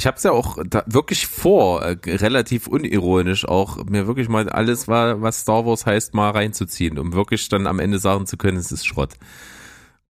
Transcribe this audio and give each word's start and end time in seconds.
Ich 0.00 0.06
habe 0.06 0.16
es 0.16 0.22
ja 0.22 0.32
auch 0.32 0.56
wirklich 0.86 1.26
vor, 1.26 1.82
äh, 1.82 1.98
relativ 2.06 2.68
unironisch 2.68 3.46
auch 3.46 3.84
mir 3.84 4.06
wirklich 4.06 4.30
mal 4.30 4.48
alles, 4.48 4.88
was 4.88 5.40
Star 5.40 5.66
Wars 5.66 5.84
heißt, 5.84 6.14
mal 6.14 6.30
reinzuziehen, 6.30 6.98
um 6.98 7.12
wirklich 7.12 7.50
dann 7.50 7.66
am 7.66 7.78
Ende 7.78 7.98
sagen 7.98 8.24
zu 8.24 8.38
können, 8.38 8.56
es 8.56 8.72
ist 8.72 8.86
Schrott. 8.86 9.12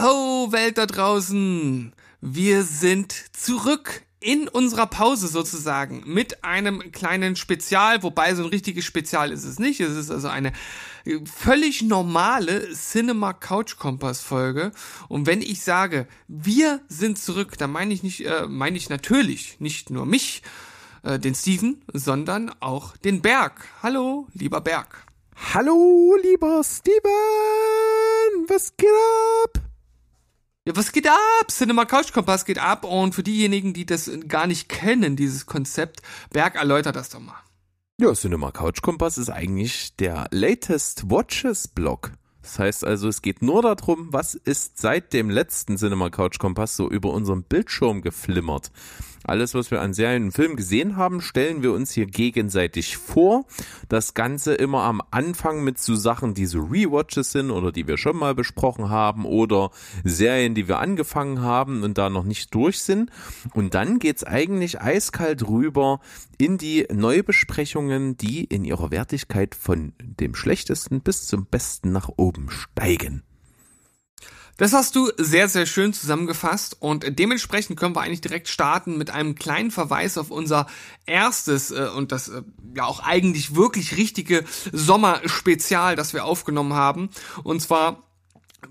ho, 0.07 0.51
Welt 0.51 0.77
da 0.77 0.85
draußen. 0.85 1.93
Wir 2.21 2.63
sind 2.63 3.13
zurück 3.33 4.03
in 4.19 4.47
unserer 4.47 4.87
Pause 4.87 5.27
sozusagen 5.27 6.03
mit 6.05 6.43
einem 6.43 6.91
kleinen 6.91 7.35
Spezial, 7.35 8.03
wobei 8.03 8.33
so 8.33 8.43
ein 8.43 8.49
richtiges 8.49 8.85
Spezial 8.85 9.31
ist 9.31 9.43
es 9.43 9.59
nicht. 9.59 9.79
Es 9.79 9.95
ist 9.95 10.09
also 10.09 10.29
eine 10.29 10.53
völlig 11.25 11.81
normale 11.81 12.73
Cinema 12.73 13.33
Couch 13.33 13.77
Kompass 13.77 14.21
Folge. 14.21 14.71
Und 15.09 15.27
wenn 15.27 15.41
ich 15.41 15.61
sage, 15.61 16.07
wir 16.27 16.81
sind 16.87 17.19
zurück, 17.19 17.57
dann 17.57 17.71
meine 17.71 17.93
ich 17.93 18.01
nicht, 18.01 18.25
äh, 18.25 18.47
meine 18.47 18.77
ich 18.77 18.89
natürlich 18.89 19.59
nicht 19.59 19.89
nur 19.89 20.05
mich, 20.05 20.41
äh, 21.03 21.19
den 21.19 21.35
Steven, 21.35 21.83
sondern 21.93 22.51
auch 22.61 22.95
den 22.97 23.21
Berg. 23.21 23.67
Hallo, 23.83 24.27
lieber 24.33 24.61
Berg. 24.61 25.05
Hallo, 25.53 26.15
lieber 26.23 26.63
Steven! 26.63 28.47
Was 28.47 28.75
geht 28.75 28.89
ab? 29.43 29.67
Ja, 30.67 30.75
was 30.75 30.91
geht 30.91 31.07
ab? 31.07 31.49
Cinema 31.49 31.85
Couch 31.85 32.11
Kompass 32.11 32.43
geht 32.43 32.59
ab 32.59 32.83
und 32.83 33.15
für 33.15 33.23
diejenigen, 33.23 33.71
die 33.71 33.85
das 33.85 34.11
gar 34.27 34.47
nicht 34.47 34.67
kennen, 34.67 35.15
dieses 35.15 35.45
Konzept, 35.45 36.01
Berg 36.31 36.55
erläutert 36.55 36.97
das 36.97 37.07
doch 37.07 37.21
mal. 37.21 37.37
Ja, 38.01 38.13
Cinema 38.13 38.51
Couch 38.51 38.81
Kompass 38.81 39.17
ist 39.17 39.29
eigentlich 39.29 39.95
der 39.95 40.27
latest 40.31 41.09
Watches 41.09 41.69
Blog. 41.69 42.11
Das 42.41 42.59
heißt 42.59 42.83
also, 42.83 43.07
es 43.07 43.21
geht 43.21 43.41
nur 43.41 43.61
darum, 43.61 44.11
was 44.11 44.35
ist 44.35 44.77
seit 44.77 45.13
dem 45.13 45.29
letzten 45.29 45.77
Cinema 45.77 46.09
Couch 46.09 46.37
Kompass 46.37 46.75
so 46.75 46.89
über 46.89 47.11
unseren 47.13 47.43
Bildschirm 47.43 48.01
geflimmert. 48.01 48.69
Alles, 49.27 49.53
was 49.53 49.71
wir 49.71 49.81
an 49.81 49.93
Serien 49.93 50.23
und 50.23 50.31
Filmen 50.31 50.55
gesehen 50.55 50.95
haben, 50.95 51.19
stellen 51.19 51.61
wir 51.61 51.73
uns 51.73 51.91
hier 51.91 52.05
gegenseitig 52.05 52.95
vor. 52.95 53.45
Das 53.89 54.13
Ganze 54.13 54.53
immer 54.53 54.83
am 54.83 55.01
Anfang 55.11 55.65
mit 55.65 55.79
so 55.79 55.95
Sachen, 55.95 56.33
die 56.33 56.45
so 56.45 56.61
Rewatches 56.61 57.33
sind 57.33 57.51
oder 57.51 57.73
die 57.73 57.87
wir 57.87 57.97
schon 57.97 58.15
mal 58.15 58.33
besprochen 58.33 58.89
haben 58.89 59.25
oder 59.25 59.71
Serien, 60.05 60.55
die 60.55 60.69
wir 60.69 60.79
angefangen 60.79 61.41
haben 61.41 61.83
und 61.83 61.97
da 61.97 62.09
noch 62.09 62.23
nicht 62.23 62.55
durch 62.55 62.79
sind. 62.79 63.11
Und 63.53 63.73
dann 63.73 63.99
geht's 63.99 64.23
eigentlich 64.23 64.79
eiskalt 64.79 65.45
rüber 65.45 65.99
in 66.37 66.57
die 66.57 66.87
Neubesprechungen, 66.89 68.15
die 68.15 68.45
in 68.45 68.63
ihrer 68.63 68.91
Wertigkeit 68.91 69.55
von 69.55 69.91
dem 69.99 70.35
schlechtesten 70.35 71.01
bis 71.01 71.27
zum 71.27 71.45
besten 71.45 71.91
nach 71.91 72.09
oben 72.15 72.49
steigen. 72.49 73.26
Das 74.57 74.73
hast 74.73 74.95
du 74.95 75.11
sehr, 75.17 75.47
sehr 75.47 75.67
schön 75.67 75.93
zusammengefasst 75.93 76.77
und 76.79 77.19
dementsprechend 77.19 77.79
können 77.79 77.95
wir 77.95 78.01
eigentlich 78.01 78.21
direkt 78.21 78.47
starten 78.47 78.97
mit 78.97 79.11
einem 79.11 79.35
kleinen 79.35 79.69
Verweis 79.69 80.17
auf 80.17 80.31
unser 80.31 80.67
erstes 81.05 81.71
äh, 81.71 81.89
und 81.95 82.11
das 82.11 82.27
äh, 82.27 82.41
ja 82.75 82.85
auch 82.85 82.99
eigentlich 82.99 83.55
wirklich 83.55 83.97
richtige 83.97 84.43
Sommerspezial, 84.71 85.95
das 85.95 86.13
wir 86.13 86.25
aufgenommen 86.25 86.73
haben. 86.73 87.09
Und 87.43 87.61
zwar 87.61 88.03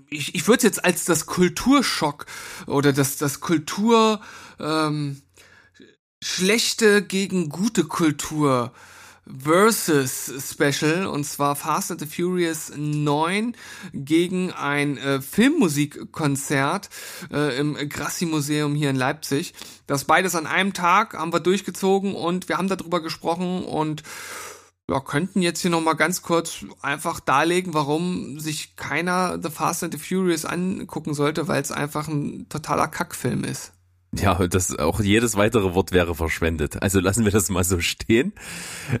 ich, 0.09 0.35
ich 0.35 0.47
würde 0.47 0.57
es 0.57 0.63
jetzt 0.63 0.85
als 0.85 1.05
das 1.05 1.25
Kulturschock 1.25 2.25
oder 2.65 2.93
das, 2.93 3.17
das 3.17 3.39
Kultur 3.39 4.19
ähm, 4.59 5.21
schlechte 6.21 7.01
gegen 7.01 7.49
gute 7.49 7.85
Kultur 7.85 8.73
Versus 9.35 10.31
Special 10.51 11.07
und 11.07 11.25
zwar 11.25 11.55
Fast 11.55 11.91
and 11.91 11.99
the 11.99 12.05
Furious 12.05 12.71
9 12.75 13.55
gegen 13.93 14.51
ein 14.51 14.97
äh, 14.97 15.21
Filmmusikkonzert 15.21 16.89
äh, 17.31 17.57
im 17.59 17.75
Grassi 17.89 18.25
Museum 18.25 18.75
hier 18.75 18.89
in 18.89 18.95
Leipzig. 18.95 19.53
Das 19.85 20.05
beides 20.05 20.35
an 20.35 20.47
einem 20.47 20.73
Tag 20.73 21.13
haben 21.13 21.33
wir 21.33 21.39
durchgezogen 21.39 22.15
und 22.15 22.49
wir 22.49 22.57
haben 22.57 22.69
darüber 22.69 23.01
gesprochen 23.01 23.63
und 23.63 24.03
ja, 24.89 25.01
könnten 25.01 25.41
jetzt 25.41 25.61
hier 25.61 25.71
nochmal 25.71 25.95
ganz 25.95 26.21
kurz 26.21 26.65
einfach 26.81 27.19
darlegen, 27.19 27.73
warum 27.73 28.39
sich 28.39 28.75
keiner 28.77 29.37
The 29.41 29.49
Fast 29.49 29.83
and 29.83 29.93
the 29.93 29.99
Furious 29.99 30.45
angucken 30.45 31.13
sollte, 31.13 31.47
weil 31.47 31.61
es 31.61 31.71
einfach 31.71 32.07
ein 32.07 32.47
totaler 32.47 32.87
Kackfilm 32.87 33.43
ist. 33.43 33.73
Ja, 34.15 34.47
das 34.47 34.73
auch 34.79 35.01
jedes 35.01 35.35
weitere 35.35 35.73
Wort 35.75 35.91
wäre 35.91 36.15
verschwendet. 36.15 36.81
Also 36.81 37.01
lassen 37.01 37.25
wir 37.25 37.31
das 37.31 37.49
mal 37.49 37.65
so 37.65 37.81
stehen. 37.81 38.31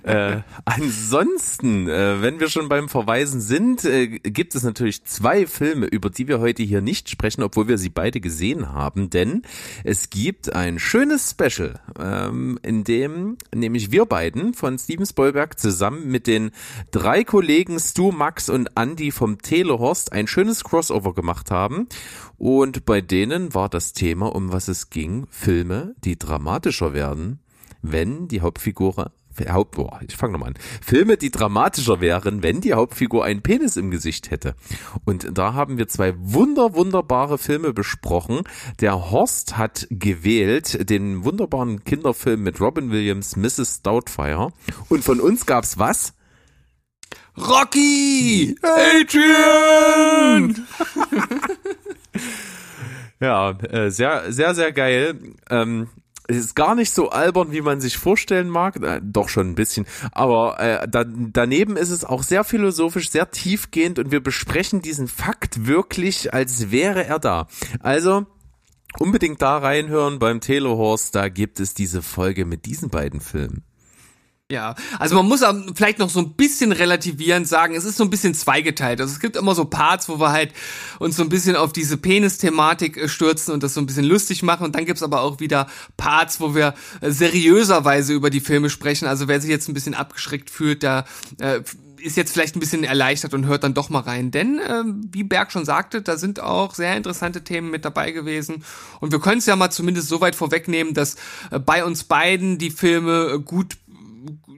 äh, 0.03 0.41
ansonsten, 0.65 1.87
äh, 1.87 2.21
wenn 2.21 2.41
wir 2.41 2.49
schon 2.49 2.67
beim 2.67 2.89
Verweisen 2.89 3.39
sind, 3.39 3.85
äh, 3.85 4.07
gibt 4.07 4.53
es 4.53 4.63
natürlich 4.63 5.05
zwei 5.05 5.47
Filme, 5.47 5.85
über 5.85 6.09
die 6.09 6.27
wir 6.27 6.39
heute 6.39 6.61
hier 6.61 6.81
nicht 6.81 7.09
sprechen, 7.09 7.41
obwohl 7.41 7.69
wir 7.69 7.77
sie 7.77 7.89
beide 7.89 8.19
gesehen 8.19 8.73
haben, 8.73 9.09
denn 9.09 9.43
es 9.85 10.09
gibt 10.09 10.53
ein 10.53 10.77
schönes 10.77 11.31
Special, 11.31 11.79
ähm, 11.97 12.59
in 12.61 12.83
dem 12.83 13.37
nämlich 13.55 13.91
wir 13.91 14.05
beiden 14.05 14.53
von 14.53 14.77
Steven 14.77 15.05
Spielberg 15.05 15.57
zusammen 15.57 16.11
mit 16.11 16.27
den 16.27 16.51
drei 16.91 17.23
Kollegen 17.23 17.79
Stu, 17.79 18.11
Max 18.11 18.49
und 18.49 18.71
Andy 18.75 19.11
vom 19.11 19.41
Telehorst 19.41 20.11
ein 20.11 20.27
schönes 20.27 20.65
Crossover 20.65 21.13
gemacht 21.13 21.49
haben 21.49 21.87
und 22.37 22.85
bei 22.85 23.01
denen 23.01 23.53
war 23.53 23.69
das 23.69 23.93
Thema, 23.93 24.35
um 24.35 24.51
was 24.51 24.67
es 24.67 24.89
ging, 24.89 25.27
Filme, 25.29 25.95
die 26.03 26.17
dramatischer 26.17 26.93
werden, 26.93 27.39
wenn 27.81 28.27
die 28.27 28.41
Hauptfigur 28.41 29.11
Haupt, 29.45 29.75
boah, 29.75 29.99
ich 30.07 30.15
fange 30.15 30.33
nochmal 30.33 30.49
an. 30.49 30.55
Filme, 30.81 31.17
die 31.17 31.29
dramatischer 31.29 32.01
wären, 32.01 32.43
wenn 32.43 32.61
die 32.61 32.73
Hauptfigur 32.73 33.23
einen 33.23 33.41
Penis 33.41 33.77
im 33.77 33.91
Gesicht 33.91 34.31
hätte. 34.31 34.55
Und 35.05 35.37
da 35.37 35.53
haben 35.53 35.77
wir 35.77 35.87
zwei 35.87 36.13
wunder, 36.17 36.73
wunderbare 36.73 37.37
Filme 37.37 37.73
besprochen. 37.73 38.41
Der 38.79 39.11
Horst 39.11 39.57
hat 39.57 39.87
gewählt 39.89 40.89
den 40.89 41.23
wunderbaren 41.23 41.83
Kinderfilm 41.83 42.41
mit 42.41 42.59
Robin 42.59 42.91
Williams, 42.91 43.35
Mrs. 43.35 43.81
Doubtfire. 43.83 44.51
Und 44.89 45.03
von 45.03 45.19
uns 45.19 45.45
gab's 45.45 45.77
was? 45.77 46.13
Rocky! 47.37 48.55
Adrian! 48.63 50.67
ja, 53.19 53.51
äh, 53.51 53.89
sehr, 53.89 54.31
sehr, 54.31 54.55
sehr 54.55 54.71
geil. 54.71 55.19
Ähm, 55.49 55.87
es 56.27 56.37
ist 56.37 56.55
gar 56.55 56.75
nicht 56.75 56.91
so 56.91 57.09
albern, 57.09 57.51
wie 57.51 57.61
man 57.61 57.79
sich 57.79 57.97
vorstellen 57.97 58.49
mag. 58.49 58.81
Äh, 58.83 58.99
doch 59.01 59.29
schon 59.29 59.49
ein 59.49 59.55
bisschen. 59.55 59.85
Aber 60.11 60.59
äh, 60.59 60.87
da, 60.87 61.05
daneben 61.05 61.77
ist 61.77 61.89
es 61.89 62.03
auch 62.03 62.23
sehr 62.23 62.43
philosophisch, 62.43 63.09
sehr 63.09 63.31
tiefgehend 63.31 63.97
und 63.97 64.11
wir 64.11 64.21
besprechen 64.21 64.81
diesen 64.81 65.07
Fakt 65.07 65.65
wirklich, 65.65 66.33
als 66.33 66.71
wäre 66.71 67.05
er 67.05 67.19
da. 67.19 67.47
Also 67.79 68.25
unbedingt 68.99 69.41
da 69.41 69.57
reinhören 69.57 70.19
beim 70.19 70.41
Telehorst. 70.41 71.15
Da 71.15 71.29
gibt 71.29 71.59
es 71.59 71.73
diese 71.73 72.01
Folge 72.01 72.45
mit 72.45 72.65
diesen 72.65 72.89
beiden 72.89 73.21
Filmen. 73.21 73.63
Ja, 74.49 74.75
also 74.97 75.15
man 75.15 75.27
muss 75.27 75.43
vielleicht 75.75 75.99
noch 75.99 76.09
so 76.09 76.19
ein 76.19 76.35
bisschen 76.35 76.71
relativierend 76.71 77.49
sagen, 77.49 77.75
es 77.75 77.83
ist 77.83 77.97
so 77.97 78.05
ein 78.05 78.09
bisschen 78.09 78.33
zweigeteilt. 78.33 79.01
Also 79.01 79.11
es 79.11 79.19
gibt 79.19 79.35
immer 79.35 79.53
so 79.53 79.65
Parts, 79.65 80.07
wo 80.07 80.21
wir 80.21 80.31
halt 80.31 80.53
uns 80.99 81.17
so 81.17 81.23
ein 81.23 81.27
bisschen 81.27 81.57
auf 81.57 81.73
diese 81.73 81.97
Penis-Thematik 81.97 82.95
äh, 82.95 83.09
stürzen 83.09 83.53
und 83.53 83.61
das 83.61 83.73
so 83.73 83.81
ein 83.81 83.85
bisschen 83.85 84.05
lustig 84.05 84.43
machen. 84.43 84.63
Und 84.63 84.73
dann 84.75 84.85
gibt's 84.85 85.03
aber 85.03 85.19
auch 85.19 85.41
wieder 85.41 85.67
Parts, 85.97 86.39
wo 86.39 86.55
wir 86.55 86.75
äh, 87.01 87.11
seriöserweise 87.11 88.13
über 88.13 88.29
die 88.29 88.39
Filme 88.39 88.69
sprechen. 88.69 89.05
Also 89.05 89.27
wer 89.27 89.41
sich 89.41 89.49
jetzt 89.49 89.67
ein 89.67 89.73
bisschen 89.73 89.95
abgeschreckt 89.95 90.49
fühlt, 90.49 90.81
da 90.81 91.03
äh, 91.41 91.59
ist 91.99 92.15
jetzt 92.15 92.31
vielleicht 92.31 92.55
ein 92.55 92.61
bisschen 92.61 92.85
erleichtert 92.85 93.33
und 93.33 93.47
hört 93.47 93.65
dann 93.65 93.73
doch 93.73 93.89
mal 93.89 93.99
rein. 93.99 94.31
Denn, 94.31 94.59
äh, 94.59 94.83
wie 95.11 95.23
Berg 95.23 95.51
schon 95.51 95.65
sagte, 95.65 96.01
da 96.01 96.15
sind 96.15 96.39
auch 96.39 96.73
sehr 96.73 96.95
interessante 96.95 97.43
Themen 97.43 97.69
mit 97.69 97.83
dabei 97.83 98.11
gewesen. 98.11 98.63
Und 99.01 99.11
wir 99.11 99.19
können 99.19 99.39
es 99.39 99.45
ja 99.45 99.57
mal 99.57 99.71
zumindest 99.71 100.07
so 100.07 100.21
weit 100.21 100.35
vorwegnehmen, 100.35 100.93
dass 100.93 101.15
äh, 101.51 101.59
bei 101.59 101.83
uns 101.83 102.05
beiden 102.05 102.57
die 102.57 102.71
Filme 102.71 103.41
gut 103.43 103.75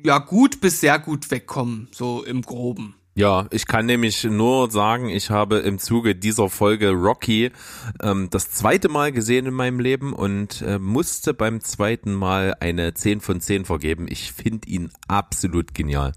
ja 0.04 0.20
gut 0.20 0.62
bis 0.62 0.82
sehr 0.82 1.00
gut 1.00 1.30
wegkommen, 1.32 1.88
so 1.92 2.24
im 2.24 2.42
groben. 2.42 2.96
Ja, 3.16 3.48
ich 3.52 3.66
kann 3.66 3.86
nämlich 3.86 4.24
nur 4.24 4.72
sagen, 4.72 5.10
ich 5.10 5.30
habe 5.30 5.58
im 5.58 5.78
Zuge 5.78 6.16
dieser 6.16 6.50
Folge 6.50 6.92
Rocky 6.92 7.52
ähm, 8.02 8.30
das 8.30 8.52
zweite 8.52 8.88
Mal 8.88 9.12
gesehen 9.12 9.46
in 9.46 9.54
meinem 9.54 9.82
Leben 9.82 10.14
und 10.14 10.62
äh, 10.62 10.80
musste 10.80 11.34
beim 11.34 11.60
zweiten 11.60 12.14
Mal 12.14 12.56
eine 12.62 12.94
10 12.94 13.20
von 13.20 13.42
10 13.42 13.66
vergeben. 13.66 14.06
Ich 14.08 14.32
finde 14.32 14.70
ihn 14.70 14.90
absolut 15.10 15.74
genial. 15.74 16.14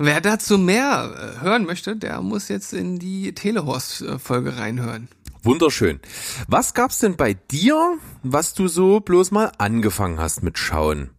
Wer 0.00 0.20
dazu 0.20 0.58
mehr 0.58 1.36
äh, 1.38 1.44
hören 1.44 1.66
möchte, 1.66 1.94
der 1.94 2.20
muss 2.22 2.48
jetzt 2.48 2.72
in 2.72 2.98
die 2.98 3.32
Telehorst-Folge 3.32 4.56
reinhören. 4.56 5.06
Wunderschön. 5.44 6.00
Was 6.48 6.74
gab's 6.74 6.98
denn 6.98 7.16
bei 7.16 7.34
dir, 7.34 7.98
was 8.24 8.54
du 8.54 8.66
so 8.66 8.98
bloß 8.98 9.30
mal 9.30 9.52
angefangen 9.58 10.18
hast 10.18 10.42
mit 10.42 10.58
Schauen? 10.58 11.10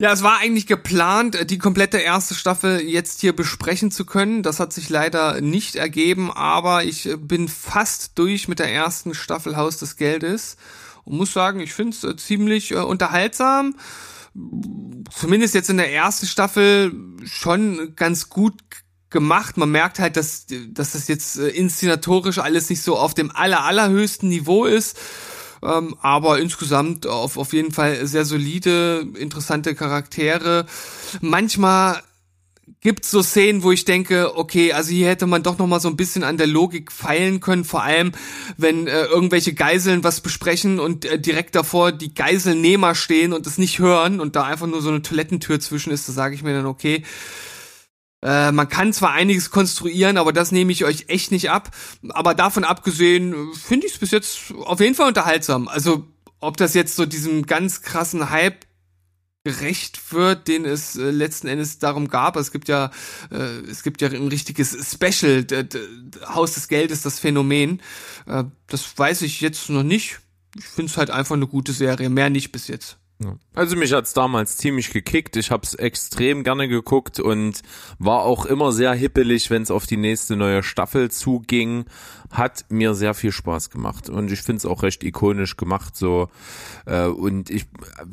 Ja, 0.00 0.12
es 0.12 0.24
war 0.24 0.38
eigentlich 0.38 0.66
geplant, 0.66 1.50
die 1.50 1.58
komplette 1.58 1.98
erste 1.98 2.34
Staffel 2.34 2.80
jetzt 2.80 3.20
hier 3.20 3.34
besprechen 3.34 3.92
zu 3.92 4.04
können. 4.04 4.42
Das 4.42 4.58
hat 4.58 4.72
sich 4.72 4.88
leider 4.90 5.40
nicht 5.40 5.76
ergeben, 5.76 6.32
aber 6.32 6.82
ich 6.82 7.08
bin 7.16 7.46
fast 7.46 8.18
durch 8.18 8.48
mit 8.48 8.58
der 8.58 8.72
ersten 8.72 9.14
Staffel 9.14 9.56
Haus 9.56 9.78
des 9.78 9.96
Geldes 9.96 10.56
und 11.04 11.16
muss 11.16 11.32
sagen, 11.32 11.60
ich 11.60 11.72
finde 11.72 11.96
es 11.96 12.02
äh, 12.02 12.16
ziemlich 12.16 12.72
äh, 12.72 12.78
unterhaltsam. 12.78 13.76
Zumindest 15.12 15.54
jetzt 15.54 15.70
in 15.70 15.76
der 15.76 15.92
ersten 15.92 16.26
Staffel 16.26 16.92
schon 17.24 17.94
ganz 17.94 18.28
gut 18.28 18.60
gemacht. 19.10 19.56
Man 19.56 19.70
merkt 19.70 20.00
halt, 20.00 20.16
dass, 20.16 20.46
dass 20.70 20.90
das 20.92 21.06
jetzt 21.06 21.38
äh, 21.38 21.50
inszenatorisch 21.50 22.38
alles 22.38 22.68
nicht 22.68 22.82
so 22.82 22.98
auf 22.98 23.14
dem 23.14 23.30
aller, 23.30 23.62
allerhöchsten 23.62 24.28
Niveau 24.28 24.64
ist 24.64 24.98
ähm, 25.64 25.96
aber 26.00 26.38
insgesamt 26.38 27.06
auf, 27.06 27.36
auf 27.38 27.52
jeden 27.52 27.72
Fall 27.72 28.06
sehr 28.06 28.24
solide, 28.24 29.06
interessante 29.18 29.74
Charaktere. 29.74 30.66
Manchmal 31.20 32.02
gibt's 32.80 33.10
so 33.10 33.22
Szenen, 33.22 33.62
wo 33.62 33.72
ich 33.72 33.84
denke, 33.84 34.36
okay, 34.36 34.72
also 34.72 34.90
hier 34.90 35.08
hätte 35.08 35.26
man 35.26 35.42
doch 35.42 35.58
noch 35.58 35.66
mal 35.66 35.80
so 35.80 35.88
ein 35.88 35.96
bisschen 35.96 36.22
an 36.22 36.36
der 36.36 36.46
Logik 36.46 36.92
feilen 36.92 37.40
können, 37.40 37.64
vor 37.64 37.82
allem 37.82 38.12
wenn 38.56 38.86
äh, 38.86 39.04
irgendwelche 39.04 39.54
Geiseln 39.54 40.04
was 40.04 40.20
besprechen 40.20 40.78
und 40.78 41.04
äh, 41.04 41.18
direkt 41.18 41.54
davor 41.54 41.92
die 41.92 42.14
Geiselnehmer 42.14 42.94
stehen 42.94 43.32
und 43.32 43.46
es 43.46 43.58
nicht 43.58 43.78
hören 43.78 44.20
und 44.20 44.36
da 44.36 44.44
einfach 44.44 44.66
nur 44.66 44.82
so 44.82 44.90
eine 44.90 45.02
Toilettentür 45.02 45.60
zwischen 45.60 45.92
ist, 45.92 46.08
da 46.08 46.12
sage 46.12 46.34
ich 46.34 46.42
mir 46.42 46.54
dann, 46.54 46.66
okay, 46.66 47.02
äh, 48.24 48.50
man 48.52 48.68
kann 48.68 48.92
zwar 48.94 49.12
einiges 49.12 49.50
konstruieren, 49.50 50.16
aber 50.16 50.32
das 50.32 50.50
nehme 50.50 50.72
ich 50.72 50.84
euch 50.84 51.04
echt 51.08 51.30
nicht 51.30 51.50
ab. 51.50 51.70
Aber 52.08 52.34
davon 52.34 52.64
abgesehen 52.64 53.52
finde 53.52 53.86
ich 53.86 53.92
es 53.92 53.98
bis 53.98 54.10
jetzt 54.10 54.52
auf 54.64 54.80
jeden 54.80 54.94
Fall 54.94 55.08
unterhaltsam. 55.08 55.68
Also 55.68 56.08
ob 56.40 56.56
das 56.56 56.72
jetzt 56.74 56.96
so 56.96 57.04
diesem 57.04 57.44
ganz 57.44 57.82
krassen 57.82 58.30
Hype 58.30 58.66
gerecht 59.44 60.12
wird, 60.12 60.48
den 60.48 60.64
es 60.64 60.96
äh, 60.96 61.10
letzten 61.10 61.48
Endes 61.48 61.78
darum 61.78 62.08
gab. 62.08 62.36
Es 62.36 62.50
gibt 62.50 62.66
ja, 62.68 62.90
äh, 63.30 63.60
es 63.70 63.82
gibt 63.82 64.00
ja 64.00 64.08
ein 64.08 64.28
richtiges 64.28 64.74
Special, 64.90 65.46
Haus 66.26 66.54
des 66.54 66.68
Geldes, 66.68 67.02
das 67.02 67.18
Phänomen. 67.18 67.82
Äh, 68.26 68.44
das 68.68 68.96
weiß 68.96 69.20
ich 69.20 69.42
jetzt 69.42 69.68
noch 69.68 69.82
nicht. 69.82 70.20
Ich 70.56 70.64
finde 70.64 70.90
es 70.90 70.96
halt 70.96 71.10
einfach 71.10 71.34
eine 71.34 71.46
gute 71.46 71.72
Serie, 71.72 72.08
mehr 72.08 72.30
nicht 72.30 72.52
bis 72.52 72.68
jetzt. 72.68 72.96
Also 73.54 73.76
mich 73.76 73.92
hat's 73.92 74.12
damals 74.12 74.56
ziemlich 74.56 74.90
gekickt. 74.90 75.36
Ich 75.36 75.50
habe 75.50 75.62
es 75.64 75.74
extrem 75.74 76.44
gerne 76.44 76.68
geguckt 76.68 77.20
und 77.20 77.62
war 77.98 78.22
auch 78.22 78.46
immer 78.46 78.72
sehr 78.72 78.92
hippelig, 78.92 79.50
wenn 79.50 79.62
es 79.62 79.70
auf 79.70 79.86
die 79.86 79.96
nächste 79.96 80.36
neue 80.36 80.62
Staffel 80.62 81.10
zuging. 81.10 81.84
Hat 82.30 82.64
mir 82.68 82.94
sehr 82.94 83.14
viel 83.14 83.30
Spaß 83.30 83.70
gemacht 83.70 84.08
und 84.08 84.32
ich 84.32 84.42
finde 84.42 84.58
es 84.58 84.66
auch 84.66 84.82
recht 84.82 85.04
ikonisch 85.04 85.56
gemacht 85.56 85.96
so. 85.96 86.28
Äh, 86.86 87.06
und 87.06 87.50
ich 87.50 87.66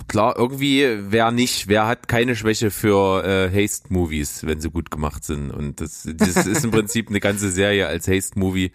klar 0.08 0.36
irgendwie 0.38 1.00
wer 1.10 1.32
nicht, 1.32 1.68
wer 1.68 1.88
hat 1.88 2.08
keine 2.08 2.36
Schwäche 2.36 2.72
für 2.72 3.24
äh, 3.24 3.50
Haste 3.50 3.92
Movies, 3.92 4.46
wenn 4.46 4.60
sie 4.60 4.70
gut 4.70 4.92
gemacht 4.92 5.24
sind. 5.24 5.52
Und 5.52 5.82
das, 5.82 6.08
das 6.16 6.46
ist 6.46 6.64
im 6.64 6.72
Prinzip 6.82 7.10
eine 7.10 7.20
ganze 7.20 7.50
Serie 7.50 7.88
als 7.88 8.08
Haste 8.08 8.38
Movie. 8.38 8.72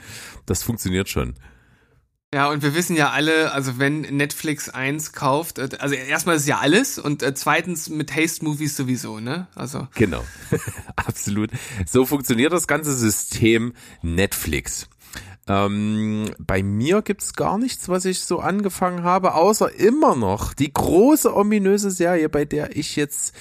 Das 0.46 0.62
funktioniert 0.62 1.08
schon. 1.08 1.34
Ja, 2.34 2.50
und 2.50 2.62
wir 2.62 2.74
wissen 2.74 2.96
ja 2.96 3.10
alle, 3.10 3.52
also 3.52 3.78
wenn 3.78 4.00
Netflix 4.00 4.68
eins 4.68 5.12
kauft, 5.12 5.58
äh, 5.58 5.68
also 5.78 5.94
erstmal 5.94 6.36
ist 6.36 6.46
ja 6.46 6.58
alles 6.58 6.98
und 6.98 7.22
äh, 7.22 7.34
zweitens 7.34 7.88
mit 7.88 8.14
Haste 8.14 8.44
Movies 8.44 8.76
sowieso, 8.76 9.20
ne? 9.20 9.46
Also 9.54 9.86
genau, 9.94 10.24
absolut. 10.96 11.50
So 11.86 12.04
funktioniert 12.04 12.52
das 12.52 12.66
ganze 12.66 12.94
System 12.94 13.74
Netflix. 14.02 14.88
Ähm, 15.48 16.32
bei 16.38 16.64
mir 16.64 17.02
gibt's 17.02 17.34
gar 17.34 17.58
nichts, 17.58 17.88
was 17.88 18.04
ich 18.04 18.20
so 18.20 18.40
angefangen 18.40 19.04
habe, 19.04 19.34
außer 19.34 19.72
immer 19.76 20.16
noch 20.16 20.52
die 20.52 20.72
große 20.72 21.34
ominöse 21.34 21.92
Serie, 21.92 22.28
bei 22.28 22.44
der 22.44 22.76
ich 22.76 22.96
jetzt 22.96 23.36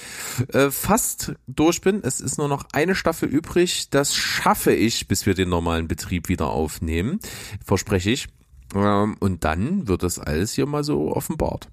äh, 0.52 0.70
fast 0.70 1.32
durch 1.48 1.80
bin. 1.80 2.02
Es 2.04 2.20
ist 2.20 2.38
nur 2.38 2.46
noch 2.46 2.64
eine 2.72 2.94
Staffel 2.94 3.28
übrig. 3.28 3.90
Das 3.90 4.14
schaffe 4.14 4.72
ich, 4.72 5.08
bis 5.08 5.26
wir 5.26 5.34
den 5.34 5.48
normalen 5.48 5.88
Betrieb 5.88 6.28
wieder 6.28 6.46
aufnehmen. 6.50 7.18
Verspreche 7.64 8.10
ich. 8.10 8.28
Und 8.76 9.44
dann 9.44 9.88
wird 9.88 10.02
das 10.02 10.18
alles 10.18 10.52
hier 10.52 10.66
mal 10.66 10.84
so 10.84 11.12
offenbart. 11.14 11.68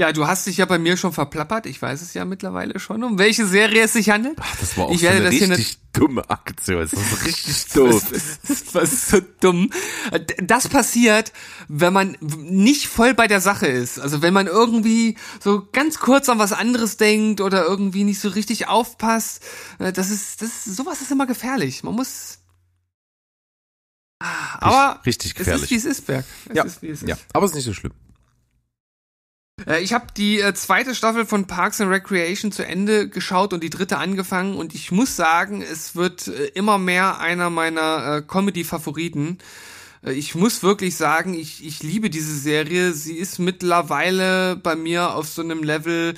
Ja, 0.00 0.12
du 0.12 0.28
hast 0.28 0.46
dich 0.46 0.58
ja 0.58 0.64
bei 0.64 0.78
mir 0.78 0.96
schon 0.96 1.12
verplappert. 1.12 1.66
Ich 1.66 1.82
weiß 1.82 2.02
es 2.02 2.14
ja 2.14 2.24
mittlerweile 2.24 2.78
schon, 2.78 3.02
um 3.02 3.18
welche 3.18 3.46
Serie 3.46 3.82
es 3.82 3.94
sich 3.94 4.10
handelt. 4.10 4.38
Ach, 4.40 4.56
das 4.60 4.78
war 4.78 4.86
auch 4.86 4.92
ich 4.92 5.00
so 5.00 5.08
eine 5.08 5.28
richtig 5.28 5.78
dumme 5.92 6.30
Aktion. 6.30 6.82
Das 6.82 6.92
ist 6.92 7.26
richtig 7.26 7.66
doof. 7.74 8.06
das 8.46 8.74
war 8.76 8.86
so 8.86 9.18
dumm. 9.40 9.70
Das 10.40 10.68
passiert, 10.68 11.32
wenn 11.66 11.92
man 11.92 12.16
nicht 12.20 12.86
voll 12.86 13.12
bei 13.14 13.26
der 13.26 13.40
Sache 13.40 13.66
ist. 13.66 13.98
Also 13.98 14.22
wenn 14.22 14.32
man 14.32 14.46
irgendwie 14.46 15.16
so 15.40 15.66
ganz 15.72 15.98
kurz 15.98 16.28
an 16.28 16.38
was 16.38 16.52
anderes 16.52 16.96
denkt 16.96 17.40
oder 17.40 17.64
irgendwie 17.64 18.04
nicht 18.04 18.20
so 18.20 18.28
richtig 18.28 18.68
aufpasst. 18.68 19.42
Äh, 19.80 19.92
das 19.92 20.10
ist, 20.10 20.42
das 20.42 20.64
ist, 20.64 20.76
sowas 20.76 21.00
ist 21.00 21.10
immer 21.10 21.26
gefährlich. 21.26 21.82
Man 21.82 21.96
muss 21.96 22.38
aber 24.20 25.00
richtig 25.06 25.34
gefährlich. 25.34 25.64
Es 25.64 25.70
ist 25.70 25.84
wie 25.84 25.88
es 25.88 25.98
ist, 25.98 26.06
Berg. 26.06 26.24
Es 26.48 26.56
ja. 26.56 26.64
ist 26.64 26.82
wie 26.82 26.88
es 26.88 27.02
ist. 27.02 27.08
Ja, 27.08 27.16
aber 27.32 27.46
es 27.46 27.52
ist 27.52 27.56
nicht 27.56 27.66
so 27.66 27.74
schlimm. 27.74 27.92
Äh, 29.66 29.82
ich 29.82 29.92
habe 29.92 30.06
die 30.16 30.40
äh, 30.40 30.54
zweite 30.54 30.94
Staffel 30.94 31.26
von 31.26 31.46
Parks 31.46 31.80
and 31.80 31.90
Recreation 31.90 32.52
zu 32.52 32.64
Ende 32.64 33.08
geschaut 33.08 33.52
und 33.52 33.62
die 33.62 33.70
dritte 33.70 33.98
angefangen 33.98 34.54
und 34.56 34.74
ich 34.74 34.92
muss 34.92 35.16
sagen, 35.16 35.62
es 35.62 35.96
wird 35.96 36.28
äh, 36.28 36.46
immer 36.54 36.78
mehr 36.78 37.20
einer 37.20 37.50
meiner 37.50 38.22
Comedy-Favoriten. 38.22 39.38
Ich 40.04 40.36
muss 40.36 40.62
wirklich 40.62 40.94
sagen, 40.94 41.34
ich, 41.34 41.66
ich 41.66 41.82
liebe 41.82 42.08
diese 42.08 42.36
Serie. 42.38 42.92
Sie 42.92 43.16
ist 43.16 43.40
mittlerweile 43.40 44.54
bei 44.54 44.76
mir 44.76 45.12
auf 45.14 45.28
so 45.28 45.42
einem 45.42 45.64
Level 45.64 46.14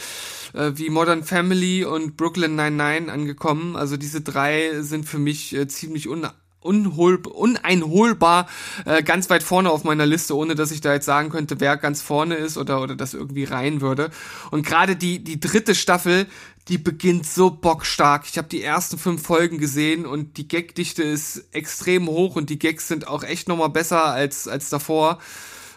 wie 0.53 0.91
Modern 0.91 1.25
Family 1.25 1.87
und 1.87 2.19
Brooklyn 2.19 2.57
99 2.57 3.11
angekommen. 3.11 3.77
Also 3.77 3.97
diese 3.97 4.21
drei 4.21 4.83
sind 4.83 5.09
für 5.09 5.19
mich 5.19 5.57
ziemlich 5.69 6.09
un 6.09 6.29
unhol 6.61 7.17
uneinholbar 7.27 8.49
äh, 8.85 9.03
ganz 9.03 9.31
weit 9.31 9.43
vorne 9.43 9.71
auf 9.71 9.85
meiner 9.85 10.07
Liste, 10.07 10.37
ohne 10.37 10.55
dass 10.55 10.71
ich 10.71 10.81
da 10.81 10.93
jetzt 10.93 11.07
sagen 11.07 11.31
könnte, 11.31 11.61
wer 11.61 11.77
ganz 11.77 12.03
vorne 12.03 12.35
ist 12.35 12.59
oder 12.59 12.83
oder 12.83 12.97
das 12.97 13.15
irgendwie 13.15 13.45
rein 13.45 13.81
würde. 13.81 14.11
Und 14.51 14.67
gerade 14.67 14.97
die 14.97 15.25
die 15.25 15.41
dritte 15.41 15.75
Staffel, 15.75 16.27
die 16.69 16.79
beginnt 16.79 17.27
so 17.27 17.51
bockstark. 17.51 18.25
Ich 18.31 18.37
habe 18.39 18.49
die 18.49 18.63
ersten 18.63 18.99
fünf 18.99 19.23
Folgen 19.23 19.59
gesehen 19.59 20.07
und 20.07 20.37
die 20.37 20.49
Gagdichte 20.49 21.03
ist 21.03 21.45
extrem 21.53 22.07
hoch 22.07 22.37
und 22.37 22.51
die 22.51 22.59
Gags 22.59 22.89
sind 22.89 23.09
auch 23.09 23.25
echt 23.25 23.49
noch 23.49 23.57
mal 23.57 23.69
besser 23.69 24.05
als 24.05 24.47
als 24.47 24.69
davor. 24.69 25.19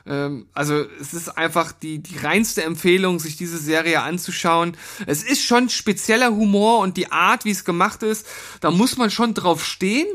Ähm, 0.06 0.47
also 0.53 0.85
es 1.00 1.13
ist 1.13 1.30
einfach 1.38 1.71
die 1.71 2.00
die 2.00 2.18
reinste 2.18 2.63
Empfehlung, 2.63 3.19
sich 3.19 3.38
diese 3.38 3.57
Serie 3.57 4.01
anzuschauen. 4.01 4.75
Es 5.07 5.24
ist 5.24 5.45
schon 5.45 5.69
spezieller 5.69 6.31
Humor 6.31 6.80
und 6.80 6.97
die 6.97 7.12
Art, 7.12 7.45
wie 7.45 7.51
es 7.51 7.63
gemacht 7.63 8.03
ist, 8.03 8.27
da 8.59 8.69
muss 8.69 8.97
man 8.97 9.09
schon 9.09 9.33
drauf 9.33 9.63
stehen. 9.65 10.07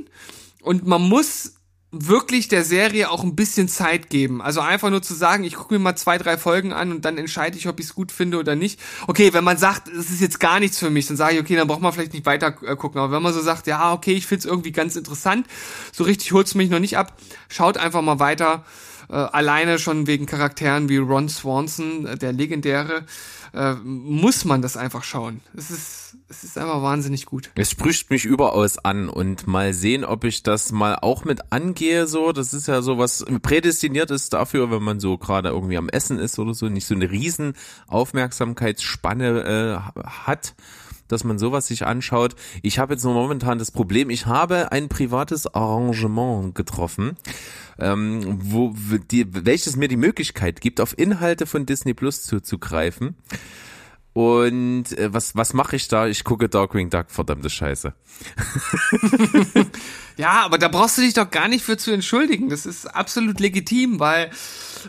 Und 0.62 0.86
man 0.86 1.02
muss 1.02 1.54
wirklich 1.90 2.48
der 2.48 2.64
Serie 2.64 3.10
auch 3.10 3.22
ein 3.24 3.34
bisschen 3.34 3.66
Zeit 3.66 4.10
geben. 4.10 4.42
Also 4.42 4.60
einfach 4.60 4.90
nur 4.90 5.00
zu 5.00 5.14
sagen, 5.14 5.44
ich 5.44 5.54
gucke 5.54 5.72
mir 5.72 5.80
mal 5.80 5.96
zwei, 5.96 6.18
drei 6.18 6.36
Folgen 6.36 6.72
an 6.74 6.92
und 6.92 7.04
dann 7.06 7.16
entscheide 7.16 7.56
ich, 7.56 7.66
ob 7.66 7.80
ich 7.80 7.86
es 7.86 7.94
gut 7.94 8.12
finde 8.12 8.38
oder 8.38 8.56
nicht. 8.56 8.78
Okay, 9.06 9.32
wenn 9.32 9.44
man 9.44 9.56
sagt, 9.56 9.88
es 9.88 10.10
ist 10.10 10.20
jetzt 10.20 10.38
gar 10.38 10.60
nichts 10.60 10.78
für 10.78 10.90
mich, 10.90 11.06
dann 11.06 11.16
sage 11.16 11.36
ich, 11.36 11.40
okay, 11.40 11.56
dann 11.56 11.66
braucht 11.66 11.80
man 11.80 11.92
vielleicht 11.92 12.12
nicht 12.12 12.26
weiter 12.26 12.54
äh, 12.62 12.76
gucken. 12.76 13.00
Aber 13.00 13.12
wenn 13.12 13.22
man 13.22 13.32
so 13.32 13.40
sagt, 13.40 13.66
ja, 13.66 13.94
okay, 13.94 14.12
ich 14.12 14.26
finde 14.26 14.40
es 14.40 14.44
irgendwie 14.44 14.72
ganz 14.72 14.96
interessant, 14.96 15.46
so 15.90 16.04
richtig 16.04 16.32
holt's 16.32 16.54
mich 16.54 16.68
noch 16.68 16.78
nicht 16.78 16.98
ab, 16.98 17.16
schaut 17.48 17.78
einfach 17.78 18.02
mal 18.02 18.18
weiter. 18.18 18.64
Äh, 19.10 19.14
alleine 19.14 19.78
schon 19.78 20.06
wegen 20.06 20.26
Charakteren 20.26 20.88
wie 20.88 20.98
Ron 20.98 21.28
Swanson, 21.28 22.06
äh, 22.06 22.18
der 22.18 22.32
legendäre, 22.32 23.04
äh, 23.54 23.74
muss 23.74 24.44
man 24.44 24.60
das 24.60 24.76
einfach 24.76 25.02
schauen. 25.02 25.40
Es 25.56 25.70
ist, 25.70 26.16
es 26.28 26.44
ist 26.44 26.58
einfach 26.58 26.82
wahnsinnig 26.82 27.24
gut. 27.24 27.50
Es 27.54 27.70
spricht 27.70 28.10
mich 28.10 28.24
überaus 28.26 28.78
an 28.78 29.08
und 29.08 29.46
mal 29.46 29.72
sehen, 29.72 30.04
ob 30.04 30.24
ich 30.24 30.42
das 30.42 30.72
mal 30.72 30.96
auch 30.96 31.24
mit 31.24 31.52
angehe. 31.52 32.06
So, 32.06 32.32
das 32.32 32.52
ist 32.52 32.68
ja 32.68 32.82
so 32.82 32.98
was 32.98 33.24
prädestiniert 33.42 34.10
ist 34.10 34.34
dafür, 34.34 34.70
wenn 34.70 34.82
man 34.82 35.00
so 35.00 35.16
gerade 35.16 35.48
irgendwie 35.48 35.78
am 35.78 35.88
Essen 35.88 36.18
ist 36.18 36.38
oder 36.38 36.52
so, 36.52 36.68
nicht 36.68 36.86
so 36.86 36.94
eine 36.94 37.10
riesen 37.10 37.54
Aufmerksamkeitsspanne 37.86 39.82
äh, 39.96 40.02
hat 40.04 40.54
dass 41.08 41.24
man 41.24 41.38
sowas 41.38 41.66
sich 41.66 41.86
anschaut. 41.86 42.36
Ich 42.62 42.78
habe 42.78 42.94
jetzt 42.94 43.04
nur 43.04 43.14
momentan 43.14 43.58
das 43.58 43.70
Problem, 43.70 44.10
ich 44.10 44.26
habe 44.26 44.72
ein 44.72 44.88
privates 44.88 45.52
Arrangement 45.52 46.54
getroffen, 46.54 47.16
ähm, 47.78 48.38
wo 48.42 48.74
die, 49.10 49.26
welches 49.44 49.76
mir 49.76 49.88
die 49.88 49.96
Möglichkeit 49.96 50.60
gibt, 50.60 50.80
auf 50.80 50.96
Inhalte 50.96 51.46
von 51.46 51.66
Disney 51.66 51.94
Plus 51.94 52.22
zuzugreifen. 52.22 53.16
Und 54.18 54.98
äh, 54.98 55.12
was, 55.14 55.36
was 55.36 55.52
mache 55.54 55.76
ich 55.76 55.86
da? 55.86 56.08
Ich 56.08 56.24
gucke 56.24 56.48
Darkwing 56.48 56.90
Duck, 56.90 57.06
verdammte 57.08 57.48
Scheiße. 57.48 57.94
ja, 60.16 60.44
aber 60.44 60.58
da 60.58 60.66
brauchst 60.66 60.98
du 60.98 61.02
dich 61.02 61.14
doch 61.14 61.30
gar 61.30 61.46
nicht 61.46 61.64
für 61.64 61.76
zu 61.76 61.92
entschuldigen. 61.92 62.48
Das 62.48 62.66
ist 62.66 62.86
absolut 62.86 63.38
legitim, 63.38 64.00
weil 64.00 64.30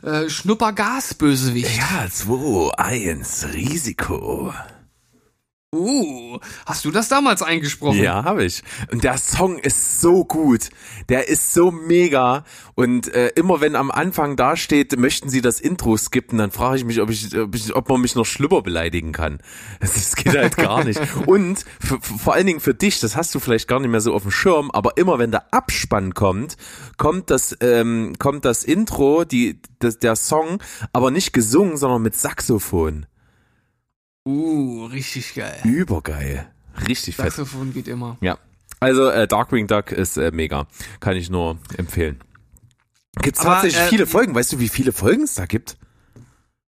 äh, 0.02 0.30
Schnuppergas 0.30 1.14
Bösewicht. 1.14 1.78
Ja, 1.78 2.10
2, 2.10 2.72
1, 2.76 3.50
Risiko. 3.54 4.52
Uh, 5.72 6.40
hast 6.66 6.84
du 6.84 6.90
das 6.90 7.10
damals 7.10 7.44
eingesprochen? 7.44 8.02
Ja, 8.02 8.24
habe 8.24 8.44
ich. 8.44 8.64
Und 8.92 9.04
der 9.04 9.20
Song 9.20 9.60
ist 9.60 10.02
so 10.02 10.26
gut. 10.26 10.70
Der 11.10 11.28
ist 11.28 11.54
so 11.54 11.70
mega. 11.70 12.44
Und 12.74 13.14
äh, 13.14 13.28
immer 13.36 13.62
wenn 13.62 13.76
am 13.76 13.92
Anfang 13.92 14.36
da 14.36 14.58
steht, 14.58 14.98
möchten 14.98 15.30
Sie 15.30 15.42
das 15.42 15.60
Intro 15.60 15.96
skippen, 15.96 16.40
dann 16.40 16.50
frage 16.50 16.78
ich 16.78 16.86
mich, 16.86 17.00
ob 17.02 17.12
ich, 17.12 17.38
ob 17.38 17.54
ich, 17.54 17.76
ob 17.76 17.88
man 17.88 18.02
mich 18.02 18.16
noch 18.16 18.26
schlimmer 18.26 18.64
beleidigen 18.64 19.12
kann. 19.12 19.40
Das 19.80 20.16
geht 20.16 20.36
halt 20.36 20.58
gar 20.58 20.84
nicht. 20.84 21.00
Und 21.28 21.66
vor 22.02 22.34
allen 22.34 22.48
Dingen 22.48 22.60
für 22.60 22.74
dich, 22.74 23.00
das 23.00 23.16
hast 23.16 23.36
du 23.36 23.40
vielleicht 23.40 23.68
gar 23.68 23.80
nicht 23.80 23.92
mehr 23.92 24.02
so 24.02 24.14
auf 24.14 24.24
dem 24.24 24.32
Schirm, 24.32 24.72
aber 24.72 24.98
immer 24.98 25.20
wenn 25.20 25.32
der 25.32 25.54
Abspann 25.54 26.14
kommt, 26.16 26.58
kommt 26.98 27.30
das, 27.30 27.56
ähm, 27.62 28.16
kommt 28.18 28.46
das 28.46 28.64
Intro, 28.64 29.24
die, 29.24 29.62
das, 29.78 30.00
der 30.00 30.16
Song, 30.16 30.64
aber 30.94 31.12
nicht 31.12 31.32
gesungen, 31.32 31.78
sondern 31.78 32.02
mit 32.02 32.16
Saxophon. 32.16 33.06
Uh, 34.30 34.86
richtig 34.86 35.34
geil. 35.34 35.60
Übergeil. 35.64 36.48
Richtig 36.88 37.16
fett. 37.16 37.34
Saxophon 37.34 37.74
geht 37.74 37.88
immer. 37.88 38.16
Ja. 38.22 38.38
Also 38.80 39.10
äh, 39.10 39.28
Darkwing 39.28 39.66
Duck 39.66 39.92
ist 39.92 40.18
äh, 40.18 40.30
mega. 40.32 40.68
Kann 41.00 41.16
ich 41.16 41.32
nur 41.32 41.58
empfehlen. 41.78 42.20
Gibt's 43.22 43.40
Aber, 43.42 43.56
tatsächlich 43.56 43.82
äh, 43.82 43.90
viele 43.90 44.06
Folgen? 44.06 44.36
Weißt 44.36 44.54
du, 44.54 44.60
wie 44.60 44.70
viele 44.70 44.92
Folgen 44.92 45.24
es 45.24 45.34
da 45.34 45.48
gibt? 45.48 45.78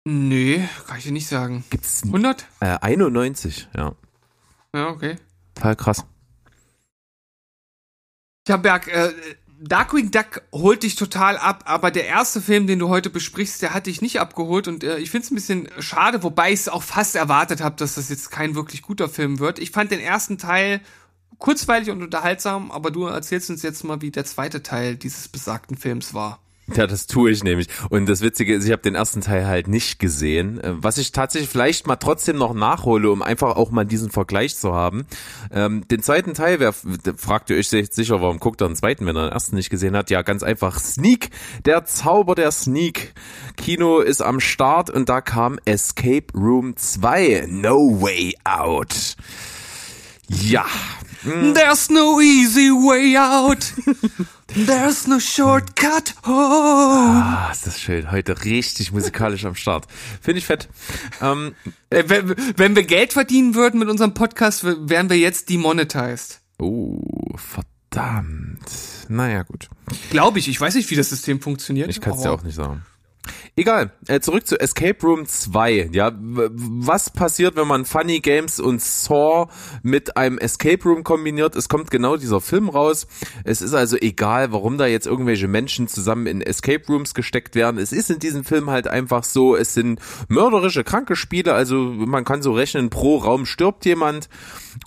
Nee, 0.04 0.66
kann 0.87 0.97
ich 0.97 1.04
dir 1.04 1.12
nicht 1.12 1.28
sagen. 1.28 1.62
Gibt's 1.68 2.02
100? 2.04 2.47
äh, 2.61 2.78
91, 2.80 3.68
ja. 3.76 3.94
Ja, 4.75 4.88
okay. 4.88 5.16
Total 5.54 5.76
krass. 5.76 6.06
Ja, 8.49 8.56
Berg, 8.56 8.88
äh, 8.88 9.12
Darkwing 9.64 10.11
Duck 10.11 10.42
holt 10.50 10.83
dich 10.83 10.97
total 10.97 11.37
ab, 11.38 11.62
aber 11.66 11.92
der 11.92 12.07
erste 12.07 12.40
Film, 12.40 12.66
den 12.66 12.81
du 12.81 12.88
heute 12.88 13.11
besprichst, 13.11 13.62
der 13.62 13.73
hat 13.73 13.87
dich 13.87 14.02
nicht 14.02 14.19
abgeholt 14.19 14.66
und 14.66 14.83
äh, 14.83 14.99
ich 14.99 15.11
finde 15.11 15.25
es 15.25 15.31
ein 15.31 15.37
bisschen 15.37 15.69
schade, 15.78 16.25
wobei 16.25 16.52
ich 16.52 16.61
es 16.61 16.69
auch 16.69 16.83
fast 16.83 17.14
erwartet 17.14 17.61
habe, 17.61 17.76
dass 17.76 17.95
das 17.95 18.09
jetzt 18.09 18.33
kein 18.33 18.57
wirklich 18.57 18.83
guter 18.83 19.09
Film 19.09 19.38
wird. 19.38 19.61
Ich 19.61 19.71
fand 19.71 19.92
den 19.92 20.00
ersten 20.00 20.37
Teil 20.37 20.81
kurzweilig 21.38 21.90
und 21.90 22.02
unterhaltsam, 22.02 22.73
aber 22.73 22.90
du 22.90 23.04
erzählst 23.04 23.50
uns 23.50 23.62
jetzt 23.62 23.85
mal, 23.85 24.02
wie 24.02 24.11
der 24.11 24.25
zweite 24.25 24.64
Teil 24.64 24.97
dieses 24.97 25.28
besagten 25.28 25.76
Films 25.76 26.12
war. 26.12 26.41
Ja, 26.75 26.87
das 26.87 27.07
tue 27.07 27.31
ich 27.31 27.42
nämlich. 27.45 27.66
Und 27.90 28.09
das 28.09 28.21
Witzige 28.21 28.54
ist, 28.54 28.64
ich 28.64 28.73
habe 28.73 28.83
den 28.83 28.95
ersten 28.95 29.21
Teil 29.21 29.47
halt 29.47 29.69
nicht 29.69 29.99
gesehen. 29.99 30.61
Äh, 30.61 30.75
Was 30.76 30.99
ich 30.99 31.12
tatsächlich 31.12 31.50
vielleicht 31.50 31.87
mal 31.87 31.97
trotzdem 31.97 32.37
noch 32.37 32.54
nachhole, 32.54 33.11
um 33.11 33.23
einfach 33.23 33.57
auch 33.57 33.71
mal 33.71 33.85
diesen 33.85 34.11
Vergleich 34.11 34.57
zu 34.57 34.73
haben. 34.73 35.04
Ähm, 35.50 35.87
den 35.88 36.02
zweiten 36.02 36.35
Teil, 36.35 36.61
wer 36.61 36.73
fragt 36.73 37.50
ihr 37.50 37.57
euch 37.57 37.69
sicher, 37.69 38.21
warum 38.21 38.38
guckt 38.38 38.61
er 38.61 38.69
den 38.69 38.76
zweiten, 38.76 39.07
wenn 39.07 39.16
er 39.16 39.26
den 39.28 39.33
ersten 39.33 39.57
nicht 39.57 39.71
gesehen 39.71 39.97
hat? 39.97 40.11
Ja, 40.11 40.23
ganz 40.23 40.42
einfach. 40.42 40.78
Sneak, 40.78 41.31
der 41.64 41.85
Zauber 41.85 42.35
der 42.35 42.50
Sneak. 42.52 43.14
Kino 43.57 43.99
ist 43.99 44.23
am 44.23 44.40
Start 44.40 44.88
und 44.88 45.09
da 45.09 45.21
kam 45.21 45.59
Escape 45.64 46.26
Room 46.35 46.76
2. 46.76 47.47
No 47.49 48.00
Way 48.00 48.37
Out. 48.45 49.16
Ja, 50.28 50.64
There's 51.25 51.91
no 51.91 52.21
easy 52.21 52.71
way 52.71 53.17
out. 53.17 53.73
There's 54.67 55.07
no 55.07 55.19
shortcut 55.19 56.14
home. 56.26 57.23
ah, 57.23 57.50
ist 57.52 57.67
das 57.67 57.81
schön. 57.81 58.11
Heute 58.11 58.45
richtig 58.45 58.93
musikalisch 58.93 59.45
am 59.45 59.55
Start. 59.55 59.87
Finde 60.21 60.38
ich 60.38 60.47
fett. 60.47 60.69
Ähm, 61.21 61.55
Äh, 61.91 62.05
wenn, 62.09 62.35
wenn 62.57 62.76
wir 62.76 62.83
Geld 62.85 63.12
verdienen 63.12 63.55
würden 63.55 63.79
mit 63.79 63.88
unserem 63.88 64.14
Podcast, 64.14 64.64
wären 64.64 65.09
wir 65.11 65.17
jetzt 65.19 65.49
demonetized. 65.49 66.41
Oh, 66.59 66.99
verdammt. 67.37 68.61
Naja, 69.09 69.43
gut. 69.43 69.69
Glaube 70.11 70.38
ich. 70.38 70.49
Ich 70.49 70.61
weiß 70.61 70.75
nicht, 70.75 70.91
wie 70.91 70.97
das 70.97 71.09
System 71.11 71.41
funktioniert. 71.41 71.88
Ich 71.91 72.00
kann 72.00 72.14
es 72.14 72.23
dir 72.23 72.33
auch 72.33 72.43
nicht 72.43 72.55
sagen. 72.57 72.83
Egal, 73.55 73.93
äh, 74.09 74.21
zurück 74.21 74.47
zu 74.47 74.59
Escape 74.59 74.99
Room 75.02 75.26
2. 75.26 75.91
Ja, 75.93 76.12
was 76.19 77.11
passiert, 77.11 77.55
wenn 77.57 77.69
man 77.69 77.85
Funny 77.85 78.21
Games 78.21 78.59
und 78.59 78.81
Saw 78.81 79.49
mit 79.83 80.17
einem 80.17 80.38
Escape 80.38 80.83
Room 80.85 81.05
kombiniert? 81.05 81.55
Es 81.55 81.69
kommt 81.69 81.91
genau 81.91 82.17
dieser 82.17 82.41
Film 82.41 82.69
raus. 82.69 83.07
Es 83.45 83.62
ist 83.62 83.75
also 83.75 83.97
egal, 83.97 84.52
warum 84.52 84.79
da 84.79 84.87
jetzt 84.87 85.07
irgendwelche 85.07 85.49
Menschen 85.49 85.87
zusammen 85.87 86.26
in 86.26 86.41
Escape 86.41 86.85
Rooms 86.88 87.14
gesteckt 87.14 87.55
werden. 87.55 87.79
Es 87.79 87.93
ist 87.93 88.11
in 88.11 88.19
diesem 88.19 88.45
Film 88.45 88.71
halt 88.71 88.88
einfach 88.88 89.25
so, 89.25 89.55
es 89.55 89.75
sind 89.75 90.00
mörderische 90.29 90.83
kranke 90.83 91.14
Spiele, 91.14 91.55
also 91.55 91.76
man 91.76 92.25
kann 92.25 92.43
so 92.43 92.52
rechnen, 92.52 92.91
pro 92.91 93.19
Raum 93.19 93.47
stirbt 93.47 93.85
jemand 93.85 94.29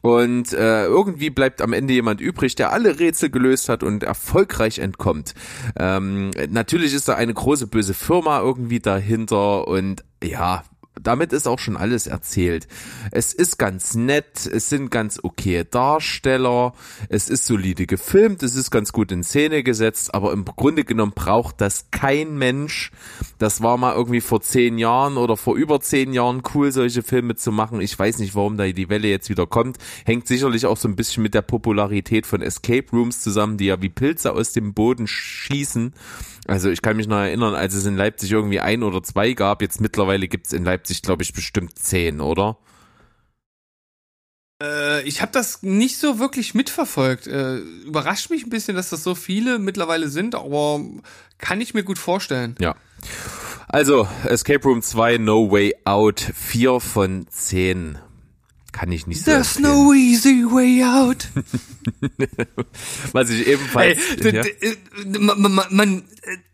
und 0.01 0.53
äh, 0.53 0.85
irgendwie 0.85 1.29
bleibt 1.29 1.61
am 1.61 1.73
Ende 1.73 1.93
jemand 1.93 2.21
übrig, 2.21 2.55
der 2.55 2.71
alle 2.71 2.99
Rätsel 2.99 3.29
gelöst 3.29 3.69
hat 3.69 3.83
und 3.83 4.03
erfolgreich 4.03 4.79
entkommt. 4.79 5.33
Ähm, 5.77 6.31
natürlich 6.49 6.93
ist 6.93 7.07
da 7.07 7.15
eine 7.15 7.33
große 7.33 7.67
böse 7.67 7.93
Firma 7.93 8.39
irgendwie 8.39 8.79
dahinter 8.79 9.67
und 9.67 10.03
ja, 10.23 10.63
damit 11.01 11.33
ist 11.33 11.47
auch 11.47 11.59
schon 11.59 11.77
alles 11.77 12.07
erzählt. 12.07 12.67
Es 13.11 13.33
ist 13.33 13.57
ganz 13.57 13.95
nett, 13.95 14.45
es 14.45 14.69
sind 14.69 14.91
ganz 14.91 15.19
okay 15.21 15.65
Darsteller, 15.69 16.73
es 17.09 17.29
ist 17.29 17.45
solide 17.45 17.85
gefilmt, 17.85 18.43
es 18.43 18.55
ist 18.55 18.71
ganz 18.71 18.91
gut 18.91 19.11
in 19.11 19.23
Szene 19.23 19.63
gesetzt, 19.63 20.13
aber 20.13 20.33
im 20.33 20.45
Grunde 20.45 20.83
genommen 20.83 21.13
braucht 21.13 21.61
das 21.61 21.87
kein 21.91 22.37
Mensch. 22.37 22.91
Das 23.37 23.61
war 23.61 23.77
mal 23.77 23.93
irgendwie 23.93 24.21
vor 24.21 24.41
zehn 24.41 24.77
Jahren 24.77 25.17
oder 25.17 25.37
vor 25.37 25.55
über 25.55 25.79
zehn 25.79 26.13
Jahren 26.13 26.41
cool, 26.53 26.71
solche 26.71 27.03
Filme 27.03 27.35
zu 27.35 27.51
machen. 27.51 27.81
Ich 27.81 27.97
weiß 27.97 28.19
nicht, 28.19 28.35
warum 28.35 28.57
da 28.57 28.65
die 28.65 28.89
Welle 28.89 29.07
jetzt 29.07 29.29
wieder 29.29 29.47
kommt. 29.47 29.77
Hängt 30.05 30.27
sicherlich 30.27 30.65
auch 30.65 30.77
so 30.77 30.87
ein 30.87 30.95
bisschen 30.95 31.23
mit 31.23 31.33
der 31.33 31.41
Popularität 31.41 32.25
von 32.25 32.41
Escape 32.41 32.85
Rooms 32.91 33.21
zusammen, 33.21 33.57
die 33.57 33.65
ja 33.65 33.81
wie 33.81 33.89
Pilze 33.89 34.33
aus 34.33 34.53
dem 34.53 34.73
Boden 34.73 35.07
schießen. 35.07 35.93
Also 36.47 36.69
ich 36.69 36.83
kann 36.83 36.95
mich 36.95 37.07
noch 37.07 37.17
erinnern, 37.17 37.55
als 37.55 37.73
es 37.73 37.85
in 37.85 37.97
Leipzig 37.97 38.31
irgendwie 38.31 38.59
ein 38.59 38.83
oder 38.83 39.01
zwei 39.01 39.33
gab, 39.33 39.63
jetzt 39.63 39.81
mittlerweile 39.81 40.27
gibt's 40.27 40.53
in 40.53 40.63
Leipzig, 40.63 40.84
glaube 41.03 41.23
ich, 41.23 41.33
bestimmt 41.33 41.77
zehn, 41.77 42.21
oder? 42.21 42.57
Äh, 44.61 45.03
ich 45.03 45.21
habe 45.21 45.31
das 45.31 45.63
nicht 45.63 45.97
so 45.97 46.19
wirklich 46.19 46.53
mitverfolgt. 46.53 47.27
Äh, 47.27 47.57
überrascht 47.57 48.29
mich 48.29 48.43
ein 48.45 48.49
bisschen, 48.49 48.75
dass 48.75 48.89
das 48.89 49.03
so 49.03 49.15
viele 49.15 49.59
mittlerweile 49.59 50.09
sind, 50.09 50.35
aber 50.35 50.81
kann 51.37 51.61
ich 51.61 51.73
mir 51.73 51.83
gut 51.83 51.99
vorstellen. 51.99 52.55
Ja. 52.59 52.75
Also, 53.67 54.07
Escape 54.25 54.63
Room 54.63 54.81
2, 54.81 55.17
No 55.17 55.51
Way 55.51 55.75
Out, 55.83 56.19
4 56.19 56.79
von 56.79 57.27
10. 57.29 57.97
Kann 58.75 58.91
ich 58.91 59.07
nicht 59.07 59.19
so 59.23 59.31
There's 59.31 59.55
empfehlen. 59.55 59.85
no 59.85 59.93
easy 59.93 60.43
way 60.43 60.83
out. 60.83 61.29
Was 63.13 63.29
ich 63.29 63.47
Ey, 63.47 63.53
ebenfalls... 63.53 63.97
d- 64.17 64.35
ja. 64.35 64.43
äh, 64.43 64.75
man, 65.17 65.61
man, 65.69 65.97
äh, 65.99 66.03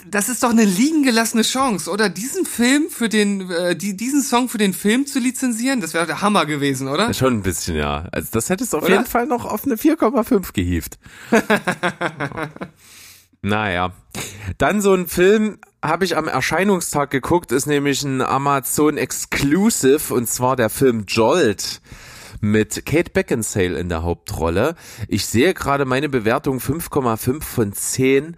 das 0.07 0.29
ist 0.29 0.43
doch 0.43 0.51
eine 0.51 0.63
liegen 0.63 1.01
gelassene 1.01 1.41
Chance, 1.41 1.89
oder? 1.89 2.09
Diesen 2.09 2.45
Film 2.45 2.89
für 2.91 3.09
den, 3.09 3.49
äh, 3.49 3.75
die, 3.75 3.97
diesen 3.97 4.21
Song 4.21 4.49
für 4.49 4.59
den 4.59 4.75
Film 4.75 5.07
zu 5.07 5.17
lizenzieren, 5.17 5.81
das 5.81 5.95
wäre 5.95 6.05
der 6.05 6.21
Hammer 6.21 6.45
gewesen, 6.45 6.89
oder? 6.89 7.11
Schon 7.15 7.37
ein 7.37 7.41
bisschen, 7.41 7.75
ja. 7.75 8.07
Also 8.11 8.27
das 8.33 8.51
hättest 8.51 8.73
du 8.73 8.77
auf 8.77 8.83
Oder? 8.83 8.97
jeden 8.97 9.07
Fall 9.07 9.25
noch 9.25 9.45
auf 9.45 9.65
eine 9.65 9.77
4,5 9.77 10.53
gehievt. 10.53 10.99
naja. 13.41 13.93
Dann 14.59 14.81
so 14.81 14.93
ein 14.93 15.07
Film 15.07 15.57
habe 15.83 16.05
ich 16.05 16.15
am 16.17 16.27
Erscheinungstag 16.27 17.09
geguckt, 17.09 17.51
ist 17.51 17.65
nämlich 17.65 18.03
ein 18.03 18.21
Amazon 18.21 18.97
Exclusive 18.97 20.13
und 20.13 20.29
zwar 20.29 20.55
der 20.55 20.69
Film 20.69 21.05
Jolt 21.07 21.81
mit 22.41 22.85
Kate 22.85 23.11
Beckinsale 23.11 23.79
in 23.79 23.87
der 23.87 24.03
Hauptrolle. 24.03 24.75
Ich 25.07 25.25
sehe 25.25 25.53
gerade 25.53 25.85
meine 25.85 26.09
Bewertung 26.09 26.57
5,5 26.57 27.41
von 27.41 27.73
10 27.73 28.35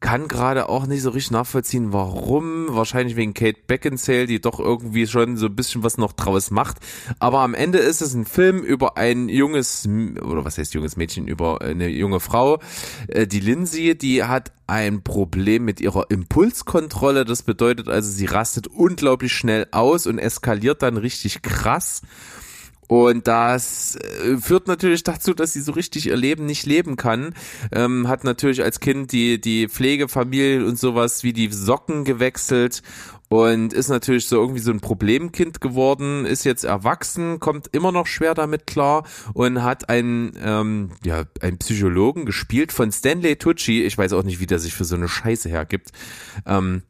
kann 0.00 0.28
gerade 0.28 0.68
auch 0.68 0.86
nicht 0.86 1.02
so 1.02 1.10
richtig 1.10 1.30
nachvollziehen, 1.30 1.92
warum. 1.92 2.68
Wahrscheinlich 2.70 3.16
wegen 3.16 3.34
Kate 3.34 3.58
Beckinsale, 3.66 4.26
die 4.26 4.40
doch 4.40 4.58
irgendwie 4.58 5.06
schon 5.06 5.36
so 5.36 5.46
ein 5.46 5.54
bisschen 5.54 5.82
was 5.82 5.98
noch 5.98 6.12
draus 6.12 6.50
macht. 6.50 6.78
Aber 7.18 7.40
am 7.40 7.54
Ende 7.54 7.78
ist 7.78 8.00
es 8.00 8.14
ein 8.14 8.24
Film 8.24 8.62
über 8.62 8.96
ein 8.96 9.28
junges, 9.28 9.86
oder 9.86 10.44
was 10.44 10.56
heißt 10.56 10.72
junges 10.72 10.96
Mädchen, 10.96 11.28
über 11.28 11.60
eine 11.60 11.88
junge 11.88 12.20
Frau, 12.20 12.60
äh, 13.08 13.26
die 13.26 13.40
Lindsay, 13.40 13.96
die 13.96 14.24
hat 14.24 14.52
ein 14.66 15.02
Problem 15.02 15.66
mit 15.66 15.80
ihrer 15.80 16.10
Impulskontrolle. 16.10 17.26
Das 17.26 17.42
bedeutet 17.42 17.88
also, 17.88 18.10
sie 18.10 18.26
rastet 18.26 18.68
unglaublich 18.68 19.32
schnell 19.32 19.66
aus 19.70 20.06
und 20.06 20.18
eskaliert 20.18 20.82
dann 20.82 20.96
richtig 20.96 21.42
krass. 21.42 22.00
Und 22.90 23.28
das 23.28 23.94
äh, 23.94 24.36
führt 24.38 24.66
natürlich 24.66 25.04
dazu, 25.04 25.32
dass 25.32 25.52
sie 25.52 25.60
so 25.60 25.70
richtig 25.70 26.08
ihr 26.08 26.16
Leben 26.16 26.44
nicht 26.44 26.66
leben 26.66 26.96
kann. 26.96 27.36
Ähm, 27.70 28.08
hat 28.08 28.24
natürlich 28.24 28.64
als 28.64 28.80
Kind 28.80 29.12
die, 29.12 29.40
die 29.40 29.68
Pflegefamilie 29.68 30.66
und 30.66 30.76
sowas 30.76 31.22
wie 31.22 31.32
die 31.32 31.52
Socken 31.52 32.02
gewechselt 32.04 32.82
und 33.28 33.72
ist 33.72 33.90
natürlich 33.90 34.26
so 34.26 34.40
irgendwie 34.40 34.58
so 34.58 34.72
ein 34.72 34.80
Problemkind 34.80 35.60
geworden, 35.60 36.26
ist 36.26 36.42
jetzt 36.42 36.64
erwachsen, 36.64 37.38
kommt 37.38 37.68
immer 37.70 37.92
noch 37.92 38.08
schwer 38.08 38.34
damit 38.34 38.66
klar 38.66 39.06
und 39.34 39.62
hat 39.62 39.88
einen, 39.88 40.32
ähm, 40.42 40.90
ja, 41.04 41.26
einen 41.40 41.58
Psychologen 41.58 42.24
gespielt 42.26 42.72
von 42.72 42.90
Stanley 42.90 43.36
Tucci. 43.36 43.84
Ich 43.84 43.96
weiß 43.96 44.14
auch 44.14 44.24
nicht, 44.24 44.40
wie 44.40 44.46
der 44.46 44.58
sich 44.58 44.74
für 44.74 44.84
so 44.84 44.96
eine 44.96 45.06
Scheiße 45.06 45.48
hergibt. 45.48 45.92
Ähm, 46.44 46.82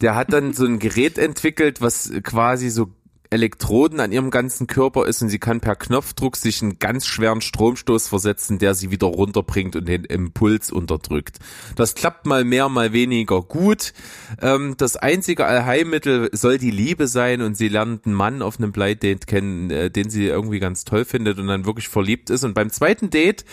der 0.00 0.16
hat 0.16 0.32
dann 0.32 0.52
so 0.52 0.66
ein 0.66 0.80
Gerät 0.80 1.16
entwickelt, 1.16 1.80
was 1.80 2.10
quasi 2.24 2.70
so 2.70 2.90
Elektroden 3.34 4.00
an 4.00 4.12
ihrem 4.12 4.30
ganzen 4.30 4.66
Körper 4.66 5.06
ist 5.06 5.20
und 5.20 5.28
sie 5.28 5.38
kann 5.38 5.60
per 5.60 5.76
Knopfdruck 5.76 6.36
sich 6.36 6.62
einen 6.62 6.78
ganz 6.78 7.06
schweren 7.06 7.40
Stromstoß 7.40 8.08
versetzen, 8.08 8.58
der 8.58 8.74
sie 8.74 8.90
wieder 8.90 9.08
runterbringt 9.08 9.76
und 9.76 9.88
den 9.88 10.04
Impuls 10.04 10.70
unterdrückt. 10.70 11.38
Das 11.74 11.94
klappt 11.94 12.26
mal 12.26 12.44
mehr, 12.44 12.68
mal 12.68 12.92
weniger 12.92 13.42
gut. 13.42 13.92
Ähm, 14.40 14.76
das 14.78 14.96
einzige 14.96 15.46
Allheilmittel 15.46 16.30
soll 16.32 16.58
die 16.58 16.70
Liebe 16.70 17.08
sein 17.08 17.42
und 17.42 17.56
sie 17.56 17.68
lernt 17.68 18.06
einen 18.06 18.14
Mann 18.14 18.40
auf 18.40 18.58
einem 18.58 18.72
Blind 18.72 19.02
Date 19.02 19.26
kennen, 19.26 19.70
äh, 19.70 19.90
den 19.90 20.10
sie 20.10 20.26
irgendwie 20.26 20.60
ganz 20.60 20.84
toll 20.84 21.04
findet 21.04 21.38
und 21.38 21.48
dann 21.48 21.66
wirklich 21.66 21.88
verliebt 21.88 22.30
ist. 22.30 22.44
Und 22.44 22.54
beim 22.54 22.70
zweiten 22.70 23.10
Date 23.10 23.44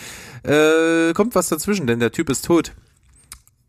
äh, 0.44 1.14
kommt 1.14 1.34
was 1.34 1.50
dazwischen, 1.50 1.88
denn 1.88 2.00
der 2.00 2.12
Typ 2.12 2.30
ist 2.30 2.46
tot. 2.46 2.74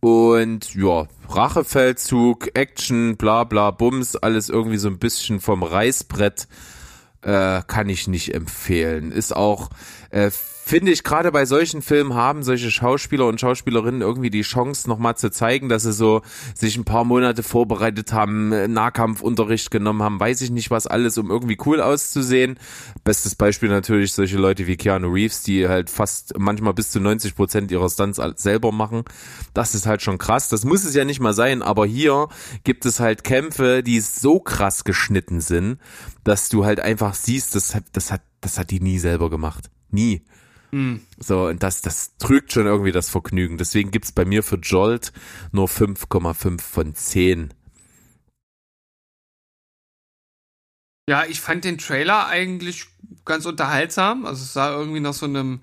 Und 0.04 0.74
ja, 0.74 1.06
Rachefeldzug, 1.28 2.50
Action, 2.54 3.16
bla 3.16 3.44
bla 3.44 3.70
Bums, 3.70 4.16
alles 4.16 4.48
irgendwie 4.48 4.78
so 4.78 4.88
ein 4.88 4.98
bisschen 4.98 5.38
vom 5.38 5.62
Reißbrett 5.62 6.48
äh, 7.22 7.62
kann 7.68 7.88
ich 7.88 8.08
nicht 8.08 8.34
empfehlen. 8.34 9.12
Ist 9.12 9.36
auch, 9.36 9.70
äh, 10.12 10.30
finde 10.64 10.92
ich, 10.92 11.02
gerade 11.02 11.32
bei 11.32 11.44
solchen 11.44 11.82
Filmen 11.82 12.14
haben 12.14 12.42
solche 12.42 12.70
Schauspieler 12.70 13.26
und 13.26 13.40
Schauspielerinnen 13.40 14.00
irgendwie 14.00 14.30
die 14.30 14.42
Chance, 14.42 14.88
nochmal 14.88 15.16
zu 15.16 15.30
zeigen, 15.30 15.68
dass 15.68 15.82
sie 15.82 15.92
so 15.92 16.22
sich 16.54 16.76
ein 16.76 16.84
paar 16.84 17.04
Monate 17.04 17.42
vorbereitet 17.42 18.12
haben, 18.12 18.72
Nahkampfunterricht 18.72 19.70
genommen 19.70 20.02
haben, 20.02 20.20
weiß 20.20 20.40
ich 20.42 20.50
nicht 20.50 20.70
was 20.70 20.86
alles, 20.86 21.18
um 21.18 21.30
irgendwie 21.30 21.58
cool 21.66 21.80
auszusehen. 21.80 22.58
Bestes 23.04 23.34
Beispiel 23.34 23.70
natürlich 23.70 24.12
solche 24.12 24.36
Leute 24.36 24.66
wie 24.66 24.76
Keanu 24.76 25.08
Reeves, 25.08 25.42
die 25.42 25.66
halt 25.66 25.90
fast 25.90 26.38
manchmal 26.38 26.74
bis 26.74 26.90
zu 26.90 27.00
90 27.00 27.34
Prozent 27.34 27.70
ihrer 27.70 27.90
Stunts 27.90 28.20
selber 28.36 28.70
machen. 28.70 29.02
Das 29.54 29.74
ist 29.74 29.86
halt 29.86 30.02
schon 30.02 30.18
krass. 30.18 30.48
Das 30.48 30.64
muss 30.64 30.84
es 30.84 30.94
ja 30.94 31.04
nicht 31.04 31.20
mal 31.20 31.34
sein, 31.34 31.62
aber 31.62 31.86
hier 31.86 32.28
gibt 32.64 32.86
es 32.86 33.00
halt 33.00 33.24
Kämpfe, 33.24 33.82
die 33.82 34.00
so 34.00 34.40
krass 34.40 34.84
geschnitten 34.84 35.40
sind, 35.40 35.78
dass 36.22 36.48
du 36.48 36.64
halt 36.64 36.80
einfach 36.80 37.14
siehst, 37.14 37.54
das 37.56 37.74
hat, 37.74 37.84
das 37.92 38.12
hat, 38.12 38.22
das 38.40 38.58
hat 38.58 38.70
die 38.70 38.80
nie 38.80 38.98
selber 38.98 39.28
gemacht. 39.28 39.70
Nie. 39.92 40.22
So, 41.18 41.48
und 41.48 41.62
das, 41.62 41.82
das 41.82 42.16
trügt 42.16 42.52
schon 42.52 42.66
irgendwie 42.66 42.92
das 42.92 43.10
Vergnügen. 43.10 43.58
Deswegen 43.58 43.90
gibt's 43.90 44.10
bei 44.10 44.24
mir 44.24 44.42
für 44.42 44.56
Jolt 44.56 45.12
nur 45.52 45.68
5,5 45.68 46.60
von 46.60 46.94
10. 46.94 47.52
Ja, 51.08 51.24
ich 51.28 51.40
fand 51.40 51.64
den 51.64 51.78
Trailer 51.78 52.26
eigentlich 52.26 52.86
ganz 53.24 53.44
unterhaltsam. 53.44 54.24
Also 54.24 54.42
es 54.42 54.54
sah 54.54 54.72
irgendwie 54.72 55.00
nach 55.00 55.12
so 55.12 55.26
einem 55.26 55.60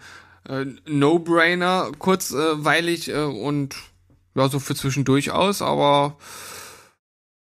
äh, 0.47 0.65
No-Brainer 0.87 1.91
kurzweilig 1.97 3.09
äh, 3.09 3.23
und 3.23 3.75
ja, 4.35 4.47
so 4.47 4.59
für 4.59 4.75
zwischendurch 4.75 5.31
aus, 5.31 5.63
aber 5.63 6.17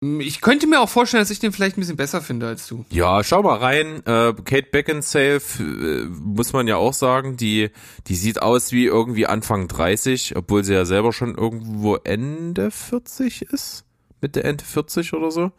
ich 0.01 0.41
könnte 0.41 0.65
mir 0.65 0.81
auch 0.81 0.89
vorstellen, 0.89 1.21
dass 1.21 1.29
ich 1.29 1.37
den 1.39 1.51
vielleicht 1.51 1.77
ein 1.77 1.81
bisschen 1.81 1.95
besser 1.95 2.21
finde 2.21 2.47
als 2.47 2.65
du. 2.67 2.85
Ja, 2.89 3.23
schau 3.23 3.43
mal 3.43 3.57
rein. 3.57 3.97
Äh, 4.07 4.33
Kate 4.43 4.67
Beckinsale, 4.71 5.35
äh, 5.59 6.05
muss 6.09 6.53
man 6.53 6.67
ja 6.67 6.77
auch 6.77 6.93
sagen, 6.93 7.37
die, 7.37 7.69
die 8.07 8.15
sieht 8.15 8.41
aus 8.41 8.71
wie 8.71 8.85
irgendwie 8.85 9.27
Anfang 9.27 9.67
30, 9.67 10.35
obwohl 10.35 10.63
sie 10.63 10.73
ja 10.73 10.85
selber 10.85 11.13
schon 11.13 11.35
irgendwo 11.35 11.97
Ende 11.97 12.71
40 12.71 13.43
ist. 13.43 13.83
Mitte 14.21 14.43
Ende 14.43 14.63
40 14.63 15.13
oder 15.13 15.29
so. 15.29 15.51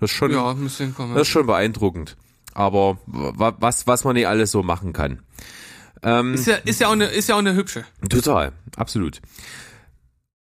Das 0.00 0.10
ist 0.10 0.16
schon, 0.16 0.32
Ja, 0.32 0.54
müsste 0.54 0.84
hinkommen. 0.84 1.12
das 1.14 1.22
ist 1.28 1.32
schon 1.32 1.46
beeindruckend. 1.46 2.16
Aber 2.54 2.98
wa- 3.06 3.54
was, 3.60 3.86
was 3.86 4.04
man 4.04 4.14
nicht 4.14 4.26
alles 4.26 4.50
so 4.50 4.62
machen 4.62 4.92
kann. 4.94 5.20
Ähm, 6.02 6.32
Ist 6.34 6.46
ja, 6.46 6.56
ist 6.56 6.80
ja 6.80 6.88
auch 6.88 6.92
eine, 6.92 7.06
ist 7.06 7.28
ja 7.28 7.34
auch 7.34 7.40
eine 7.40 7.54
hübsche. 7.54 7.84
Total, 8.08 8.52
absolut. 8.76 9.20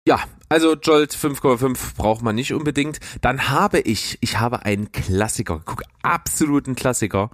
Ja, 0.07 0.21
also 0.47 0.75
Jolt 0.75 1.13
5,5 1.13 1.97
braucht 1.97 2.21
man 2.21 2.33
nicht 2.33 2.53
unbedingt. 2.53 3.01
Dann 3.19 3.49
habe 3.49 3.81
ich, 3.81 4.17
ich 4.21 4.39
habe 4.39 4.63
einen 4.63 4.93
Klassiker, 4.93 5.61
guck, 5.65 5.83
absoluten 6.01 6.75
Klassiker. 6.75 7.29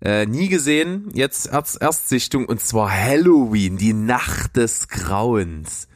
Äh, 0.00 0.26
nie 0.26 0.48
gesehen, 0.48 1.10
jetzt 1.14 1.52
Erst, 1.52 1.80
Erstsichtung 1.80 2.46
und 2.46 2.60
zwar 2.60 2.90
Halloween, 2.90 3.76
die 3.76 3.92
Nacht 3.92 4.56
des 4.56 4.88
Grauens. 4.88 5.86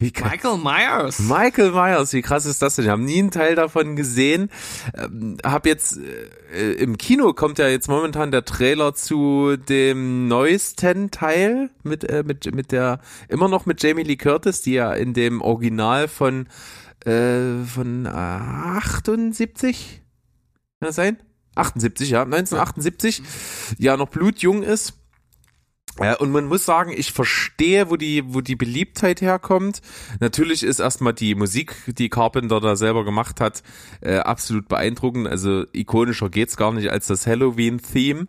Michael 0.00 0.58
Myers. 0.58 1.18
Michael 1.18 1.72
Myers, 1.72 2.12
wie 2.12 2.22
krass 2.22 2.46
ist 2.46 2.62
das 2.62 2.76
denn? 2.76 2.84
Ich 2.84 2.90
habe 2.90 3.02
nie 3.02 3.18
einen 3.18 3.32
Teil 3.32 3.56
davon 3.56 3.96
gesehen. 3.96 4.48
Ähm, 4.94 5.38
hab 5.44 5.66
jetzt 5.66 5.98
äh, 6.52 6.72
im 6.74 6.98
Kino 6.98 7.32
kommt 7.32 7.58
ja 7.58 7.66
jetzt 7.66 7.88
momentan 7.88 8.30
der 8.30 8.44
Trailer 8.44 8.94
zu 8.94 9.56
dem 9.56 10.28
neuesten 10.28 11.10
Teil 11.10 11.70
mit 11.82 12.04
äh, 12.04 12.22
mit 12.24 12.54
mit 12.54 12.70
der 12.70 13.00
immer 13.28 13.48
noch 13.48 13.66
mit 13.66 13.82
Jamie 13.82 14.04
Lee 14.04 14.16
Curtis, 14.16 14.62
die 14.62 14.74
ja 14.74 14.92
in 14.92 15.14
dem 15.14 15.40
Original 15.40 16.06
von 16.06 16.46
äh, 17.04 17.64
von 17.64 18.06
78 18.06 20.02
kann 20.80 20.86
das 20.86 20.96
sein? 20.96 21.18
78, 21.56 22.10
ja, 22.10 22.22
1978, 22.22 23.22
ja 23.78 23.96
noch 23.96 24.10
blutjung 24.10 24.62
ist. 24.62 24.97
Ja, 26.00 26.16
und 26.16 26.30
man 26.30 26.46
muss 26.46 26.64
sagen, 26.64 26.92
ich 26.96 27.12
verstehe, 27.12 27.90
wo 27.90 27.96
die, 27.96 28.22
wo 28.32 28.40
die 28.40 28.56
Beliebtheit 28.56 29.20
herkommt. 29.20 29.80
Natürlich 30.20 30.62
ist 30.62 30.78
erstmal 30.78 31.12
die 31.12 31.34
Musik, 31.34 31.74
die 31.86 32.08
Carpenter 32.08 32.60
da 32.60 32.76
selber 32.76 33.04
gemacht 33.04 33.40
hat, 33.40 33.62
äh, 34.00 34.18
absolut 34.18 34.68
beeindruckend. 34.68 35.26
Also 35.26 35.64
ikonischer 35.72 36.30
geht's 36.30 36.56
gar 36.56 36.72
nicht 36.72 36.90
als 36.90 37.08
das 37.08 37.26
Halloween-Theme. 37.26 38.28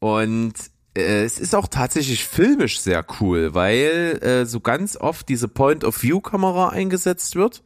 Und 0.00 0.54
äh, 0.96 1.24
es 1.24 1.38
ist 1.38 1.54
auch 1.54 1.68
tatsächlich 1.68 2.24
filmisch 2.24 2.80
sehr 2.80 3.04
cool, 3.20 3.54
weil 3.54 4.18
äh, 4.22 4.46
so 4.46 4.60
ganz 4.60 4.96
oft 4.96 5.28
diese 5.28 5.48
Point-of-View-Kamera 5.48 6.70
eingesetzt 6.70 7.36
wird 7.36 7.62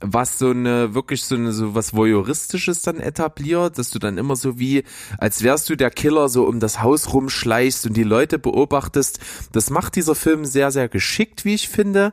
was 0.00 0.38
so 0.38 0.50
eine 0.50 0.94
wirklich 0.94 1.24
so 1.24 1.34
eine 1.34 1.52
so 1.52 1.74
was 1.74 1.94
voyeuristisches 1.94 2.82
dann 2.82 3.00
etabliert, 3.00 3.78
dass 3.78 3.90
du 3.90 3.98
dann 3.98 4.18
immer 4.18 4.36
so 4.36 4.58
wie 4.58 4.84
als 5.18 5.42
wärst 5.42 5.70
du 5.70 5.76
der 5.76 5.90
Killer 5.90 6.28
so 6.28 6.44
um 6.44 6.60
das 6.60 6.82
Haus 6.82 7.12
rumschleichst 7.12 7.86
und 7.86 7.96
die 7.96 8.02
Leute 8.02 8.38
beobachtest. 8.38 9.20
Das 9.52 9.70
macht 9.70 9.96
dieser 9.96 10.14
Film 10.14 10.44
sehr 10.44 10.70
sehr 10.70 10.88
geschickt, 10.88 11.44
wie 11.44 11.54
ich 11.54 11.68
finde. 11.68 12.12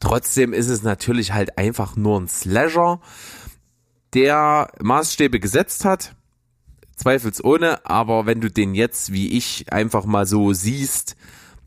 Trotzdem 0.00 0.52
ist 0.52 0.68
es 0.68 0.82
natürlich 0.82 1.32
halt 1.32 1.56
einfach 1.58 1.96
nur 1.96 2.20
ein 2.20 2.28
Slasher, 2.28 3.00
der 4.14 4.70
Maßstäbe 4.80 5.40
gesetzt 5.40 5.84
hat. 5.84 6.16
Zweifelsohne, 6.96 7.86
aber 7.86 8.26
wenn 8.26 8.42
du 8.42 8.50
den 8.50 8.74
jetzt 8.74 9.12
wie 9.12 9.36
ich 9.36 9.72
einfach 9.72 10.04
mal 10.04 10.26
so 10.26 10.52
siehst, 10.52 11.16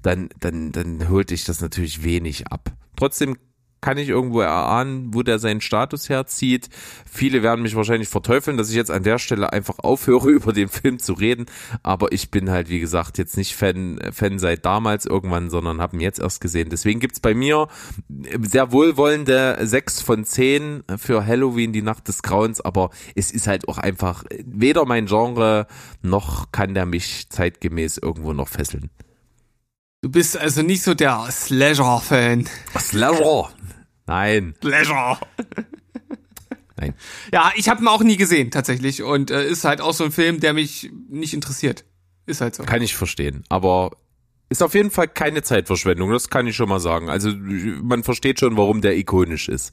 dann 0.04 0.30
dann 0.40 0.72
dann 0.72 1.10
holt 1.10 1.32
dich 1.32 1.46
das 1.46 1.62
natürlich 1.62 2.04
wenig 2.04 2.48
ab. 2.48 2.72
Trotzdem 2.96 3.38
kann 3.84 3.98
ich 3.98 4.08
irgendwo 4.08 4.40
erahnen, 4.40 5.14
wo 5.14 5.24
der 5.24 5.40
seinen 5.40 5.60
Status 5.60 6.08
herzieht. 6.08 6.70
Viele 7.06 7.44
werden 7.44 7.62
mich 7.62 7.76
wahrscheinlich 7.76 8.08
verteufeln, 8.08 8.56
dass 8.56 8.70
ich 8.70 8.76
jetzt 8.76 8.90
an 8.90 9.04
der 9.04 9.20
Stelle 9.20 9.52
einfach 9.52 9.80
aufhöre, 9.80 10.30
über 10.32 10.54
den 10.54 10.70
Film 10.70 11.00
zu 11.00 11.14
reden. 11.14 11.46
Aber 11.84 12.14
ich 12.14 12.32
bin 12.32 12.50
halt, 12.50 12.70
wie 12.70 12.80
gesagt, 12.80 13.18
jetzt 13.18 13.36
nicht 13.36 13.56
Fan, 13.56 14.00
Fan 14.12 14.40
seit 14.40 14.66
damals 14.66 15.06
irgendwann, 15.06 15.50
sondern 15.50 15.82
habe 15.82 15.98
ihn 15.98 16.02
jetzt 16.02 16.20
erst 16.20 16.40
gesehen. 16.40 16.70
Deswegen 16.70 17.02
gibt's 17.02 17.20
bei 17.20 17.34
mir 17.34 17.68
sehr 18.42 18.72
wohlwollende 18.72 19.58
sechs 19.62 20.02
von 20.02 20.24
zehn 20.24 20.84
für 20.98 21.26
Halloween, 21.26 21.74
die 21.74 21.82
Nacht 21.82 22.08
des 22.08 22.24
Grauens. 22.24 22.62
Aber 22.62 22.90
es 23.16 23.32
ist 23.32 23.48
halt 23.48 23.68
auch 23.68 23.78
einfach 23.78 24.24
weder 24.46 24.86
mein 24.86 25.08
Genre, 25.08 25.68
noch 26.02 26.54
kann 26.54 26.74
der 26.74 26.86
mich 26.86 27.28
zeitgemäß 27.30 27.98
irgendwo 27.98 28.32
noch 28.32 28.48
fesseln. 28.48 28.90
Du 30.04 30.10
bist 30.10 30.36
also 30.38 30.64
nicht 30.64 30.84
so 30.84 30.94
der 30.94 31.30
Slasher-Fan. 31.32 32.50
Slasher! 32.78 33.50
Nein, 34.06 34.54
Slasher. 34.62 35.18
nein. 36.76 36.94
Ja, 37.32 37.54
ich 37.56 37.70
habe 37.70 37.82
ihn 37.82 37.88
auch 37.88 38.04
nie 38.04 38.18
gesehen 38.18 38.52
tatsächlich 38.52 39.02
und 39.02 39.32
äh, 39.32 39.48
ist 39.48 39.64
halt 39.64 39.80
auch 39.80 39.94
so 39.94 40.04
ein 40.04 40.12
Film, 40.12 40.42
der 40.42 40.52
mich 40.52 40.92
nicht 41.08 41.34
interessiert. 41.34 41.86
Ist 42.26 42.42
halt 42.42 42.54
so. 42.54 42.64
Kann 42.64 42.82
ich 42.82 42.96
verstehen. 42.96 43.46
Aber 43.48 43.92
ist 44.50 44.62
auf 44.62 44.74
jeden 44.74 44.92
Fall 44.92 45.08
keine 45.08 45.42
Zeitverschwendung, 45.42 46.12
das 46.12 46.30
kann 46.30 46.48
ich 46.48 46.58
schon 46.58 46.68
mal 46.68 46.82
sagen. 46.82 47.10
Also 47.10 47.32
man 47.34 48.04
versteht 48.04 48.42
schon, 48.42 48.58
warum 48.58 48.82
der 48.82 48.98
ikonisch 48.98 49.48
ist. 49.48 49.72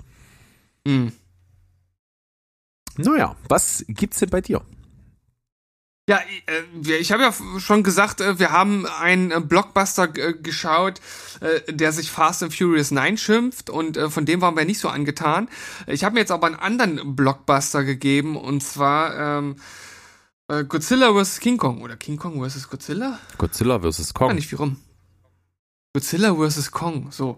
Mhm. 0.86 1.10
Naja, 2.98 3.34
was 3.48 3.84
gibt's 3.88 4.20
denn 4.20 4.30
bei 4.30 4.42
dir? 4.42 4.62
Ja, 6.10 6.18
äh, 6.46 6.96
ich 6.96 7.12
habe 7.12 7.22
ja 7.22 7.32
schon 7.60 7.84
gesagt, 7.84 8.20
äh, 8.20 8.40
wir 8.40 8.50
haben 8.50 8.84
einen 8.84 9.30
äh, 9.30 9.40
Blockbuster 9.40 10.08
geschaut, 10.08 11.00
der 11.68 11.92
sich 11.92 12.10
Fast 12.10 12.42
and 12.42 12.52
Furious 12.52 12.90
9 12.90 13.16
schimpft 13.16 13.70
und 13.70 13.96
von 13.96 14.26
dem 14.26 14.42
waren 14.42 14.56
wir 14.56 14.64
nicht 14.64 14.80
so 14.80 14.88
angetan. 14.88 15.48
Ich 15.86 16.04
habe 16.04 16.14
mir 16.14 16.20
jetzt 16.20 16.32
aber 16.32 16.48
einen 16.48 16.56
anderen 16.56 17.16
Blockbuster 17.16 17.84
gegeben 17.84 18.36
und 18.36 18.62
zwar 18.62 19.38
ähm, 19.38 19.56
äh, 20.48 20.64
Godzilla 20.64 21.14
vs. 21.14 21.38
King 21.38 21.56
Kong 21.58 21.80
oder 21.80 21.96
King 21.96 22.16
Kong 22.16 22.44
vs. 22.44 22.68
Godzilla? 22.68 23.20
Godzilla 23.38 23.78
vs. 23.78 24.12
Kong. 24.12 24.34
nicht 24.34 24.50
wie 24.50 24.56
rum. 24.56 24.76
Godzilla 25.92 26.36
vs. 26.36 26.70
Kong, 26.70 27.08
so. 27.10 27.36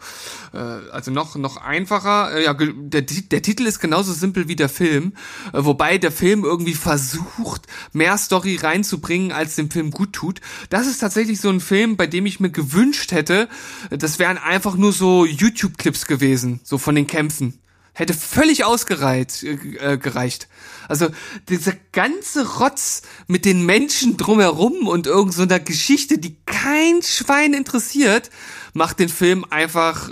Äh, 0.52 0.58
also 0.58 1.10
noch, 1.10 1.36
noch 1.36 1.56
einfacher. 1.56 2.34
Äh, 2.34 2.44
ja, 2.44 2.52
der, 2.52 3.00
der 3.00 3.40
Titel 3.40 3.64
ist 3.64 3.80
genauso 3.80 4.12
simpel 4.12 4.46
wie 4.46 4.56
der 4.56 4.68
Film, 4.68 5.14
äh, 5.54 5.64
wobei 5.64 5.96
der 5.96 6.12
Film 6.12 6.44
irgendwie 6.44 6.74
versucht, 6.74 7.66
mehr 7.94 8.18
Story 8.18 8.56
reinzubringen, 8.56 9.32
als 9.32 9.56
dem 9.56 9.70
Film 9.70 9.90
gut 9.90 10.12
tut. 10.12 10.42
Das 10.68 10.86
ist 10.86 10.98
tatsächlich 10.98 11.40
so 11.40 11.48
ein 11.48 11.60
Film, 11.60 11.96
bei 11.96 12.06
dem 12.06 12.26
ich 12.26 12.40
mir 12.40 12.50
gewünscht 12.50 13.12
hätte, 13.12 13.48
das 13.88 14.18
wären 14.18 14.36
einfach 14.36 14.76
nur 14.76 14.92
so 14.92 15.24
YouTube-Clips 15.24 16.04
gewesen, 16.04 16.60
so 16.62 16.76
von 16.76 16.94
den 16.94 17.06
Kämpfen. 17.06 17.61
Hätte 17.94 18.14
völlig 18.14 18.64
ausgereicht, 18.64 19.42
äh, 19.42 19.98
gereicht. 19.98 20.48
Also 20.88 21.08
dieser 21.48 21.74
ganze 21.92 22.58
Rotz 22.58 23.02
mit 23.26 23.44
den 23.44 23.66
Menschen 23.66 24.16
drumherum 24.16 24.86
und 24.86 25.06
irgend 25.06 25.34
so 25.34 25.46
Geschichte, 25.58 26.18
die 26.18 26.36
kein 26.46 27.02
Schwein 27.02 27.52
interessiert, 27.52 28.30
macht 28.72 28.98
den 28.98 29.10
Film 29.10 29.44
einfach 29.50 30.10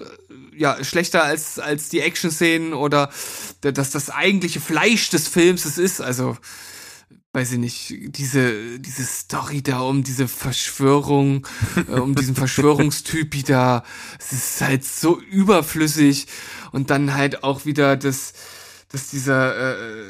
ja 0.55 0.83
schlechter 0.85 1.25
als 1.25 1.59
als 1.59 1.88
die 1.88 2.01
Action-Szenen 2.01 2.75
oder 2.75 3.11
dass 3.62 3.90
das 3.90 4.11
eigentliche 4.11 4.61
Fleisch 4.61 5.09
des 5.09 5.27
Films 5.27 5.64
es 5.64 5.79
ist. 5.79 6.03
Also 6.03 6.37
weiß 7.33 7.53
ich 7.53 7.59
nicht, 7.59 8.16
diese, 8.16 8.81
diese 8.81 9.05
Story 9.05 9.62
da 9.62 9.81
um 9.81 10.03
diese 10.03 10.27
Verschwörung, 10.27 11.47
äh, 11.88 11.93
um 11.93 12.14
diesen 12.14 12.35
Verschwörungstypi 12.35 13.45
da, 13.45 13.85
es 14.19 14.33
ist 14.33 14.61
halt 14.61 14.85
so 14.85 15.21
überflüssig 15.21 16.27
und 16.73 16.90
dann 16.90 17.14
halt 17.14 17.45
auch 17.45 17.64
wieder 17.66 17.97
das, 17.97 18.33
dass 18.88 19.11
dieser 19.11 19.77
äh, 19.77 20.05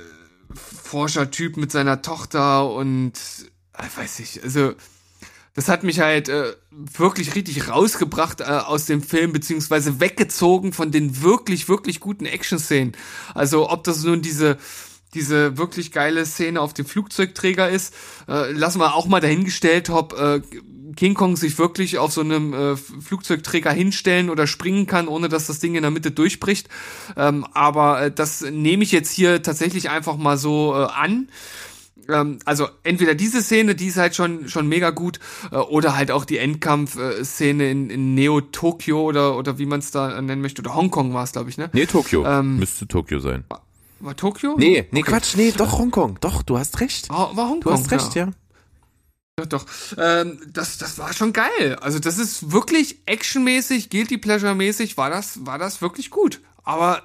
Forschertyp 0.83 1.59
mit 1.59 1.71
seiner 1.71 2.01
Tochter 2.01 2.71
und 2.71 3.13
äh, 3.75 3.99
weiß 3.99 4.21
ich, 4.21 4.43
also 4.43 4.75
das 5.55 5.69
hat 5.69 5.83
mich 5.83 6.01
halt 6.01 6.29
äh, 6.31 6.55
wirklich 6.71 7.35
richtig 7.35 7.69
rausgebracht 7.69 8.41
äh, 8.41 8.45
aus 8.45 8.87
dem 8.87 9.03
Film, 9.03 9.33
beziehungsweise 9.33 10.01
weggezogen 10.01 10.73
von 10.73 10.91
den 10.91 11.23
wirklich, 11.23 11.69
wirklich 11.69 12.01
guten 12.01 12.25
Action-Szenen. 12.25 12.93
Also 13.35 13.69
ob 13.69 13.85
das 13.85 14.05
nun 14.05 14.23
diese 14.23 14.59
diese 15.14 15.59
wirklich 15.59 15.92
geile 15.92 16.25
Szene 16.25 16.61
auf 16.61 16.75
dem 16.75 16.87
Flugzeugträger 16.87 17.68
ist, 17.68 17.94
äh, 18.29 18.53
lassen 18.53 18.81
wir 18.81 18.94
auch 18.94 19.07
mal 19.07 19.20
dahingestellt, 19.20 19.90
ob 19.90 20.12
äh, 20.18 20.40
King 20.96 21.14
Kong 21.14 21.37
sich 21.37 21.59
wirklich 21.59 21.99
auf 21.99 22.12
so 22.12 22.20
einem 22.20 22.53
äh, 22.53 22.77
Flugzeugträger 22.77 23.73
hinstellen 23.73 24.31
oder 24.31 24.46
springen 24.46 24.87
kann, 24.87 25.09
ohne 25.09 25.29
dass 25.29 25.46
das 25.46 25.61
Ding 25.61 25.75
in 25.75 25.83
der 25.83 25.90
Mitte 25.90 26.11
durchbricht. 26.11 26.68
Ähm, 27.16 27.46
aber 27.53 28.03
äh, 28.03 28.11
das 28.12 28.42
nehme 28.42 28.83
ich 28.83 28.92
jetzt 28.92 29.11
hier 29.12 29.42
tatsächlich 29.42 29.90
einfach 29.90 30.16
mal 30.16 30.37
so 30.37 30.75
äh, 30.75 30.87
an 30.87 31.29
ähm, 32.09 32.38
also 32.44 32.68
entweder 32.83 33.14
diese 33.14 33.42
Szene, 33.42 33.75
die 33.75 33.87
ist 33.87 33.96
halt 33.96 34.16
schon 34.16 34.49
schon 34.49 34.66
mega 34.66 34.90
gut, 34.90 35.20
äh, 35.53 35.57
oder 35.57 35.96
halt 35.96 36.11
auch 36.11 36.25
die 36.25 36.38
Endkampf-Szene 36.38 37.70
in, 37.70 37.90
in 37.90 38.14
Neo 38.14 38.40
Tokyo 38.40 39.03
oder 39.03 39.37
oder 39.37 39.59
wie 39.59 39.66
man 39.66 39.81
es 39.81 39.90
da 39.90 40.20
nennen 40.20 40.42
möchte 40.42 40.62
oder 40.62 40.75
Hongkong 40.75 41.14
war 41.14 41.25
es, 41.25 41.33
glaube 41.33 41.51
ich, 41.51 41.59
ne? 41.59 41.70
Nee, 41.73 41.87
Tokio. 41.87 42.25
Ähm, 42.27 42.57
Müsste 42.59 42.88
Tokio 42.88 43.20
sein. 43.20 43.44
War, 44.01 44.17
Tokio? 44.17 44.57
Nee, 44.59 44.89
nee, 44.91 45.01
okay. 45.01 45.11
Quatsch, 45.11 45.37
nee, 45.37 45.53
doch 45.53 45.79
Hongkong. 45.79 46.19
Doch, 46.21 46.43
du 46.43 46.59
hast 46.59 46.81
recht. 46.81 47.11
War, 47.11 47.37
war 47.37 47.49
Hongkong. 47.49 47.73
Du 47.73 47.79
hast 47.79 47.91
recht, 47.91 48.15
ja. 48.15 48.27
ja. 48.27 48.33
Doch, 49.37 49.47
doch. 49.47 49.67
Ähm, 49.99 50.41
das, 50.53 50.79
das 50.79 50.99
war 50.99 51.13
schon 51.13 51.33
geil. 51.33 51.77
Also 51.81 51.99
das 51.99 52.19
ist 52.19 52.53
wirklich 52.53 52.99
actionmäßig, 53.07 53.91
guilty 53.91 54.19
pleasure 54.19 54.55
mäßig, 54.55 54.97
war 54.97 55.11
das, 55.11 55.47
war 55.47 55.59
das 55.59 55.83
wirklich 55.83 56.11
gut. 56.11 56.41
Aber 56.63 57.03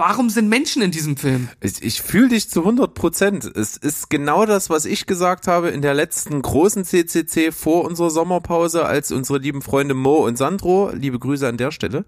Warum 0.00 0.30
sind 0.30 0.48
Menschen 0.48 0.80
in 0.80 0.92
diesem 0.92 1.16
Film? 1.16 1.48
Ich, 1.60 1.82
ich 1.82 2.02
fühle 2.02 2.28
dich 2.28 2.48
zu 2.48 2.60
100 2.60 2.94
Prozent. 2.94 3.44
Es 3.44 3.76
ist 3.76 4.08
genau 4.08 4.46
das, 4.46 4.70
was 4.70 4.84
ich 4.84 5.06
gesagt 5.06 5.48
habe 5.48 5.70
in 5.70 5.82
der 5.82 5.92
letzten 5.92 6.40
großen 6.40 6.84
CCC 6.84 7.50
vor 7.50 7.84
unserer 7.84 8.10
Sommerpause, 8.10 8.86
als 8.86 9.10
unsere 9.10 9.40
lieben 9.40 9.60
Freunde 9.60 9.94
Mo 9.94 10.24
und 10.24 10.38
Sandro, 10.38 10.92
liebe 10.94 11.18
Grüße 11.18 11.48
an 11.48 11.56
der 11.56 11.72
Stelle, 11.72 12.04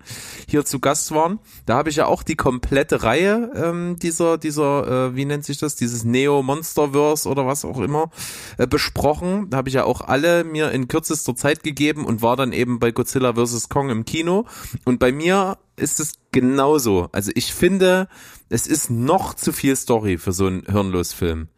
hier 0.49 0.65
zu 0.65 0.79
Gast 0.79 1.11
waren. 1.11 1.41
Da 1.67 1.75
habe 1.75 1.91
ich 1.91 1.97
ja 1.97 2.07
auch 2.07 2.23
die 2.23 2.37
komplette 2.37 3.03
Reihe 3.03 3.51
ähm, 3.57 3.97
dieser, 4.01 4.39
dieser, 4.39 5.09
äh, 5.09 5.17
wie 5.17 5.25
nennt 5.25 5.45
sich 5.45 5.59
das, 5.59 5.75
dieses 5.75 6.05
Neo 6.05 6.45
Monsterverse 6.45 7.29
oder 7.29 7.45
was 7.45 7.65
auch 7.65 7.81
immer 7.81 8.13
äh, 8.57 8.69
besprochen. 8.69 9.51
Da 9.51 9.57
habe 9.57 9.69
ich 9.69 9.75
ja 9.75 9.83
auch 9.83 10.01
alle 10.01 10.45
mir 10.45 10.71
in 10.71 10.87
kürzester 10.87 11.35
Zeit 11.35 11.65
gegeben 11.65 12.05
und 12.05 12.23
war 12.23 12.37
dann 12.37 12.53
eben 12.53 12.79
bei 12.79 12.93
Godzilla 12.93 13.35
vs. 13.35 13.69
Kong 13.69 13.91
im 13.91 14.05
Kino. 14.05 14.47
Und 14.85 15.01
bei 15.01 15.11
mir 15.11 15.59
ist 15.81 16.01
es 16.01 16.15
genauso. 16.33 17.09
Also 17.13 17.33
ich 17.35 17.53
finde, 17.53 18.09
es 18.49 18.67
ist 18.67 18.91
noch 18.91 19.35
zu 19.35 19.53
viel 19.53 19.77
Story 19.77 20.19
für 20.19 20.33
so 20.33 20.47
einen 20.47 20.65
Hirnlos-Film. 20.67 21.49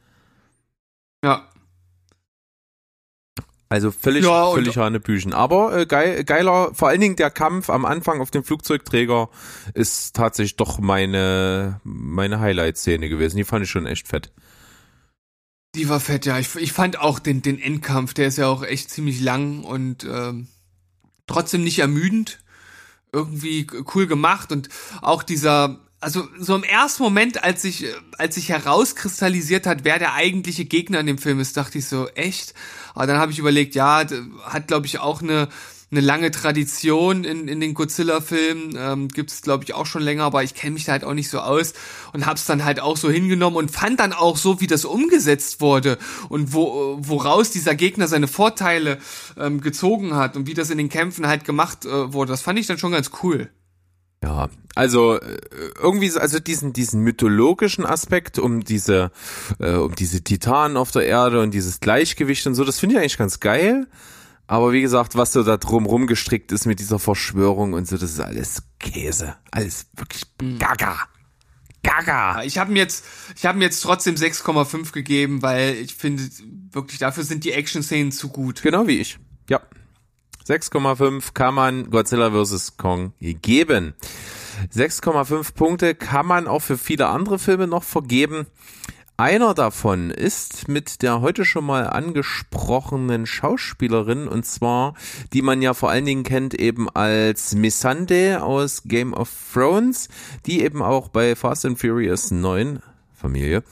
Ja. 1.25 1.49
Also 3.69 3.91
völlig, 3.91 4.25
ja, 4.25 4.51
völlig 4.51 4.77
Hanebüchen. 4.77 5.33
Aber 5.33 5.75
äh, 5.75 5.87
geil, 5.87 6.25
geiler, 6.25 6.75
vor 6.75 6.89
allen 6.89 7.01
Dingen 7.01 7.17
der 7.17 7.31
Kampf 7.31 7.71
am 7.71 7.87
Anfang 7.87 8.21
auf 8.21 8.31
dem 8.31 8.45
Flugzeugträger 8.45 9.31
ist 9.73 10.15
tatsächlich 10.15 10.57
doch 10.57 10.79
meine, 10.79 11.81
meine 11.83 12.41
Highlight-Szene 12.41 13.09
gewesen. 13.09 13.39
Die 13.39 13.45
fand 13.45 13.65
ich 13.65 13.71
schon 13.71 13.87
echt 13.87 14.09
fett. 14.09 14.31
Die 15.75 15.89
war 15.89 16.01
fett, 16.01 16.27
ja. 16.27 16.39
Ich, 16.39 16.55
ich 16.57 16.73
fand 16.73 16.99
auch 16.99 17.19
den, 17.19 17.41
den 17.41 17.59
Endkampf, 17.59 18.13
der 18.13 18.27
ist 18.27 18.37
ja 18.37 18.47
auch 18.49 18.63
echt 18.63 18.91
ziemlich 18.91 19.23
lang 19.23 19.65
und 19.65 20.05
ähm, 20.05 20.49
trotzdem 21.27 21.65
nicht 21.65 21.79
ermüdend 21.79 22.42
irgendwie 23.13 23.67
cool 23.95 24.07
gemacht 24.07 24.53
und 24.53 24.69
auch 25.01 25.23
dieser 25.23 25.79
also 26.01 26.27
so 26.37 26.57
im 26.57 26.65
ersten 26.65 27.05
Moment, 27.05 27.45
als 27.45 27.63
sich 27.63 27.87
als 28.19 28.35
sich 28.35 28.49
herauskristallisiert 28.49 29.67
hat, 29.67 29.85
wer 29.85 30.01
der 30.01 30.15
eigentliche 30.15 30.65
Gegner 30.65 30.99
in 30.99 31.07
dem 31.07 31.19
Film 31.19 31.39
ist, 31.39 31.57
dachte 31.57 31.79
ich 31.79 31.87
so 31.87 32.09
echt. 32.09 32.55
Aber 32.95 33.07
dann 33.07 33.19
habe 33.19 33.31
ich 33.31 33.39
überlegt, 33.39 33.77
ja, 33.77 34.05
hat 34.45 34.67
glaube 34.67 34.87
ich 34.87 34.99
auch 34.99 35.23
eine 35.23 35.49
eine 35.93 36.01
lange 36.01 36.31
Tradition 36.31 37.25
in, 37.25 37.49
in 37.49 37.61
den 37.61 37.75
Godzilla-Filmen. 37.75 38.75
Ähm, 38.77 39.09
Gibt 39.09 39.31
es, 39.31 39.43
glaube 39.43 39.65
ich, 39.65 39.75
auch 39.75 39.87
schon 39.87 40.03
länger, 40.03 40.25
aber 40.25 40.43
ich 40.43 40.55
kenne 40.55 40.73
mich 40.73 40.85
da 40.85 40.93
halt 40.93 41.05
auch 41.05 41.13
nicht 41.13 41.29
so 41.29 41.39
aus 41.39 41.75
und 42.15 42.27
hab's 42.27 42.47
dann 42.47 42.65
halt 42.65 42.81
auch 42.81 42.97
so 42.97 43.11
hingenommen 43.11 43.59
und 43.59 43.71
fand 43.71 44.01
dann 44.01 44.15
auch 44.15 44.39
so, 44.39 44.61
wie 44.61 44.67
das 44.67 44.87
umgesetzt 44.87 45.61
wurde 45.61 45.99
und 46.31 46.55
wo, 46.55 46.99
woraus 47.01 47.51
dieser 47.51 47.75
Gegner 47.75 48.09
seine 48.09 48.27
Vorteile 48.27 48.99
ähm, 49.39 49.61
gezogen 49.61 50.17
hat 50.17 50.37
und 50.37 50.47
wie 50.47 50.55
das 50.55 50.71
in 50.71 50.79
den 50.79 50.89
Kämpfen 50.89 51.27
halt 51.27 51.45
gemacht 51.45 51.85
äh, 51.85 52.13
wurde. 52.13 52.33
Das 52.33 52.41
fand 52.41 52.59
ich 52.59 52.67
dann 52.67 52.79
schon 52.79 52.93
ganz 52.93 53.11
cool. 53.23 53.51
Ja, 54.25 54.49
also 54.75 55.19
äh, 55.21 55.39
irgendwie 55.79 56.13
also 56.17 56.39
diesen 56.39 56.73
diesen 56.73 57.03
mythologischen 57.03 57.85
Aspekt 57.85 58.39
um 58.39 58.63
diese 58.63 59.11
äh, 59.59 59.75
um 59.75 59.95
diese 59.97 60.23
Titanen 60.23 60.77
auf 60.77 60.93
der 60.93 61.07
Erde 61.07 61.41
und 61.41 61.53
dieses 61.53 61.81
Gleichgewicht 61.81 62.47
und 62.47 62.55
so, 62.55 62.65
das 62.65 62.79
finde 62.79 62.95
ich 62.95 63.01
eigentlich 63.01 63.19
ganz 63.19 63.41
geil. 63.41 63.89
Aber 64.53 64.75
wie 64.75 64.83
gesagt, 64.83 65.17
was 65.17 65.33
so 65.33 65.43
da 65.45 65.57
drum 65.57 65.87
rumgestrickt 65.87 66.53
ist 66.53 66.67
mit 66.67 66.79
dieser 66.79 66.99
Verschwörung 66.99 67.73
und 67.73 67.89
so, 67.89 67.97
das 67.97 68.11
ist 68.11 68.21
alles 68.21 68.63
Käse. 68.79 69.35
Alles 69.51 69.87
wirklich 69.97 70.25
mhm. 70.43 70.59
gaga. 70.59 70.99
Gaga. 71.83 72.43
Ich 72.43 72.59
habe 72.59 72.71
mir 72.71 72.81
jetzt, 72.81 73.03
ich 73.35 73.47
habe 73.47 73.57
mir 73.57 73.65
jetzt 73.65 73.81
trotzdem 73.81 74.15
6,5 74.15 74.93
gegeben, 74.93 75.41
weil 75.41 75.77
ich 75.77 75.95
finde 75.95 76.25
wirklich 76.71 76.99
dafür 76.99 77.25
sind 77.25 77.45
die 77.45 77.53
Action-Szenen 77.53 78.13
zu 78.13 78.29
gut. 78.29 78.61
Genau 78.61 78.87
wie 78.87 78.99
ich. 78.99 79.19
Ja. 79.49 79.63
6,5 80.47 81.33
kann 81.33 81.55
man 81.55 81.89
Godzilla 81.89 82.31
vs. 82.31 82.77
Kong 82.77 83.15
geben. 83.21 83.95
6,5 84.71 85.55
Punkte 85.55 85.95
kann 85.95 86.27
man 86.27 86.47
auch 86.47 86.61
für 86.61 86.77
viele 86.77 87.07
andere 87.07 87.39
Filme 87.39 87.67
noch 87.67 87.85
vergeben. 87.85 88.47
Einer 89.23 89.55
davon 89.55 90.11
ist 90.11 90.67
mit 90.67 91.01
der 91.01 91.21
heute 91.21 91.45
schon 91.45 91.65
mal 91.65 91.89
angesprochenen 91.89 93.25
Schauspielerin 93.25 94.27
und 94.27 94.45
zwar, 94.45 94.95
die 95.33 95.43
man 95.43 95.63
ja 95.63 95.75
vor 95.75 95.91
allen 95.91 96.07
Dingen 96.07 96.25
kennt 96.25 96.55
eben 96.55 96.91
als 96.91 97.55
Missande 97.55 98.43
aus 98.43 98.83
Game 98.85 99.13
of 99.15 99.31
Thrones, 99.55 100.09
die 100.45 100.65
eben 100.65 100.83
auch 100.83 101.07
bei 101.07 101.37
Fast 101.37 101.65
and 101.65 101.79
Furious 101.79 102.33
9 102.33 102.83
Familie 103.15 103.63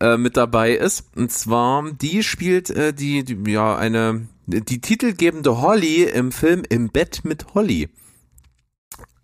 äh, 0.00 0.16
mit 0.16 0.36
dabei 0.36 0.72
ist. 0.72 1.04
Und 1.14 1.30
zwar, 1.30 1.88
die 1.92 2.24
spielt 2.24 2.68
äh, 2.70 2.92
die, 2.92 3.22
die 3.22 3.52
ja 3.52 3.76
eine 3.76 4.26
die 4.48 4.80
titelgebende 4.80 5.60
Holly 5.60 6.02
im 6.02 6.32
Film 6.32 6.64
Im 6.68 6.88
Bett 6.88 7.20
mit 7.22 7.54
Holly. 7.54 7.90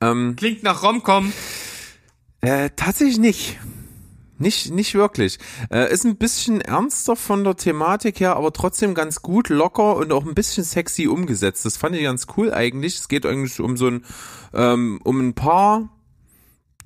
Ähm, 0.01 0.37
Klingt 0.37 0.63
nach 0.63 0.85
Romcom. 0.85 1.33
Äh, 2.41 2.71
tatsächlich 2.77 3.19
nicht. 3.19 3.59
Nicht, 4.41 4.71
nicht 4.73 4.95
wirklich. 4.95 5.39
Äh, 5.71 5.93
ist 5.93 6.07
ein 6.07 6.17
bisschen 6.17 6.63
ernster 6.63 7.15
von 7.15 7.45
der 7.45 7.57
Thematik 7.57 8.21
her, 8.21 8.37
aber 8.37 8.55
trotzdem 8.55 8.95
ganz 8.95 9.21
gut, 9.21 9.51
locker 9.51 9.97
und 9.97 10.13
auch 10.13 10.25
ein 10.25 10.35
bisschen 10.35 10.65
sexy 10.65 11.09
umgesetzt. 11.09 11.67
Das 11.67 11.77
fand 11.77 11.95
ich 11.95 12.03
ganz 12.05 12.27
cool 12.39 12.51
eigentlich. 12.51 12.97
Es 12.97 13.09
geht 13.09 13.27
eigentlich 13.27 13.61
um 13.61 13.77
so 13.77 13.89
ein, 13.89 14.05
ähm, 14.55 14.99
um 15.05 15.21
ein 15.21 15.35
Paar, 15.35 15.91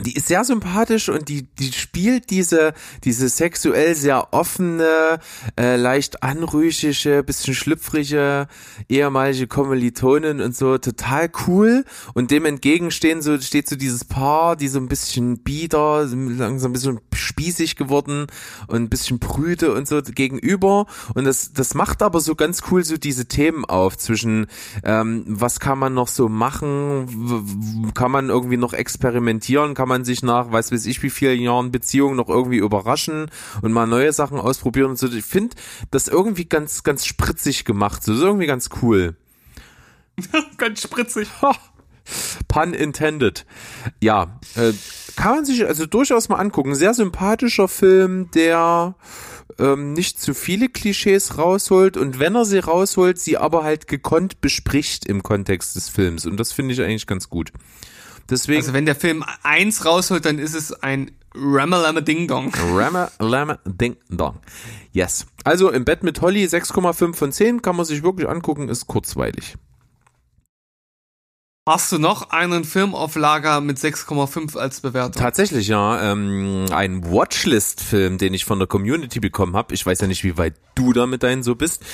die 0.00 0.14
ist 0.14 0.28
sehr 0.28 0.42
sympathisch 0.44 1.10
und 1.10 1.28
die 1.28 1.46
die 1.58 1.72
spielt 1.72 2.30
diese 2.30 2.72
diese 3.04 3.28
sexuell 3.28 3.94
sehr 3.94 4.32
offene, 4.32 5.18
äh, 5.58 5.76
leicht 5.76 6.22
anrüchige, 6.22 7.22
bisschen 7.22 7.54
schlüpfrige 7.54 8.48
ehemalige 8.88 9.46
Kommilitonin 9.46 10.40
und 10.40 10.56
so. 10.56 10.78
Total 10.78 11.30
cool. 11.46 11.84
Und 12.14 12.30
dem 12.30 12.46
entgegenstehen 12.46 13.20
so 13.20 13.38
steht 13.40 13.68
so 13.68 13.76
dieses 13.76 14.04
Paar, 14.04 14.56
die 14.56 14.68
so 14.68 14.78
ein 14.78 14.88
bisschen 14.88 15.38
bieder, 15.42 16.06
langsam 16.06 16.70
ein 16.70 16.72
bisschen 16.72 17.00
spießig 17.14 17.76
geworden 17.76 18.28
und 18.68 18.82
ein 18.82 18.88
bisschen 18.88 19.18
prüde 19.18 19.74
und 19.74 19.86
so 19.86 20.00
gegenüber. 20.02 20.86
Und 21.14 21.24
das 21.24 21.52
das 21.52 21.74
macht 21.74 22.02
aber 22.02 22.20
so 22.20 22.34
ganz 22.34 22.62
cool 22.70 22.82
so 22.82 22.96
diese 22.96 23.26
Themen 23.26 23.66
auf 23.66 23.98
zwischen 23.98 24.46
ähm, 24.84 25.24
was 25.26 25.60
kann 25.60 25.78
man 25.78 25.92
noch 25.92 26.08
so 26.08 26.30
machen, 26.30 27.92
kann 27.94 28.10
man 28.10 28.30
irgendwie 28.30 28.56
noch 28.56 28.72
experimentieren, 28.72 29.74
kann 29.82 29.88
man 29.88 30.04
sich 30.04 30.22
nach 30.22 30.52
weiß 30.52 30.70
weiß 30.70 30.86
ich 30.86 31.02
wie 31.02 31.10
vielen 31.10 31.40
Jahren 31.40 31.72
Beziehung 31.72 32.14
noch 32.14 32.28
irgendwie 32.28 32.58
überraschen 32.58 33.32
und 33.62 33.72
mal 33.72 33.88
neue 33.88 34.12
Sachen 34.12 34.38
ausprobieren 34.38 34.90
und 34.90 34.96
so. 34.96 35.08
Ich 35.08 35.24
finde 35.24 35.56
das 35.90 36.06
irgendwie 36.06 36.44
ganz 36.44 36.84
ganz 36.84 37.04
spritzig 37.04 37.64
gemacht, 37.64 38.04
so 38.04 38.12
ist 38.12 38.20
irgendwie 38.20 38.46
ganz 38.46 38.70
cool. 38.80 39.16
Ganz 40.56 40.82
spritzig. 40.82 41.26
Pun 42.46 42.74
intended. 42.74 43.44
Ja, 44.00 44.38
äh, 44.54 44.72
kann 45.16 45.36
man 45.36 45.44
sich 45.44 45.66
also 45.66 45.86
durchaus 45.86 46.28
mal 46.28 46.36
angucken. 46.36 46.76
Sehr 46.76 46.94
sympathischer 46.94 47.66
Film, 47.66 48.30
der 48.32 48.94
ähm, 49.58 49.94
nicht 49.94 50.20
zu 50.20 50.32
viele 50.32 50.68
Klischees 50.68 51.38
rausholt 51.38 51.96
und 51.96 52.20
wenn 52.20 52.36
er 52.36 52.44
sie 52.44 52.60
rausholt, 52.60 53.18
sie 53.18 53.36
aber 53.36 53.64
halt 53.64 53.88
gekonnt 53.88 54.40
bespricht 54.40 55.06
im 55.06 55.24
Kontext 55.24 55.74
des 55.74 55.88
Films 55.88 56.24
und 56.24 56.38
das 56.38 56.52
finde 56.52 56.72
ich 56.74 56.80
eigentlich 56.82 57.08
ganz 57.08 57.28
gut. 57.28 57.52
Deswegen 58.30 58.60
Also 58.60 58.72
wenn 58.72 58.86
der 58.86 58.94
Film 58.94 59.24
eins 59.42 59.84
rausholt, 59.84 60.24
dann 60.24 60.38
ist 60.38 60.54
es 60.54 60.72
ein 60.72 61.10
Ramalama 61.34 62.00
Ding 62.00 62.28
Dong. 62.28 62.52
Rammer, 62.54 63.10
Lammer, 63.18 63.58
Ding, 63.64 63.96
Dong. 64.10 64.38
Yes. 64.92 65.26
Also 65.44 65.70
im 65.70 65.84
Bett 65.84 66.02
mit 66.02 66.20
Holly 66.20 66.44
6,5 66.44 67.14
von 67.14 67.32
10 67.32 67.62
kann 67.62 67.76
man 67.76 67.86
sich 67.86 68.02
wirklich 68.02 68.28
angucken, 68.28 68.68
ist 68.68 68.86
kurzweilig. 68.86 69.56
Hast 71.64 71.92
du 71.92 72.00
noch 72.00 72.30
einen 72.30 72.64
Film 72.64 72.92
auf 72.92 73.14
Lager 73.14 73.60
mit 73.60 73.78
6,5 73.78 74.58
als 74.58 74.80
Bewertung? 74.80 75.22
Tatsächlich, 75.22 75.68
ja. 75.68 76.10
Ähm, 76.10 76.66
ein 76.72 77.04
Watchlist-Film, 77.04 78.18
den 78.18 78.34
ich 78.34 78.44
von 78.44 78.58
der 78.58 78.66
Community 78.66 79.20
bekommen 79.20 79.54
habe. 79.54 79.72
Ich 79.72 79.86
weiß 79.86 80.00
ja 80.00 80.08
nicht, 80.08 80.24
wie 80.24 80.36
weit 80.36 80.54
du 80.74 80.92
da 80.92 81.06
mit 81.06 81.22
deinen 81.22 81.44
so 81.44 81.54
bist. 81.54 81.84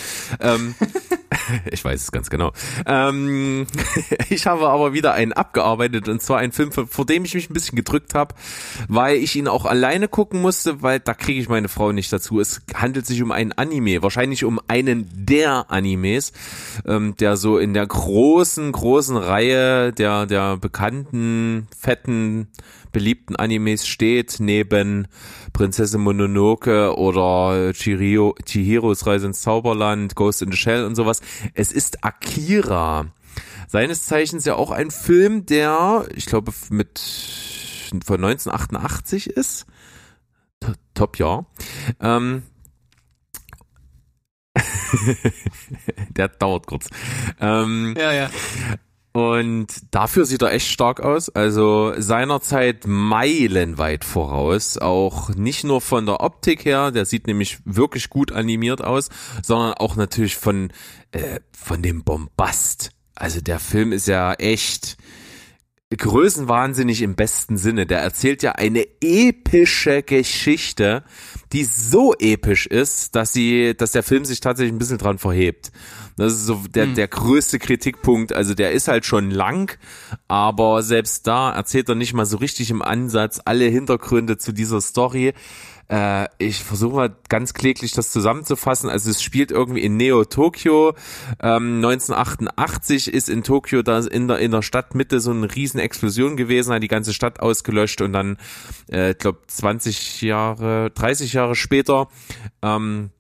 Ähm, 0.41 0.75
ich 1.71 1.85
weiß 1.85 2.01
es 2.01 2.13
ganz 2.13 2.31
genau. 2.31 2.53
Ähm, 2.87 3.67
ich 4.31 4.47
habe 4.47 4.71
aber 4.71 4.95
wieder 4.95 5.13
einen 5.13 5.35
abgearbeitet 5.35 6.09
und 6.09 6.23
zwar 6.23 6.39
einen 6.39 6.53
Film, 6.53 6.73
vor 6.73 7.05
dem 7.05 7.27
ich 7.27 7.35
mich 7.35 7.51
ein 7.51 7.53
bisschen 7.53 7.77
gedrückt 7.77 8.15
habe, 8.15 8.35
weil 8.89 9.17
ich 9.17 9.37
ihn 9.37 9.49
auch 9.49 9.67
alleine 9.67 10.09
gucken 10.09 10.41
musste, 10.41 10.81
weil 10.81 10.99
da 10.99 11.13
kriege 11.13 11.43
ich 11.43 11.51
meine 11.51 11.69
Frau 11.69 11.93
nicht 11.93 12.11
dazu. 12.11 12.41
Es 12.41 12.63
handelt 12.73 13.05
sich 13.05 13.23
um 13.23 13.33
einen 13.33 13.53
Anime, 13.53 14.03
wahrscheinlich 14.03 14.45
um 14.45 14.61
einen 14.67 15.11
der 15.13 15.71
Animes, 15.71 16.33
ähm, 16.87 17.17
der 17.19 17.37
so 17.37 17.59
in 17.59 17.75
der 17.75 17.87
großen, 17.87 18.73
großen 18.73 19.19
Reihe 19.19 19.58
der, 19.93 20.27
der 20.27 20.57
bekannten, 20.57 21.69
fetten, 21.77 22.49
beliebten 22.93 23.37
Animes 23.37 23.87
steht, 23.87 24.37
neben 24.41 25.09
Prinzessin 25.53 26.01
Mononoke 26.01 26.97
oder 26.97 27.73
Chihiro, 27.73 28.35
Chihiros 28.45 29.07
Reise 29.07 29.27
ins 29.27 29.43
Zauberland, 29.43 30.15
Ghost 30.15 30.43
in 30.43 30.51
the 30.51 30.57
Shell 30.57 30.85
und 30.85 30.95
sowas. 30.95 31.21
Es 31.55 31.73
ist 31.73 32.05
Akira. 32.05 33.07
Seines 33.69 34.05
Zeichens 34.07 34.45
ja 34.47 34.55
auch 34.55 34.71
ein 34.71 34.91
Film, 34.91 35.45
der, 35.47 36.07
ich 36.15 36.27
glaube, 36.27 36.53
mit 36.71 36.99
von 38.05 38.25
1988 38.25 39.29
ist. 39.29 39.67
T- 40.61 40.73
Top-Jahr. 40.95 41.47
Ähm, 42.01 42.43
der 46.17 46.29
dauert 46.29 46.67
kurz. 46.67 46.89
Ähm, 47.41 47.95
Ja, 47.97 48.13
ja. 48.13 48.31
Und 49.13 49.67
dafür 49.91 50.27
sieht 50.27 50.43
er 50.43 50.53
echt 50.53 50.69
stark 50.69 51.01
aus. 51.01 51.29
Also 51.29 51.95
seinerzeit 51.97 52.87
meilenweit 52.87 54.05
voraus. 54.05 54.79
Auch 54.79 55.31
nicht 55.31 55.65
nur 55.65 55.81
von 55.81 56.07
der 56.07 56.21
Optik 56.21 56.65
her, 56.65 56.91
der 56.91 57.05
sieht 57.05 57.27
nämlich 57.27 57.59
wirklich 57.65 58.11
gut 58.11 58.33
animiert 58.33 58.83
aus, 58.83 59.09
sondern 59.43 59.75
auch 59.75 59.97
natürlich 59.97 60.37
von, 60.37 60.73
äh, 61.13 61.41
von 61.53 61.83
dem 61.83 62.05
Bombast. 62.05 62.91
Also 63.15 63.41
der 63.41 63.59
Film 63.59 63.93
ist 63.93 64.07
ja 64.07 64.35
echt 64.35 64.99
größenwahnsinnig 65.97 67.03
im 67.03 67.15
besten 67.15 67.57
Sinne. 67.57 67.87
Der 67.87 68.01
erzählt 68.01 68.43
ja 68.43 68.53
eine 68.53 68.87
epische 69.01 70.03
Geschichte, 70.03 71.03
die 71.53 71.65
so 71.65 72.15
episch 72.19 72.67
ist, 72.67 73.17
dass 73.17 73.33
sie, 73.33 73.75
dass 73.75 73.93
der 73.93 74.03
Film 74.03 74.25
sich 74.25 74.41
tatsächlich 74.41 74.75
ein 74.75 74.79
bisschen 74.79 74.99
dran 74.99 75.19
verhebt. 75.19 75.73
Das 76.19 76.33
ist 76.33 76.47
so 76.47 76.61
der, 76.69 76.87
der 76.87 77.07
größte 77.07 77.61
Kritikpunkt. 77.61 78.33
Also 78.33 78.55
der 78.55 78.73
ist 78.73 78.89
halt 78.89 79.07
schon 79.07 79.31
lang, 79.31 79.79
aber 80.27 80.83
selbst 80.83 81.29
da 81.29 81.53
erzählt 81.53 81.89
er 81.89 81.95
nicht 81.95 82.13
mal 82.13 82.27
so 82.27 82.39
richtig 82.39 82.71
im 82.71 82.83
Ansatz 82.83 83.41
alle 83.45 83.67
Hintergründe 83.67 84.37
zu 84.37 84.53
dieser 84.53 84.81
Story. 84.81 85.33
Äh, 85.89 86.27
ich 86.39 86.65
versuche 86.65 86.97
mal 86.97 87.17
ganz 87.29 87.55
kläglich 87.55 87.93
das 87.93 88.11
zusammenzufassen. 88.11 88.91
Also 88.91 89.11
es 89.11 89.23
spielt 89.23 89.53
irgendwie 89.53 89.83
in 89.83 89.97
Neo 89.97 90.25
Tokio. 90.25 90.95
Ähm, 91.41 91.77
1988 91.77 93.15
ist 93.15 93.29
in 93.29 93.45
Tokio 93.45 93.83
da 93.83 94.01
in 94.01 94.27
der 94.27 94.39
in 94.41 94.51
der 94.51 94.63
Stadtmitte 94.63 95.21
so 95.21 95.31
eine 95.31 95.55
riesen 95.55 95.79
Explosion 95.79 96.37
gewesen, 96.37 96.75
hat 96.75 96.83
die 96.83 96.89
ganze 96.89 97.15
Stadt 97.15 97.39
ausgelöscht 97.39 98.01
und 98.03 98.13
dann, 98.13 98.39
äh, 98.91 99.13
ich 99.13 99.19
glaube 99.19 99.39
20 99.47 100.21
Jahre, 100.23 100.91
30 100.91 101.33
Jahre 101.33 101.55
später 101.55 102.09
ähm, 102.61 103.11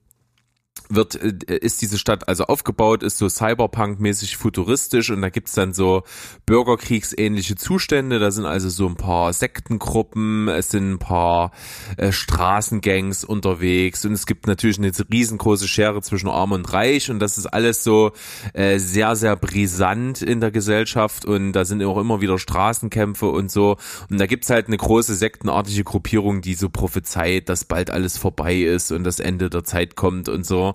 wird 0.88 1.14
äh, 1.16 1.56
ist 1.58 1.82
diese 1.82 1.98
Stadt 1.98 2.28
also 2.28 2.44
aufgebaut, 2.44 3.02
ist 3.02 3.18
so 3.18 3.26
Cyberpunk-mäßig 3.28 4.36
futuristisch 4.36 5.10
und 5.10 5.22
da 5.22 5.30
gibt's 5.30 5.52
dann 5.52 5.72
so 5.72 6.02
Bürgerkriegsähnliche 6.46 7.56
Zustände. 7.56 8.18
Da 8.18 8.30
sind 8.30 8.46
also 8.46 8.68
so 8.68 8.86
ein 8.86 8.96
paar 8.96 9.32
Sektengruppen, 9.32 10.48
es 10.48 10.70
sind 10.70 10.92
ein 10.92 10.98
paar 10.98 11.52
äh, 11.96 12.12
Straßengangs 12.12 13.24
unterwegs 13.24 14.04
und 14.04 14.12
es 14.12 14.26
gibt 14.26 14.46
natürlich 14.46 14.78
eine 14.78 14.92
riesengroße 15.12 15.68
Schere 15.68 16.02
zwischen 16.02 16.28
Arm 16.28 16.52
und 16.52 16.72
Reich 16.72 17.10
und 17.10 17.18
das 17.20 17.38
ist 17.38 17.46
alles 17.46 17.84
so 17.84 18.12
äh, 18.54 18.78
sehr, 18.78 19.16
sehr 19.16 19.36
brisant 19.36 20.22
in 20.22 20.40
der 20.40 20.50
Gesellschaft 20.50 21.24
und 21.24 21.52
da 21.52 21.64
sind 21.64 21.82
auch 21.82 21.98
immer 21.98 22.20
wieder 22.20 22.38
Straßenkämpfe 22.38 23.26
und 23.26 23.50
so. 23.50 23.76
Und 24.10 24.18
da 24.18 24.26
gibt's 24.26 24.50
halt 24.50 24.68
eine 24.68 24.76
große 24.76 25.14
sektenartige 25.14 25.84
Gruppierung, 25.84 26.40
die 26.40 26.54
so 26.54 26.68
prophezeit, 26.68 27.48
dass 27.48 27.64
bald 27.64 27.90
alles 27.90 28.16
vorbei 28.16 28.56
ist 28.56 28.92
und 28.92 29.04
das 29.04 29.20
Ende 29.20 29.50
der 29.50 29.64
Zeit 29.64 29.96
kommt 29.96 30.28
und 30.28 30.46
so. 30.46 30.67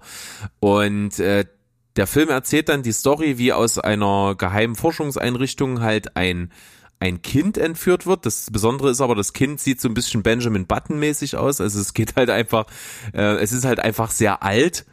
Und 0.60 1.19
äh, 1.19 1.45
der 1.95 2.08
Film 2.08 2.29
erzählt 2.29 2.69
dann 2.69 2.84
die 2.84 2.91
Story, 2.91 3.38
wie 3.38 3.53
aus 3.53 3.77
einer 3.77 4.36
geheimen 4.36 4.75
Forschungseinrichtung 4.75 5.82
halt 5.82 6.15
ein 6.15 6.51
ein 6.99 7.21
Kind 7.21 7.58
entführt 7.58 8.06
wird. 8.06 8.25
Das 8.25 8.49
Besondere 8.49 8.89
ist 8.89 9.01
aber, 9.01 9.13
das 9.13 9.34
Kind 9.34 9.60
sieht 9.60 9.82
so 9.82 9.89
ein 9.89 9.93
bisschen 9.93 10.23
Benjamin 10.23 10.67
Button 10.67 10.99
mäßig 10.99 11.36
aus. 11.36 11.60
Also 11.60 11.82
es 11.82 11.93
geht 11.93 12.15
halt 12.15 12.29
einfach, 12.29 12.65
äh, 13.13 13.36
es 13.41 13.51
ist 13.51 13.65
halt 13.65 13.82
einfach 13.82 14.10
sehr 14.10 14.41
alt 14.41 14.86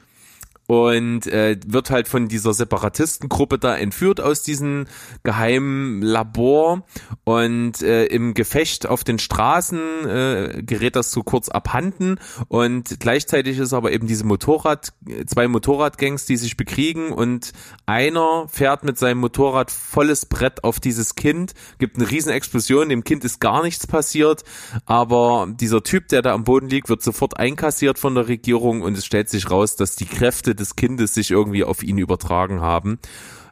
und 0.71 1.27
äh, 1.27 1.59
wird 1.67 1.91
halt 1.91 2.07
von 2.07 2.29
dieser 2.29 2.55
Separatistengruppe 2.55 3.59
da 3.59 3.77
entführt 3.77 4.21
aus 4.21 4.45
diesem 4.45 4.87
geheimen 5.25 6.01
Labor. 6.01 6.85
Und 7.25 7.83
äh, 7.83 8.05
im 8.05 8.35
Gefecht 8.35 8.87
auf 8.87 9.03
den 9.03 9.19
Straßen 9.19 9.81
äh, 10.07 10.63
gerät 10.65 10.95
das 10.95 11.11
so 11.11 11.25
kurz 11.25 11.49
abhanden. 11.49 12.21
Und 12.47 13.01
gleichzeitig 13.01 13.59
ist 13.59 13.73
aber 13.73 13.91
eben 13.91 14.07
diese 14.07 14.25
Motorrad 14.25 14.93
zwei 15.27 15.49
Motorradgangs, 15.49 16.27
die 16.27 16.37
sich 16.37 16.57
bekriegen. 16.57 17.11
Und 17.11 17.51
einer 17.87 18.47
fährt 18.47 18.85
mit 18.85 18.97
seinem 18.97 19.19
Motorrad 19.19 19.73
volles 19.73 20.27
Brett 20.27 20.63
auf 20.63 20.79
dieses 20.79 21.17
Kind, 21.17 21.55
gibt 21.81 21.97
eine 21.97 22.09
riesen 22.09 22.31
Explosion, 22.31 22.91
dem 22.91 23.03
Kind 23.03 23.25
ist 23.25 23.41
gar 23.41 23.65
nichts 23.65 23.89
passiert, 23.89 24.45
aber 24.87 25.49
dieser 25.51 25.83
Typ, 25.83 26.07
der 26.09 26.23
da 26.23 26.33
am 26.33 26.45
Boden 26.45 26.69
liegt, 26.69 26.89
wird 26.89 27.03
sofort 27.03 27.39
einkassiert 27.39 27.99
von 27.99 28.15
der 28.15 28.29
Regierung. 28.29 28.83
Und 28.83 28.97
es 28.97 29.05
stellt 29.05 29.29
sich 29.29 29.51
raus, 29.51 29.75
dass 29.75 29.97
die 29.97 30.07
Kräfte 30.07 30.60
des 30.61 30.77
Kindes 30.77 31.15
sich 31.15 31.31
irgendwie 31.31 31.65
auf 31.65 31.83
ihn 31.83 31.99
übertragen 31.99 32.61
haben 32.61 32.99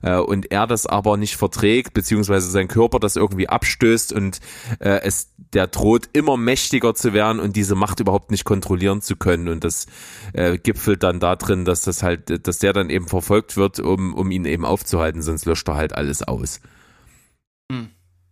äh, 0.03 0.19
und 0.19 0.51
er 0.51 0.67
das 0.67 0.87
aber 0.87 1.17
nicht 1.17 1.37
verträgt, 1.37 1.95
beziehungsweise 1.95 2.51
sein 2.51 2.69
Körper 2.69 2.99
das 3.01 3.17
irgendwie 3.17 3.49
abstößt 3.49 4.13
und 4.13 4.41
äh, 4.81 5.01
es 5.03 5.33
der 5.55 5.67
droht 5.67 6.11
immer 6.13 6.37
mächtiger 6.37 6.95
zu 6.95 7.15
werden 7.15 7.41
und 7.41 7.57
diese 7.57 7.75
Macht 7.75 8.01
überhaupt 8.01 8.31
nicht 8.31 8.45
kontrollieren 8.45 9.01
zu 9.01 9.17
können 9.17 9.49
und 9.49 9.65
das 9.65 9.87
äh, 10.35 10.59
gipfelt 10.59 11.03
dann 11.03 11.21
da 11.21 11.37
drin, 11.37 11.65
dass 11.65 11.83
das 11.83 12.03
halt, 12.03 12.47
dass 12.47 12.59
der 12.59 12.75
dann 12.75 12.91
eben 12.91 13.09
verfolgt 13.09 13.57
wird, 13.57 13.81
um, 13.81 14.15
um 14.15 14.31
ihn 14.31 14.45
eben 14.45 14.67
aufzuhalten, 14.67 15.23
sonst 15.23 15.47
löscht 15.47 15.69
er 15.69 15.77
halt 15.77 15.95
alles 15.95 16.23
aus. 16.23 16.61
Hm 17.73 17.89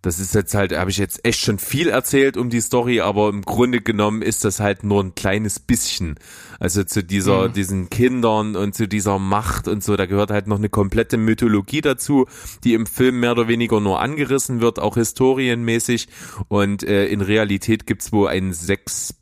das 0.06 0.20
ist 0.20 0.36
jetzt 0.36 0.54
halt, 0.54 0.70
habe 0.72 0.88
ich 0.88 0.98
jetzt 0.98 1.24
echt 1.24 1.40
schon 1.40 1.58
viel 1.58 1.88
erzählt 1.88 2.36
um 2.36 2.48
die 2.48 2.60
Story, 2.60 3.00
aber 3.00 3.28
im 3.28 3.42
Grunde 3.42 3.80
genommen 3.80 4.22
ist 4.22 4.44
das 4.44 4.60
halt 4.60 4.84
nur 4.84 5.02
ein 5.02 5.16
kleines 5.16 5.58
bisschen. 5.58 6.14
Also 6.60 6.84
zu 6.84 7.02
dieser, 7.02 7.48
mhm. 7.48 7.52
diesen 7.54 7.90
Kindern 7.90 8.54
und 8.54 8.72
zu 8.72 8.86
dieser 8.86 9.18
Macht 9.18 9.66
und 9.66 9.82
so, 9.82 9.96
da 9.96 10.06
gehört 10.06 10.30
halt 10.30 10.46
noch 10.46 10.58
eine 10.58 10.68
komplette 10.68 11.16
Mythologie 11.16 11.80
dazu, 11.80 12.26
die 12.62 12.74
im 12.74 12.86
Film 12.86 13.18
mehr 13.18 13.32
oder 13.32 13.48
weniger 13.48 13.80
nur 13.80 14.00
angerissen 14.00 14.60
wird, 14.60 14.78
auch 14.78 14.94
historienmäßig. 14.94 16.06
Und 16.46 16.84
äh, 16.84 17.06
in 17.06 17.20
Realität 17.20 17.84
gibt's 17.84 18.12
wohl 18.12 18.28
einen 18.28 18.52
sechs, 18.52 19.12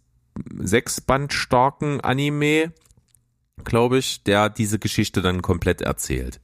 sechs 0.59 1.01
Band 1.01 1.33
starken 1.33 2.03
Anime, 2.03 2.75
glaube 3.65 3.97
ich, 3.97 4.23
der 4.25 4.51
diese 4.51 4.79
Geschichte 4.79 5.23
dann 5.23 5.41
komplett 5.41 5.81
erzählt. 5.81 6.43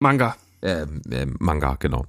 Manga. 0.00 0.36
Äh, 0.60 0.86
äh, 1.10 1.26
Manga, 1.38 1.76
genau. 1.78 2.06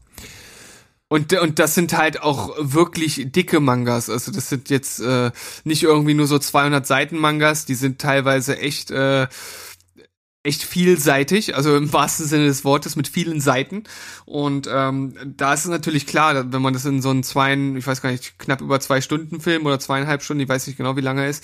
Und, 1.15 1.31
und 1.31 1.59
das 1.59 1.75
sind 1.75 1.95
halt 1.97 2.21
auch 2.21 2.53
wirklich 2.59 3.31
dicke 3.31 3.61
Mangas. 3.61 4.09
Also 4.09 4.33
das 4.33 4.49
sind 4.49 4.69
jetzt 4.69 4.99
äh, 4.99 5.31
nicht 5.63 5.81
irgendwie 5.81 6.13
nur 6.13 6.27
so 6.27 6.37
200 6.37 6.85
Seiten 6.85 7.17
Mangas, 7.17 7.63
die 7.63 7.75
sind 7.75 7.99
teilweise 7.99 8.59
echt 8.59 8.91
äh, 8.91 9.27
echt 10.45 10.63
vielseitig, 10.63 11.55
also 11.55 11.75
im 11.75 11.91
wahrsten 11.91 12.27
Sinne 12.27 12.45
des 12.45 12.63
Wortes 12.63 12.95
mit 12.95 13.07
vielen 13.07 13.41
Seiten. 13.41 13.83
Und 14.25 14.69
ähm, 14.71 15.15
da 15.37 15.53
ist 15.53 15.61
es 15.61 15.71
natürlich 15.71 16.05
klar, 16.05 16.51
wenn 16.53 16.61
man 16.61 16.73
das 16.73 16.85
in 16.85 17.01
so 17.01 17.09
einen 17.09 17.23
zwei, 17.23 17.53
ich 17.53 17.85
weiß 17.85 18.01
gar 18.01 18.11
nicht, 18.11 18.37
knapp 18.37 18.61
über 18.61 18.79
zwei 18.79 19.01
Stunden 19.01 19.41
Film 19.41 19.65
oder 19.65 19.79
zweieinhalb 19.79 20.21
Stunden, 20.21 20.43
ich 20.43 20.49
weiß 20.49 20.67
nicht 20.67 20.77
genau, 20.77 20.95
wie 20.95 21.01
lange 21.01 21.23
er 21.23 21.29
ist, 21.29 21.43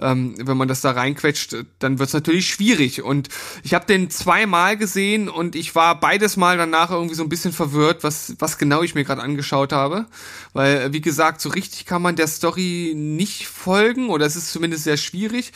ähm, 0.00 0.34
wenn 0.38 0.56
man 0.56 0.68
das 0.68 0.80
da 0.80 0.92
reinquetscht, 0.92 1.56
dann 1.78 1.98
wird 1.98 2.08
es 2.08 2.14
natürlich 2.14 2.48
schwierig. 2.48 3.02
Und 3.02 3.28
ich 3.62 3.74
habe 3.74 3.86
den 3.86 4.10
zweimal 4.10 4.76
gesehen 4.76 5.28
und 5.28 5.56
ich 5.56 5.74
war 5.74 5.98
beides 5.98 6.36
Mal 6.36 6.56
danach 6.56 6.90
irgendwie 6.90 7.16
so 7.16 7.24
ein 7.24 7.28
bisschen 7.28 7.52
verwirrt, 7.52 8.04
was, 8.04 8.36
was 8.38 8.58
genau 8.58 8.82
ich 8.82 8.94
mir 8.94 9.04
gerade 9.04 9.22
angeschaut 9.22 9.72
habe. 9.72 10.06
Weil, 10.52 10.92
wie 10.92 11.00
gesagt, 11.00 11.40
so 11.40 11.48
richtig 11.48 11.84
kann 11.84 12.02
man 12.02 12.16
der 12.16 12.28
Story 12.28 12.94
nicht 12.96 13.48
folgen 13.48 14.08
oder 14.08 14.24
es 14.24 14.36
ist 14.36 14.52
zumindest 14.52 14.84
sehr 14.84 14.96
schwierig. 14.96 15.52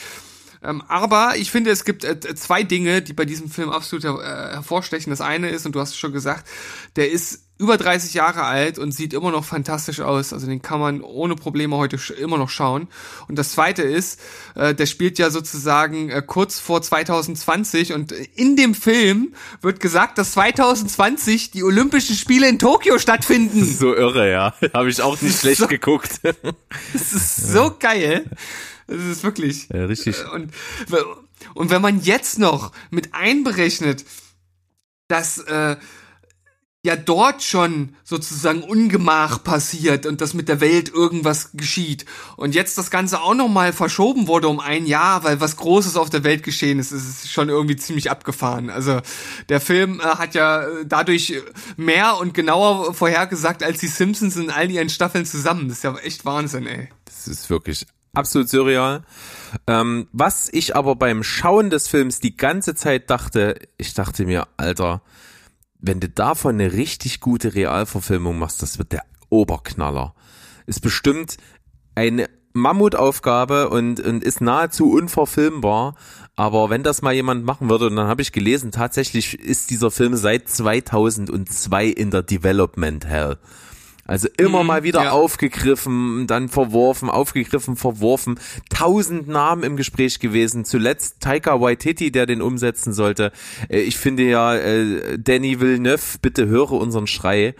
Ähm, 0.62 0.83
aber 0.88 1.35
ich 1.37 1.51
finde, 1.51 1.70
es 1.70 1.85
gibt 1.85 2.05
äh, 2.05 2.18
zwei 2.35 2.62
Dinge, 2.62 3.03
die 3.03 3.12
bei 3.12 3.25
diesem 3.25 3.51
Film 3.51 3.70
absolut 3.70 4.05
her 4.05 4.18
äh, 4.20 4.55
hervorstechen. 4.55 5.11
Das 5.11 5.20
eine 5.20 5.49
ist, 5.49 5.66
und 5.66 5.75
du 5.75 5.81
hast 5.81 5.90
es 5.90 5.96
schon 5.96 6.12
gesagt, 6.12 6.46
der 6.96 7.11
ist 7.11 7.44
über 7.61 7.77
30 7.77 8.14
Jahre 8.14 8.44
alt 8.44 8.79
und 8.79 8.92
sieht 8.92 9.12
immer 9.12 9.31
noch 9.31 9.44
fantastisch 9.44 10.01
aus. 10.01 10.33
Also 10.33 10.46
den 10.46 10.62
kann 10.62 10.81
man 10.81 11.03
ohne 11.03 11.37
Probleme 11.37 11.77
heute 11.77 11.99
immer 12.14 12.38
noch 12.38 12.49
schauen. 12.49 12.88
Und 13.29 13.38
das 13.38 13.53
zweite 13.53 13.83
ist, 13.83 14.18
äh, 14.55 14.75
der 14.75 14.87
spielt 14.87 15.18
ja 15.18 15.29
sozusagen 15.29 16.09
äh, 16.09 16.23
kurz 16.27 16.59
vor 16.59 16.81
2020 16.81 17.92
und 17.92 18.12
in 18.12 18.57
dem 18.57 18.75
Film 18.75 19.35
wird 19.61 19.79
gesagt, 19.79 20.16
dass 20.16 20.33
2020 20.33 21.51
die 21.51 21.62
Olympischen 21.62 22.16
Spiele 22.16 22.49
in 22.49 22.59
Tokio 22.59 22.99
stattfinden. 22.99 23.64
So 23.81 23.94
irre, 23.94 24.31
ja. 24.31 24.55
Habe 24.75 24.90
ich 24.90 25.01
auch 25.01 25.20
nicht 25.20 25.38
schlecht 25.40 25.61
so, 25.61 25.66
geguckt. 25.66 26.20
Das 26.23 27.12
ist 27.12 27.53
so 27.53 27.77
geil. 27.79 28.25
Das 28.90 29.05
ist 29.05 29.22
wirklich. 29.22 29.68
Ja, 29.72 29.85
richtig. 29.85 30.16
Und, 30.33 30.53
und 31.55 31.70
wenn 31.70 31.81
man 31.81 32.00
jetzt 32.00 32.40
noch 32.40 32.72
mit 32.90 33.14
einberechnet, 33.14 34.05
dass 35.07 35.38
äh, 35.38 35.76
ja 36.83 36.96
dort 36.96 37.42
schon 37.42 37.94
sozusagen 38.03 38.62
Ungemach 38.62 39.44
passiert 39.44 40.07
und 40.07 40.20
dass 40.20 40.35
mit 40.35 40.48
der 40.48 40.61
Welt 40.61 40.88
irgendwas 40.88 41.50
geschieht 41.53 42.05
und 42.37 42.55
jetzt 42.55 42.79
das 42.79 42.90
Ganze 42.90 43.20
auch 43.20 43.35
nochmal 43.35 43.72
verschoben 43.72 44.26
wurde 44.26 44.48
um 44.48 44.59
ein 44.59 44.87
Jahr, 44.87 45.22
weil 45.22 45.40
was 45.40 45.57
Großes 45.57 45.96
auf 45.96 46.11
der 46.11 46.24
Welt 46.24 46.42
geschehen 46.42 46.81
ist, 46.81 46.90
ist 46.90 47.24
es 47.24 47.31
schon 47.31 47.48
irgendwie 47.48 47.76
ziemlich 47.76 48.11
abgefahren. 48.11 48.70
Also 48.70 49.00
der 49.48 49.61
Film 49.61 50.00
äh, 50.00 50.05
hat 50.05 50.35
ja 50.35 50.66
dadurch 50.85 51.35
mehr 51.76 52.18
und 52.18 52.35
genauer 52.35 52.92
vorhergesagt 52.92 53.62
als 53.62 53.79
die 53.79 53.87
Simpsons 53.87 54.37
in 54.37 54.50
all 54.50 54.68
ihren 54.68 54.88
Staffeln 54.88 55.26
zusammen. 55.26 55.68
Das 55.68 55.79
ist 55.79 55.85
ja 55.85 55.96
echt 55.98 56.24
Wahnsinn, 56.24 56.66
ey. 56.66 56.88
Das 57.05 57.29
ist 57.29 57.50
wirklich 57.50 57.87
absolut 58.14 58.49
surreal. 58.49 59.03
Ähm, 59.66 60.09
was 60.12 60.49
ich 60.53 60.77
aber 60.77 60.96
beim 60.96 61.23
Schauen 61.23 61.70
des 61.70 61.88
Films 61.88 62.20
die 62.20 62.37
ganze 62.37 62.75
Zeit 62.75 63.11
dachte, 63.11 63.57
ich 63.77 63.94
dachte 63.94 64.27
mir, 64.27 64.49
Alter, 64.57 65.03
wenn 65.79 66.01
du 66.01 66.09
davon 66.09 66.55
eine 66.55 66.73
richtig 66.73 67.20
gute 67.20 67.55
Realverfilmung 67.55 68.38
machst, 68.38 68.62
das 68.62 68.79
wird 68.79 68.92
der 68.92 69.05
Oberknaller. 69.29 70.14
Ist 70.66 70.81
bestimmt 70.81 71.37
eine 71.94 72.29
Mammutaufgabe 72.53 73.68
und, 73.68 74.01
und 74.01 74.25
ist 74.25 74.40
nahezu 74.40 74.90
unverfilmbar. 74.90 75.94
Aber 76.37 76.70
wenn 76.70 76.83
das 76.83 77.03
mal 77.03 77.14
jemand 77.14 77.44
machen 77.44 77.68
würde, 77.68 77.87
und 77.87 77.96
dann 77.96 78.09
habe 78.09 78.23
ich 78.23 78.33
gelesen, 78.33 78.73
tatsächlich 78.73 79.38
ist 79.38 79.70
dieser 79.70 79.90
Film 79.90 80.16
seit 80.16 80.49
2002 80.49 81.87
in 81.87 82.11
der 82.11 82.23
Development 82.23 83.05
Hell. 83.07 83.38
Also 84.11 84.27
immer 84.38 84.62
mhm, 84.62 84.66
mal 84.66 84.83
wieder 84.83 85.05
ja. 85.05 85.11
aufgegriffen, 85.12 86.27
dann 86.27 86.49
verworfen, 86.49 87.09
aufgegriffen, 87.09 87.77
verworfen. 87.77 88.40
Tausend 88.68 89.29
Namen 89.29 89.62
im 89.62 89.77
Gespräch 89.77 90.18
gewesen. 90.18 90.64
Zuletzt 90.64 91.20
Taika 91.20 91.61
Waititi, 91.61 92.11
der 92.11 92.27
den 92.27 92.42
umsetzen 92.42 92.92
sollte. 92.92 93.31
Äh, 93.68 93.83
ich 93.83 93.96
finde 93.96 94.25
ja, 94.25 94.57
äh, 94.57 95.16
Danny 95.16 95.61
Villeneuve, 95.61 96.18
bitte 96.20 96.49
höre 96.49 96.73
unseren 96.73 97.07
Schrei. 97.07 97.55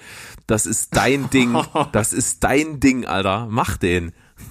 Das 0.49 0.67
ist 0.67 0.97
dein 0.97 1.31
Ding. 1.31 1.57
Das 1.93 2.13
ist 2.13 2.43
dein 2.43 2.81
Ding, 2.81 3.05
Alter. 3.05 3.47
Mach 3.49 3.77
den. 3.77 4.11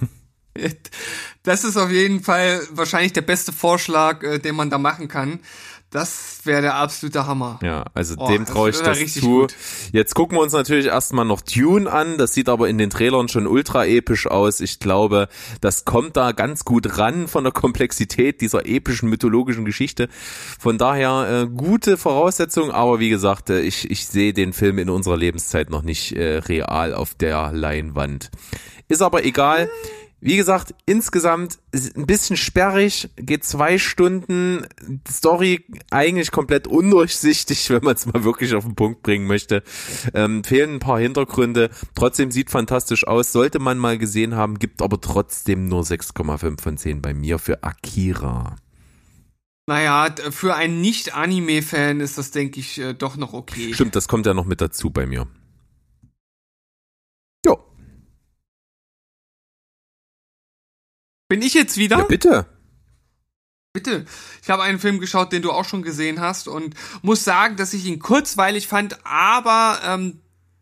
Das 1.42 1.64
ist 1.64 1.76
auf 1.76 1.90
jeden 1.90 2.22
Fall 2.22 2.60
wahrscheinlich 2.72 3.12
der 3.12 3.22
beste 3.22 3.52
Vorschlag, 3.52 4.22
äh, 4.22 4.38
den 4.40 4.56
man 4.56 4.68
da 4.68 4.78
machen 4.78 5.08
kann. 5.08 5.40
Das 5.90 6.42
wäre 6.44 6.62
der 6.62 6.76
absolute 6.76 7.26
Hammer. 7.26 7.58
Ja, 7.62 7.84
also 7.94 8.14
oh, 8.16 8.28
dem 8.28 8.46
traue 8.46 8.70
ich 8.70 8.78
das, 8.78 9.00
das 9.00 9.14
zu. 9.14 9.20
Gut. 9.20 9.56
Jetzt 9.90 10.14
gucken 10.14 10.38
wir 10.38 10.42
uns 10.42 10.52
natürlich 10.52 10.86
erstmal 10.86 11.24
noch 11.24 11.40
Dune 11.40 11.90
an. 11.90 12.16
Das 12.16 12.32
sieht 12.32 12.48
aber 12.48 12.68
in 12.68 12.78
den 12.78 12.90
Trailern 12.90 13.28
schon 13.28 13.48
ultra 13.48 13.84
episch 13.86 14.28
aus. 14.28 14.60
Ich 14.60 14.78
glaube, 14.78 15.28
das 15.60 15.84
kommt 15.84 16.16
da 16.16 16.30
ganz 16.30 16.64
gut 16.64 16.96
ran 16.96 17.26
von 17.26 17.42
der 17.42 17.52
Komplexität 17.52 18.40
dieser 18.40 18.66
epischen 18.66 19.10
mythologischen 19.10 19.64
Geschichte. 19.64 20.08
Von 20.60 20.78
daher 20.78 21.42
äh, 21.42 21.46
gute 21.48 21.96
Voraussetzung, 21.96 22.70
aber 22.70 23.00
wie 23.00 23.10
gesagt, 23.10 23.50
äh, 23.50 23.60
ich, 23.60 23.90
ich 23.90 24.06
sehe 24.06 24.32
den 24.32 24.52
Film 24.52 24.78
in 24.78 24.90
unserer 24.90 25.16
Lebenszeit 25.16 25.70
noch 25.70 25.82
nicht 25.82 26.12
äh, 26.12 26.36
real 26.36 26.94
auf 26.94 27.14
der 27.14 27.50
Leinwand. 27.52 28.30
Ist 28.86 29.02
aber 29.02 29.24
egal. 29.24 29.68
Wie 30.22 30.36
gesagt, 30.36 30.74
insgesamt 30.84 31.58
ein 31.72 32.06
bisschen 32.06 32.36
sperrig, 32.36 33.08
geht 33.16 33.42
zwei 33.44 33.78
Stunden, 33.78 34.66
Story 35.10 35.64
eigentlich 35.90 36.30
komplett 36.30 36.66
undurchsichtig, 36.66 37.70
wenn 37.70 37.82
man 37.82 37.94
es 37.94 38.06
mal 38.06 38.22
wirklich 38.22 38.54
auf 38.54 38.64
den 38.64 38.74
Punkt 38.74 39.02
bringen 39.02 39.26
möchte. 39.26 39.62
Ähm, 40.12 40.44
fehlen 40.44 40.74
ein 40.74 40.78
paar 40.78 41.00
Hintergründe, 41.00 41.70
trotzdem 41.94 42.30
sieht 42.30 42.50
fantastisch 42.50 43.06
aus, 43.06 43.32
sollte 43.32 43.58
man 43.58 43.78
mal 43.78 43.96
gesehen 43.96 44.34
haben, 44.34 44.58
gibt 44.58 44.82
aber 44.82 45.00
trotzdem 45.00 45.68
nur 45.68 45.82
6,5 45.82 46.60
von 46.60 46.76
10 46.76 47.00
bei 47.00 47.14
mir 47.14 47.38
für 47.38 47.62
Akira. 47.62 48.56
Naja, 49.66 50.14
für 50.30 50.54
einen 50.54 50.80
Nicht-Anime-Fan 50.80 52.00
ist 52.00 52.18
das, 52.18 52.30
denke 52.30 52.60
ich, 52.60 52.78
äh, 52.78 52.92
doch 52.92 53.16
noch 53.16 53.32
okay. 53.32 53.72
Stimmt, 53.72 53.96
das 53.96 54.08
kommt 54.08 54.26
ja 54.26 54.34
noch 54.34 54.44
mit 54.44 54.60
dazu 54.60 54.90
bei 54.90 55.06
mir. 55.06 55.28
Bin 61.30 61.42
ich 61.42 61.54
jetzt 61.54 61.76
wieder? 61.76 61.98
Ja, 61.98 62.04
bitte. 62.06 62.46
Bitte. 63.72 64.04
Ich 64.42 64.50
habe 64.50 64.64
einen 64.64 64.80
Film 64.80 64.98
geschaut, 64.98 65.32
den 65.32 65.42
du 65.42 65.52
auch 65.52 65.64
schon 65.64 65.82
gesehen 65.82 66.20
hast 66.20 66.48
und 66.48 66.74
muss 67.02 67.22
sagen, 67.22 67.54
dass 67.54 67.72
ich 67.72 67.84
ihn 67.84 68.00
kurzweilig 68.00 68.66
fand, 68.66 68.98
aber 69.06 69.78
ähm, 69.84 70.18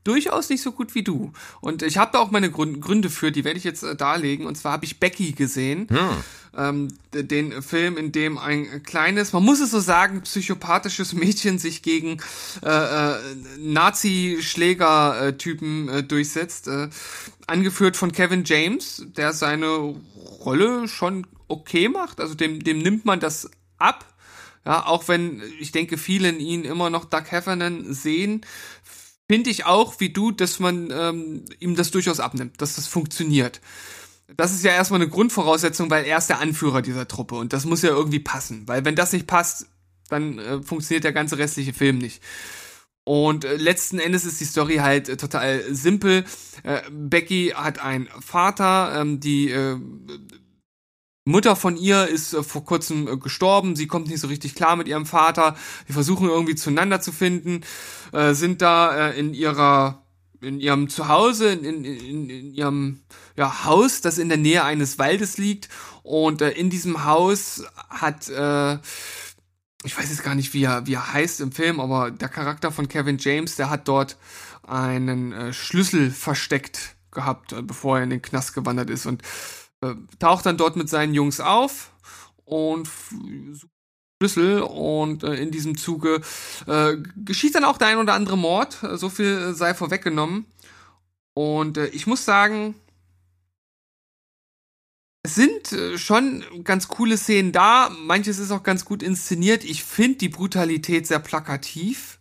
durchaus 0.09 0.49
nicht 0.49 0.63
so 0.63 0.73
gut 0.73 0.95
wie 0.95 1.03
du. 1.03 1.35
Und 1.61 1.83
ich 1.83 1.99
habe 1.99 2.13
da 2.13 2.21
auch 2.21 2.31
meine 2.31 2.51
Gründe 2.51 3.11
für, 3.11 3.31
die 3.31 3.45
werde 3.45 3.59
ich 3.59 3.65
jetzt 3.65 3.83
äh, 3.83 3.95
darlegen. 3.95 4.47
Und 4.47 4.57
zwar 4.57 4.73
habe 4.73 4.87
ich 4.87 4.99
Becky 4.99 5.33
gesehen. 5.33 5.87
Hm. 5.91 6.09
Ähm, 6.57 6.89
den 7.13 7.61
Film, 7.63 7.99
in 7.99 8.11
dem 8.11 8.39
ein 8.39 8.83
kleines, 8.83 9.35
man 9.35 9.45
muss 9.45 9.61
es 9.61 9.71
so 9.71 9.81
sagen, 9.81 10.23
psychopathisches 10.23 11.13
Mädchen 11.13 11.59
sich 11.59 11.83
gegen 11.83 12.23
äh, 12.65 12.71
äh, 12.71 13.19
Nazi-Schläger-Typen 13.59 15.91
äh, 15.91 16.03
durchsetzt. 16.03 16.69
Äh, 16.69 16.89
angeführt 17.47 17.99
von 17.99 18.13
Kevin 18.13 18.45
James, 18.45 19.05
der 19.17 19.35
seine 19.35 19.95
Rolle 20.45 20.89
schon 20.89 21.27
okay 21.49 21.89
macht. 21.89 22.21
Also 22.21 22.35
dem, 22.35 22.65
dem 22.65 22.79
nimmt 22.79 23.05
man 23.05 23.21
das 23.21 23.51
ab. 23.77 24.07
Ja, 24.65 24.87
auch 24.87 25.09
wenn 25.09 25.43
ich 25.61 25.73
denke, 25.73 25.97
viele 25.97 26.29
in 26.29 26.41
ihn 26.41 26.65
immer 26.65 26.91
noch 26.91 27.07
Doug 27.07 27.31
Heffernan 27.31 27.95
sehen, 27.95 28.43
finde 29.29 29.51
ich 29.51 29.67
auch, 29.67 30.01
wie 30.01 30.11
du, 30.11 30.31
dass 30.33 30.59
man 30.59 30.91
ähm, 30.91 31.45
ihm 31.61 31.77
das 31.77 31.91
durchaus 31.91 32.21
abnimmt, 32.21 32.61
dass 32.61 32.77
das 32.77 32.87
funktioniert. 32.87 33.61
Das 34.37 34.53
ist 34.53 34.65
ja 34.65 34.73
erstmal 34.73 35.01
eine 35.01 35.11
Grundvoraussetzung, 35.11 35.91
weil 35.91 36.05
er 36.05 36.19
ist 36.19 36.29
der 36.29 36.41
Anführer 36.41 36.83
dieser 36.83 37.09
Truppe 37.09 37.37
und 37.37 37.53
das 37.53 37.65
muss 37.65 37.83
ja 37.83 37.91
irgendwie 37.91 38.21
passen. 38.21 38.67
Weil 38.67 38.85
wenn 38.85 38.95
das 38.95 39.13
nicht 39.13 39.27
passt, 39.27 39.67
dann 40.09 40.39
äh, 40.39 40.63
funktioniert 40.63 41.05
der 41.05 41.13
ganze 41.13 41.39
restliche 41.39 41.73
Film 41.73 41.99
nicht. 41.99 42.23
Und 43.05 43.47
äh, 43.47 43.57
letzten 43.57 43.99
Endes 43.99 44.27
ist 44.27 44.39
die 44.41 44.45
Story 44.45 44.77
halt 44.77 45.09
äh, 45.09 45.17
total 45.17 45.63
simpel. 45.75 46.25
Äh, 46.63 46.83
Becky 46.91 47.55
hat 47.55 47.79
einen 47.79 48.09
Vater, 48.21 49.01
ähm, 49.01 49.19
die 49.19 49.51
äh, 49.51 49.79
Mutter 51.29 51.57
von 51.57 51.77
ihr 51.77 52.07
ist 52.07 52.35
äh, 52.35 52.43
vor 52.43 52.65
kurzem 52.65 53.07
äh, 53.07 53.17
gestorben, 53.17 53.77
sie 53.77 53.87
kommt 53.87 54.09
nicht 54.09 54.21
so 54.21 54.29
richtig 54.29 54.55
klar 54.55 54.77
mit 54.77 54.89
ihrem 54.89 55.07
Vater. 55.07 55.57
Die 55.89 55.93
versuchen 55.93 56.29
irgendwie 56.29 56.55
zueinander 56.55 57.01
zu 57.01 57.13
finden, 57.13 57.63
äh, 58.13 58.35
sind 58.35 58.63
da 58.63 59.11
in 59.11 59.35
ihrer 59.35 60.03
in 60.41 60.61
ihrem 60.61 60.89
Zuhause, 60.89 61.49
in, 61.53 61.85
in, 61.85 62.31
in 62.31 62.55
ihrem 62.55 63.01
ja, 63.37 63.65
Haus, 63.65 64.01
das 64.01 64.19
in 64.19 64.29
der 64.29 64.39
Nähe 64.39 64.65
eines 64.65 64.99
Waldes 64.99 65.39
liegt. 65.39 65.69
Und 66.03 66.43
äh, 66.43 66.51
in 66.51 66.71
diesem 66.71 67.05
Haus 67.05 67.65
hat, 67.89 68.29
äh, 68.29 68.75
ich 69.85 69.99
weiß 69.99 70.09
jetzt 70.11 70.23
gar 70.23 70.35
nicht, 70.35 70.55
wie 70.55 70.65
er, 70.65 70.87
wie 70.87 70.95
er 70.95 71.13
heißt 71.13 71.41
im 71.41 71.53
Film, 71.53 71.81
aber 71.81 72.11
der 72.11 72.29
Charakter 72.29 72.71
von 72.71 72.89
Kevin 72.89 73.19
James, 73.19 73.57
der 73.57 73.71
hat 73.71 73.89
dort 73.89 74.17
einen 74.63 75.33
äh, 75.33 75.53
Schlüssel 75.53 76.11
versteckt 76.11 76.97
gehabt, 77.11 77.55
bevor 77.67 77.99
er 77.99 78.05
in 78.05 78.11
den 78.11 78.23
Knast 78.23 78.55
gewandert 78.55 78.91
ist. 78.91 79.07
Und 79.07 79.23
äh, 79.83 79.95
taucht 80.19 80.47
dann 80.47 80.57
dort 80.57 80.77
mit 80.77 80.89
seinen 80.89 81.15
Jungs 81.15 81.41
auf 81.41 81.93
und 82.45 82.89
Schlüssel 84.21 84.63
und 84.63 85.23
äh, 85.23 85.35
in 85.37 85.51
diesem 85.51 85.77
Zuge 85.77 86.21
äh, 86.67 86.97
geschieht 87.17 87.55
dann 87.55 87.65
auch 87.65 87.79
der 87.79 87.89
ein 87.89 87.99
oder 87.99 88.15
andere 88.15 88.37
Mord. 88.37 88.79
So 88.95 89.09
viel 89.09 89.55
sei 89.55 89.75
vorweggenommen. 89.75 90.47
Und 91.35 91.79
äh, 91.79 91.87
ich 91.89 92.09
muss 92.09 92.25
sagen, 92.25 92.75
es 95.23 95.37
sind 95.37 95.73
äh, 95.73 95.99
schon 95.99 96.45
ganz 96.65 96.89
coole 96.89 97.17
Szenen 97.17 97.53
da. 97.53 97.91
Manches 97.91 98.39
ist 98.39 98.51
auch 98.51 98.63
ganz 98.63 98.85
gut 98.85 99.03
inszeniert. 99.03 99.63
Ich 99.63 99.85
finde 99.85 100.19
die 100.19 100.29
Brutalität 100.29 101.07
sehr 101.07 101.21
plakativ 101.21 102.19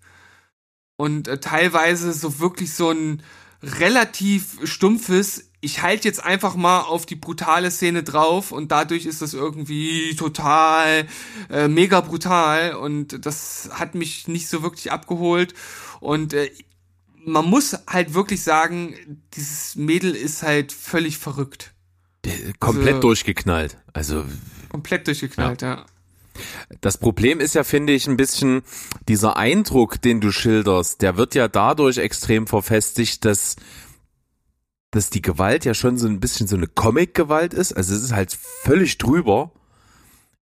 und 0.97 1.28
äh, 1.28 1.39
teilweise 1.39 2.14
so 2.14 2.39
wirklich 2.39 2.74
so 2.74 2.91
ein 2.91 3.24
relativ 3.64 4.60
stumpfes 4.64 5.47
ich 5.60 5.82
halte 5.82 6.08
jetzt 6.08 6.24
einfach 6.24 6.55
mal 6.55 6.82
auf 6.82 7.05
die 7.05 7.16
brutale 7.16 7.72
Szene 7.72 8.03
drauf 8.03 8.51
und 8.51 8.72
dadurch 8.72 9.05
ist 9.05 9.22
das 9.22 9.34
irgendwie 9.34 10.16
total 10.16 11.08
äh, 11.49 11.68
mega 11.68 12.01
brutal 12.01 12.76
und 12.76 13.26
das 13.26 13.70
hat 13.72 13.95
mich 13.95 14.28
nicht 14.28 14.49
so 14.49 14.62
wirklich 14.62 14.91
abgeholt 14.91 15.53
und 15.99 16.34
äh, 16.34 16.51
man 17.26 17.45
muss 17.45 17.78
halt 17.88 18.14
wirklich 18.14 18.41
sagen, 18.41 18.95
dieses 19.34 19.76
Mädel 19.76 20.16
ist 20.16 20.43
halt 20.43 20.72
völlig 20.72 21.18
verrückt. 21.18 21.74
Komplett 22.60 22.95
also, 22.95 23.01
durchgeknallt. 23.01 23.78
Also 23.93 24.26
komplett 24.70 25.08
durchgeknallt, 25.08 25.62
ja. 25.62 25.76
ja. 25.76 25.86
Das 26.82 26.97
Problem 26.97 27.39
ist 27.39 27.55
ja, 27.55 27.64
finde 27.64 27.93
ich, 27.93 28.08
ein 28.08 28.18
bisschen 28.18 28.62
dieser 29.08 29.38
Eindruck, 29.38 30.01
den 30.01 30.22
du 30.22 30.32
schilderst, 30.32 31.01
der 31.01 31.18
wird 31.18 31.36
ja 31.36 31.47
dadurch 31.47 31.97
extrem 31.97 32.47
verfestigt, 32.47 33.26
dass 33.26 33.55
dass 34.98 35.12
die 35.12 35.22
Gewalt 35.22 35.64
ja 35.64 35.76
schon 35.76 36.00
so 36.00 36.08
ein 36.08 36.20
bisschen 36.20 36.48
so 36.48 36.56
eine 36.56 36.66
Comic-Gewalt 36.66 37.54
ist. 37.54 37.72
Also 37.72 37.93
es 37.93 38.02
ist 38.02 38.14
halt 38.14 38.32
völlig 38.34 38.98
drüber. 38.98 39.52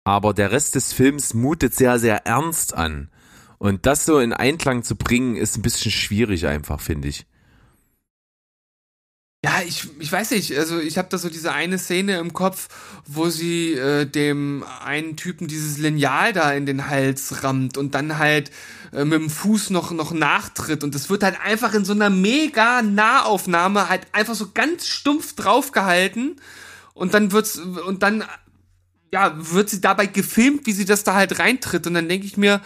Aber 0.04 0.36
der 0.36 0.52
Rest 0.52 0.76
des 0.76 0.93
Films 0.93 1.34
mutet 1.34 1.74
sehr, 1.74 1.98
sehr 1.98 2.28
ernst 2.28 2.76
an. 2.76 3.10
Und 3.58 3.88
das 3.88 4.06
so 4.06 4.20
in 4.20 4.34
Einklang 4.34 4.84
zu 4.84 4.96
bringen, 4.98 5.36
ist 5.36 5.58
ein 5.58 5.64
bisschen 5.64 5.91
schwierig 5.91 6.46
einfach, 6.46 6.80
finde 6.80 7.08
ich. 7.08 7.26
Ja, 9.46 9.62
ich, 9.64 9.88
ich 10.00 10.12
weiß 10.12 10.32
nicht, 10.32 10.58
also 10.58 10.80
ich 10.80 10.98
habe 10.98 11.08
da 11.12 11.20
so 11.20 11.30
diese 11.30 11.52
eine 11.52 11.78
Szene 11.78 12.18
im 12.18 12.34
Kopf, 12.34 12.68
wo 13.06 13.30
sie 13.30 13.74
äh, 13.74 14.08
dem 14.08 14.66
einen 14.84 15.18
Typen 15.18 15.48
dieses 15.48 15.78
Lineal 15.78 16.34
da 16.34 16.52
in 16.52 16.66
den 16.66 16.88
Hals 16.88 17.43
rammt 17.43 17.78
und 17.78 17.93
dann 17.93 18.18
halt 18.18 18.50
äh, 18.91 19.06
mit 19.06 19.22
dem 19.22 19.30
Fuß 19.30 19.70
noch, 19.70 19.91
noch 19.91 20.14
nachtritt 20.14 20.84
und 20.84 20.96
das 20.96 21.12
wird 21.12 21.22
halt 21.22 21.39
einfach 21.39 21.76
in 21.76 21.86
so 21.86 21.93
einer 21.93 22.10
mega 22.10 22.82
Nahaufnahme 22.82 23.88
halt 23.88 24.08
einfach 24.14 24.34
so 24.34 24.50
ganz 24.52 24.88
stumpf 24.88 25.36
draufgehalten 25.36 26.41
und 26.96 27.14
dann 27.14 27.32
wird's, 27.32 27.58
und 27.58 28.02
dann, 28.02 28.24
ja, 29.14 29.32
wird 29.38 29.70
sie 29.70 29.80
dabei 29.80 30.08
gefilmt, 30.08 30.66
wie 30.66 30.74
sie 30.74 30.86
das 30.86 31.04
da 31.04 31.14
halt 31.14 31.38
reintritt 31.38 31.86
und 31.86 31.93
dann 31.93 32.10
denke 32.10 32.26
ich 32.26 32.36
mir, 32.36 32.62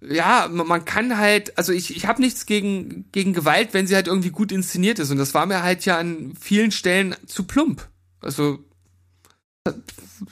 ja, 0.00 0.48
man 0.48 0.84
kann 0.84 1.18
halt, 1.18 1.58
also 1.58 1.72
ich, 1.72 1.96
ich 1.96 2.06
habe 2.06 2.20
nichts 2.20 2.46
gegen, 2.46 3.10
gegen 3.10 3.32
Gewalt, 3.32 3.74
wenn 3.74 3.86
sie 3.86 3.96
halt 3.96 4.06
irgendwie 4.06 4.30
gut 4.30 4.52
inszeniert 4.52 4.98
ist. 4.98 5.10
Und 5.10 5.18
das 5.18 5.34
war 5.34 5.46
mir 5.46 5.62
halt 5.62 5.84
ja 5.84 5.98
an 5.98 6.34
vielen 6.40 6.70
Stellen 6.70 7.16
zu 7.26 7.44
plump. 7.44 7.88
Also, 8.20 8.64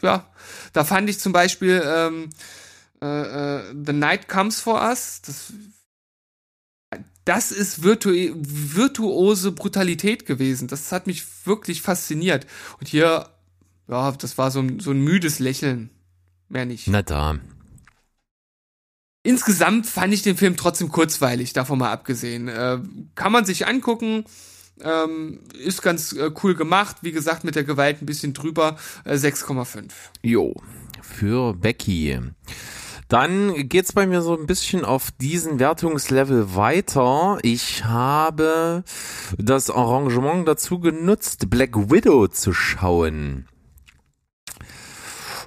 ja, 0.02 0.30
da 0.72 0.84
fand 0.84 1.10
ich 1.10 1.18
zum 1.18 1.32
Beispiel 1.32 1.82
ähm, 1.84 2.30
äh, 3.02 3.06
äh, 3.06 3.74
The 3.84 3.92
Night 3.92 4.28
Comes 4.28 4.60
for 4.60 4.80
Us, 4.80 5.20
das, 5.22 5.52
das 7.24 7.50
ist 7.50 7.82
virtu 7.82 8.10
virtuose 8.10 9.50
Brutalität 9.50 10.26
gewesen. 10.26 10.68
Das 10.68 10.92
hat 10.92 11.08
mich 11.08 11.24
wirklich 11.44 11.82
fasziniert. 11.82 12.46
Und 12.78 12.86
hier, 12.86 13.28
ja, 13.88 14.12
das 14.12 14.38
war 14.38 14.52
so 14.52 14.60
ein, 14.60 14.78
so 14.78 14.92
ein 14.92 15.00
müdes 15.00 15.40
Lächeln. 15.40 15.90
Mehr 16.48 16.66
nicht. 16.66 16.86
Na 16.86 17.02
da. 17.02 17.40
Insgesamt 19.26 19.88
fand 19.88 20.14
ich 20.14 20.22
den 20.22 20.36
Film 20.36 20.56
trotzdem 20.56 20.88
kurzweilig, 20.88 21.52
davon 21.52 21.80
mal 21.80 21.90
abgesehen. 21.90 22.46
Äh, 22.46 22.78
kann 23.16 23.32
man 23.32 23.44
sich 23.44 23.66
angucken. 23.66 24.24
Ähm, 24.80 25.40
ist 25.58 25.82
ganz 25.82 26.12
äh, 26.12 26.30
cool 26.44 26.54
gemacht. 26.54 26.98
Wie 27.02 27.10
gesagt, 27.10 27.42
mit 27.42 27.56
der 27.56 27.64
Gewalt 27.64 28.00
ein 28.00 28.06
bisschen 28.06 28.34
drüber. 28.34 28.76
Äh, 29.04 29.14
6,5. 29.14 29.90
Jo, 30.22 30.54
für 31.02 31.54
Becky. 31.54 32.20
Dann 33.08 33.68
geht's 33.68 33.92
bei 33.92 34.06
mir 34.06 34.22
so 34.22 34.38
ein 34.38 34.46
bisschen 34.46 34.84
auf 34.84 35.10
diesen 35.10 35.58
Wertungslevel 35.58 36.54
weiter. 36.54 37.38
Ich 37.42 37.84
habe 37.84 38.84
das 39.38 39.70
Arrangement 39.70 40.46
dazu 40.46 40.78
genutzt, 40.78 41.50
Black 41.50 41.90
Widow 41.90 42.28
zu 42.28 42.52
schauen. 42.52 43.48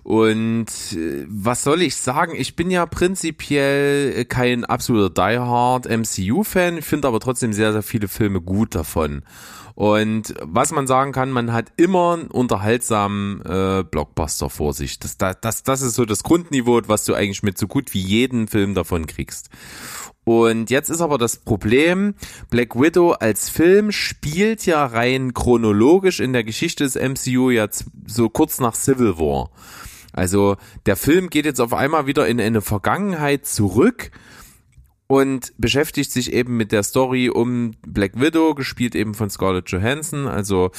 Und 0.04 0.68
äh, 0.94 1.26
was 1.28 1.64
soll 1.64 1.82
ich 1.82 1.96
sagen? 1.96 2.34
Ich 2.36 2.56
bin 2.56 2.72
ja 2.72 2.86
prinzipiell 2.86 4.26
kein 4.26 4.66
absoluter 4.66 5.10
Die 5.10 5.40
Hard 5.40 5.88
MCU-Fan, 5.90 6.82
finde 6.82 7.08
aber 7.08 7.20
trotzdem 7.20 7.54
sehr, 7.54 7.74
sehr 7.74 7.84
viele 7.84 8.08
Filme 8.08 8.42
gut 8.42 8.76
davon. 8.76 9.24
Und 9.80 10.36
was 10.42 10.74
man 10.74 10.88
sagen 10.88 11.14
kann, 11.14 11.32
man 11.32 11.54
hat 11.54 11.72
immer 11.78 12.16
einen 12.16 12.28
unterhaltsamen 12.28 13.42
äh, 13.46 13.86
Blockbuster 13.90 14.50
vor 14.50 14.74
sich. 14.74 15.00
Das, 15.00 15.18
das, 15.18 15.64
das 15.64 15.82
ist 15.82 15.96
so 15.96 16.04
das 16.04 16.24
Grundniveau, 16.24 16.82
was 16.88 17.06
du 17.06 17.14
eigentlich 17.14 17.44
mit 17.44 17.58
so 17.58 17.66
gut 17.66 17.94
wie 17.94 18.02
jedem 18.02 18.50
Film 18.50 18.74
davon 18.74 19.08
kriegst. 19.08 19.50
Und 20.30 20.70
jetzt 20.70 20.92
ist 20.92 21.02
aber 21.02 21.18
das 21.18 21.38
Problem, 21.38 22.14
Black 22.52 22.80
Widow 22.80 23.14
als 23.14 23.50
Film 23.50 23.92
spielt 23.92 24.64
ja 24.68 24.86
rein 24.86 25.34
chronologisch 25.34 26.20
in 26.20 26.34
der 26.34 26.44
Geschichte 26.44 26.84
des 26.84 26.94
MCU 26.94 27.50
jetzt 27.50 27.86
so 28.06 28.30
kurz 28.30 28.60
nach 28.60 28.76
Civil 28.76 29.18
War. 29.18 29.50
Also 30.14 30.58
der 30.86 30.98
Film 30.98 31.32
geht 31.32 31.46
jetzt 31.46 31.60
auf 31.60 31.74
einmal 31.74 32.06
wieder 32.06 32.28
in 32.28 32.40
eine 32.40 32.62
Vergangenheit 32.62 33.48
zurück 33.48 34.12
und 35.08 35.52
beschäftigt 35.58 36.12
sich 36.12 36.32
eben 36.32 36.58
mit 36.58 36.72
der 36.72 36.84
Story 36.84 37.30
um 37.30 37.72
Black 37.82 38.22
Widow, 38.22 38.54
gespielt 38.54 38.94
eben 38.94 39.16
von 39.16 39.32
Scarlett 39.32 39.72
Johansson, 39.72 40.28
also 40.28 40.70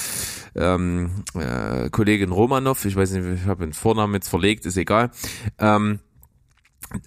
ähm, 0.55 1.25
äh, 1.35 1.91
Kollegin 1.91 2.31
Romanov, 2.31 2.85
ich 2.85 2.95
weiß 2.95 3.11
nicht, 3.15 3.43
ich 3.43 3.47
habe 3.49 3.67
den 3.67 3.73
Vornamen 3.73 4.15
jetzt 4.15 4.29
verlegt, 4.29 4.65
ist 4.65 4.77
egal. 4.77 5.11
Ähm, 5.59 5.99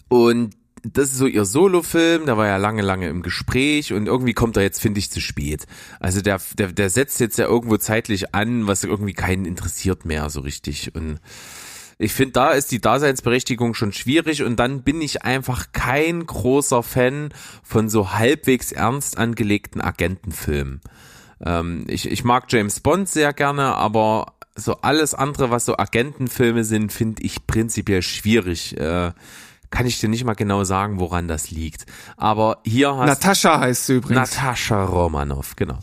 und 0.09 0.57
das 0.83 1.11
ist 1.11 1.17
so 1.17 1.27
ihr 1.27 1.45
Solo-Film, 1.45 2.25
der 2.25 2.37
war 2.37 2.47
ja 2.47 2.57
lange, 2.57 2.81
lange 2.81 3.07
im 3.07 3.21
Gespräch 3.21 3.93
und 3.93 4.05
irgendwie 4.05 4.33
kommt 4.33 4.57
er 4.57 4.63
jetzt, 4.63 4.81
finde 4.81 4.99
ich, 4.99 5.09
zu 5.09 5.21
spät. 5.21 5.65
Also 5.99 6.21
der, 6.21 6.41
der, 6.57 6.73
der 6.73 6.89
setzt 6.89 7.19
jetzt 7.21 7.37
ja 7.37 7.45
irgendwo 7.45 7.77
zeitlich 7.77 8.35
an, 8.35 8.67
was 8.67 8.83
irgendwie 8.83 9.13
keinen 9.13 9.45
interessiert 9.45 10.05
mehr 10.05 10.29
so 10.29 10.41
richtig. 10.41 10.93
Und 10.93 11.19
ich 11.97 12.13
finde, 12.13 12.33
da 12.33 12.51
ist 12.51 12.71
die 12.71 12.81
Daseinsberechtigung 12.81 13.73
schon 13.75 13.93
schwierig 13.93 14.43
und 14.43 14.57
dann 14.57 14.83
bin 14.83 15.01
ich 15.01 15.23
einfach 15.23 15.67
kein 15.71 16.25
großer 16.25 16.83
Fan 16.83 17.29
von 17.63 17.89
so 17.89 18.11
halbwegs 18.11 18.73
ernst 18.73 19.17
angelegten 19.17 19.79
Agentenfilmen. 19.79 20.81
Ähm, 21.45 21.85
ich, 21.87 22.11
ich 22.11 22.25
mag 22.25 22.45
James 22.49 22.81
Bond 22.81 23.07
sehr 23.07 23.31
gerne, 23.31 23.75
aber 23.75 24.33
so 24.55 24.75
alles 24.81 25.13
andere, 25.13 25.49
was 25.49 25.63
so 25.63 25.77
Agentenfilme 25.77 26.65
sind, 26.65 26.91
finde 26.91 27.23
ich 27.23 27.47
prinzipiell 27.47 28.01
schwierig. 28.01 28.77
Äh, 28.77 29.13
kann 29.73 29.87
ich 29.87 29.99
dir 29.99 30.07
nicht 30.07 30.23
mal 30.23 30.35
genau 30.35 30.63
sagen, 30.65 30.99
woran 30.99 31.27
das 31.27 31.49
liegt. 31.49 31.87
Aber 32.15 32.59
hier 32.63 32.95
hast 32.95 33.07
Natascha 33.07 33.59
heißt 33.59 33.87
sie 33.87 33.95
übrigens. 33.95 34.37
Natascha 34.37 34.85
Romanov, 34.85 35.55
genau. 35.55 35.79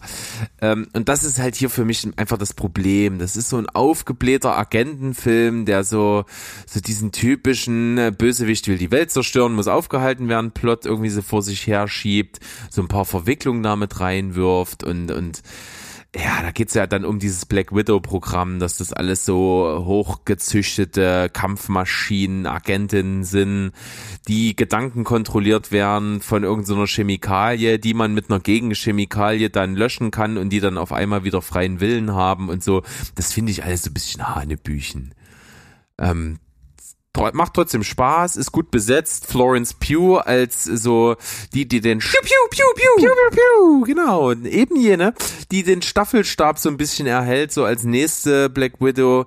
Ähm, 0.61 0.86
und 0.93 1.09
das 1.09 1.24
ist 1.24 1.41
halt 1.41 1.57
hier 1.57 1.70
für 1.70 1.84
mich 1.84 2.07
einfach 2.16 2.38
das 2.38 2.55
Problem. 2.55 3.18
Das 3.18 3.34
ist 3.34 3.49
so 3.49 3.57
ein 3.57 3.68
aufgeblähter 3.68 4.57
Agentenfilm, 4.57 5.64
der 5.64 5.82
so, 5.82 6.24
so 6.66 6.78
diesen 6.78 7.11
typischen 7.11 7.99
äh, 7.99 8.12
Bösewicht 8.16 8.68
will 8.68 8.78
die 8.78 8.93
Welt 8.93 9.11
zerstören, 9.11 9.55
muss 9.55 9.66
aufgehalten 9.66 10.28
werden, 10.28 10.53
Plot 10.53 10.86
irgendwie 10.86 11.11
so 11.11 11.20
vor 11.20 11.43
sich 11.43 11.66
her 11.66 11.88
schiebt, 11.88 12.38
so 12.70 12.82
ein 12.82 12.88
paar 12.88 13.05
Verwicklungen 13.05 13.64
damit 13.64 13.99
reinwirft 13.99 14.84
und, 14.84 15.11
und 15.11 15.43
ja, 16.17 16.43
da 16.43 16.51
geht's 16.51 16.75
ja 16.75 16.89
dann 16.89 17.05
um 17.05 17.21
dieses 17.21 17.47
Black 17.47 17.73
Widow-Programm, 17.73 18.59
dass 18.59 18.77
das 18.79 18.93
alles 18.93 19.25
so 19.25 19.85
hochgezüchtete 19.87 21.31
Kampfmaschinen, 21.33 22.47
Agentinnen 22.47 23.23
sind, 23.23 23.71
die 24.27 24.57
Gedanken 24.57 25.05
kontrolliert 25.05 25.71
werden 25.71 26.21
von 26.21 26.43
irgendeiner 26.43 26.89
Chemikalie, 26.89 27.79
die 27.79 27.95
man 27.95 28.13
mit 28.13 28.29
einer 28.29 28.41
Gegenchemikalie 28.41 29.51
dann 29.51 29.77
löschen 29.77 30.11
kann 30.11 30.37
und 30.37 30.51
die 30.51 30.59
dann 30.59 30.79
auf 30.79 30.93
einmal 30.93 31.23
wieder 31.23 31.43
freien 31.43 31.79
Willen 31.79 32.13
haben 32.13 32.49
und 32.49 32.65
so. 32.65 32.83
Das 33.15 33.33
finde 33.33 33.53
ich 33.53 33.63
alles 33.63 33.83
so 33.83 33.91
ein 33.91 33.95
bisschen 33.95 34.35
Hanebüchen. 34.35 35.15
Ähm, 35.97 36.39
macht 37.33 37.55
trotzdem 37.55 37.83
Spaß, 37.83 38.37
ist 38.37 38.53
gut 38.53 38.71
besetzt. 38.71 39.27
Florence 39.27 39.75
Pugh 39.75 40.19
als 40.19 40.65
so 40.65 41.17
die, 41.53 41.67
die 41.67 41.81
den 41.81 41.99
Piu, 41.99 42.21
Piu, 42.23 42.37
Piu, 42.51 42.65
Piu, 42.75 42.91
Piu, 42.97 43.09
Piu, 43.09 43.31
Piu, 43.31 43.81
genau, 43.85 44.33
eben 44.33 44.77
jene, 44.77 45.15
die 45.51 45.63
den 45.63 45.83
Staffelstab 45.83 46.59
so 46.59 46.69
ein 46.69 46.77
bisschen 46.77 47.07
erhält, 47.07 47.53
so 47.53 47.65
als 47.65 47.85
nächste 47.85 48.49
Black 48.49 48.81
Widow, 48.81 49.27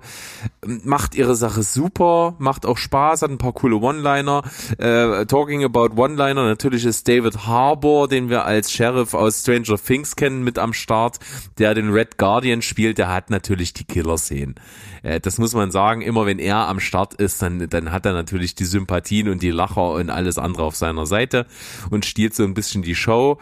macht 0.66 1.14
ihre 1.14 1.36
Sache 1.36 1.62
super, 1.62 2.34
macht 2.38 2.66
auch 2.66 2.78
Spaß, 2.78 3.22
hat 3.22 3.30
ein 3.30 3.38
paar 3.38 3.52
coole 3.52 3.76
One-Liner. 3.76 4.42
Äh, 4.78 5.26
talking 5.26 5.62
about 5.64 5.90
One-Liner, 5.96 6.44
natürlich 6.44 6.84
ist 6.84 7.06
David 7.06 7.46
Harbour, 7.46 8.08
den 8.08 8.30
wir 8.30 8.44
als 8.44 8.72
Sheriff 8.72 9.14
aus 9.14 9.40
Stranger 9.40 9.76
Things 9.78 10.16
kennen, 10.16 10.42
mit 10.42 10.58
am 10.58 10.72
Start, 10.72 11.18
der 11.58 11.74
den 11.74 11.90
Red 11.90 12.18
Guardian 12.18 12.62
spielt, 12.62 12.98
der 12.98 13.12
hat 13.12 13.30
natürlich 13.30 13.74
die 13.74 13.84
Killer-Szenen. 13.84 14.54
Äh, 15.02 15.20
das 15.20 15.38
muss 15.38 15.54
man 15.54 15.70
sagen, 15.70 16.00
immer 16.00 16.26
wenn 16.26 16.38
er 16.38 16.68
am 16.68 16.80
Start 16.80 17.14
ist, 17.14 17.42
dann, 17.42 17.68
dann 17.74 17.92
hat 17.92 18.06
er 18.06 18.12
natürlich 18.12 18.54
die 18.54 18.64
Sympathien 18.64 19.28
und 19.28 19.42
die 19.42 19.50
Lacher 19.50 19.92
und 19.92 20.10
alles 20.10 20.38
andere 20.38 20.64
auf 20.64 20.76
seiner 20.76 21.06
Seite 21.06 21.46
und 21.90 22.04
stiehlt 22.04 22.34
so 22.34 22.44
ein 22.44 22.54
bisschen 22.54 22.82
die 22.82 22.94
Show. 22.94 23.38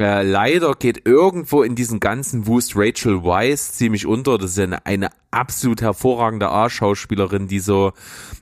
Äh, 0.00 0.22
leider 0.22 0.74
geht 0.74 1.06
irgendwo 1.06 1.62
in 1.62 1.74
diesem 1.74 2.00
ganzen 2.00 2.46
Wust 2.46 2.72
Rachel 2.74 3.24
Weisz 3.24 3.72
ziemlich 3.72 4.06
unter. 4.06 4.38
Das 4.38 4.52
ist 4.52 4.58
eine, 4.58 4.84
eine 4.86 5.10
absolut 5.30 5.82
hervorragende 5.82 6.50
A-Schauspielerin, 6.50 7.46
die 7.46 7.60
so, 7.60 7.92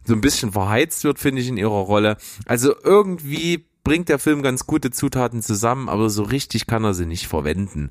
so 0.05 0.14
ein 0.14 0.20
bisschen 0.20 0.53
verheizt 0.53 1.05
wird, 1.05 1.18
finde 1.18 1.43
ich, 1.43 1.49
in 1.49 1.57
ihrer 1.57 1.70
Rolle. 1.70 2.16
Also 2.47 2.74
irgendwie 2.82 3.66
bringt 3.84 4.09
der 4.09 4.18
Film 4.18 4.43
ganz 4.43 4.66
gute 4.66 4.90
Zutaten 4.90 5.43
zusammen, 5.43 5.88
aber 5.88 6.09
so 6.09 6.22
richtig 6.22 6.66
kann 6.66 6.84
er 6.84 6.95
sie 6.95 7.07
nicht 7.07 7.26
verwenden. 7.26 7.90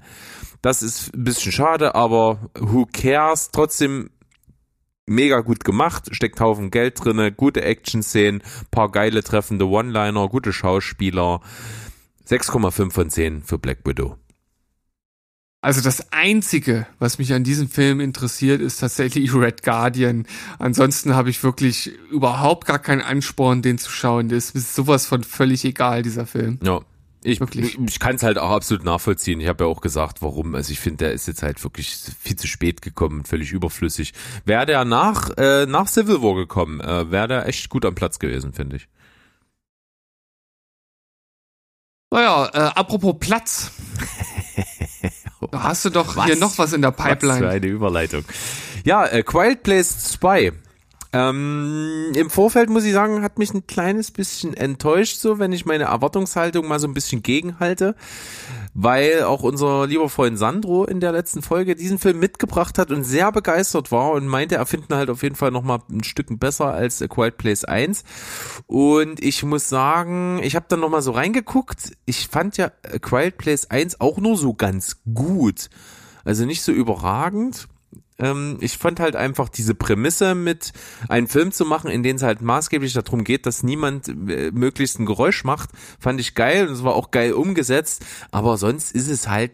Das 0.62 0.82
ist 0.82 1.14
ein 1.14 1.24
bisschen 1.26 1.52
schade, 1.52 1.95
aber 1.95 2.49
who 2.58 2.88
cares? 2.91 3.52
Trotzdem 3.52 4.10
mega 5.12 5.41
gut 5.41 5.64
gemacht, 5.64 6.09
steckt 6.12 6.39
Haufen 6.39 6.72
Geld 6.72 7.03
drinne, 7.03 7.32
gute 7.32 7.62
Action-Szenen, 7.62 8.41
paar 8.72 8.89
geile 8.91 9.24
treffende 9.24 9.68
One-Liner, 9.68 10.28
gute 10.30 10.53
Schauspieler. 10.53 11.41
6,5 12.28 12.91
von 12.91 13.09
10 13.09 13.43
für 13.43 13.59
Black 13.59 13.80
Widow. 13.86 14.18
Also 15.64 15.82
das 15.82 16.12
Einzige, 16.12 16.88
was 16.97 17.20
mich 17.20 17.34
an 17.34 17.43
diesem 17.43 17.70
Film 17.70 17.99
interessiert, 17.99 18.62
ist 18.62 18.80
tatsächlich 18.80 19.34
Red 19.36 19.62
Guardian. 19.62 20.26
Ansonsten 20.57 21.14
habe 21.14 21.30
ich 21.30 21.43
wirklich 21.43 21.91
überhaupt 22.09 22.66
gar 22.66 22.80
keinen 22.80 23.01
Ansporn, 23.01 23.62
den 23.62 23.78
zu 23.78 23.91
schauen. 23.91 24.30
Das 24.30 24.51
ist 24.51 24.74
sowas 24.74 25.05
von 25.05 25.24
völlig 25.24 25.64
egal, 25.64 26.01
dieser 26.01 26.26
Film. 26.26 26.57
Ja, 26.64 26.82
ich, 27.24 27.39
wirklich. 27.39 27.78
ich 27.78 27.99
kann 27.99 28.15
es 28.15 28.24
halt 28.24 28.38
auch 28.38 28.49
absolut 28.49 28.84
nachvollziehen. 28.84 29.39
Ich 29.39 29.47
habe 29.47 29.63
ja 29.63 29.69
auch 29.69 29.82
gesagt, 29.82 30.22
warum. 30.22 30.55
Also 30.55 30.72
ich 30.72 30.80
finde, 30.80 31.05
der 31.05 31.13
ist 31.13 31.28
jetzt 31.28 31.43
halt 31.43 31.63
wirklich 31.63 31.95
viel 32.19 32.36
zu 32.36 32.47
spät 32.47 32.82
gekommen, 32.82 33.26
völlig 33.26 33.51
überflüssig. 33.51 34.13
Wäre 34.45 34.65
der 34.65 34.86
nach, 34.86 35.30
äh, 35.38 35.65
nach 35.65 35.88
Civil 35.88 36.22
War 36.22 36.36
gekommen, 36.36 36.82
äh, 36.82 37.11
wäre 37.11 37.28
der 37.28 37.47
echt 37.47 37.69
gut 37.69 37.86
am 37.86 37.95
Platz 37.95 38.17
gewesen, 38.17 38.53
finde 38.53 38.78
ich. 38.78 38.88
Naja, 42.09 42.49
äh, 42.53 42.72
apropos 42.76 43.15
Platz. 43.19 43.72
da 45.51 45.63
hast 45.63 45.86
du 45.86 45.89
doch 45.89 46.15
was? 46.15 46.26
hier 46.26 46.36
noch 46.38 46.57
was 46.57 46.74
in 46.74 46.82
der 46.82 46.91
Pipeline. 46.91 47.34
Was 47.34 47.38
für 47.38 47.49
eine 47.49 47.67
Überleitung. 47.67 48.26
Ja, 48.84 49.05
äh, 49.05 49.24
Quiet 49.24 49.63
Place 49.63 49.99
2 50.13 50.51
ähm, 51.14 52.14
Im 52.16 52.30
Vorfeld 52.30 52.70
muss 52.70 52.86
ich 52.86 52.93
sagen, 52.93 53.22
hat 53.22 53.38
mich 53.38 53.53
ein 53.53 53.68
kleines 53.68 54.12
bisschen 54.12 54.53
enttäuscht, 54.53 55.18
so 55.18 55.39
wenn 55.39 55.51
ich 55.51 55.66
meine 55.66 55.86
Erwartungshaltung 55.86 56.66
mal 56.66 56.80
so 56.80 56.88
ein 56.88 56.93
bisschen 56.93 57.22
gegenhalte, 57.22 57.95
weil 58.74 59.24
auch 59.24 59.43
unser 59.43 59.88
lieber 59.88 60.07
Freund 60.07 60.39
Sandro 60.39 60.86
in 60.86 61.01
der 61.01 61.12
letzten 61.12 61.41
Folge 61.41 61.76
diesen 61.76 61.99
Film 61.99 62.20
mitgebracht 62.20 62.78
hat 62.78 62.91
und 62.91 63.03
sehr 63.03 63.30
begeistert 63.34 63.91
war 63.91 64.12
und 64.12 64.26
meinte, 64.26 64.55
er 64.55 64.66
findet 64.66 64.91
halt 64.91 65.09
auf 65.09 65.22
jeden 65.22 65.36
Fall 65.36 65.51
noch 65.51 65.64
mal 65.64 65.80
ein 65.91 66.05
Stück 66.05 66.28
besser 66.39 66.74
als 66.74 67.01
A 67.01 67.07
Quiet 67.07 67.38
Place 67.38 67.66
1. 67.66 68.05
Und 68.68 69.22
ich 69.22 69.43
muss 69.43 69.68
sagen, 69.68 70.39
ich 70.43 70.55
habe 70.55 70.68
dann 70.70 70.80
noch 70.80 70.89
mal 70.89 71.01
so 71.01 71.12
reingeguckt. 71.12 71.91
Ich 72.05 72.30
fand 72.30 72.55
ja 72.55 72.72
A 72.84 72.99
Quiet 72.99 73.38
Place 73.38 73.70
1 73.70 73.99
auch 73.99 74.18
nur 74.18 74.38
so 74.38 74.53
ganz 74.53 75.01
gut. 75.14 75.70
Also 76.24 76.45
nicht 76.45 76.62
so 76.62 76.72
überragend. 76.72 77.68
Ähm, 78.22 78.57
ich 78.61 78.78
fand 78.78 78.99
halt 78.99 79.15
einfach 79.15 79.49
diese 79.49 79.76
Prämisse 79.76 80.36
mit 80.36 80.72
einen 81.09 81.28
Film 81.28 81.51
zu 81.51 81.65
machen, 81.65 81.89
in 81.89 82.03
dem 82.03 82.15
es 82.15 82.24
halt 82.24 82.41
maßgeblich 82.41 82.93
darum 82.93 83.24
geht, 83.24 83.45
dass 83.45 83.63
niemand 83.63 84.07
äh, 84.07 84.51
möglichst 84.53 84.99
ein 84.99 85.05
Geräusch 85.05 85.43
macht, 85.43 85.72
fand 85.99 86.22
ich 86.22 86.36
geil 86.36 86.67
und 86.67 86.74
es 86.74 86.84
war 86.84 86.95
auch 86.95 87.11
geil 87.11 87.34
umgesetzt, 87.34 88.05
aber 88.32 88.57
sonst 88.57 88.93
ist 88.93 89.09
es 89.09 89.28
halt 89.28 89.51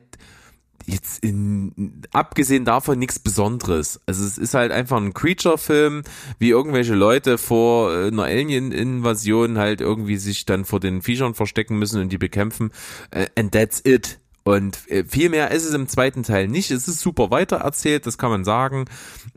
jetzt 0.85 1.23
in, 1.23 2.01
abgesehen 2.13 2.63
davon 2.63 2.97
nichts 2.97 3.19
Besonderes. 3.19 3.99
Also 4.05 4.23
es 4.25 4.37
ist 4.37 4.53
halt 4.53 4.71
einfach 4.71 4.97
ein 4.97 5.13
Creature-Film, 5.13 6.03
wie 6.39 6.49
irgendwelche 6.49 6.95
Leute 6.95 7.37
vor 7.37 7.93
äh, 7.93 8.07
einer 8.07 8.23
Alien-Invasion 8.23 9.57
halt 9.57 9.81
irgendwie 9.81 10.17
sich 10.17 10.45
dann 10.45 10.65
vor 10.65 10.79
den 10.79 11.01
Viechern 11.01 11.33
verstecken 11.33 11.77
müssen 11.77 12.01
und 12.01 12.09
die 12.09 12.17
bekämpfen. 12.17 12.71
Äh, 13.11 13.27
and 13.35 13.51
that's 13.51 13.81
it. 13.83 14.19
Und 14.47 14.89
äh, 14.89 15.03
viel 15.03 15.27
mehr 15.27 15.51
ist 15.51 15.65
es 15.65 15.73
im 15.73 15.89
zweiten 15.89 16.23
Teil 16.23 16.47
nicht. 16.47 16.71
Es 16.71 16.87
ist 16.87 17.01
super 17.01 17.31
weitererzählt, 17.31 18.05
das 18.05 18.17
kann 18.17 18.29
man 18.29 18.45
sagen. 18.45 18.85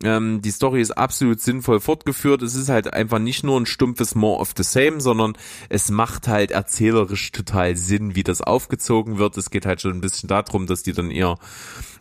Ähm, 0.05 0.41
die 0.41 0.53
Story 0.53 0.81
ist 0.81 0.93
absolut 0.93 1.41
sinnvoll 1.41 1.81
fortgeführt. 1.81 2.43
Es 2.43 2.55
ist 2.55 2.69
halt 2.69 2.95
einfach 2.95 3.19
nicht 3.19 3.43
nur 3.43 3.61
ein 3.61 3.67
stumpfes 3.67 4.15
More 4.15 4.39
of 4.39 4.53
the 4.57 4.63
Same, 4.63 5.01
sondern 5.01 5.33
es 5.69 5.91
macht 5.91 6.29
halt 6.29 6.53
erzählerisch 6.53 7.33
total 7.33 7.77
Sinn, 7.77 8.15
wie 8.15 8.23
das 8.23 8.41
aufgezogen 8.41 9.19
wird. 9.19 9.37
Es 9.37 9.51
geht 9.51 9.67
halt 9.67 9.81
schon 9.81 9.95
ein 9.95 10.01
bisschen 10.01 10.29
darum, 10.29 10.69
dass 10.69 10.85
die 10.85 10.93
dann 10.93 11.11
ihr 11.11 11.39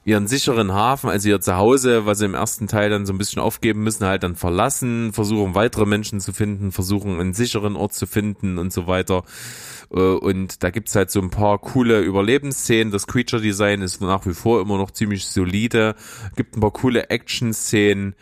ihren 0.05 0.27
sicheren 0.27 0.71
Hafen, 0.71 1.09
also 1.09 1.29
ihr 1.29 1.41
Zuhause, 1.41 2.05
was 2.05 2.19
sie 2.19 2.25
im 2.25 2.35
ersten 2.35 2.67
Teil 2.67 2.91
dann 2.91 3.07
so 3.07 3.13
ein 3.13 3.17
bisschen 3.17 3.41
aufgeben 3.41 3.83
müssen, 3.83 4.05
halt 4.05 4.21
dann 4.21 4.35
verlassen, 4.35 5.13
versuchen 5.13 5.55
weitere 5.55 5.85
Menschen 5.87 6.19
zu 6.19 6.31
finden, 6.31 6.71
versuchen 6.71 7.19
einen 7.19 7.33
sicheren 7.33 7.75
Ort 7.75 7.93
zu 7.93 8.05
finden 8.05 8.59
und 8.59 8.71
so 8.71 8.85
weiter. 8.85 9.23
Äh, 9.91 9.99
und 9.99 10.63
da 10.63 10.69
gibt's 10.69 10.95
halt 10.95 11.11
so 11.11 11.21
ein 11.21 11.29
paar 11.29 11.59
coole 11.59 12.01
Überlebensszenen. 12.01 12.91
Das 12.91 13.07
Creature 13.07 13.41
Design 13.41 13.81
ist 13.81 14.01
nach 14.01 14.25
wie 14.25 14.33
vor 14.33 14.61
immer 14.61 14.77
noch 14.77 14.91
ziemlich 14.91 15.25
solide. 15.25 15.95
Gibt 16.35 16.55
ein 16.55 16.61
paar 16.61 16.73
coole 16.73 17.09
Action-Szenen. 17.09 18.15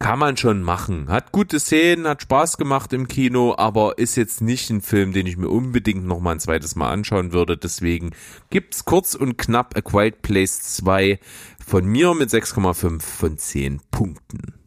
Kann 0.00 0.18
man 0.18 0.36
schon 0.36 0.62
machen. 0.62 1.08
Hat 1.08 1.30
gute 1.32 1.60
Szenen, 1.60 2.06
hat 2.08 2.22
Spaß 2.22 2.58
gemacht 2.58 2.92
im 2.92 3.06
Kino, 3.06 3.54
aber 3.56 3.96
ist 3.96 4.16
jetzt 4.16 4.42
nicht 4.42 4.68
ein 4.68 4.80
Film, 4.82 5.12
den 5.12 5.26
ich 5.26 5.36
mir 5.36 5.48
unbedingt 5.48 6.04
noch 6.04 6.20
mal 6.20 6.32
ein 6.32 6.40
zweites 6.40 6.74
Mal 6.74 6.90
anschauen 6.90 7.32
würde. 7.32 7.56
Deswegen 7.56 8.10
gibt's 8.50 8.84
kurz 8.84 9.14
und 9.14 9.38
knapp 9.38 9.76
A 9.76 9.80
Quiet 9.80 10.20
Place 10.20 10.74
2 10.76 11.20
von 11.64 11.86
mir 11.86 12.12
mit 12.14 12.28
6,5 12.28 13.00
von 13.00 13.38
10 13.38 13.80
Punkten. 13.90 14.63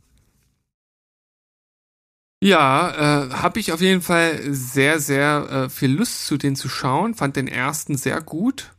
Ja, 2.41 3.25
äh, 3.25 3.29
habe 3.33 3.59
ich 3.59 3.71
auf 3.71 3.81
jeden 3.81 4.01
Fall 4.01 4.39
sehr, 4.53 4.99
sehr 4.99 5.47
äh, 5.49 5.69
viel 5.69 5.91
Lust 5.91 6.27
zu 6.27 6.38
den 6.38 6.55
zu 6.55 6.69
schauen. 6.69 7.15
Fand 7.15 7.35
den 7.35 7.47
ersten 7.47 7.97
sehr 7.97 8.21
gut. 8.21 8.71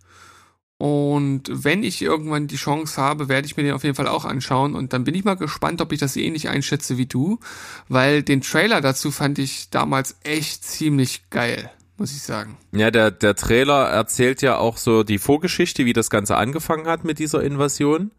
Und 0.78 1.42
wenn 1.50 1.82
ich 1.82 2.00
irgendwann 2.00 2.46
die 2.46 2.56
Chance 2.56 3.02
habe, 3.02 3.28
werde 3.28 3.46
ich 3.46 3.56
mir 3.56 3.64
den 3.64 3.74
auf 3.74 3.82
jeden 3.82 3.96
Fall 3.96 4.06
auch 4.06 4.24
anschauen. 4.24 4.76
Und 4.76 4.92
dann 4.92 5.02
bin 5.02 5.16
ich 5.16 5.24
mal 5.24 5.34
gespannt, 5.34 5.80
ob 5.80 5.90
ich 5.92 5.98
das 5.98 6.16
ähnlich 6.16 6.48
einschätze 6.48 6.96
wie 6.96 7.06
du. 7.06 7.40
Weil 7.88 8.22
den 8.22 8.42
Trailer 8.42 8.80
dazu 8.80 9.10
fand 9.10 9.40
ich 9.40 9.70
damals 9.70 10.16
echt 10.22 10.64
ziemlich 10.64 11.28
geil, 11.30 11.68
muss 11.96 12.12
ich 12.12 12.22
sagen. 12.22 12.56
Ja, 12.70 12.92
der, 12.92 13.10
der 13.10 13.34
Trailer 13.34 13.88
erzählt 13.88 14.40
ja 14.40 14.56
auch 14.56 14.76
so 14.76 15.02
die 15.02 15.18
Vorgeschichte, 15.18 15.84
wie 15.84 15.92
das 15.92 16.10
Ganze 16.10 16.36
angefangen 16.36 16.86
hat 16.86 17.02
mit 17.02 17.18
dieser 17.18 17.42
Invasion. 17.42 18.12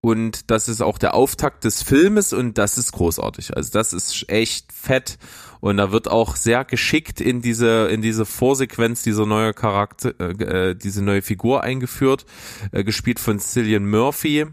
Und 0.00 0.50
das 0.50 0.68
ist 0.68 0.80
auch 0.80 0.96
der 0.96 1.14
Auftakt 1.14 1.64
des 1.64 1.82
Filmes 1.82 2.32
und 2.32 2.56
das 2.56 2.78
ist 2.78 2.92
großartig. 2.92 3.56
Also 3.56 3.70
das 3.72 3.92
ist 3.92 4.28
echt 4.28 4.72
fett 4.72 5.18
und 5.60 5.76
da 5.76 5.90
wird 5.90 6.08
auch 6.08 6.36
sehr 6.36 6.64
geschickt 6.64 7.20
in 7.20 7.42
diese 7.42 7.88
in 7.88 8.00
diese 8.00 8.24
Vorsequenz 8.24 9.02
dieser 9.02 9.26
neue 9.26 9.54
Charakter, 9.54 10.14
äh, 10.20 10.70
äh, 10.70 10.74
diese 10.76 11.02
neue 11.02 11.20
Figur 11.22 11.64
eingeführt, 11.64 12.26
äh, 12.70 12.84
gespielt 12.84 13.18
von 13.18 13.40
Cillian 13.40 13.90
Murphy, 13.90 14.46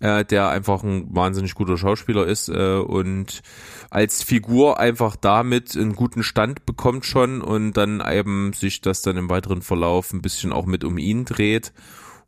äh, 0.00 0.24
der 0.24 0.48
einfach 0.48 0.82
ein 0.82 1.14
wahnsinnig 1.14 1.54
guter 1.54 1.76
Schauspieler 1.76 2.26
ist 2.26 2.48
äh, 2.48 2.78
und 2.78 3.42
als 3.90 4.22
Figur 4.22 4.80
einfach 4.80 5.16
damit 5.16 5.76
einen 5.76 5.96
guten 5.96 6.22
Stand 6.22 6.64
bekommt 6.64 7.04
schon 7.04 7.42
und 7.42 7.74
dann 7.74 8.02
eben 8.10 8.54
sich 8.54 8.80
das 8.80 9.02
dann 9.02 9.18
im 9.18 9.28
weiteren 9.28 9.60
Verlauf 9.60 10.14
ein 10.14 10.22
bisschen 10.22 10.50
auch 10.50 10.64
mit 10.64 10.82
um 10.82 10.96
ihn 10.96 11.26
dreht 11.26 11.74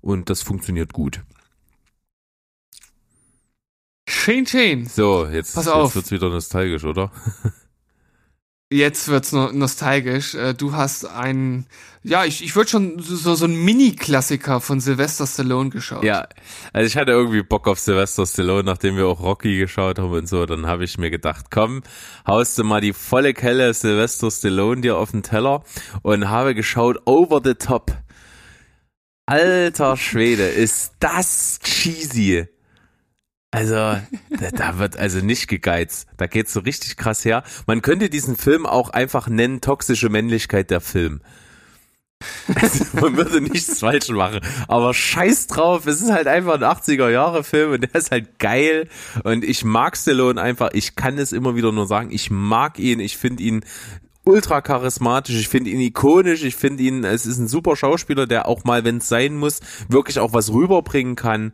und 0.02 0.28
das 0.28 0.42
funktioniert 0.42 0.92
gut. 0.92 1.22
Chain 4.10 4.44
Chain. 4.44 4.86
So, 4.86 5.26
jetzt, 5.26 5.54
Pass 5.54 5.68
auf. 5.68 5.86
jetzt 5.86 5.94
wird's 5.96 6.10
wieder 6.10 6.28
nostalgisch, 6.28 6.84
oder? 6.84 7.10
Jetzt 8.72 9.08
wird's 9.08 9.32
no 9.32 9.50
nostalgisch. 9.50 10.36
Äh, 10.36 10.54
du 10.54 10.74
hast 10.74 11.04
einen, 11.04 11.66
ja, 12.04 12.24
ich, 12.24 12.44
ich 12.44 12.54
würde 12.54 12.70
schon 12.70 13.00
so, 13.00 13.34
so 13.34 13.44
ein 13.44 13.56
Mini-Klassiker 13.64 14.60
von 14.60 14.78
Sylvester 14.78 15.26
Stallone 15.26 15.70
geschaut. 15.70 16.04
Ja, 16.04 16.28
also 16.72 16.86
ich 16.86 16.96
hatte 16.96 17.10
irgendwie 17.10 17.42
Bock 17.42 17.66
auf 17.66 17.80
Sylvester 17.80 18.26
Stallone, 18.26 18.62
nachdem 18.62 18.96
wir 18.96 19.08
auch 19.08 19.18
Rocky 19.18 19.58
geschaut 19.58 19.98
haben 19.98 20.12
und 20.12 20.28
so. 20.28 20.46
Dann 20.46 20.68
habe 20.68 20.84
ich 20.84 20.98
mir 20.98 21.10
gedacht, 21.10 21.46
komm, 21.50 21.82
haust 22.28 22.58
du 22.58 22.62
mal 22.62 22.80
die 22.80 22.92
volle 22.92 23.34
Kelle 23.34 23.74
Sylvester 23.74 24.30
Stallone 24.30 24.82
dir 24.82 24.98
auf 24.98 25.10
den 25.10 25.24
Teller 25.24 25.64
und 26.02 26.28
habe 26.28 26.54
geschaut 26.54 26.96
Over 27.06 27.40
the 27.42 27.54
Top. 27.54 27.90
Alter 29.26 29.96
Schwede, 29.96 30.46
ist 30.46 30.92
das 31.00 31.58
cheesy. 31.60 32.46
Also, 33.52 33.74
da, 33.74 34.78
wird 34.78 34.96
also 34.96 35.18
nicht 35.18 35.48
gegeizt. 35.48 36.06
Da 36.16 36.26
geht's 36.26 36.52
so 36.52 36.60
richtig 36.60 36.96
krass 36.96 37.24
her. 37.24 37.42
Man 37.66 37.82
könnte 37.82 38.08
diesen 38.08 38.36
Film 38.36 38.64
auch 38.64 38.90
einfach 38.90 39.28
nennen, 39.28 39.60
toxische 39.60 40.08
Männlichkeit 40.08 40.70
der 40.70 40.80
Film. 40.80 41.20
Also, 42.54 42.84
man 43.00 43.16
würde 43.16 43.40
nichts 43.40 43.80
falsch 43.80 44.10
machen. 44.10 44.40
Aber 44.68 44.92
scheiß 44.92 45.46
drauf, 45.46 45.86
es 45.86 46.02
ist 46.02 46.12
halt 46.12 46.26
einfach 46.26 46.54
ein 46.54 46.64
80er-Jahre-Film 46.64 47.72
und 47.72 47.80
der 47.80 47.94
ist 47.94 48.10
halt 48.10 48.38
geil. 48.38 48.88
Und 49.24 49.42
ich 49.42 49.64
mag 49.64 49.96
Stallone 49.96 50.40
einfach. 50.40 50.70
Ich 50.74 50.96
kann 50.96 51.18
es 51.18 51.32
immer 51.32 51.56
wieder 51.56 51.72
nur 51.72 51.86
sagen. 51.86 52.10
Ich 52.12 52.30
mag 52.30 52.78
ihn. 52.78 53.00
Ich 53.00 53.16
finde 53.16 53.42
ihn 53.42 53.64
ultra 54.24 54.60
charismatisch, 54.60 55.36
ich 55.36 55.48
finde 55.48 55.70
ihn 55.70 55.80
ikonisch, 55.80 56.44
ich 56.44 56.54
finde 56.54 56.82
ihn, 56.82 57.04
es 57.04 57.24
ist 57.24 57.38
ein 57.38 57.48
super 57.48 57.74
Schauspieler, 57.74 58.26
der 58.26 58.46
auch 58.46 58.64
mal, 58.64 58.84
wenn 58.84 58.98
es 58.98 59.08
sein 59.08 59.34
muss, 59.34 59.60
wirklich 59.88 60.20
auch 60.20 60.34
was 60.34 60.52
rüberbringen 60.52 61.16
kann 61.16 61.52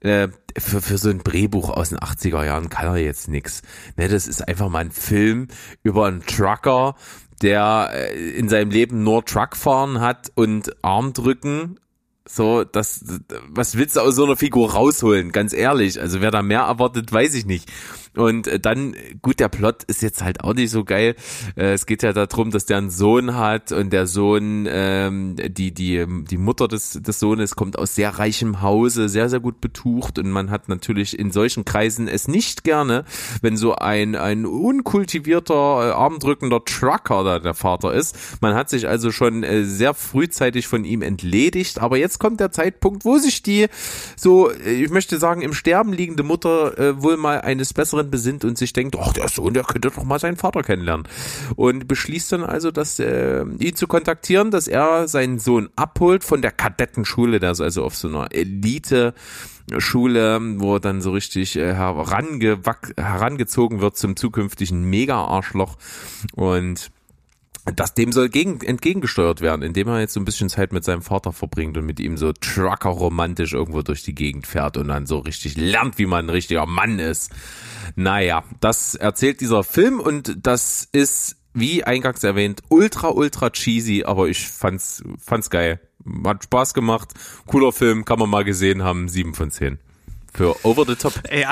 äh, 0.00 0.28
für, 0.58 0.80
für 0.80 0.98
so 0.98 1.10
ein 1.10 1.22
Drehbuch 1.22 1.70
aus 1.70 1.90
den 1.90 1.98
80er 1.98 2.44
Jahren 2.44 2.68
kann 2.68 2.86
er 2.86 2.96
jetzt 2.96 3.28
nix. 3.28 3.62
Ne, 3.96 4.08
das 4.08 4.26
ist 4.26 4.46
einfach 4.46 4.68
mal 4.68 4.80
ein 4.80 4.90
Film 4.90 5.48
über 5.82 6.06
einen 6.06 6.24
Trucker, 6.24 6.96
der 7.42 7.90
äh, 7.92 8.30
in 8.30 8.48
seinem 8.48 8.70
Leben 8.70 9.02
nur 9.02 9.24
Truck 9.24 9.56
fahren 9.56 10.00
hat 10.00 10.32
und 10.34 10.74
Armdrücken. 10.82 11.78
So, 12.26 12.64
das, 12.64 13.04
was 13.48 13.76
willst 13.76 13.96
du 13.96 14.00
aus 14.00 14.14
so 14.14 14.24
einer 14.24 14.36
Figur 14.36 14.72
rausholen? 14.72 15.32
Ganz 15.32 15.52
ehrlich. 15.52 16.00
Also 16.00 16.20
wer 16.20 16.30
da 16.30 16.42
mehr 16.42 16.60
erwartet, 16.60 17.12
weiß 17.12 17.34
ich 17.34 17.44
nicht. 17.44 17.68
Und 18.16 18.48
äh, 18.48 18.58
dann, 18.58 18.96
gut, 19.22 19.38
der 19.38 19.48
Plot 19.48 19.84
ist 19.84 20.02
jetzt 20.02 20.22
halt 20.22 20.42
auch 20.42 20.54
nicht 20.54 20.70
so 20.70 20.84
geil. 20.84 21.14
Äh, 21.56 21.72
es 21.72 21.86
geht 21.86 22.02
ja 22.02 22.12
darum, 22.12 22.50
dass 22.50 22.66
der 22.66 22.78
einen 22.78 22.90
Sohn 22.90 23.36
hat 23.36 23.70
und 23.70 23.92
der 23.92 24.06
Sohn, 24.08 24.66
ähm, 24.68 25.36
die, 25.36 25.72
die, 25.72 26.04
die 26.08 26.36
Mutter 26.36 26.66
des, 26.66 27.00
des 27.00 27.20
Sohnes 27.20 27.54
kommt 27.54 27.78
aus 27.78 27.94
sehr 27.94 28.18
reichem 28.18 28.62
Hause, 28.62 29.08
sehr, 29.08 29.28
sehr 29.28 29.38
gut 29.38 29.60
betucht 29.60 30.18
und 30.18 30.30
man 30.30 30.50
hat 30.50 30.68
natürlich 30.68 31.16
in 31.18 31.30
solchen 31.30 31.64
Kreisen 31.64 32.08
es 32.08 32.26
nicht 32.26 32.64
gerne, 32.64 33.04
wenn 33.42 33.56
so 33.56 33.76
ein, 33.76 34.16
ein 34.16 34.44
unkultivierter, 34.44 35.54
äh, 35.54 35.92
armdrückender 35.92 36.64
Trucker 36.64 37.22
da 37.22 37.38
der 37.38 37.54
Vater 37.54 37.94
ist. 37.94 38.16
Man 38.40 38.54
hat 38.54 38.70
sich 38.70 38.88
also 38.88 39.12
schon 39.12 39.44
äh, 39.44 39.64
sehr 39.64 39.94
frühzeitig 39.94 40.66
von 40.66 40.84
ihm 40.84 41.02
entledigt, 41.02 41.78
aber 41.80 41.96
jetzt 41.96 42.18
kommt 42.18 42.40
der 42.40 42.50
Zeitpunkt, 42.50 43.04
wo 43.04 43.18
sich 43.18 43.42
die 43.42 43.68
so, 44.16 44.50
äh, 44.50 44.82
ich 44.82 44.90
möchte 44.90 45.18
sagen, 45.18 45.42
im 45.42 45.54
Sterben 45.54 45.92
liegende 45.92 46.24
Mutter 46.24 46.76
äh, 46.76 47.02
wohl 47.02 47.16
mal 47.16 47.40
eines 47.42 47.72
besseren 47.72 47.99
Partnerin 48.00 48.10
besinnt 48.10 48.44
und 48.44 48.58
sich 48.58 48.72
denkt, 48.72 48.96
ach, 48.98 49.12
der 49.12 49.28
Sohn, 49.28 49.54
der 49.54 49.64
könnte 49.64 49.90
doch 49.90 50.04
mal 50.04 50.18
seinen 50.18 50.36
Vater 50.36 50.62
kennenlernen. 50.62 51.06
Und 51.56 51.86
beschließt 51.86 52.32
dann 52.32 52.44
also, 52.44 52.70
dass 52.70 52.98
äh, 52.98 53.44
ihn 53.58 53.76
zu 53.76 53.86
kontaktieren, 53.86 54.50
dass 54.50 54.68
er 54.68 55.08
seinen 55.08 55.38
Sohn 55.38 55.68
abholt 55.76 56.24
von 56.24 56.42
der 56.42 56.52
Kadettenschule, 56.52 57.40
der 57.40 57.52
ist 57.52 57.60
also 57.60 57.84
auf 57.84 57.96
so 57.96 58.08
einer 58.08 58.32
Elite 58.32 59.14
Schule, 59.78 60.40
wo 60.58 60.76
er 60.76 60.80
dann 60.80 61.00
so 61.00 61.12
richtig 61.12 61.56
äh, 61.56 61.74
herangezogen 61.74 63.80
wird 63.80 63.96
zum 63.96 64.16
zukünftigen 64.16 64.82
Mega-Arschloch 64.82 65.76
und 66.34 66.90
das 67.74 67.94
dem 67.94 68.12
soll 68.12 68.28
gegen, 68.28 68.60
entgegengesteuert 68.60 69.40
werden, 69.40 69.62
indem 69.62 69.88
er 69.88 70.00
jetzt 70.00 70.14
so 70.14 70.20
ein 70.20 70.24
bisschen 70.24 70.48
Zeit 70.48 70.72
mit 70.72 70.84
seinem 70.84 71.02
Vater 71.02 71.32
verbringt 71.32 71.76
und 71.76 71.86
mit 71.86 72.00
ihm 72.00 72.16
so 72.16 72.32
trucker 72.32 72.90
romantisch 72.90 73.52
irgendwo 73.52 73.82
durch 73.82 74.02
die 74.02 74.14
Gegend 74.14 74.46
fährt 74.46 74.76
und 74.76 74.88
dann 74.88 75.06
so 75.06 75.18
richtig 75.18 75.56
lernt, 75.56 75.98
wie 75.98 76.06
man 76.06 76.26
ein 76.26 76.30
richtiger 76.30 76.66
Mann 76.66 76.98
ist. 76.98 77.32
Naja, 77.96 78.44
das 78.60 78.94
erzählt 78.94 79.40
dieser 79.40 79.64
Film 79.64 80.00
und 80.00 80.36
das 80.46 80.88
ist, 80.92 81.36
wie 81.54 81.84
eingangs 81.84 82.22
erwähnt, 82.22 82.62
ultra, 82.68 83.08
ultra 83.08 83.50
cheesy, 83.50 84.04
aber 84.04 84.28
ich 84.28 84.48
fand's, 84.48 85.02
fand's 85.18 85.50
geil. 85.50 85.80
Hat 86.24 86.44
Spaß 86.44 86.74
gemacht. 86.74 87.10
Cooler 87.46 87.72
Film, 87.72 88.04
kann 88.04 88.18
man 88.18 88.30
mal 88.30 88.44
gesehen 88.44 88.82
haben. 88.82 89.08
Sieben 89.08 89.34
von 89.34 89.50
zehn. 89.50 89.78
Für 90.32 90.64
Over 90.64 90.84
the 90.86 90.94
Top. 90.94 91.12
Ey, 91.24 91.44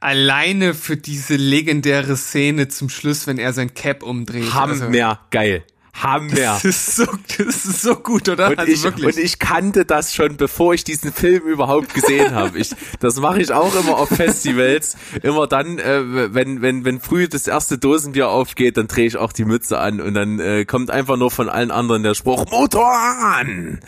alleine 0.00 0.74
für 0.74 0.96
diese 0.96 1.36
legendäre 1.36 2.16
Szene 2.16 2.68
zum 2.68 2.88
Schluss, 2.88 3.26
wenn 3.26 3.38
er 3.38 3.52
sein 3.52 3.74
Cap 3.74 4.02
umdreht. 4.02 4.52
Hammer, 4.54 4.72
also. 4.72 4.90
geil. 5.30 5.64
Hammer. 6.02 6.34
Das 6.34 6.64
ist 6.64 6.96
so, 6.96 7.06
das 7.38 7.64
ist 7.64 7.82
so 7.82 7.96
gut, 7.96 8.28
oder? 8.28 8.50
Und, 8.50 8.58
also 8.58 8.72
ich, 8.72 8.82
wirklich. 8.82 9.06
und 9.06 9.18
ich 9.18 9.38
kannte 9.38 9.84
das 9.84 10.14
schon, 10.14 10.36
bevor 10.36 10.74
ich 10.74 10.84
diesen 10.84 11.12
Film 11.12 11.44
überhaupt 11.44 11.94
gesehen 11.94 12.34
habe. 12.34 12.58
Ich, 12.58 12.70
das 13.00 13.20
mache 13.20 13.40
ich 13.40 13.52
auch 13.52 13.74
immer 13.74 13.98
auf 13.98 14.08
Festivals. 14.08 14.96
Immer 15.22 15.46
dann, 15.46 15.78
äh, 15.78 16.34
wenn, 16.34 16.62
wenn, 16.62 16.84
wenn 16.84 17.00
früh 17.00 17.28
das 17.28 17.46
erste 17.46 17.78
Dosenbier 17.78 18.28
aufgeht, 18.28 18.76
dann 18.76 18.86
drehe 18.86 19.06
ich 19.06 19.16
auch 19.16 19.32
die 19.32 19.44
Mütze 19.44 19.78
an 19.78 20.00
und 20.00 20.14
dann 20.14 20.40
äh, 20.40 20.64
kommt 20.64 20.90
einfach 20.90 21.16
nur 21.16 21.30
von 21.30 21.48
allen 21.48 21.70
anderen 21.70 22.02
der 22.02 22.14
Spruch, 22.14 22.50
Motor 22.50 22.92
an! 22.92 23.80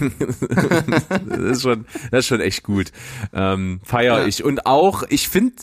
das, 1.28 1.38
ist 1.38 1.62
schon, 1.62 1.86
das 2.10 2.20
ist 2.20 2.26
schon 2.26 2.40
echt 2.40 2.62
gut. 2.62 2.92
Ähm, 3.32 3.80
feier 3.84 4.20
ja. 4.20 4.26
ich. 4.26 4.44
Und 4.44 4.66
auch, 4.66 5.02
ich 5.08 5.28
finde, 5.28 5.54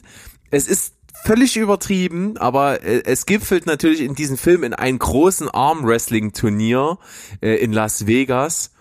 es 0.51 0.67
ist 0.67 0.94
völlig 1.25 1.57
übertrieben, 1.57 2.37
aber 2.37 2.83
äh, 2.83 3.01
es 3.05 3.25
gipfelt 3.25 3.65
natürlich 3.65 4.01
in 4.01 4.13
diesem 4.13 4.37
Film 4.37 4.63
in 4.63 4.73
einem 4.73 4.99
großen 4.99 5.49
Arm-Wrestling-Turnier 5.49 6.99
äh, 7.41 7.55
in 7.55 7.73
Las 7.73 8.05
Vegas. 8.05 8.71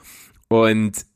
Und 0.48 1.06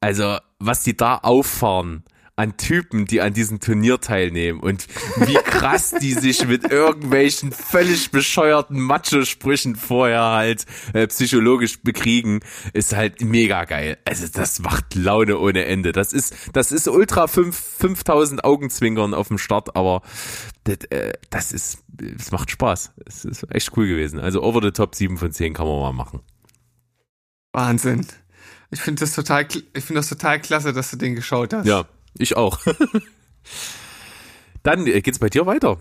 also, 0.00 0.38
was 0.58 0.84
die 0.84 0.96
da 0.96 1.16
auffahren, 1.16 2.04
an 2.38 2.56
Typen, 2.56 3.04
die 3.04 3.20
an 3.20 3.34
diesem 3.34 3.58
Turnier 3.58 4.00
teilnehmen 4.00 4.60
und 4.60 4.86
wie 5.26 5.34
krass 5.34 5.90
die 6.00 6.12
sich 6.14 6.46
mit 6.46 6.70
irgendwelchen 6.70 7.50
völlig 7.50 8.12
bescheuerten 8.12 8.78
Macho-Sprüchen 8.78 9.74
vorher 9.74 10.22
halt 10.22 10.64
äh, 10.92 11.08
psychologisch 11.08 11.82
bekriegen, 11.82 12.38
ist 12.74 12.94
halt 12.94 13.22
mega 13.22 13.64
geil. 13.64 13.98
Also 14.04 14.28
das 14.32 14.60
macht 14.60 14.94
Laune 14.94 15.38
ohne 15.38 15.64
Ende. 15.64 15.90
Das 15.90 16.12
ist, 16.12 16.32
das 16.52 16.70
ist 16.70 16.86
ultra 16.86 17.26
5, 17.26 17.56
5000 17.80 18.44
Augenzwinkern 18.44 19.14
auf 19.14 19.28
dem 19.28 19.38
Start, 19.38 19.74
aber 19.74 20.02
das, 20.64 20.78
äh, 20.90 21.12
das 21.30 21.52
ist, 21.52 21.84
es 22.18 22.30
macht 22.30 22.50
Spaß. 22.50 22.92
Es 23.06 23.24
ist 23.24 23.46
echt 23.50 23.76
cool 23.76 23.86
gewesen. 23.86 24.20
Also 24.20 24.42
over 24.42 24.60
the 24.62 24.70
top 24.70 24.94
7 24.94 25.18
von 25.18 25.32
10 25.32 25.54
kann 25.54 25.66
man 25.66 25.80
mal 25.80 25.92
machen. 25.92 26.20
Wahnsinn. 27.52 28.06
Ich 28.70 28.80
finde 28.80 29.00
das 29.00 29.14
total, 29.14 29.44
ich 29.44 29.84
finde 29.84 30.00
das 30.00 30.08
total 30.08 30.40
klasse, 30.40 30.72
dass 30.72 30.90
du 30.90 30.96
den 30.96 31.14
geschaut 31.14 31.54
hast. 31.54 31.66
Ja, 31.66 31.86
ich 32.18 32.36
auch. 32.36 32.58
Dann 34.62 34.86
äh, 34.86 35.00
geht's 35.00 35.18
bei 35.18 35.30
dir 35.30 35.46
weiter. 35.46 35.78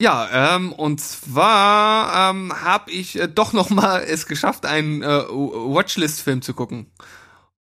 Ja, 0.00 0.56
ähm, 0.56 0.72
und 0.72 1.00
zwar 1.00 2.30
ähm, 2.30 2.52
habe 2.52 2.90
ich 2.90 3.18
äh, 3.18 3.28
doch 3.28 3.52
noch 3.52 3.70
mal 3.70 4.02
es 4.02 4.26
geschafft, 4.26 4.66
einen 4.66 5.02
äh, 5.02 5.06
Watchlist-Film 5.06 6.42
zu 6.42 6.52
gucken. 6.52 6.90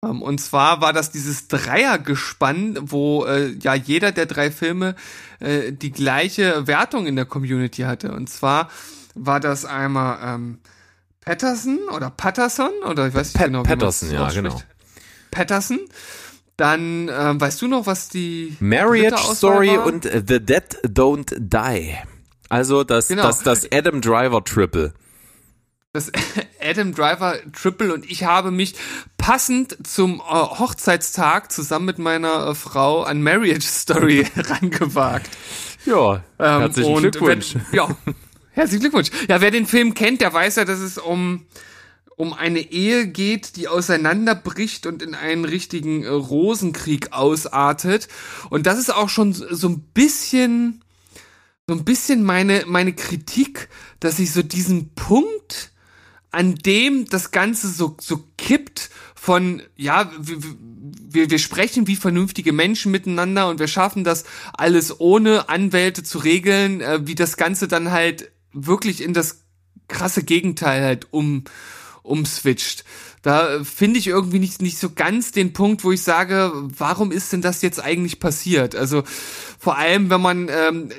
Ähm, 0.04 0.22
und 0.22 0.40
zwar 0.40 0.82
war 0.82 0.94
das 0.94 1.12
dieses 1.12 1.48
Dreiergespann, 1.48 2.78
wo 2.82 3.26
äh, 3.26 3.52
ja 3.60 3.74
jeder 3.74 4.12
der 4.12 4.26
drei 4.26 4.52
Filme 4.52 4.96
äh, 5.40 5.72
die 5.72 5.92
gleiche 5.92 6.68
Wertung 6.68 7.08
in 7.08 7.16
der 7.16 7.26
Community 7.26 7.84
hatte. 7.84 8.12
Und 8.12 8.30
zwar 8.30 8.70
war 9.16 9.40
das 9.40 9.66
einmal 9.66 10.20
ähm, 10.24 10.60
Patterson 11.22 11.80
oder 11.96 12.10
Patterson 12.10 12.72
oder 12.88 13.08
ich 13.08 13.14
weiß 13.14 13.28
nicht 13.28 13.38
Pat 13.38 13.48
genau. 13.48 13.64
Wie 13.64 13.70
Patterson, 13.70 14.12
ja, 14.12 14.30
genau. 14.30 14.62
Patterson. 15.32 15.80
Dann 16.58 17.10
ähm, 17.12 17.42
weißt 17.42 17.62
du 17.64 17.68
noch, 17.68 17.88
was 17.88 18.10
die 18.10 18.56
Marriage 18.60 19.18
Story 19.34 19.70
war? 19.70 19.88
und 19.88 20.04
The 20.04 20.40
Dead 20.40 20.64
Don't 20.86 21.34
Die. 21.40 21.96
Also 22.50 22.84
das, 22.84 23.08
genau. 23.08 23.24
das, 23.24 23.42
das 23.42 23.68
Adam 23.72 24.02
Driver 24.02 24.44
Triple. 24.44 24.94
Das 25.96 26.12
Adam 26.60 26.96
Driver 26.96 27.38
Triple 27.52 27.94
und 27.94 28.10
ich 28.10 28.24
habe 28.24 28.50
mich 28.50 28.74
passend 29.20 29.78
zum 29.86 30.22
äh, 30.22 30.24
Hochzeitstag 30.24 31.52
zusammen 31.52 31.86
mit 31.86 32.00
meiner 32.00 32.48
äh, 32.48 32.56
Frau 32.56 33.04
an 33.04 33.22
Marriage 33.22 33.68
Story 33.68 34.26
rangewagt. 34.36 35.30
Ja, 35.86 36.24
ähm, 36.40 36.62
herzlichen 36.62 36.98
Glückwunsch. 36.98 37.54
Wenn, 37.54 37.66
ja, 37.74 37.96
herzlichen 38.54 38.82
Glückwunsch. 38.82 39.12
Ja, 39.30 39.40
wer 39.40 39.52
den 39.52 39.68
Film 39.68 39.94
kennt, 39.94 40.22
der 40.22 40.34
weiß 40.34 40.56
ja, 40.56 40.66
dass 40.66 40.80
es 40.80 40.98
um 40.98 41.46
um 42.16 42.34
eine 42.34 42.72
Ehe 42.72 43.08
geht, 43.08 43.56
die 43.56 43.68
auseinanderbricht 43.68 44.88
und 44.88 45.04
in 45.04 45.14
einen 45.14 45.46
richtigen 45.46 46.04
äh, 46.04 46.10
Rosenkrieg 46.10 47.14
ausartet. 47.14 48.08
Und 48.50 48.66
das 48.66 48.80
ist 48.80 48.92
auch 48.92 49.10
schon 49.10 49.34
so 49.34 49.70
ein 49.70 49.82
bisschen, 49.94 50.84
so 51.68 51.76
ein 51.76 51.84
bisschen 51.84 52.24
meine, 52.24 52.64
meine 52.66 52.94
Kritik, 52.94 53.70
dass 54.00 54.18
ich 54.18 54.32
so 54.32 54.42
diesen 54.42 54.94
Punkt, 54.96 55.73
an 56.34 56.56
dem 56.56 57.06
das 57.06 57.32
Ganze 57.32 57.70
so, 57.70 57.96
so 58.00 58.24
kippt, 58.38 58.90
von, 59.24 59.62
ja, 59.78 60.12
wir, 60.20 61.30
wir, 61.30 61.40
sprechen 61.40 61.88
wie 61.88 61.96
vernünftige 61.96 62.52
Menschen 62.52 62.92
miteinander 62.92 63.48
und 63.48 63.58
wir 63.58 63.70
schaffen 63.70 64.04
das 64.04 64.26
alles 64.52 65.00
ohne 65.00 65.48
Anwälte 65.48 66.04
zu 66.04 66.18
regeln, 66.18 66.82
äh, 66.82 67.08
wie 67.08 67.16
das 67.16 67.38
Ganze 67.38 67.70
dann 67.70 67.92
halt 67.92 68.34
wirklich 68.52 69.02
in 69.02 69.14
das 69.14 69.46
krasse 69.88 70.24
Gegenteil 70.24 70.84
halt 70.84 71.08
um, 71.12 71.46
umswitcht. 72.02 72.84
Da 73.22 73.64
finde 73.64 73.98
ich 73.98 74.08
irgendwie 74.08 74.40
nicht, 74.40 74.62
nicht 74.62 74.78
so 74.78 74.90
ganz 74.90 75.32
den 75.32 75.54
Punkt, 75.54 75.86
wo 75.86 75.94
ich 75.94 76.02
sage, 76.02 76.52
warum 76.54 77.14
ist 77.14 77.32
denn 77.32 77.42
das 77.42 77.62
jetzt 77.62 77.82
eigentlich 77.82 78.20
passiert? 78.20 78.76
Also 78.76 79.04
vor 79.58 79.78
allem, 79.78 80.10
wenn 80.10 80.20
man 80.20 80.50
ähm, 80.50 80.90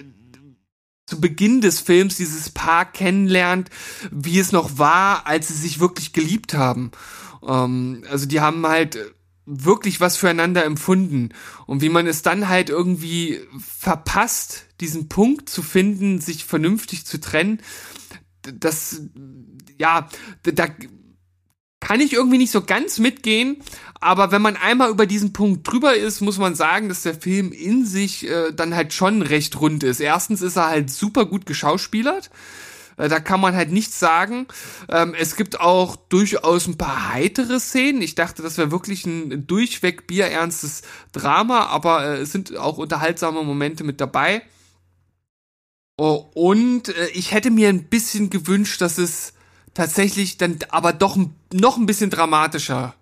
zu 1.07 1.21
Beginn 1.21 1.61
des 1.61 1.81
Films 1.81 2.17
dieses 2.17 2.51
Paar 2.51 2.91
kennenlernt, 2.91 3.71
wie 4.11 4.39
es 4.39 4.53
noch 4.53 4.79
war, 4.79 5.27
als 5.27 5.49
sie 5.49 5.55
sich 5.55 5.81
wirklich 5.81 6.13
geliebt 6.13 6.55
haben. 6.55 6.91
Ähm, 7.47 8.05
also 8.11 8.27
die 8.27 8.41
haben 8.41 8.67
halt 8.67 8.99
wirklich 9.47 10.01
was 10.01 10.17
füreinander 10.17 10.65
empfunden 10.65 11.31
und 11.67 11.83
wie 11.83 11.91
man 11.91 12.07
es 12.07 12.23
dann 12.23 12.49
halt 12.49 12.71
irgendwie 12.71 13.41
verpasst, 13.59 14.67
diesen 14.81 15.09
Punkt 15.11 15.51
zu 15.51 15.63
finden, 15.63 16.19
sich 16.19 16.47
vernünftig 16.47 17.05
zu 17.05 17.21
trennen, 17.21 17.61
das, 18.43 19.03
ja, 19.79 20.09
da 20.43 20.69
kann 21.81 22.01
ich 22.01 22.15
irgendwie 22.15 22.39
nicht 22.39 22.51
so 22.51 22.63
ganz 22.63 22.99
mitgehen, 22.99 23.59
aber 24.05 24.31
wenn 24.31 24.43
man 24.43 24.57
einmal 24.57 24.91
über 24.91 25.07
diesen 25.07 25.33
Punkt 25.33 25.67
drüber 25.67 25.97
ist, 25.97 26.21
muss 26.21 26.37
man 26.37 26.55
sagen, 26.55 26.91
dass 26.91 27.05
der 27.05 27.15
Film 27.15 27.53
in 27.53 27.87
sich 27.87 28.29
äh, 28.29 28.53
dann 28.53 28.75
halt 28.75 28.93
schon 28.93 29.23
recht 29.23 29.59
rund 29.63 29.83
ist. 29.83 29.99
Erstens 29.99 30.43
ist 30.43 30.57
er 30.57 30.67
halt 30.67 30.91
super 30.91 31.25
gut 31.25 31.47
geschauspielert. 31.47 32.31
Äh, 32.99 33.09
da 33.09 33.19
kann 33.19 33.41
man 33.41 33.57
halt 33.57 33.73
nichts 33.73 33.99
sagen. 33.99 34.47
Ähm, 34.91 35.15
es 35.19 35.37
gibt 35.37 35.59
auch 35.59 35.97
durchaus 35.97 36.67
ein 36.67 36.77
paar 36.77 37.15
heitere 37.15 37.59
Szenen. 37.59 38.03
Ich 38.03 38.15
dachte, 38.15 38.43
das 38.43 38.59
wäre 38.59 38.71
wirklich 38.71 39.07
ein 39.07 39.47
durchweg 39.47 40.07
bierernstes 40.07 40.83
Drama, 41.13 41.67
aber 41.69 42.05
äh, 42.05 42.17
es 42.19 42.31
sind 42.31 42.59
auch 42.59 42.77
unterhaltsame 42.77 43.43
Momente 43.43 43.85
mit 43.85 44.03
dabei. 44.03 44.43
Oh, 45.97 46.27
und 46.35 46.91
äh, 46.91 47.07
ich 47.15 47.33
hätte 47.33 47.51
mir 47.51 47.71
ein 47.71 47.85
bisschen 47.85 48.29
gewünscht, 48.29 48.83
dass 48.83 48.99
es 48.99 49.33
tatsächlich 49.73 50.37
dann 50.37 50.59
aber 50.69 50.93
doch 50.93 51.17
noch 51.55 51.79
ein 51.79 51.87
bisschen 51.87 52.11
dramatischer 52.11 52.95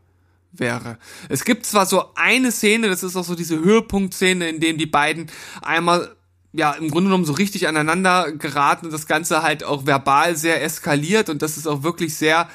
wäre. 0.53 0.99
Es 1.29 1.45
gibt 1.45 1.67
zwar 1.67 1.87
so 1.87 2.15
eine 2.15 2.53
Szene, 2.53 2.89
das 2.89 3.03
ist 3.03 3.17
auch 3.17 3.25
so 3.25 3.35
diese 3.35 3.59
Höhepunktszene, 3.59 4.49
in 4.49 4.61
dem 4.61 4.79
die 4.79 4.87
beiden 4.87 5.31
einmal 5.63 6.15
ja 6.53 6.73
im 6.73 6.91
Grunde 6.91 7.09
genommen 7.09 7.25
so 7.25 7.33
richtig 7.33 7.67
aneinander 7.67 8.33
geraten 8.33 8.87
und 8.87 8.93
das 8.93 9.07
Ganze 9.07 9.43
halt 9.43 9.65
auch 9.65 9.87
verbal 9.87 10.37
sehr 10.37 10.63
eskaliert 10.63 11.31
und 11.31 11.43
das 11.43 11.57
ist 11.57 11.67
auch 11.67 11.83
wirklich 11.83 12.15
sehr 12.15 12.49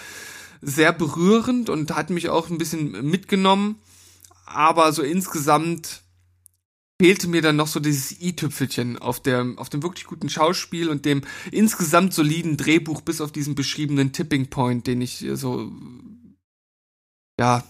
sehr 0.61 0.91
berührend 0.91 1.69
und 1.69 1.95
hat 1.95 2.09
mich 2.09 2.29
auch 2.29 2.49
ein 2.49 2.57
bisschen 2.57 3.09
mitgenommen. 3.09 3.79
Aber 4.45 4.91
so 4.91 5.03
insgesamt 5.03 6.01
fehlte 6.99 7.27
mir 7.27 7.41
dann 7.41 7.55
noch 7.55 7.67
so 7.67 7.79
dieses 7.79 8.19
i-Tüpfelchen 8.21 8.97
auf 8.97 9.21
dem, 9.21 9.57
auf 9.59 9.69
dem 9.69 9.83
wirklich 9.83 10.05
guten 10.05 10.29
Schauspiel 10.29 10.89
und 10.89 11.05
dem 11.05 11.21
insgesamt 11.51 12.13
soliden 12.13 12.57
Drehbuch 12.57 13.01
bis 13.01 13.21
auf 13.21 13.31
diesen 13.31 13.55
beschriebenen 13.55 14.13
Tipping 14.13 14.49
Point, 14.49 14.87
den 14.87 15.01
ich 15.01 15.25
so, 15.33 15.71
ja, 17.39 17.63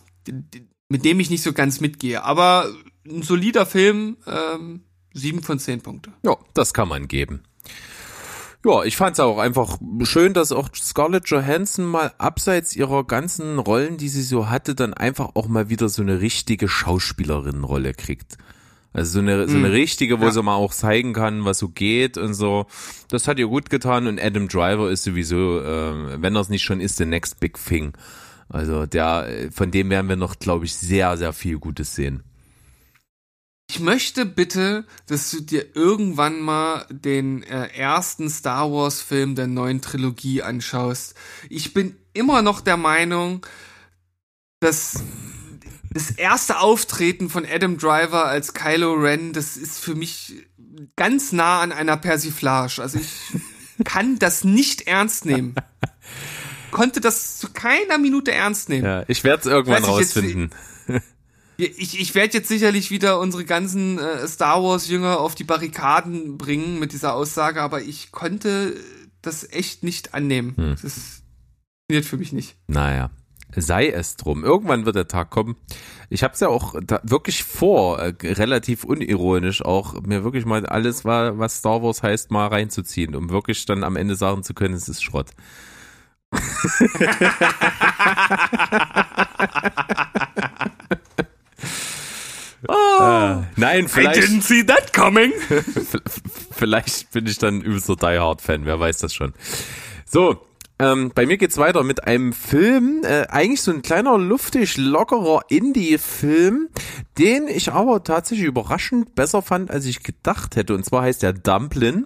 mit 0.90 1.06
dem 1.06 1.20
ich 1.20 1.30
nicht 1.30 1.44
so 1.44 1.54
ganz 1.54 1.80
mitgehe. 1.80 2.24
Aber 2.24 2.70
ein 3.08 3.22
solider 3.22 3.66
Film, 3.66 4.18
ähm, 4.28 4.82
sieben 5.14 5.44
von 5.44 5.60
zehn 5.60 5.82
Punkte. 5.82 6.14
Ja, 6.24 6.38
das 6.54 6.74
kann 6.74 6.88
man 6.88 7.08
geben. 7.08 7.44
Ja, 8.66 8.84
ich 8.84 8.98
fand 8.98 9.14
es 9.14 9.20
auch 9.20 9.38
einfach 9.38 9.78
schön, 10.04 10.34
dass 10.34 10.52
auch 10.52 10.70
Scarlett 10.76 11.30
Johansson 11.30 11.86
mal 11.86 12.12
abseits 12.18 12.76
ihrer 12.76 13.06
ganzen 13.06 13.60
Rollen, 13.60 13.98
die 13.98 14.10
sie 14.10 14.24
so 14.24 14.50
hatte, 14.50 14.76
dann 14.76 14.94
einfach 14.94 15.32
auch 15.36 15.48
mal 15.48 15.70
wieder 15.70 15.90
so 15.90 16.02
eine 16.02 16.22
richtige 16.22 16.68
Schauspielerin-Rolle 16.68 17.94
kriegt. 17.94 18.38
Also 18.94 19.14
so 19.14 19.20
eine, 19.20 19.48
so 19.48 19.56
eine 19.56 19.68
hm. 19.68 19.74
richtige, 19.74 20.20
wo 20.20 20.26
ja. 20.26 20.32
sie 20.32 20.42
mal 20.42 20.56
auch 20.56 20.74
zeigen 20.74 21.14
kann, 21.14 21.46
was 21.46 21.60
so 21.60 21.70
geht 21.70 22.18
und 22.18 22.34
so. 22.34 22.66
Das 23.10 23.28
hat 23.28 23.38
ihr 23.38 23.48
gut 23.48 23.70
getan 23.70 24.08
und 24.08 24.20
Adam 24.20 24.48
Driver 24.48 24.90
ist 24.90 25.04
sowieso, 25.04 25.60
äh, 25.60 26.22
wenn 26.22 26.36
er 26.36 26.42
es 26.42 26.50
nicht 26.50 26.64
schon 26.64 26.82
ist, 26.82 26.98
the 26.98 27.06
next 27.06 27.40
big 27.40 27.64
thing. 27.64 27.94
Also 28.50 28.86
der, 28.86 29.50
von 29.52 29.72
dem 29.72 29.90
werden 29.90 30.10
wir 30.10 30.16
noch, 30.16 30.40
glaube 30.40 30.66
ich, 30.66 30.76
sehr, 30.76 31.18
sehr 31.18 31.34
viel 31.34 31.58
Gutes 31.58 31.96
sehen. 31.96 32.24
Ich 33.70 33.82
möchte 33.82 34.26
bitte, 34.26 34.86
dass 35.08 35.30
du 35.30 35.42
dir 35.42 35.76
irgendwann 35.76 36.40
mal 36.40 36.86
den 36.90 37.44
äh, 37.44 37.68
ersten 37.76 38.30
Star 38.30 38.72
Wars 38.72 39.02
Film 39.02 39.36
der 39.36 39.48
neuen 39.48 39.82
Trilogie 39.82 40.42
anschaust. 40.42 41.16
Ich 41.50 41.74
bin 41.74 41.98
immer 42.14 42.42
noch 42.42 42.62
der 42.62 42.78
Meinung, 42.78 43.46
dass 44.62 45.04
das 45.92 46.12
erste 46.12 46.60
Auftreten 46.60 47.30
von 47.30 47.46
Adam 47.46 47.78
Driver 47.78 48.26
als 48.26 48.54
Kylo 48.54 48.94
Ren, 48.94 49.34
das 49.34 49.58
ist 49.58 49.80
für 49.80 49.96
mich 49.96 50.48
ganz 50.96 51.34
nah 51.34 51.62
an 51.62 51.72
einer 51.74 51.98
Persiflage. 51.98 52.82
Also 52.82 53.00
ich 53.00 53.42
kann 53.84 54.18
das 54.18 54.44
nicht 54.44 54.88
ernst 54.88 55.26
nehmen. 55.26 55.56
Konnte 56.78 57.02
das 57.02 57.40
zu 57.40 57.50
keiner 57.52 57.98
Minute 57.98 58.32
ernst 58.32 58.70
nehmen. 58.70 58.86
Ja, 58.86 59.04
ich 59.08 59.24
werde 59.24 59.40
es 59.40 59.46
irgendwann 59.48 59.84
rausfinden. 59.84 60.52
Jetzt, 61.58 61.80
ich 61.80 62.00
ich 62.00 62.14
werde 62.14 62.38
jetzt 62.38 62.50
sicherlich 62.50 62.92
wieder 62.92 63.20
unsere 63.20 63.46
ganzen 63.46 63.98
äh, 63.98 64.28
Star 64.28 64.62
Wars 64.62 64.88
Jünger 64.88 65.20
auf 65.20 65.34
die 65.34 65.44
Barrikaden 65.44 66.38
bringen 66.38 66.78
mit 66.78 66.94
dieser 66.94 67.16
Aussage, 67.16 67.64
aber 67.64 67.82
ich 67.82 68.12
konnte 68.12 68.76
das 69.24 69.52
echt 69.52 69.82
nicht 69.82 70.14
annehmen. 70.14 70.54
Hm. 70.56 70.76
Das 70.80 71.24
funktioniert 71.90 72.06
für 72.06 72.18
mich 72.18 72.32
nicht. 72.32 72.58
Naja, 72.68 73.10
sei 73.56 73.90
es 73.90 74.16
drum. 74.16 74.44
Irgendwann 74.44 74.86
wird 74.86 74.98
der 74.98 75.08
Tag 75.08 75.32
kommen. 75.32 75.56
Ich 76.12 76.22
habe 76.22 76.36
es 76.36 76.42
ja 76.42 76.50
auch 76.50 76.76
wirklich 77.02 77.44
vor, 77.44 77.98
äh, 77.98 78.14
relativ 78.22 78.84
unironisch 78.84 79.64
auch, 79.66 80.00
mir 80.04 80.24
wirklich 80.24 80.46
mal 80.46 80.64
alles, 80.68 81.06
was 81.06 81.58
Star 81.58 81.82
Wars 81.82 82.04
heißt, 82.04 82.30
mal 82.30 82.50
reinzuziehen, 82.50 83.16
um 83.16 83.32
wirklich 83.32 83.66
dann 83.66 83.84
am 83.84 83.96
Ende 83.96 84.16
sagen 84.16 84.44
zu 84.44 84.54
können, 84.54 84.76
es 84.76 84.88
ist 84.88 85.04
Schrott. 85.04 85.32
oh, 92.68 93.02
äh, 93.02 93.44
nein, 93.56 93.88
vielleicht. 93.88 94.18
I 94.18 94.22
didn't 94.22 94.42
see 94.42 94.66
that 94.66 94.94
coming. 94.94 95.32
vielleicht 96.52 97.12
bin 97.12 97.28
ich 97.28 97.38
dann 97.38 97.62
übelst 97.62 97.88
so 97.88 97.96
Die 97.96 98.20
Hard 98.20 98.42
Fan, 98.42 98.66
wer 98.66 98.80
weiß 98.80 99.00
das 99.00 99.14
schon. 99.14 99.34
So, 100.06 100.42
ähm, 100.80 101.12
bei 101.16 101.26
mir 101.26 101.38
geht's 101.38 101.58
weiter 101.58 101.84
mit 101.84 102.04
einem 102.04 102.34
Film, 102.34 103.02
äh, 103.04 103.26
eigentlich 103.30 103.62
so 103.62 103.72
ein 103.72 103.82
kleiner, 103.82 104.18
luftig, 104.18 104.78
lockerer 104.78 105.42
Indie-Film, 105.50 106.70
den 107.18 107.48
ich 107.48 107.72
aber 107.72 108.04
tatsächlich 108.04 108.48
überraschend 108.48 109.16
besser 109.16 109.42
fand, 109.42 109.72
als 109.72 109.86
ich 109.86 110.04
gedacht 110.04 110.56
hätte. 110.56 110.76
Und 110.76 110.86
zwar 110.86 111.04
heißt 111.04 111.24
der 111.24 111.34
Dumplin 111.34 112.06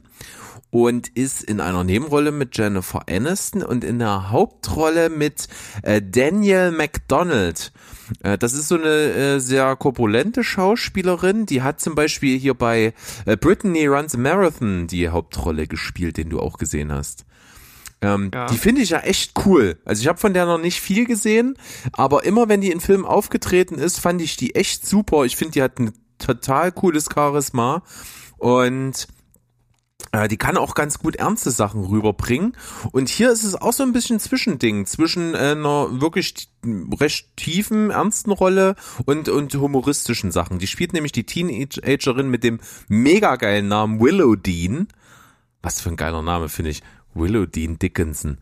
und 0.71 1.09
ist 1.09 1.43
in 1.43 1.59
einer 1.59 1.83
Nebenrolle 1.83 2.31
mit 2.31 2.57
Jennifer 2.57 3.03
Aniston 3.07 3.61
und 3.61 3.83
in 3.83 3.99
der 3.99 4.31
Hauptrolle 4.31 5.09
mit 5.09 5.47
äh, 5.83 6.01
Daniel 6.01 6.71
McDonald. 6.71 7.71
Äh, 8.23 8.37
das 8.37 8.53
ist 8.53 8.69
so 8.69 8.75
eine 8.75 8.87
äh, 8.87 9.39
sehr 9.39 9.75
korpulente 9.75 10.43
Schauspielerin, 10.43 11.45
die 11.45 11.61
hat 11.61 11.81
zum 11.81 11.93
Beispiel 11.93 12.39
hier 12.39 12.53
bei 12.53 12.93
äh, 13.25 13.37
Brittany 13.37 13.85
Runs 13.85 14.15
a 14.15 14.17
Marathon 14.17 14.87
die 14.87 15.09
Hauptrolle 15.09 15.67
gespielt, 15.67 16.17
den 16.17 16.29
du 16.29 16.39
auch 16.39 16.57
gesehen 16.57 16.91
hast. 16.91 17.25
Ähm, 18.01 18.31
ja. 18.33 18.47
Die 18.47 18.57
finde 18.57 18.81
ich 18.81 18.89
ja 18.89 18.99
echt 18.99 19.33
cool. 19.45 19.77
Also 19.85 20.01
ich 20.01 20.07
habe 20.07 20.17
von 20.17 20.33
der 20.33 20.45
noch 20.45 20.57
nicht 20.57 20.81
viel 20.81 21.05
gesehen, 21.05 21.55
aber 21.93 22.23
immer 22.23 22.49
wenn 22.49 22.61
die 22.61 22.71
in 22.71 22.79
Filmen 22.79 23.05
aufgetreten 23.05 23.75
ist, 23.75 23.99
fand 23.99 24.21
ich 24.21 24.37
die 24.37 24.55
echt 24.55 24.87
super. 24.87 25.25
Ich 25.25 25.35
finde, 25.35 25.51
die 25.51 25.61
hat 25.61 25.79
ein 25.79 25.91
total 26.17 26.71
cooles 26.71 27.09
Charisma 27.13 27.83
und 28.37 29.07
die 30.27 30.37
kann 30.37 30.57
auch 30.57 30.75
ganz 30.75 30.99
gut 30.99 31.15
ernste 31.15 31.51
Sachen 31.51 31.85
rüberbringen. 31.85 32.57
Und 32.91 33.09
hier 33.09 33.31
ist 33.31 33.43
es 33.43 33.55
auch 33.55 33.73
so 33.73 33.83
ein 33.83 33.93
bisschen 33.93 34.19
Zwischending 34.19 34.85
zwischen 34.85 35.33
äh, 35.33 35.51
einer 35.51 36.01
wirklich 36.01 36.49
recht 36.99 37.35
tiefen, 37.37 37.91
ernsten 37.91 38.31
Rolle 38.31 38.75
und, 39.05 39.29
und 39.29 39.53
humoristischen 39.55 40.31
Sachen. 40.31 40.59
Die 40.59 40.67
spielt 40.67 40.93
nämlich 40.93 41.13
die 41.13 41.25
Teenagerin 41.25 42.29
mit 42.29 42.43
dem 42.43 42.59
mega 42.87 43.35
geilen 43.37 43.67
Namen 43.69 44.01
Willow 44.01 44.35
Dean. 44.35 44.87
Was 45.61 45.79
für 45.79 45.89
ein 45.89 45.95
geiler 45.95 46.21
Name, 46.21 46.49
finde 46.49 46.71
ich. 46.71 46.81
Willow 47.13 47.45
Dean 47.45 47.77
Dickinson. 47.79 48.37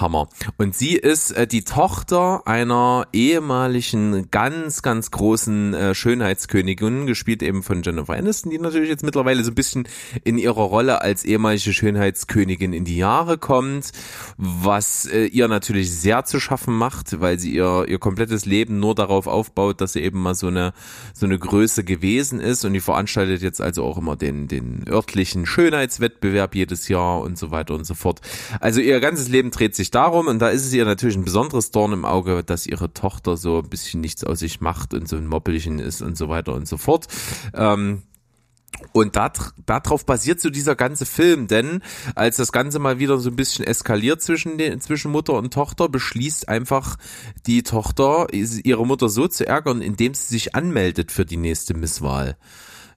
Hammer. 0.00 0.28
Und 0.56 0.74
sie 0.74 0.94
ist 0.94 1.30
äh, 1.32 1.46
die 1.46 1.64
Tochter 1.64 2.46
einer 2.46 3.06
ehemaligen 3.12 4.30
ganz, 4.30 4.82
ganz 4.82 5.10
großen 5.10 5.74
äh, 5.74 5.94
Schönheitskönigin, 5.94 7.06
gespielt 7.06 7.42
eben 7.42 7.62
von 7.62 7.82
Jennifer 7.82 8.14
Aniston, 8.14 8.50
die 8.50 8.58
natürlich 8.58 8.88
jetzt 8.88 9.04
mittlerweile 9.04 9.42
so 9.42 9.50
ein 9.50 9.54
bisschen 9.54 9.88
in 10.24 10.38
ihrer 10.38 10.62
Rolle 10.62 11.00
als 11.00 11.24
ehemalige 11.24 11.72
Schönheitskönigin 11.72 12.72
in 12.72 12.84
die 12.84 12.96
Jahre 12.96 13.38
kommt, 13.38 13.92
was 14.36 15.06
äh, 15.06 15.26
ihr 15.26 15.48
natürlich 15.48 15.90
sehr 15.90 16.24
zu 16.24 16.40
schaffen 16.40 16.74
macht, 16.74 17.20
weil 17.20 17.38
sie 17.38 17.54
ihr, 17.54 17.86
ihr 17.88 17.98
komplettes 17.98 18.44
Leben 18.44 18.80
nur 18.80 18.94
darauf 18.94 19.26
aufbaut, 19.26 19.80
dass 19.80 19.94
sie 19.94 20.00
eben 20.00 20.20
mal 20.20 20.34
so 20.34 20.48
eine, 20.48 20.72
so 21.14 21.26
eine 21.26 21.38
Größe 21.38 21.84
gewesen 21.84 22.40
ist 22.40 22.64
und 22.64 22.72
die 22.72 22.80
veranstaltet 22.80 23.42
jetzt 23.42 23.60
also 23.60 23.84
auch 23.84 23.98
immer 23.98 24.16
den, 24.16 24.48
den 24.48 24.84
örtlichen 24.88 25.46
Schönheitswettbewerb 25.46 26.54
jedes 26.54 26.88
Jahr 26.88 27.20
und 27.20 27.38
so 27.38 27.50
weiter 27.50 27.74
und 27.74 27.84
so 27.84 27.94
fort 27.94 28.05
fort. 28.06 28.20
Also 28.60 28.80
ihr 28.80 29.00
ganzes 29.00 29.28
Leben 29.28 29.50
dreht 29.50 29.74
sich 29.74 29.90
darum 29.90 30.28
und 30.28 30.38
da 30.38 30.48
ist 30.48 30.64
es 30.64 30.72
ihr 30.72 30.84
natürlich 30.84 31.16
ein 31.16 31.24
besonderes 31.24 31.72
Dorn 31.72 31.92
im 31.92 32.04
Auge, 32.04 32.44
dass 32.44 32.66
ihre 32.66 32.92
Tochter 32.92 33.36
so 33.36 33.58
ein 33.58 33.68
bisschen 33.68 34.00
nichts 34.00 34.22
aus 34.22 34.38
sich 34.38 34.60
macht 34.60 34.94
und 34.94 35.08
so 35.08 35.16
ein 35.16 35.26
Moppelchen 35.26 35.80
ist 35.80 36.02
und 36.02 36.16
so 36.16 36.28
weiter 36.28 36.54
und 36.54 36.68
so 36.68 36.76
fort. 36.76 37.08
Ähm, 37.52 38.02
und 38.92 39.16
dat, 39.16 39.52
darauf 39.64 40.04
basiert 40.06 40.40
so 40.40 40.50
dieser 40.50 40.76
ganze 40.76 41.06
Film, 41.06 41.48
denn 41.48 41.82
als 42.14 42.36
das 42.36 42.52
Ganze 42.52 42.78
mal 42.78 42.98
wieder 42.98 43.18
so 43.18 43.30
ein 43.30 43.36
bisschen 43.36 43.64
eskaliert 43.64 44.22
zwischen, 44.22 44.58
den, 44.58 44.80
zwischen 44.80 45.10
Mutter 45.10 45.32
und 45.32 45.52
Tochter, 45.52 45.88
beschließt 45.88 46.48
einfach 46.48 46.96
die 47.46 47.62
Tochter, 47.62 48.26
ihre 48.32 48.86
Mutter 48.86 49.08
so 49.08 49.28
zu 49.28 49.46
ärgern, 49.46 49.82
indem 49.82 50.14
sie 50.14 50.28
sich 50.28 50.54
anmeldet 50.54 51.10
für 51.10 51.24
die 51.24 51.38
nächste 51.38 51.74
Misswahl 51.74 52.36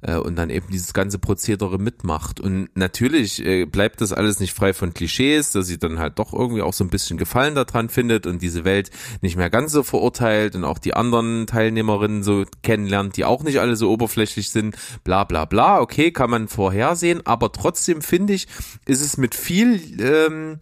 äh, 0.02 0.16
und 0.16 0.36
dann 0.36 0.50
eben 0.50 0.68
dieses 0.72 0.93
ganze 0.93 1.20
Prozedere 1.20 1.78
mitmacht. 1.78 2.39
Und 2.39 2.70
natürlich 2.76 3.45
äh, 3.45 3.66
bleibt 3.66 4.02
das 4.02 4.14
alles 4.14 4.39
nicht 4.39 4.54
frei 4.54 4.74
von 4.74 4.93
Klischees, 4.93 5.52
dass 5.52 5.68
sie 5.68 5.78
dann 5.78 6.00
halt 6.00 6.20
doch 6.20 6.34
irgendwie 6.34 6.62
auch 6.62 6.74
so 6.74 6.84
ein 6.84 6.89
bisschen 6.89 7.18
Gefallen 7.18 7.56
daran 7.56 7.89
findet 7.89 8.26
und 8.26 8.41
diese 8.41 8.66
Welt 8.66 8.91
nicht 9.22 9.36
mehr 9.36 9.50
ganz 9.50 9.72
so 9.72 9.84
verurteilt 9.84 10.56
und 10.56 10.64
auch 10.64 10.80
die 10.80 10.93
anderen 10.93 11.47
Teilnehmerinnen 11.47 12.24
so 12.24 12.45
kennenlernt, 12.64 13.18
die 13.18 13.26
auch 13.26 13.43
nicht 13.43 13.60
alle 13.60 13.76
so 13.76 13.91
oberflächlich 13.91 14.52
sind, 14.52 14.78
bla 15.04 15.24
bla 15.24 15.45
bla. 15.45 15.82
Okay, 15.82 16.12
kann 16.12 16.30
man 16.30 16.47
vorhersehen, 16.47 17.26
aber 17.26 17.52
trotzdem 17.52 18.02
finde 18.02 18.34
ich, 18.34 18.47
ist 18.86 19.02
es 19.02 19.18
mit 19.18 19.36
viel 19.36 20.00
ähm, 20.02 20.60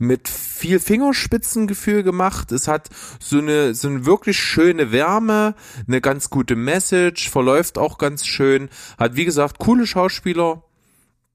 mit 0.00 0.28
viel 0.28 0.80
Fingerspitzengefühl 0.80 2.02
gemacht. 2.02 2.52
Es 2.52 2.68
hat 2.68 2.88
so 3.20 3.38
eine, 3.38 3.74
so 3.74 3.88
eine 3.88 4.06
wirklich 4.06 4.38
schöne 4.38 4.92
Wärme, 4.92 5.54
eine 5.86 6.00
ganz 6.00 6.30
gute 6.30 6.56
Message, 6.56 7.28
verläuft 7.28 7.78
auch 7.78 7.98
ganz 7.98 8.26
schön, 8.26 8.70
hat 8.98 9.14
wie 9.14 9.26
gesagt 9.26 9.58
coole 9.58 9.86
Schauspieler, 9.86 10.64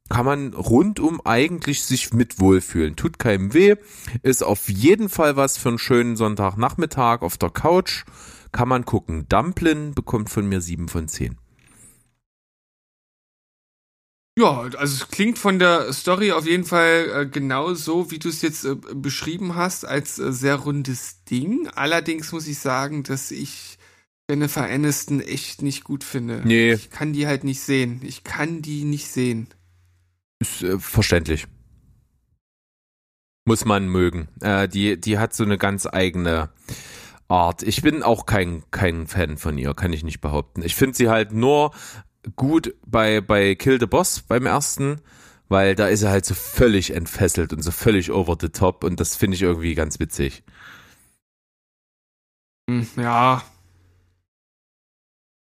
kann 0.09 0.25
man 0.25 0.53
rundum 0.53 1.21
eigentlich 1.25 1.83
sich 1.83 2.13
mit 2.13 2.39
wohlfühlen. 2.39 2.95
Tut 2.95 3.19
keinem 3.19 3.53
weh, 3.53 3.75
ist 4.23 4.43
auf 4.43 4.69
jeden 4.69 5.09
Fall 5.09 5.35
was 5.35 5.57
für 5.57 5.69
einen 5.69 5.79
schönen 5.79 6.15
Sonntagnachmittag 6.15 7.21
auf 7.21 7.37
der 7.37 7.49
Couch. 7.49 8.03
Kann 8.51 8.69
man 8.69 8.85
gucken. 8.85 9.27
Dumplin 9.27 9.93
bekommt 9.93 10.29
von 10.29 10.47
mir 10.47 10.61
sieben 10.61 10.87
von 10.87 11.07
zehn. 11.07 11.37
Ja, 14.37 14.61
also 14.61 15.03
es 15.03 15.07
klingt 15.07 15.39
von 15.39 15.59
der 15.59 15.93
Story 15.93 16.33
auf 16.33 16.45
jeden 16.45 16.65
Fall 16.65 17.09
äh, 17.13 17.25
genau 17.25 17.73
so, 17.73 18.11
wie 18.11 18.19
du 18.19 18.27
es 18.27 18.41
jetzt 18.41 18.65
äh, 18.65 18.75
beschrieben 18.93 19.55
hast, 19.55 19.85
als 19.85 20.19
äh, 20.19 20.33
sehr 20.33 20.55
rundes 20.55 21.23
Ding. 21.23 21.69
Allerdings 21.73 22.33
muss 22.33 22.45
ich 22.47 22.59
sagen, 22.59 23.03
dass 23.03 23.31
ich 23.31 23.77
Jennifer 24.29 24.65
Aniston 24.65 25.21
echt 25.21 25.61
nicht 25.61 25.85
gut 25.85 26.03
finde. 26.03 26.41
Nee. 26.43 26.73
Ich 26.73 26.89
kann 26.89 27.13
die 27.13 27.27
halt 27.27 27.45
nicht 27.45 27.61
sehen. 27.61 28.01
Ich 28.03 28.25
kann 28.25 28.61
die 28.61 28.83
nicht 28.83 29.07
sehen. 29.07 29.47
Ist 30.39 30.63
äh, 30.63 30.79
verständlich. 30.79 31.47
Muss 33.45 33.63
man 33.63 33.87
mögen. 33.87 34.27
Äh, 34.41 34.67
die, 34.67 34.99
die 34.99 35.17
hat 35.17 35.33
so 35.33 35.45
eine 35.45 35.57
ganz 35.57 35.85
eigene 35.85 36.49
Art. 37.29 37.63
Ich 37.63 37.81
bin 37.81 38.03
auch 38.03 38.25
kein, 38.25 38.63
kein 38.69 39.07
Fan 39.07 39.37
von 39.37 39.57
ihr, 39.57 39.73
kann 39.75 39.93
ich 39.93 40.03
nicht 40.03 40.19
behaupten. 40.19 40.61
Ich 40.61 40.75
finde 40.75 40.97
sie 40.97 41.07
halt 41.07 41.31
nur 41.31 41.71
gut 42.35 42.73
bei, 42.85 43.21
bei 43.21 43.55
Kill 43.55 43.79
the 43.79 43.85
Boss 43.85 44.21
beim 44.21 44.45
ersten, 44.45 45.01
weil 45.47 45.75
da 45.75 45.87
ist 45.87 46.03
er 46.03 46.11
halt 46.11 46.25
so 46.25 46.33
völlig 46.33 46.91
entfesselt 46.91 47.53
und 47.53 47.61
so 47.61 47.71
völlig 47.71 48.11
over 48.11 48.37
the 48.39 48.49
top 48.49 48.83
und 48.83 48.99
das 48.99 49.15
finde 49.15 49.35
ich 49.35 49.41
irgendwie 49.41 49.75
ganz 49.75 49.99
witzig. 49.99 50.43
Hm, 52.69 52.87
ja. 52.97 53.43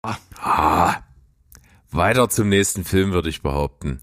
Ah. 0.01 0.17
ah. 0.39 1.03
Weiter 1.91 2.27
zum 2.29 2.49
nächsten 2.49 2.83
Film, 2.83 3.11
würde 3.11 3.29
ich 3.29 3.41
behaupten. 3.41 4.01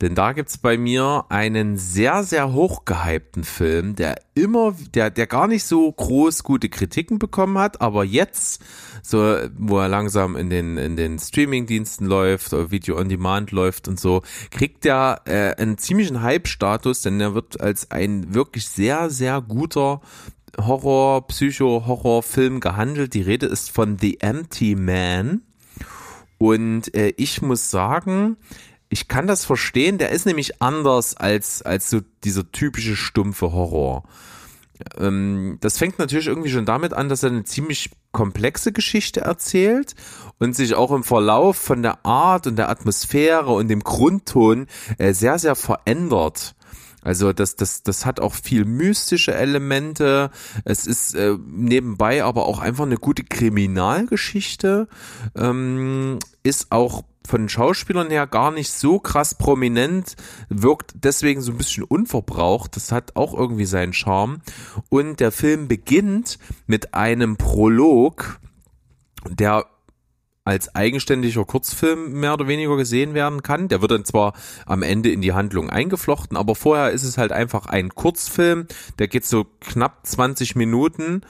Denn 0.00 0.14
da 0.14 0.32
gibt's 0.32 0.58
bei 0.58 0.76
mir 0.76 1.24
einen 1.28 1.76
sehr, 1.76 2.24
sehr 2.24 2.52
hochgehypten 2.52 3.44
Film, 3.44 3.94
der 3.94 4.16
immer, 4.34 4.74
der, 4.94 5.10
der 5.10 5.26
gar 5.26 5.46
nicht 5.46 5.64
so 5.64 5.90
groß 5.90 6.42
gute 6.42 6.68
Kritiken 6.68 7.18
bekommen 7.18 7.58
hat, 7.58 7.80
aber 7.80 8.04
jetzt, 8.04 8.62
so, 9.02 9.36
wo 9.56 9.78
er 9.78 9.88
langsam 9.88 10.36
in 10.36 10.50
den, 10.50 10.76
in 10.76 10.96
den 10.96 11.18
Streaming-Diensten 11.18 12.06
läuft, 12.06 12.52
Video 12.70 12.98
on 12.98 13.08
Demand 13.08 13.52
läuft 13.52 13.86
und 13.86 14.00
so, 14.00 14.22
kriegt 14.50 14.84
er 14.84 15.22
äh, 15.26 15.54
einen 15.54 15.78
ziemlichen 15.78 16.22
Hype-Status, 16.22 17.02
denn 17.02 17.20
er 17.20 17.34
wird 17.34 17.60
als 17.60 17.90
ein 17.90 18.34
wirklich 18.34 18.68
sehr, 18.68 19.10
sehr 19.10 19.40
guter 19.40 20.00
Horror, 20.58 21.26
Psycho-Horror-Film 21.26 22.60
gehandelt. 22.60 23.14
Die 23.14 23.22
Rede 23.22 23.46
ist 23.46 23.70
von 23.70 23.98
The 23.98 24.20
Empty 24.20 24.76
Man. 24.76 25.42
Und 26.38 26.94
äh, 26.94 27.12
ich 27.16 27.42
muss 27.42 27.70
sagen, 27.70 28.36
ich 28.94 29.08
kann 29.08 29.26
das 29.26 29.44
verstehen, 29.44 29.98
der 29.98 30.10
ist 30.10 30.24
nämlich 30.24 30.62
anders 30.62 31.16
als, 31.16 31.62
als 31.62 31.90
so 31.90 32.00
dieser 32.22 32.52
typische 32.52 32.94
stumpfe 32.94 33.50
Horror. 33.50 34.04
Ähm, 34.96 35.58
das 35.60 35.78
fängt 35.78 35.98
natürlich 35.98 36.28
irgendwie 36.28 36.50
schon 36.50 36.64
damit 36.64 36.92
an, 36.92 37.08
dass 37.08 37.24
er 37.24 37.30
eine 37.30 37.42
ziemlich 37.42 37.90
komplexe 38.12 38.70
Geschichte 38.70 39.22
erzählt 39.22 39.96
und 40.38 40.54
sich 40.54 40.76
auch 40.76 40.92
im 40.92 41.02
Verlauf 41.02 41.56
von 41.56 41.82
der 41.82 42.06
Art 42.06 42.46
und 42.46 42.54
der 42.54 42.68
Atmosphäre 42.68 43.50
und 43.50 43.66
dem 43.66 43.82
Grundton 43.82 44.68
äh, 44.98 45.12
sehr, 45.12 45.40
sehr 45.40 45.56
verändert. 45.56 46.54
Also 47.02 47.32
das, 47.32 47.56
das, 47.56 47.82
das 47.82 48.06
hat 48.06 48.20
auch 48.20 48.34
viel 48.34 48.64
mystische 48.64 49.34
Elemente. 49.34 50.30
Es 50.64 50.86
ist 50.86 51.16
äh, 51.16 51.36
nebenbei 51.44 52.22
aber 52.22 52.46
auch 52.46 52.60
einfach 52.60 52.84
eine 52.84 52.98
gute 52.98 53.24
Kriminalgeschichte. 53.24 54.86
Ähm, 55.34 56.20
ist 56.44 56.70
auch 56.70 57.02
von 57.26 57.42
den 57.42 57.48
Schauspielern 57.48 58.10
her 58.10 58.26
gar 58.26 58.50
nicht 58.50 58.70
so 58.70 58.98
krass 58.98 59.34
prominent, 59.34 60.16
wirkt 60.48 60.92
deswegen 60.94 61.40
so 61.40 61.52
ein 61.52 61.58
bisschen 61.58 61.84
unverbraucht. 61.84 62.76
Das 62.76 62.92
hat 62.92 63.16
auch 63.16 63.34
irgendwie 63.34 63.64
seinen 63.64 63.92
Charme. 63.92 64.40
Und 64.90 65.20
der 65.20 65.32
Film 65.32 65.68
beginnt 65.68 66.38
mit 66.66 66.94
einem 66.94 67.36
Prolog, 67.36 68.38
der 69.28 69.66
als 70.44 70.74
eigenständiger 70.74 71.46
Kurzfilm 71.46 72.20
mehr 72.20 72.34
oder 72.34 72.46
weniger 72.46 72.76
gesehen 72.76 73.14
werden 73.14 73.42
kann. 73.42 73.68
Der 73.68 73.80
wird 73.80 73.92
dann 73.92 74.04
zwar 74.04 74.34
am 74.66 74.82
Ende 74.82 75.10
in 75.10 75.22
die 75.22 75.32
Handlung 75.32 75.70
eingeflochten, 75.70 76.36
aber 76.36 76.54
vorher 76.54 76.90
ist 76.90 77.02
es 77.02 77.16
halt 77.16 77.32
einfach 77.32 77.64
ein 77.64 77.94
Kurzfilm, 77.94 78.66
der 78.98 79.08
geht 79.08 79.24
so 79.24 79.46
knapp 79.60 80.06
20 80.06 80.54
Minuten 80.54 81.22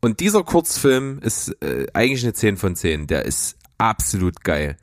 und 0.00 0.20
dieser 0.20 0.44
Kurzfilm 0.44 1.18
ist 1.18 1.56
äh, 1.62 1.86
eigentlich 1.92 2.22
eine 2.22 2.32
10 2.32 2.56
von 2.56 2.76
10. 2.76 3.06
Der 3.06 3.24
ist 3.26 3.56
absolut 3.78 4.42
geil. 4.44 4.76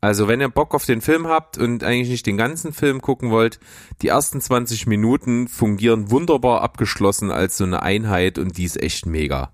Also 0.00 0.28
wenn 0.28 0.40
ihr 0.40 0.48
Bock 0.48 0.74
auf 0.74 0.86
den 0.86 1.02
Film 1.02 1.26
habt 1.26 1.58
und 1.58 1.84
eigentlich 1.84 2.08
nicht 2.08 2.26
den 2.26 2.38
ganzen 2.38 2.72
Film 2.72 3.02
gucken 3.02 3.30
wollt, 3.30 3.60
die 4.00 4.08
ersten 4.08 4.40
20 4.40 4.86
Minuten 4.86 5.46
fungieren 5.46 6.10
wunderbar 6.10 6.62
abgeschlossen 6.62 7.30
als 7.30 7.58
so 7.58 7.64
eine 7.64 7.82
Einheit 7.82 8.38
und 8.38 8.56
die 8.56 8.64
ist 8.64 8.82
echt 8.82 9.04
mega. 9.04 9.52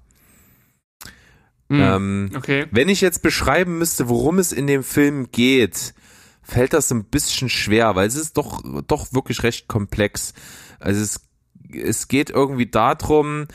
Mm, 1.69 1.81
ähm, 1.81 2.31
okay. 2.37 2.67
Wenn 2.71 2.89
ich 2.89 3.01
jetzt 3.01 3.23
beschreiben 3.23 3.79
müsste, 3.79 4.09
worum 4.09 4.39
es 4.39 4.53
in 4.53 4.69
dem 4.69 4.85
Film 4.85 5.33
geht, 5.33 5.95
fällt 6.43 6.73
das 6.75 6.93
ein 6.93 7.05
bisschen 7.05 7.49
schwer, 7.49 7.97
weil 7.97 8.07
es 8.07 8.15
ist 8.15 8.37
doch, 8.37 8.63
doch 8.87 9.13
wirklich 9.13 9.43
recht 9.43 9.67
komplex. 9.67 10.33
Also 10.79 11.03
es, 11.03 11.21
es 11.73 12.07
geht 12.07 12.31
irgendwie 12.31 12.67
darum, 12.67 13.49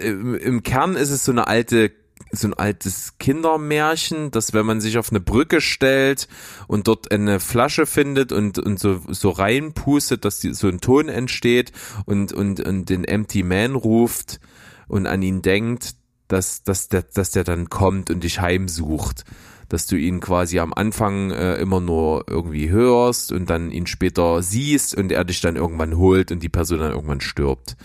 im, 0.00 0.34
im 0.34 0.62
Kern 0.62 0.96
ist 0.96 1.10
es 1.10 1.24
so 1.24 1.32
eine 1.32 1.46
alte 1.46 1.92
so 2.36 2.48
ein 2.48 2.54
altes 2.54 3.18
Kindermärchen, 3.18 4.30
dass 4.30 4.52
wenn 4.52 4.66
man 4.66 4.80
sich 4.80 4.98
auf 4.98 5.10
eine 5.10 5.20
Brücke 5.20 5.60
stellt 5.60 6.28
und 6.66 6.88
dort 6.88 7.10
eine 7.10 7.40
Flasche 7.40 7.86
findet 7.86 8.32
und, 8.32 8.58
und 8.58 8.78
so, 8.78 9.00
so 9.08 9.30
reinpustet, 9.30 10.24
dass 10.24 10.40
die, 10.40 10.54
so 10.54 10.68
ein 10.68 10.80
Ton 10.80 11.08
entsteht 11.08 11.72
und, 12.06 12.32
und, 12.32 12.60
und 12.60 12.88
den 12.88 13.04
Empty 13.04 13.42
Man 13.42 13.74
ruft 13.74 14.40
und 14.88 15.06
an 15.06 15.22
ihn 15.22 15.42
denkt, 15.42 15.94
dass, 16.28 16.62
dass, 16.62 16.88
der, 16.88 17.02
dass 17.02 17.30
der 17.30 17.44
dann 17.44 17.70
kommt 17.70 18.10
und 18.10 18.24
dich 18.24 18.40
heimsucht. 18.40 19.24
Dass 19.68 19.86
du 19.86 19.96
ihn 19.96 20.20
quasi 20.20 20.58
am 20.58 20.74
Anfang 20.74 21.30
äh, 21.30 21.56
immer 21.56 21.80
nur 21.80 22.26
irgendwie 22.28 22.68
hörst 22.68 23.32
und 23.32 23.48
dann 23.48 23.70
ihn 23.70 23.86
später 23.86 24.42
siehst 24.42 24.94
und 24.94 25.10
er 25.10 25.24
dich 25.24 25.40
dann 25.40 25.56
irgendwann 25.56 25.96
holt 25.96 26.30
und 26.30 26.42
die 26.42 26.50
Person 26.50 26.80
dann 26.80 26.92
irgendwann 26.92 27.22
stirbt. 27.22 27.76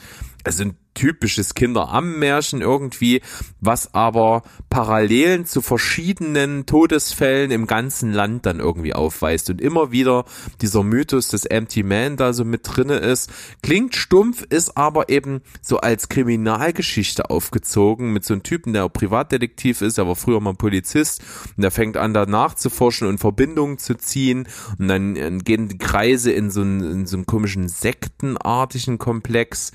Also 0.44 0.64
ein 0.64 0.78
typisches 1.00 1.54
Kinderammenmärchen 1.54 2.62
irgendwie, 2.62 3.22
was 3.62 3.94
aber 3.94 4.44
Parallelen 4.70 5.46
zu 5.46 5.62
verschiedenen 5.62 6.66
Todesfällen 6.66 7.52
im 7.52 7.68
ganzen 7.68 8.12
Land 8.12 8.46
dann 8.46 8.60
irgendwie 8.60 8.94
aufweist 8.94 9.50
und 9.50 9.62
immer 9.62 9.92
wieder 9.94 10.26
dieser 10.62 10.84
Mythos 10.84 11.30
des 11.30 11.46
Empty 11.46 11.84
Man 11.84 12.18
da 12.18 12.34
so 12.34 12.44
mit 12.44 12.62
drinne 12.64 12.98
ist. 12.98 13.32
Klingt 13.64 13.96
stumpf, 13.96 14.44
ist 14.50 14.76
aber 14.76 15.08
eben 15.08 15.42
so 15.62 15.78
als 15.78 16.10
Kriminalgeschichte 16.10 17.30
aufgezogen 17.30 18.12
mit 18.12 18.26
so 18.26 18.34
einem 18.34 18.44
Typen, 18.44 18.74
der 18.74 18.90
Privatdetektiv 18.90 19.82
ist, 19.82 19.98
er 19.98 20.08
war 20.08 20.18
früher 20.18 20.42
mal 20.42 20.54
Polizist 20.54 21.22
und 21.56 21.62
der 21.62 21.72
fängt 21.72 21.96
an 21.96 22.14
da 22.14 22.26
nachzuforschen 22.26 23.08
und 23.08 23.20
Verbindungen 23.20 23.78
zu 23.78 23.96
ziehen 23.96 24.50
und 24.78 24.90
dann 24.90 25.40
gehen 25.46 25.70
die 25.70 25.78
Kreise 25.78 26.32
in 26.32 26.52
so 26.52 26.60
einen, 26.62 26.82
in 26.82 27.06
so 27.06 27.16
einen 27.16 27.26
komischen 27.26 27.70
sektenartigen 27.70 28.98
Komplex 28.98 29.72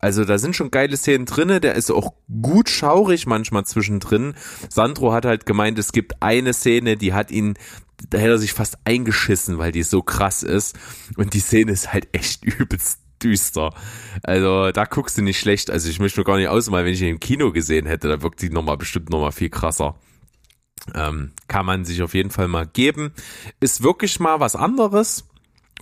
also 0.00 0.24
da 0.24 0.38
sind 0.38 0.56
schon 0.56 0.70
geile 0.70 0.96
Szenen 0.96 1.26
drinne, 1.26 1.60
der 1.60 1.74
ist 1.74 1.90
auch 1.90 2.14
gut 2.42 2.68
schaurig 2.68 3.26
manchmal 3.26 3.64
zwischendrin. 3.64 4.34
Sandro 4.68 5.12
hat 5.12 5.26
halt 5.26 5.46
gemeint, 5.46 5.78
es 5.78 5.92
gibt 5.92 6.22
eine 6.22 6.52
Szene, 6.52 6.96
die 6.96 7.12
hat 7.12 7.30
ihn 7.30 7.54
da 8.08 8.18
hätte 8.18 8.30
er 8.30 8.38
sich 8.38 8.54
fast 8.54 8.78
eingeschissen, 8.84 9.58
weil 9.58 9.72
die 9.72 9.82
so 9.82 10.02
krass 10.02 10.42
ist. 10.42 10.78
Und 11.16 11.34
die 11.34 11.40
Szene 11.40 11.72
ist 11.72 11.92
halt 11.92 12.08
echt 12.12 12.44
übelst 12.44 13.00
düster. 13.22 13.74
Also 14.22 14.70
da 14.72 14.84
guckst 14.84 15.18
du 15.18 15.22
nicht 15.22 15.38
schlecht. 15.38 15.70
Also 15.70 15.90
ich 15.90 16.00
möchte 16.00 16.20
mir 16.20 16.24
gar 16.24 16.38
nicht 16.38 16.48
ausmalen, 16.48 16.86
wenn 16.86 16.94
ich 16.94 17.02
ihn 17.02 17.08
im 17.08 17.20
Kino 17.20 17.52
gesehen 17.52 17.86
hätte, 17.86 18.08
da 18.08 18.22
wirkt 18.22 18.40
die 18.40 18.50
nochmal 18.50 18.78
bestimmt 18.78 19.10
nochmal 19.10 19.32
viel 19.32 19.50
krasser. 19.50 19.96
Ähm, 20.94 21.32
kann 21.46 21.66
man 21.66 21.84
sich 21.84 22.02
auf 22.02 22.14
jeden 22.14 22.30
Fall 22.30 22.48
mal 22.48 22.66
geben. 22.66 23.12
Ist 23.60 23.82
wirklich 23.82 24.18
mal 24.18 24.40
was 24.40 24.56
anderes 24.56 25.29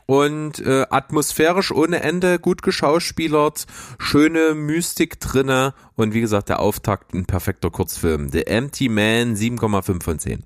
und 0.08 0.58
äh, 0.60 0.86
atmosphärisch 0.88 1.70
ohne 1.70 2.00
Ende, 2.00 2.38
gut 2.38 2.62
geschauspielert, 2.62 3.66
schöne 3.98 4.54
Mystik 4.54 5.20
drinne 5.20 5.74
und 5.96 6.14
wie 6.14 6.22
gesagt, 6.22 6.48
der 6.48 6.60
Auftakt 6.60 7.12
ein 7.12 7.26
perfekter 7.26 7.70
Kurzfilm. 7.70 8.30
The 8.30 8.46
Empty 8.46 8.88
Man 8.88 9.36
7,5 9.36 10.02
von 10.02 10.18
10. 10.18 10.44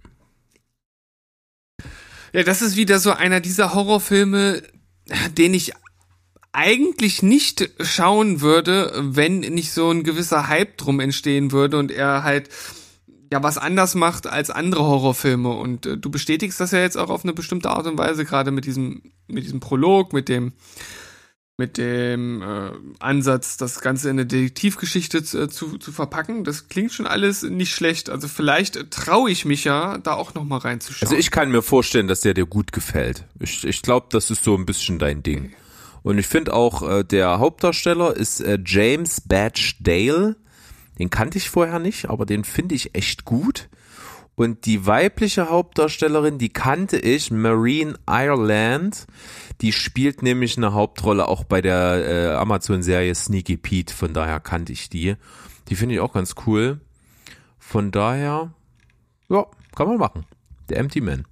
Ja, 2.33 2.43
das 2.43 2.61
ist 2.61 2.77
wieder 2.77 2.99
so 2.99 3.13
einer 3.13 3.39
dieser 3.39 3.73
Horrorfilme, 3.73 4.65
den 5.39 5.55
ich 5.55 5.75
eigentlich 6.51 7.23
nicht 7.23 7.71
schauen 7.81 8.41
würde, 8.41 8.93
wenn 8.97 9.39
nicht 9.39 9.73
so 9.73 9.91
ein 9.91 10.03
gewisser 10.03 10.49
Hype 10.49 10.77
drum 10.77 10.99
entstehen 10.99 11.53
würde 11.53 11.79
und 11.79 11.93
er 11.93 12.25
halt 12.25 12.49
ja 13.33 13.43
was 13.43 13.59
anders 13.59 13.95
macht 13.95 14.27
als 14.27 14.51
andere 14.51 14.85
Horrorfilme 14.85 15.49
und 15.49 15.87
äh, 15.87 15.97
du 15.97 16.11
bestätigst 16.11 16.61
das 16.61 16.71
ja 16.71 16.79
jetzt 16.79 16.97
auch 16.97 17.11
auf 17.11 17.25
eine 17.25 17.33
bestimmte 17.33 17.71
Art 17.71 17.87
und 17.87 17.99
Weise 17.99 18.25
gerade 18.25 18.53
mit 18.53 18.67
diesem 18.67 19.03
mit 19.27 19.45
diesem 19.45 19.59
Prolog, 19.59 20.13
mit 20.13 20.29
dem 20.29 20.53
mit 21.59 21.79
dem 21.79 22.43
äh, 22.43 22.71
Ansatz, 22.99 23.57
das 23.57 23.81
Ganze 23.81 24.09
in 24.09 24.19
eine 24.19 24.27
Detektivgeschichte 24.27 25.23
zu, 25.23 25.43
äh, 25.43 25.49
zu, 25.49 25.79
zu 25.79 25.93
verpacken. 25.93 26.45
Das 26.45 26.69
klingt 26.69 26.93
schon 26.93 27.07
alles 27.07 27.43
nicht 27.43 27.75
schlecht. 27.75 28.11
Also 28.11 28.27
vielleicht 28.27 28.91
traue 28.91 29.31
ich 29.31 29.45
mich 29.45 29.65
ja, 29.65 29.99
da 29.99 30.15
auch 30.15 30.35
noch 30.35 30.45
mal 30.45 30.59
reinzuschauen. 30.59 31.09
Also 31.09 31.17
ich 31.17 31.31
kann 31.31 31.51
mir 31.51 31.63
vorstellen, 31.63 32.09
dass 32.09 32.21
der 32.21 32.35
dir 32.35 32.47
gut 32.47 32.73
gefällt. 32.73 33.27
Ich, 33.39 33.65
ich 33.65 33.83
glaube, 33.83 34.07
das 34.11 34.31
ist 34.31 34.43
so 34.43 34.57
ein 34.57 34.67
bisschen 34.67 34.99
dein 34.99 35.23
Ding. 35.23 35.53
Und 36.03 36.19
ich 36.19 36.27
finde 36.27 36.55
auch, 36.55 36.89
äh, 36.89 37.05
der 37.05 37.39
Hauptdarsteller 37.39 38.17
ist 38.17 38.41
äh, 38.41 38.59
James 38.65 39.21
Badge 39.21 39.75
Dale. 39.79 40.37
Den 40.99 41.11
kannte 41.11 41.39
ich 41.39 41.51
vorher 41.51 41.79
nicht, 41.79 42.11
aber 42.11 42.27
den 42.27 42.45
finde 42.45 42.75
ich 42.75 42.95
echt 42.95 43.25
gut. 43.25 43.69
Und 44.35 44.65
die 44.65 44.87
weibliche 44.87 45.51
Hauptdarstellerin, 45.51 46.39
die 46.39 46.49
kannte 46.49 46.99
ich, 46.99 47.31
Marine 47.31 47.99
Ireland. 48.09 49.07
Die 49.61 49.73
spielt 49.73 50.23
nämlich 50.23 50.57
eine 50.57 50.73
Hauptrolle 50.73 51.29
auch 51.29 51.45
bei 51.45 51.61
der 51.61 52.07
äh, 52.07 52.35
Amazon-Serie 52.37 53.15
Sneaky 53.15 53.57
Pete. 53.57 53.95
Von 53.95 54.15
daher 54.15 54.41
kannte 54.41 54.73
ich 54.73 54.89
die. 54.89 55.17
Die 55.69 55.77
finde 55.77 55.95
ich 55.95 56.01
auch 56.01 56.15
ganz 56.15 56.35
cool. 56.47 56.81
Von 57.59 57.91
daher, 57.91 58.53
ja, 59.29 59.47
kann 59.77 59.89
man 59.89 59.99
machen. 59.99 60.27
Der 60.69 60.79
Empty 60.79 61.01
Man. 61.01 61.25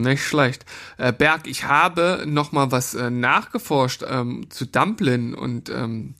Nicht 0.00 0.24
schlecht. 0.24 0.64
Äh, 0.96 1.12
Berg, 1.12 1.48
ich 1.48 1.64
habe 1.64 2.22
noch 2.24 2.52
mal 2.52 2.70
was 2.70 2.94
äh, 2.94 3.10
nachgeforscht 3.10 4.04
ähm, 4.08 4.48
zu 4.48 4.66
Dumplin 4.66 5.34
und 5.34 5.68
ähm, 5.70 6.14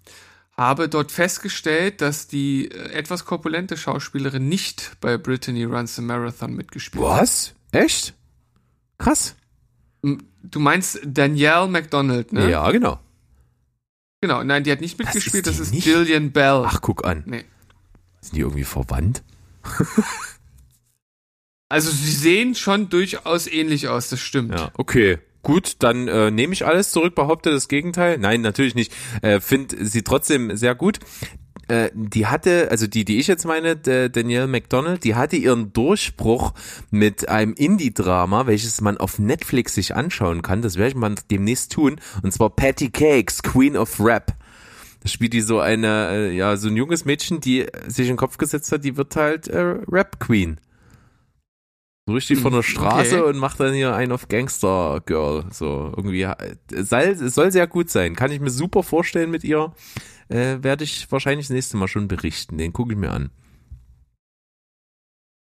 habe 0.58 0.88
dort 0.88 1.12
festgestellt, 1.12 2.00
dass 2.00 2.26
die 2.26 2.70
äh, 2.70 2.90
etwas 2.92 3.24
korpulente 3.24 3.76
Schauspielerin 3.76 4.48
nicht 4.48 4.96
bei 5.00 5.16
Brittany 5.16 5.64
Runs 5.64 5.96
the 5.96 6.02
Marathon 6.02 6.54
mitgespielt 6.54 7.04
hat. 7.04 7.20
Was? 7.20 7.54
Echt? 7.70 8.14
Krass. 8.98 9.36
Du 10.02 10.58
meinst 10.58 11.00
Danielle 11.04 11.68
McDonald, 11.68 12.32
ne? 12.32 12.50
Ja, 12.50 12.70
genau. 12.70 12.98
Genau, 14.20 14.42
nein, 14.42 14.64
die 14.64 14.72
hat 14.72 14.80
nicht 14.80 14.98
mitgespielt, 14.98 15.46
ist 15.46 15.60
das 15.60 15.70
ist? 15.70 15.84
Gillian 15.84 16.32
Bell. 16.32 16.64
Ach, 16.66 16.80
guck 16.80 17.04
an. 17.06 17.22
Nee. 17.26 17.44
Sind 18.20 18.34
die 18.34 18.40
irgendwie 18.40 18.64
verwandt? 18.64 19.22
Also 21.70 21.90
sie 21.90 22.12
sehen 22.12 22.54
schon 22.54 22.88
durchaus 22.88 23.46
ähnlich 23.46 23.88
aus, 23.88 24.08
das 24.08 24.20
stimmt. 24.20 24.52
Ja, 24.52 24.70
okay. 24.74 25.18
Gut, 25.48 25.76
dann 25.78 26.08
äh, 26.08 26.30
nehme 26.30 26.52
ich 26.52 26.66
alles 26.66 26.90
zurück, 26.90 27.14
behaupte 27.14 27.50
das 27.50 27.68
Gegenteil. 27.68 28.18
Nein, 28.18 28.42
natürlich 28.42 28.74
nicht. 28.74 28.92
Äh, 29.22 29.40
Finde 29.40 29.82
sie 29.82 30.02
trotzdem 30.02 30.54
sehr 30.58 30.74
gut. 30.74 30.98
Äh, 31.68 31.88
die 31.94 32.26
hatte, 32.26 32.70
also 32.70 32.86
die, 32.86 33.06
die 33.06 33.18
ich 33.18 33.28
jetzt 33.28 33.46
meine, 33.46 33.74
Danielle 33.74 34.46
McDonald, 34.46 35.04
die 35.04 35.14
hatte 35.14 35.36
ihren 35.36 35.72
Durchbruch 35.72 36.52
mit 36.90 37.30
einem 37.30 37.54
Indie-Drama, 37.54 38.46
welches 38.46 38.82
man 38.82 38.98
auf 38.98 39.18
Netflix 39.18 39.74
sich 39.74 39.96
anschauen 39.96 40.42
kann. 40.42 40.60
Das 40.60 40.76
werde 40.76 40.90
ich 40.90 40.96
mal 40.96 41.14
demnächst 41.30 41.72
tun. 41.72 41.98
Und 42.22 42.30
zwar 42.30 42.50
Patty 42.50 42.90
Cakes, 42.90 43.42
Queen 43.42 43.74
of 43.74 43.98
Rap. 44.00 44.34
Da 45.02 45.08
spielt 45.08 45.32
die 45.32 45.40
so 45.40 45.60
eine, 45.60 46.10
äh, 46.10 46.36
ja, 46.36 46.58
so 46.58 46.68
ein 46.68 46.76
junges 46.76 47.06
Mädchen, 47.06 47.40
die 47.40 47.64
sich 47.86 48.08
in 48.08 48.12
den 48.12 48.16
Kopf 48.18 48.36
gesetzt 48.36 48.70
hat, 48.70 48.84
die 48.84 48.98
wird 48.98 49.16
halt 49.16 49.48
äh, 49.48 49.76
Rap 49.88 50.20
Queen. 50.20 50.60
So 52.08 52.14
richtig 52.14 52.38
von 52.40 52.54
der 52.54 52.62
Straße 52.62 53.18
Okay. 53.20 53.28
und 53.28 53.36
macht 53.36 53.60
dann 53.60 53.74
hier 53.74 53.94
einen 53.94 54.12
auf 54.12 54.28
Gangster 54.28 55.02
Girl. 55.04 55.44
So 55.52 55.92
irgendwie. 55.94 56.22
Es 56.72 56.88
soll, 56.88 57.00
es 57.02 57.34
soll 57.34 57.52
sehr 57.52 57.66
gut 57.66 57.90
sein. 57.90 58.16
Kann 58.16 58.32
ich 58.32 58.40
mir 58.40 58.48
super 58.48 58.82
vorstellen 58.82 59.30
mit 59.30 59.44
ihr. 59.44 59.74
Äh, 60.30 60.62
Werde 60.62 60.84
ich 60.84 61.12
wahrscheinlich 61.12 61.48
das 61.48 61.54
nächste 61.54 61.76
Mal 61.76 61.86
schon 61.86 62.08
berichten. 62.08 62.56
Den 62.56 62.72
gucke 62.72 62.94
ich 62.94 62.98
mir 62.98 63.10
an. 63.10 63.28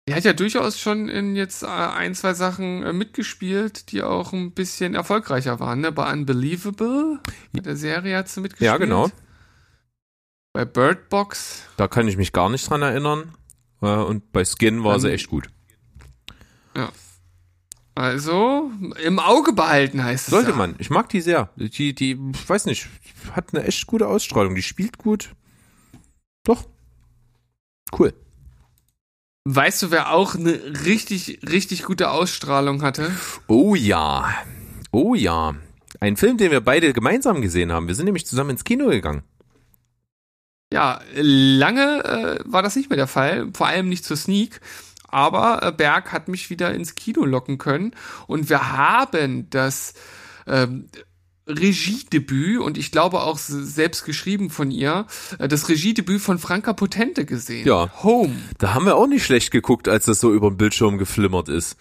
Die 0.09 0.15
hat 0.15 0.25
ja 0.25 0.33
durchaus 0.33 0.81
schon 0.81 1.09
in 1.09 1.37
jetzt 1.37 1.63
äh, 1.63 1.67
ein, 1.69 2.17
zwei 2.17 2.35
Sachen 2.35 2.83
äh, 2.83 2.93
mitgespielt, 2.93 3.93
die 3.93 4.03
auch 4.03 4.33
ein 4.33 4.51
bisschen 4.51 4.97
erfolgreicher 4.97 5.61
waren. 5.61 5.81
Ne? 5.83 5.93
Bei 5.93 6.13
Unbelievable, 6.13 7.21
bei 7.53 7.61
der 7.61 7.77
Serie 7.77 8.17
hat 8.17 8.29
sie 8.29 8.41
mitgespielt. 8.41 8.67
Ja, 8.67 8.77
genau. 8.77 9.09
Bei 10.53 10.65
Bird 10.65 11.11
Box. 11.11 11.63
Da 11.77 11.87
kann 11.87 12.09
ich 12.09 12.17
mich 12.17 12.33
gar 12.33 12.51
nicht 12.51 12.69
dran 12.69 12.83
erinnern. 12.83 13.37
Äh, 13.83 13.87
und 13.95 14.33
bei 14.33 14.45
Skin 14.45 14.83
war 14.83 14.99
sie 14.99 15.07
Ähm, 15.11 15.15
echt 15.15 15.29
gut. 15.29 15.49
Also 17.95 18.71
im 19.05 19.19
Auge 19.19 19.53
behalten 19.53 20.03
heißt 20.03 20.29
es. 20.29 20.31
Sollte 20.31 20.51
ja. 20.51 20.57
man. 20.57 20.75
Ich 20.79 20.91
mag 20.91 21.09
die 21.11 21.21
sehr. 21.21 21.51
Die, 21.57 21.95
die, 21.95 22.19
ich 22.33 22.49
weiß 22.49 22.67
nicht, 22.67 22.89
hat 23.33 23.53
eine 23.53 23.65
echt 23.65 23.87
gute 23.87 24.07
Ausstrahlung. 24.07 24.55
Die 24.55 24.63
spielt 24.63 24.97
gut. 24.97 25.31
Doch. 26.45 26.65
Cool. 27.99 28.15
Weißt 29.45 29.83
du, 29.83 29.91
wer 29.91 30.13
auch 30.13 30.35
eine 30.35 30.53
richtig, 30.85 31.41
richtig 31.49 31.83
gute 31.83 32.11
Ausstrahlung 32.11 32.83
hatte? 32.83 33.11
Oh 33.49 33.75
ja. 33.75 34.33
Oh 34.93 35.15
ja. 35.15 35.55
Ein 35.99 36.17
Film, 36.17 36.37
den 36.37 36.51
wir 36.51 36.61
beide 36.61 36.93
gemeinsam 36.93 37.43
gesehen 37.43 37.73
haben. 37.73 37.89
Wir 37.89 37.95
sind 37.95 38.07
nämlich 38.07 38.27
zusammen 38.27 38.51
ins 38.51 38.65
Kino 38.65 38.89
gegangen. 38.89 39.23
Ja, 40.73 41.01
lange 41.15 42.05
äh, 42.05 42.39
war 42.45 42.63
das 42.63 42.77
nicht 42.77 42.91
mehr 42.91 42.97
der 42.97 43.09
Fall, 43.09 43.51
vor 43.53 43.67
allem 43.67 43.89
nicht 43.89 44.05
zur 44.05 44.17
Sneak. 44.17 44.61
Aber 45.11 45.63
äh, 45.63 45.73
Berg 45.73 46.13
hat 46.13 46.29
mich 46.29 46.51
wieder 46.51 46.73
ins 46.75 46.95
Kino 46.95 47.25
locken 47.25 47.59
können 47.59 47.95
und 48.27 48.49
wir 48.49 48.73
haben 48.73 49.49
das 49.51 49.95
ähm, 50.47 50.87
Regiedebüt 51.47 52.61
und 52.61 52.79
ich 52.79 52.93
glaube 52.93 53.21
auch 53.21 53.39
selbst 53.39 54.05
geschrieben 54.05 54.51
von 54.51 54.71
ihr, 54.71 55.07
äh, 55.39 55.49
das 55.49 55.69
Regiedebüt 55.69 56.21
von 56.21 56.39
Franka 56.39 56.73
Potente 56.73 57.25
gesehen. 57.25 57.67
Ja. 57.67 57.91
Home. 58.03 58.37
Da 58.59 58.75
haben 58.75 58.87
wir 58.87 58.97
auch 58.97 59.07
nicht 59.07 59.25
schlecht 59.25 59.51
geguckt, 59.51 59.89
als 59.89 60.07
das 60.07 60.21
so 60.21 60.33
über 60.33 60.51
den 60.51 60.57
Bildschirm 60.57 60.99
geflimmert 60.99 61.49
ist. 61.49 61.77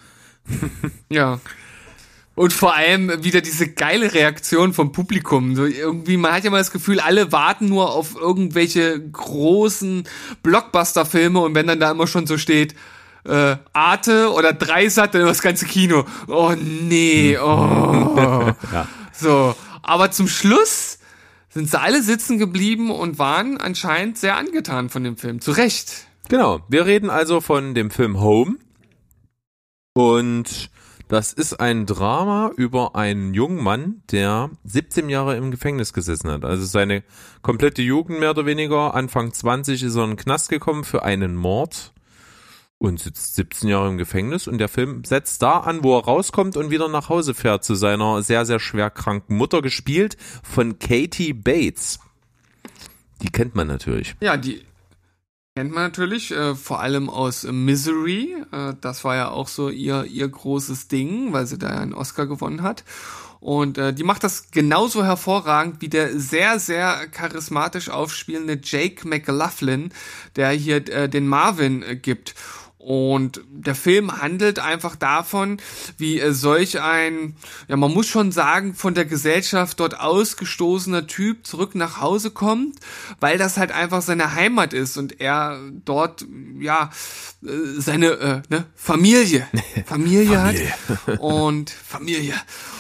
Ja. 1.10 1.40
Und 2.36 2.54
vor 2.54 2.74
allem 2.74 3.22
wieder 3.22 3.42
diese 3.42 3.68
geile 3.68 4.14
Reaktion 4.14 4.72
vom 4.72 4.94
Publikum. 4.94 5.58
So 5.58 5.66
irgendwie, 5.66 6.16
man 6.16 6.32
hat 6.32 6.46
ja 6.46 6.52
mal 6.52 6.60
das 6.60 6.72
Gefühl, 6.72 7.02
alle 7.02 7.34
warten 7.34 7.68
nur 7.68 7.92
auf 7.92 8.16
irgendwelche 8.16 8.98
großen 8.98 10.08
Blockbuster-Filme 10.42 11.38
und 11.42 11.54
wenn 11.54 11.68
dann 11.68 11.82
da 11.82 11.92
immer 11.92 12.08
schon 12.08 12.28
so 12.28 12.38
steht, 12.38 12.76
äh, 13.30 13.58
Arte 13.74 14.34
oder 14.34 14.54
Dreisat, 14.54 15.14
dann 15.14 15.26
das 15.26 15.42
ganze 15.42 15.66
Kino. 15.66 16.06
Oh 16.28 16.54
nee, 16.60 17.38
oh. 17.38 18.52
So. 19.14 19.56
Aber 19.82 20.12
zum 20.12 20.28
Schluss 20.28 21.00
sind 21.50 21.70
sie 21.70 21.80
alle 21.80 22.02
sitzen 22.02 22.38
geblieben 22.38 22.92
und 22.92 23.20
waren 23.20 23.58
anscheinend 23.58 24.18
sehr 24.18 24.38
angetan 24.38 24.90
von 24.90 25.04
dem 25.04 25.18
Film. 25.18 25.42
Zu 25.42 25.52
Recht. 25.52 26.08
Genau. 26.30 26.62
Wir 26.70 26.86
reden 26.86 27.10
also 27.10 27.42
von 27.42 27.74
dem 27.74 27.92
Film 27.92 28.20
Home. 28.20 28.58
Und 29.94 30.70
das 31.08 31.34
ist 31.34 31.60
ein 31.60 31.88
Drama 31.88 32.52
über 32.56 32.96
einen 32.96 33.34
jungen 33.34 33.64
Mann, 33.64 34.04
der 34.12 34.52
17 34.64 35.10
Jahre 35.10 35.36
im 35.38 35.50
Gefängnis 35.50 35.92
gesessen 35.92 36.30
hat. 36.30 36.46
Also 36.46 36.66
seine 36.66 37.04
komplette 37.42 37.82
Jugend 37.82 38.20
mehr 38.20 38.30
oder 38.30 38.46
weniger. 38.46 38.94
Anfang 38.94 39.34
20 39.34 39.82
ist 39.82 39.96
er 39.96 40.04
in 40.04 40.12
den 40.12 40.18
Knast 40.18 40.50
gekommen 40.50 40.84
für 40.84 41.04
einen 41.04 41.36
Mord 41.36 41.94
und 42.80 43.00
sitzt 43.00 43.36
17 43.36 43.70
Jahre 43.70 43.90
im 43.90 43.98
Gefängnis. 43.98 44.48
Und 44.48 44.58
der 44.58 44.70
Film 44.70 45.04
setzt 45.04 45.42
da 45.42 45.60
an, 45.60 45.84
wo 45.84 45.98
er 45.98 46.06
rauskommt 46.06 46.58
und 46.58 46.72
wieder 46.72 46.88
nach 46.88 47.10
Hause 47.10 47.34
fährt 47.34 47.64
zu 47.64 47.76
seiner 47.76 48.24
sehr, 48.24 48.46
sehr 48.46 48.60
schwer 48.60 48.90
kranken 48.90 49.36
Mutter, 49.36 49.62
gespielt 49.62 50.18
von 50.42 50.80
Katie 50.80 51.34
Bates. 51.34 52.00
Die 53.22 53.30
kennt 53.30 53.54
man 53.54 53.68
natürlich. 53.68 54.16
Ja, 54.22 54.38
die 54.38 54.64
kennt 55.56 55.74
man 55.74 55.84
natürlich, 55.84 56.32
äh, 56.32 56.56
vor 56.56 56.80
allem 56.80 57.10
aus 57.10 57.44
Misery. 57.44 58.34
Äh, 58.52 58.76
das 58.80 59.04
war 59.04 59.16
ja 59.18 59.30
auch 59.30 59.50
so 59.50 59.70
ihr, 59.70 60.06
ihr 60.06 60.30
großes 60.30 60.88
Ding, 60.88 61.34
weil 61.34 61.46
sie 61.46 61.58
da 61.58 61.70
ja 61.70 61.80
einen 61.82 61.94
Oscar 61.94 62.28
gewonnen 62.28 62.64
hat. 62.64 62.86
Und 63.42 63.78
äh, 63.78 63.94
die 63.94 64.04
macht 64.04 64.24
das 64.24 64.52
genauso 64.52 65.06
hervorragend 65.06 65.82
wie 65.82 65.88
der 65.88 66.20
sehr, 66.20 66.60
sehr 66.60 67.08
charismatisch 67.08 67.90
aufspielende 67.90 68.60
Jake 68.62 69.08
McLaughlin, 69.08 69.92
der 70.36 70.50
hier 70.52 70.88
äh, 70.90 71.08
den 71.08 71.28
Marvin 71.28 71.82
äh, 71.84 71.96
gibt. 71.96 72.36
Und 72.80 73.42
der 73.52 73.76
Film 73.76 74.22
handelt 74.22 74.58
einfach 74.58 74.96
davon, 74.96 75.58
wie 75.98 76.18
äh, 76.22 76.32
solch 76.32 76.80
ein, 76.80 77.36
ja, 77.68 77.76
man 77.76 77.94
muss 77.94 78.08
schon 78.08 78.32
sagen, 78.32 78.74
von 78.74 78.94
der 78.94 79.04
Gesellschaft 79.04 79.82
dort 79.82 80.00
ausgestoßener 80.00 81.06
Typ 81.06 81.46
zurück 81.46 81.76
nach 81.76 82.00
Hause 82.00 82.32
kommt, 82.32 82.80
weil 83.20 83.38
das 83.38 83.58
halt 83.58 83.74
einfach 83.74 84.02
seine 84.02 84.34
Heimat 84.34 84.74
ist 84.74 84.96
und 84.96 85.20
er 85.20 85.60
dort, 85.84 86.26
ja, 86.62 86.90
äh, 87.44 87.50
seine 87.82 88.08
äh, 88.12 88.42
ne, 88.48 88.66
Familie, 88.76 89.46
Familie, 89.86 90.38
Familie. 90.40 90.72
hat 91.10 91.20
und 91.20 91.70
Familie. 91.70 92.34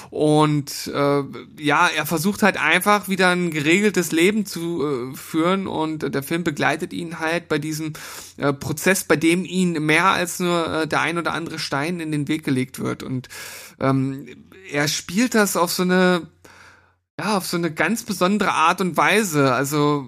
Und 0.09 0.87
äh, 0.93 1.23
ja, 1.59 1.87
er 1.87 2.05
versucht 2.05 2.41
halt 2.41 2.57
einfach 2.57 3.09
wieder 3.09 3.29
ein 3.29 3.51
geregeltes 3.51 4.11
Leben 4.11 4.45
zu 4.45 4.83
äh, 4.83 5.15
führen 5.15 5.67
und 5.67 6.13
der 6.13 6.23
Film 6.23 6.43
begleitet 6.43 6.93
ihn 6.93 7.19
halt 7.19 7.47
bei 7.47 7.59
diesem 7.59 7.93
äh, 8.37 8.51
Prozess, 8.51 9.03
bei 9.03 9.15
dem 9.15 9.45
ihn 9.45 9.73
mehr 9.73 10.05
als 10.05 10.39
nur 10.39 10.67
äh, 10.73 10.87
der 10.87 11.01
ein 11.01 11.17
oder 11.17 11.33
andere 11.33 11.59
Stein 11.59 11.99
in 11.99 12.11
den 12.11 12.27
Weg 12.27 12.43
gelegt 12.43 12.79
wird. 12.79 13.03
Und 13.03 13.29
ähm, 13.79 14.25
er 14.71 14.87
spielt 14.87 15.35
das 15.35 15.55
auf 15.55 15.71
so 15.71 15.83
eine 15.83 16.27
ja, 17.19 17.37
auf 17.37 17.45
so 17.45 17.57
eine 17.57 17.71
ganz 17.71 18.03
besondere 18.03 18.53
Art 18.53 18.79
und 18.81 18.95
Weise. 18.95 19.53
Also 19.53 20.07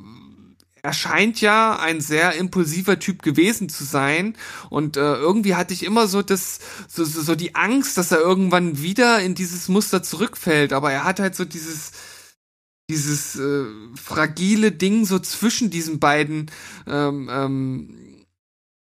er 0.83 0.93
scheint 0.93 1.41
ja 1.41 1.77
ein 1.79 2.01
sehr 2.01 2.33
impulsiver 2.35 2.99
Typ 2.99 3.21
gewesen 3.21 3.69
zu 3.69 3.83
sein. 3.83 4.35
Und 4.69 4.97
äh, 4.97 5.15
irgendwie 5.15 5.55
hatte 5.55 5.73
ich 5.73 5.83
immer 5.83 6.07
so 6.07 6.21
das 6.21 6.59
so, 6.87 7.03
so, 7.03 7.21
so 7.21 7.35
die 7.35 7.55
Angst, 7.55 7.97
dass 7.97 8.11
er 8.11 8.19
irgendwann 8.19 8.81
wieder 8.81 9.19
in 9.19 9.35
dieses 9.35 9.67
Muster 9.67 10.01
zurückfällt, 10.03 10.73
aber 10.73 10.91
er 10.91 11.03
hat 11.03 11.19
halt 11.19 11.35
so 11.35 11.45
dieses 11.45 11.91
dieses 12.89 13.37
äh, 13.37 13.65
fragile 13.95 14.71
Ding 14.71 15.05
so 15.05 15.17
zwischen 15.19 15.69
diesen 15.69 15.99
beiden 15.99 16.51
ähm, 16.87 17.29
ähm, 17.31 18.25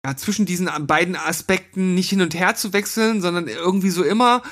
ja, 0.04 0.16
zwischen 0.16 0.46
diesen 0.46 0.68
beiden 0.86 1.16
Aspekten 1.16 1.94
nicht 1.94 2.10
hin 2.10 2.20
und 2.20 2.32
her 2.34 2.54
zu 2.54 2.72
wechseln, 2.72 3.20
sondern 3.20 3.48
irgendwie 3.48 3.90
so 3.90 4.04
immer 4.04 4.42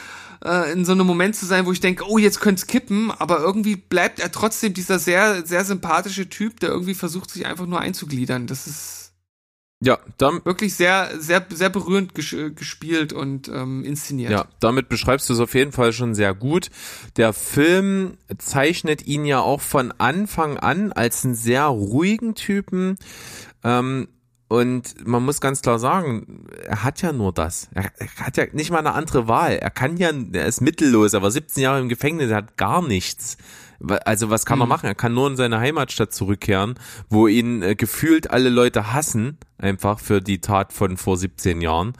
äh, 0.45 0.73
in 0.73 0.85
so 0.85 0.93
einem 0.93 1.07
Moment 1.07 1.37
zu 1.37 1.47
sein, 1.47 1.67
wo 1.67 1.73
ich 1.73 1.81
denke, 1.81 2.05
oh, 2.09 2.19
jetzt 2.19 2.41
könnte 2.41 2.61
es 2.61 2.67
kippen, 2.67 3.11
aber 3.11 3.39
irgendwie 3.41 3.77
bleibt 3.77 4.21
er 4.21 4.31
trotzdem 4.31 4.75
dieser 4.75 4.99
sehr, 4.99 5.47
sehr 5.47 5.65
sympathische 5.65 6.29
Typ, 6.29 6.61
der 6.61 6.71
irgendwie 6.71 6.95
versucht, 6.95 7.31
sich 7.31 7.47
einfach 7.47 7.67
nur 7.67 7.81
einzugliedern. 7.81 8.47
Das 8.47 8.67
ist 8.67 9.05
ja, 9.85 9.99
dann 10.17 10.43
wirklich 10.45 10.75
sehr, 10.75 11.11
sehr, 11.19 11.45
sehr 11.51 11.69
berührend 11.69 12.15
ges 12.15 12.35
gespielt 12.55 13.13
und 13.13 13.49
ähm, 13.49 13.85
inszeniert. 13.85 14.31
Ja, 14.31 14.47
damit 14.59 14.89
beschreibst 14.89 15.29
du 15.29 15.35
es 15.35 15.41
auf 15.41 15.55
jeden 15.55 15.73
Fall 15.73 15.93
schon 15.93 16.15
sehr 16.15 16.33
gut. 16.35 16.71
Der 17.17 17.35
Film 17.35 18.17
zeichnet 18.39 19.07
ihn 19.07 19.27
ja 19.27 19.41
auch 19.41 19.61
von 19.61 19.93
Anfang 19.99 20.57
an 20.57 20.93
als 20.93 21.25
einen 21.25 21.35
sehr 21.35 21.65
ruhigen 21.67 22.35
Typen. 22.35 22.97
Ähm, 23.63 24.09
und 24.49 25.07
man 25.07 25.25
muss 25.25 25.41
ganz 25.41 25.63
klar 25.63 25.79
sagen, 25.79 26.47
er 26.65 26.85
hat 26.85 27.01
ja 27.03 27.13
nur 27.13 27.33
das. 27.33 27.69
Er, 27.73 27.91
hat 28.21 28.37
ja 28.37 28.45
nicht 28.53 28.71
mal 28.71 28.79
eine 28.79 28.93
andere 28.93 29.27
Wahl. 29.27 29.55
Er 29.57 29.71
kann 29.71 29.97
ja, 29.97 30.11
er 30.33 30.47
ist 30.47 30.61
mittellos, 30.61 31.15
er 31.15 31.23
war 31.23 31.31
17 31.31 31.63
Jahre 31.63 31.81
im 31.81 31.89
Gefängnis, 31.89 32.31
er 32.31 32.37
hat 32.37 32.57
gar 32.57 32.87
nichts. 32.87 33.39
Also 34.05 34.31
was 34.31 34.47
kann 34.47 34.59
mhm. 34.59 34.65
er 34.65 34.67
machen? 34.67 34.87
Er 34.87 34.95
kann 34.95 35.15
nur 35.15 35.29
in 35.29 35.37
seine 35.37 35.61
Heimatstadt 35.61 36.13
zurückkehren, 36.13 36.75
wo 37.09 37.27
ihn 37.27 37.63
äh, 37.63 37.75
gefühlt 37.75 38.31
alle 38.31 38.49
Leute 38.49 38.93
hassen, 38.93 39.39
einfach 39.59 39.99
für 39.99 40.21
die 40.21 40.41
Tat 40.41 40.73
von 40.73 40.97
vor 40.97 41.17
17 41.17 41.61
Jahren. 41.61 41.95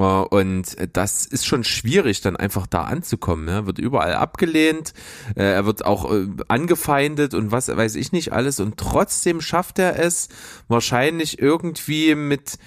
Äh, 0.00 0.02
und 0.02 0.76
das 0.92 1.26
ist 1.26 1.46
schon 1.46 1.64
schwierig, 1.64 2.20
dann 2.22 2.36
einfach 2.36 2.66
da 2.66 2.82
anzukommen. 2.82 3.48
Er 3.48 3.66
wird 3.66 3.78
überall 3.78 4.14
abgelehnt, 4.14 4.94
äh, 5.36 5.42
er 5.42 5.66
wird 5.66 5.84
auch 5.84 6.10
äh, 6.12 6.26
angefeindet 6.48 7.34
und 7.34 7.52
was 7.52 7.68
weiß 7.68 7.94
ich 7.96 8.12
nicht 8.12 8.32
alles. 8.32 8.60
Und 8.60 8.76
trotzdem 8.78 9.40
schafft 9.40 9.78
er 9.78 9.98
es 9.98 10.28
wahrscheinlich 10.68 11.40
irgendwie 11.40 12.14
mit 12.14 12.58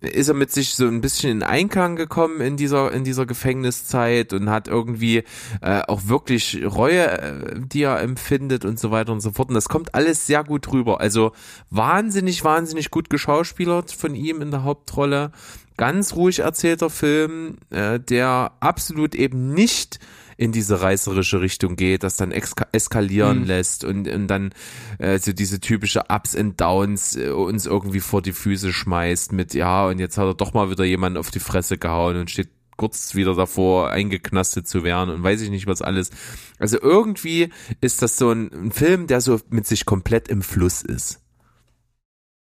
ist 0.00 0.28
er 0.28 0.34
mit 0.34 0.52
sich 0.52 0.74
so 0.74 0.86
ein 0.86 1.00
bisschen 1.00 1.30
in 1.30 1.42
Einklang 1.42 1.96
gekommen 1.96 2.40
in 2.40 2.56
dieser 2.56 2.92
in 2.92 3.04
dieser 3.04 3.26
Gefängniszeit 3.26 4.32
und 4.32 4.50
hat 4.50 4.68
irgendwie 4.68 5.24
äh, 5.62 5.82
auch 5.88 6.06
wirklich 6.06 6.62
Reue, 6.64 7.06
äh, 7.06 7.54
die 7.56 7.82
er 7.82 8.00
empfindet 8.00 8.64
und 8.64 8.78
so 8.78 8.90
weiter 8.90 9.12
und 9.12 9.20
so 9.20 9.30
fort. 9.32 9.48
Und 9.48 9.54
das 9.54 9.68
kommt 9.68 9.94
alles 9.94 10.26
sehr 10.26 10.44
gut 10.44 10.70
rüber. 10.72 11.00
Also 11.00 11.32
wahnsinnig, 11.70 12.44
wahnsinnig 12.44 12.90
gut 12.90 13.10
geschauspielert 13.10 13.90
von 13.90 14.14
ihm 14.14 14.42
in 14.42 14.50
der 14.50 14.64
Hauptrolle 14.64 15.32
ganz 15.76 16.14
ruhig 16.14 16.40
erzählter 16.40 16.90
Film, 16.90 17.58
äh, 17.70 18.00
der 18.00 18.52
absolut 18.60 19.14
eben 19.14 19.52
nicht 19.52 19.98
in 20.36 20.52
diese 20.52 20.82
reißerische 20.82 21.40
Richtung 21.40 21.76
geht, 21.76 22.02
das 22.02 22.16
dann 22.16 22.30
eskalieren 22.30 23.40
mhm. 23.40 23.44
lässt 23.44 23.84
und, 23.84 24.08
und 24.08 24.28
dann 24.28 24.52
äh, 24.98 25.18
so 25.18 25.32
diese 25.32 25.60
typische 25.60 26.04
Ups 26.08 26.36
and 26.36 26.60
Downs 26.60 27.16
äh, 27.16 27.30
uns 27.30 27.66
irgendwie 27.66 28.00
vor 28.00 28.22
die 28.22 28.32
Füße 28.32 28.72
schmeißt 28.72 29.32
mit, 29.32 29.54
ja, 29.54 29.86
und 29.86 29.98
jetzt 29.98 30.18
hat 30.18 30.26
er 30.26 30.34
doch 30.34 30.52
mal 30.52 30.70
wieder 30.70 30.84
jemanden 30.84 31.18
auf 31.18 31.30
die 31.30 31.40
Fresse 31.40 31.78
gehauen 31.78 32.16
und 32.16 32.30
steht 32.30 32.50
kurz 32.76 33.14
wieder 33.14 33.34
davor, 33.34 33.90
eingeknastet 33.90 34.68
zu 34.68 34.84
werden 34.84 35.14
und 35.14 35.22
weiß 35.22 35.40
ich 35.40 35.50
nicht 35.50 35.66
was 35.66 35.82
alles. 35.82 36.10
Also 36.58 36.78
irgendwie 36.80 37.50
ist 37.80 38.02
das 38.02 38.18
so 38.18 38.30
ein, 38.30 38.52
ein 38.52 38.72
Film, 38.72 39.06
der 39.06 39.20
so 39.20 39.40
mit 39.48 39.66
sich 39.66 39.86
komplett 39.86 40.28
im 40.28 40.42
Fluss 40.42 40.82
ist. 40.82 41.20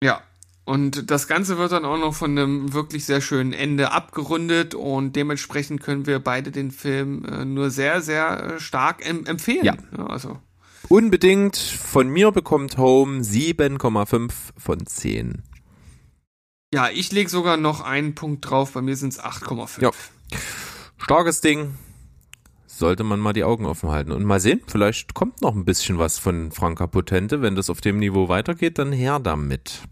Ja, 0.03 0.23
und 0.67 1.13
das 1.13 1.29
Ganze 1.29 1.59
wird 1.59 1.71
dann 1.71 1.85
auch 1.85 1.97
noch 1.97 2.13
von 2.13 2.33
einem 2.33 2.73
wirklich 2.73 3.05
sehr 3.05 3.21
schönen 3.21 3.53
Ende 3.53 3.93
abgerundet 3.93 4.75
und 4.75 5.15
dementsprechend 5.15 5.81
können 5.81 6.07
wir 6.07 6.19
beide 6.19 6.51
den 6.51 6.73
Film 6.73 7.25
äh, 7.25 7.45
nur 7.45 7.71
sehr, 7.71 8.03
sehr 8.03 8.57
äh, 8.57 8.61
stark 8.61 9.09
em 9.09 9.25
empfehlen. 9.27 9.65
Ja. 9.65 9.77
ja. 9.97 10.07
Also. 10.07 10.41
Unbedingt 10.89 11.57
von 11.57 12.09
mir 12.09 12.33
bekommt 12.33 12.79
Home 12.79 13.21
7,5 13.21 14.33
von 14.59 14.85
10. 14.85 15.45
Ja, 16.75 16.89
ich 16.93 17.13
lege 17.13 17.31
sogar 17.31 17.57
noch 17.57 17.81
einen 17.81 18.17
Punkt 18.17 18.51
drauf, 18.51 18.73
bei 18.73 18.83
mir 18.83 18.97
sind 18.97 19.13
es 19.13 19.21
8,5. 19.21 19.83
Ja. 19.83 19.91
Starkes 20.99 21.41
Ding. 21.43 21.77
Sollte 22.67 23.05
man 23.05 23.21
mal 23.21 23.33
die 23.33 23.45
Augen 23.45 23.67
offen 23.67 23.91
halten 23.91 24.11
und 24.11 24.25
mal 24.25 24.41
sehen, 24.41 24.61
vielleicht 24.67 25.15
kommt 25.15 25.43
noch 25.43 25.55
ein 25.55 25.65
bisschen 25.65 25.99
was 25.99 26.19
von 26.19 26.51
Franka 26.51 26.89
Potente. 26.89 27.41
Wenn 27.41 27.55
das 27.55 27.71
auf 27.71 27.81
dem 27.81 28.01
Niveau 28.01 28.29
weitergeht, 28.29 28.79
dann 28.79 28.91
her 28.91 29.21
damit 29.21 29.83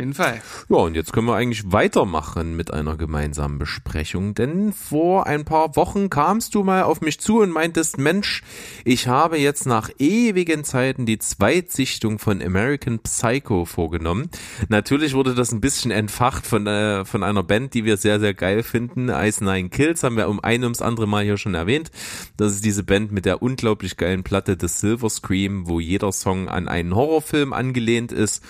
jeden 0.00 0.12
Fall. 0.12 0.42
Ja, 0.68 0.78
und 0.78 0.96
jetzt 0.96 1.12
können 1.12 1.28
wir 1.28 1.36
eigentlich 1.36 1.70
weitermachen 1.70 2.56
mit 2.56 2.74
einer 2.74 2.96
gemeinsamen 2.96 3.60
Besprechung, 3.60 4.34
denn 4.34 4.72
vor 4.72 5.28
ein 5.28 5.44
paar 5.44 5.76
Wochen 5.76 6.10
kamst 6.10 6.56
du 6.56 6.64
mal 6.64 6.82
auf 6.82 7.00
mich 7.00 7.20
zu 7.20 7.38
und 7.38 7.50
meintest, 7.50 7.98
Mensch, 7.98 8.42
ich 8.84 9.06
habe 9.06 9.38
jetzt 9.38 9.66
nach 9.66 9.90
ewigen 10.00 10.64
Zeiten 10.64 11.06
die 11.06 11.20
Zweitsichtung 11.20 12.18
von 12.18 12.42
American 12.42 12.98
Psycho 12.98 13.66
vorgenommen. 13.66 14.30
Natürlich 14.68 15.14
wurde 15.14 15.36
das 15.36 15.52
ein 15.52 15.60
bisschen 15.60 15.92
entfacht 15.92 16.44
von, 16.44 16.66
äh, 16.66 17.04
von 17.04 17.22
einer 17.22 17.44
Band, 17.44 17.74
die 17.74 17.84
wir 17.84 17.96
sehr, 17.96 18.18
sehr 18.18 18.34
geil 18.34 18.64
finden. 18.64 19.10
Ice 19.10 19.44
Nine 19.44 19.68
Kills 19.68 20.02
haben 20.02 20.16
wir 20.16 20.28
um 20.28 20.42
ein 20.42 20.64
ums 20.64 20.82
andere 20.82 21.06
Mal 21.06 21.22
hier 21.22 21.36
schon 21.36 21.54
erwähnt. 21.54 21.92
Das 22.36 22.50
ist 22.50 22.64
diese 22.64 22.82
Band 22.82 23.12
mit 23.12 23.26
der 23.26 23.42
unglaublich 23.42 23.96
geilen 23.96 24.24
Platte 24.24 24.56
The 24.60 24.66
Silver 24.66 25.08
Scream, 25.08 25.68
wo 25.68 25.78
jeder 25.78 26.10
Song 26.10 26.48
an 26.48 26.66
einen 26.66 26.96
Horrorfilm 26.96 27.52
angelehnt 27.52 28.10
ist, 28.10 28.42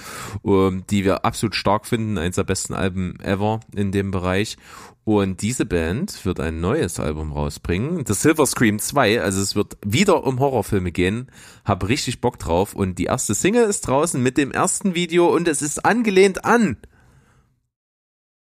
ähm, 0.43 0.85
die 0.89 1.05
wir 1.05 1.27
absolut 1.35 1.57
stark 1.57 1.85
finden, 1.85 2.17
eins 2.17 2.37
der 2.37 2.45
besten 2.45 2.75
Alben 2.75 3.19
ever 3.19 3.59
in 3.75 3.91
dem 3.91 4.13
Bereich. 4.13 4.57
Und 5.03 5.43
diese 5.43 5.67
Band 5.67 6.25
wird 6.25 6.39
ein 6.39 6.61
neues 6.61 7.01
Album 7.01 7.33
rausbringen, 7.33 8.07
The 8.07 8.15
Silver 8.15 8.47
Scream 8.47 8.79
2, 8.79 9.21
also 9.21 9.43
es 9.43 9.57
wird 9.57 9.77
wieder 9.85 10.25
um 10.25 10.39
Horrorfilme 10.39 10.93
gehen. 10.93 11.27
Hab 11.65 11.89
richtig 11.89 12.21
Bock 12.21 12.39
drauf 12.39 12.75
und 12.75 13.01
die 13.01 13.07
erste 13.07 13.35
Single 13.35 13.65
ist 13.65 13.81
draußen 13.89 14.23
mit 14.23 14.39
dem 14.39 14.53
ersten 14.53 14.95
Video 14.95 15.27
und 15.27 15.49
es 15.49 15.61
ist 15.61 15.85
angelehnt 15.85 16.45
an 16.45 16.77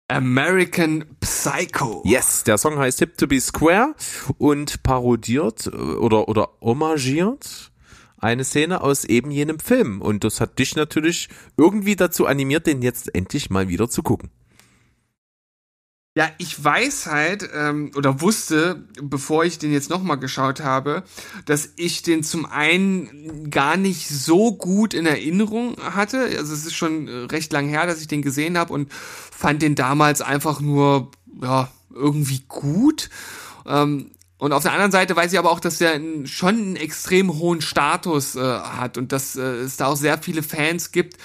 American 0.07 1.05
Psycho. 1.19 2.03
Yes, 2.05 2.43
der 2.43 2.59
Song 2.59 2.77
heißt 2.77 2.99
Hip 2.99 3.17
to 3.17 3.25
be 3.25 3.41
Square 3.41 3.95
und 4.37 4.83
parodiert 4.83 5.65
äh, 5.65 5.69
oder 5.71 6.29
oder 6.29 6.49
homagiert 6.61 7.71
eine 8.17 8.43
Szene 8.43 8.81
aus 8.81 9.03
eben 9.05 9.31
jenem 9.31 9.59
Film. 9.59 10.01
Und 10.01 10.23
das 10.23 10.41
hat 10.41 10.59
dich 10.59 10.75
natürlich 10.75 11.29
irgendwie 11.57 11.95
dazu 11.95 12.25
animiert, 12.25 12.67
den 12.67 12.81
jetzt 12.81 13.13
endlich 13.13 13.49
mal 13.49 13.67
wieder 13.67 13.89
zu 13.89 14.03
gucken. 14.03 14.29
Ja, 16.17 16.31
ich 16.39 16.63
weiß 16.63 17.05
halt 17.05 17.47
ähm, 17.53 17.91
oder 17.95 18.21
wusste, 18.21 18.87
bevor 18.99 19.45
ich 19.45 19.59
den 19.59 19.71
jetzt 19.71 19.91
nochmal 19.91 20.17
geschaut 20.17 20.61
habe, 20.61 21.03
dass 21.45 21.73
ich 21.75 22.01
den 22.01 22.23
zum 22.23 22.47
einen 22.47 23.51
gar 23.51 23.77
nicht 23.77 24.09
so 24.09 24.51
gut 24.51 24.95
in 24.95 25.05
Erinnerung 25.05 25.77
hatte. 25.79 26.21
Also 26.21 26.55
es 26.55 26.65
ist 26.65 26.73
schon 26.73 27.07
recht 27.07 27.53
lang 27.53 27.67
her, 27.69 27.85
dass 27.85 28.01
ich 28.01 28.07
den 28.07 28.23
gesehen 28.23 28.57
habe 28.57 28.73
und 28.73 28.91
fand 28.91 29.61
den 29.61 29.75
damals 29.75 30.23
einfach 30.23 30.59
nur 30.59 31.11
ja 31.39 31.69
irgendwie 31.93 32.41
gut. 32.47 33.11
Ähm, 33.67 34.09
und 34.39 34.53
auf 34.53 34.63
der 34.63 34.73
anderen 34.73 34.91
Seite 34.91 35.15
weiß 35.15 35.33
ich 35.33 35.39
aber 35.39 35.51
auch, 35.51 35.59
dass 35.59 35.81
er 35.81 35.99
schon 36.25 36.55
einen 36.55 36.75
extrem 36.75 37.39
hohen 37.39 37.61
Status 37.61 38.35
äh, 38.35 38.41
hat 38.41 38.97
und 38.97 39.11
dass 39.11 39.35
äh, 39.35 39.41
es 39.41 39.77
da 39.77 39.87
auch 39.87 39.95
sehr 39.95 40.19
viele 40.19 40.43
Fans 40.43 40.91
gibt, 40.91 41.17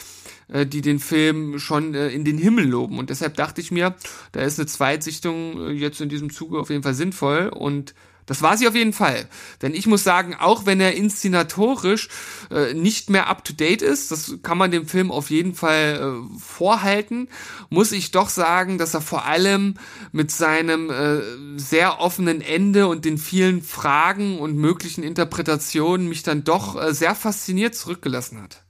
äh, 0.48 0.66
die 0.66 0.80
den 0.80 0.98
Film 0.98 1.58
schon 1.58 1.94
äh, 1.94 2.08
in 2.08 2.24
den 2.24 2.38
Himmel 2.38 2.66
loben. 2.66 2.98
Und 2.98 3.10
deshalb 3.10 3.36
dachte 3.36 3.60
ich 3.60 3.70
mir, 3.70 3.94
da 4.32 4.40
ist 4.40 4.58
eine 4.58 4.66
Zweitsichtung 4.66 5.68
äh, 5.68 5.72
jetzt 5.72 6.00
in 6.00 6.08
diesem 6.08 6.30
Zuge 6.30 6.58
auf 6.58 6.70
jeden 6.70 6.82
Fall 6.82 6.94
sinnvoll. 6.94 7.48
Und 7.48 7.94
Das 8.26 8.42
war 8.42 8.56
sie 8.56 8.68
auf 8.68 8.74
jeden 8.74 8.92
Fall. 8.92 9.28
Denn 9.62 9.74
ich 9.74 9.86
muss 9.86 10.04
sagen, 10.04 10.34
auch 10.38 10.64
wenn 10.66 10.80
er 10.80 10.94
inszenatorisch 10.94 12.08
äh, 12.50 12.74
nicht 12.74 13.10
mehr 13.10 13.28
up-to-date 13.28 13.82
ist, 13.82 14.10
das 14.10 14.36
kann 14.42 14.58
man 14.58 14.70
dem 14.70 14.86
Film 14.86 15.10
auf 15.10 15.30
jeden 15.30 15.54
Fall 15.54 16.00
äh, 16.00 16.38
vorhalten, 16.38 17.28
muss 17.68 17.92
ich 17.92 18.10
doch 18.12 18.28
sagen, 18.28 18.78
dass 18.78 18.94
er 18.94 19.00
vor 19.00 19.24
allem 19.24 19.74
mit 20.12 20.30
seinem 20.30 20.90
äh, 20.90 21.58
sehr 21.58 22.00
offenen 22.00 22.40
Ende 22.40 22.86
und 22.86 23.04
den 23.04 23.18
vielen 23.18 23.62
Fragen 23.62 24.38
und 24.38 24.56
möglichen 24.56 25.02
Interpretationen 25.02 26.08
mich 26.08 26.22
dann 26.22 26.44
doch 26.44 26.80
äh, 26.80 26.94
sehr 26.94 27.14
fasziniert 27.14 27.74
zurückgelassen 27.74 28.40
hat. 28.40 28.64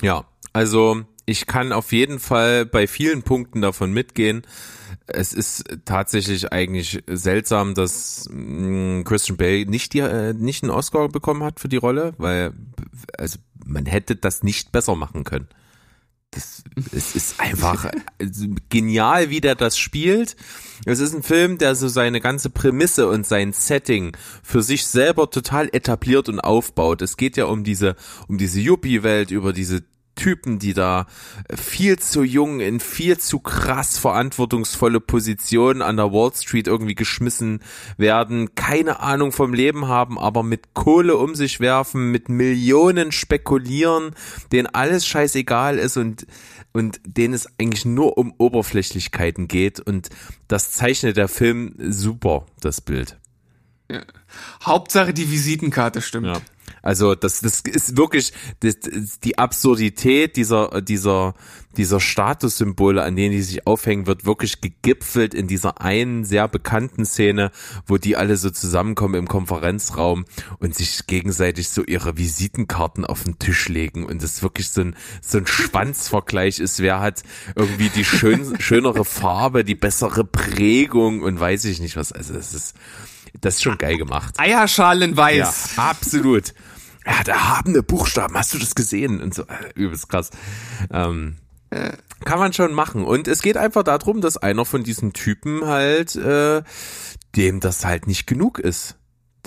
Ja, 0.00 0.26
also 0.52 1.04
ich 1.26 1.46
kann 1.46 1.72
auf 1.72 1.92
jeden 1.92 2.18
Fall 2.18 2.64
bei 2.64 2.86
vielen 2.86 3.22
Punkten 3.22 3.60
davon 3.60 3.92
mitgehen 3.92 4.46
es 5.06 5.32
ist 5.32 5.64
tatsächlich 5.84 6.52
eigentlich 6.52 7.02
seltsam, 7.06 7.74
dass 7.74 8.28
mm, 8.30 9.02
Christian 9.02 9.36
Bale 9.36 9.66
nicht 9.66 9.92
die 9.92 10.00
äh, 10.00 10.34
nicht 10.34 10.62
einen 10.62 10.72
Oscar 10.72 11.08
bekommen 11.08 11.42
hat 11.42 11.60
für 11.60 11.68
die 11.68 11.76
Rolle, 11.76 12.14
weil 12.18 12.52
also 13.18 13.38
man 13.64 13.86
hätte 13.86 14.16
das 14.16 14.42
nicht 14.42 14.72
besser 14.72 14.96
machen 14.96 15.24
können. 15.24 15.48
Das, 16.32 16.64
es 16.92 17.14
ist 17.14 17.40
einfach 17.40 17.90
genial, 18.68 19.30
wie 19.30 19.40
der 19.40 19.54
das 19.54 19.78
spielt. 19.78 20.36
Es 20.84 20.98
ist 20.98 21.14
ein 21.14 21.22
Film, 21.22 21.56
der 21.56 21.74
so 21.74 21.88
seine 21.88 22.20
ganze 22.20 22.50
Prämisse 22.50 23.08
und 23.08 23.26
sein 23.26 23.52
Setting 23.52 24.14
für 24.42 24.62
sich 24.62 24.86
selber 24.86 25.30
total 25.30 25.68
etabliert 25.72 26.28
und 26.28 26.40
aufbaut. 26.40 27.00
Es 27.00 27.16
geht 27.16 27.36
ja 27.36 27.46
um 27.46 27.64
diese, 27.64 27.96
um 28.28 28.36
diese 28.38 28.60
Yuppie-Welt, 28.60 29.30
über 29.30 29.52
diese 29.52 29.84
Typen, 30.16 30.58
die 30.58 30.74
da 30.74 31.06
viel 31.54 31.98
zu 31.98 32.24
jung 32.24 32.60
in 32.60 32.80
viel 32.80 33.18
zu 33.18 33.38
krass 33.38 33.98
verantwortungsvolle 33.98 35.00
Positionen 35.00 35.82
an 35.82 35.96
der 35.96 36.12
Wall 36.12 36.32
Street 36.34 36.66
irgendwie 36.66 36.96
geschmissen 36.96 37.60
werden, 37.96 38.54
keine 38.56 39.00
Ahnung 39.00 39.30
vom 39.30 39.54
Leben 39.54 39.86
haben, 39.86 40.18
aber 40.18 40.42
mit 40.42 40.74
Kohle 40.74 41.16
um 41.16 41.34
sich 41.34 41.60
werfen, 41.60 42.10
mit 42.10 42.28
Millionen 42.28 43.12
spekulieren, 43.12 44.14
denen 44.50 44.66
alles 44.66 45.06
scheißegal 45.06 45.78
ist 45.78 45.96
und 45.96 46.26
und 46.72 47.00
denen 47.06 47.32
es 47.32 47.48
eigentlich 47.58 47.86
nur 47.86 48.18
um 48.18 48.34
Oberflächlichkeiten 48.36 49.48
geht 49.48 49.80
und 49.80 50.10
das 50.46 50.72
zeichnet 50.72 51.16
der 51.16 51.28
Film 51.28 51.74
super, 51.78 52.44
das 52.60 52.82
Bild. 52.82 53.16
Ja. 53.90 54.02
Hauptsache 54.62 55.14
die 55.14 55.30
Visitenkarte 55.30 56.02
stimmt. 56.02 56.26
Ja. 56.26 56.40
Also 56.86 57.16
das, 57.16 57.40
das 57.40 57.62
ist 57.62 57.96
wirklich 57.96 58.32
das, 58.60 58.76
die 59.24 59.38
Absurdität 59.38 60.36
dieser, 60.36 60.80
dieser, 60.82 61.34
dieser 61.76 61.98
Statussymbole, 61.98 63.02
an 63.02 63.16
denen 63.16 63.32
die 63.32 63.42
sich 63.42 63.66
aufhängen, 63.66 64.06
wird 64.06 64.24
wirklich 64.24 64.60
gegipfelt 64.60 65.34
in 65.34 65.48
dieser 65.48 65.80
einen 65.80 66.24
sehr 66.24 66.46
bekannten 66.46 67.04
Szene, 67.04 67.50
wo 67.88 67.98
die 67.98 68.14
alle 68.14 68.36
so 68.36 68.50
zusammenkommen 68.50 69.16
im 69.16 69.26
Konferenzraum 69.26 70.26
und 70.60 70.76
sich 70.76 71.08
gegenseitig 71.08 71.70
so 71.70 71.82
ihre 71.82 72.18
Visitenkarten 72.18 73.04
auf 73.04 73.24
den 73.24 73.40
Tisch 73.40 73.68
legen 73.68 74.06
und 74.06 74.22
es 74.22 74.44
wirklich 74.44 74.68
so 74.68 74.82
ein, 74.82 74.96
so 75.20 75.38
ein 75.38 75.46
Schwanzvergleich 75.48 76.60
ist, 76.60 76.78
wer 76.78 77.00
hat 77.00 77.24
irgendwie 77.56 77.88
die 77.88 78.04
schön, 78.04 78.54
schönere 78.60 79.04
Farbe, 79.04 79.64
die 79.64 79.74
bessere 79.74 80.22
Prägung 80.22 81.22
und 81.22 81.40
weiß 81.40 81.64
ich 81.64 81.80
nicht 81.80 81.96
was. 81.96 82.12
Also 82.12 82.34
es 82.34 82.54
ist, 82.54 82.76
das 83.40 83.56
ist 83.56 83.64
schon 83.64 83.76
geil 83.76 83.96
gemacht. 83.96 84.38
Eierschalen 84.38 85.16
weiß. 85.16 85.74
Ja, 85.76 85.82
absolut 85.82 86.54
ja, 87.06 87.22
da 87.24 87.56
haben 87.56 87.70
eine 87.70 87.82
Buchstaben, 87.82 88.34
hast 88.34 88.52
du 88.52 88.58
das 88.58 88.74
gesehen? 88.74 89.22
Und 89.22 89.34
so, 89.34 89.42
äh, 89.42 89.72
übelst 89.74 90.08
krass. 90.08 90.30
Ähm, 90.90 91.36
kann 92.24 92.38
man 92.38 92.52
schon 92.52 92.72
machen. 92.72 93.04
Und 93.04 93.28
es 93.28 93.42
geht 93.42 93.56
einfach 93.56 93.82
darum, 93.82 94.20
dass 94.20 94.36
einer 94.36 94.64
von 94.64 94.82
diesen 94.82 95.12
Typen 95.12 95.66
halt, 95.66 96.16
äh, 96.16 96.62
dem 97.34 97.60
das 97.60 97.84
halt 97.84 98.06
nicht 98.06 98.26
genug 98.26 98.58
ist. 98.58 98.96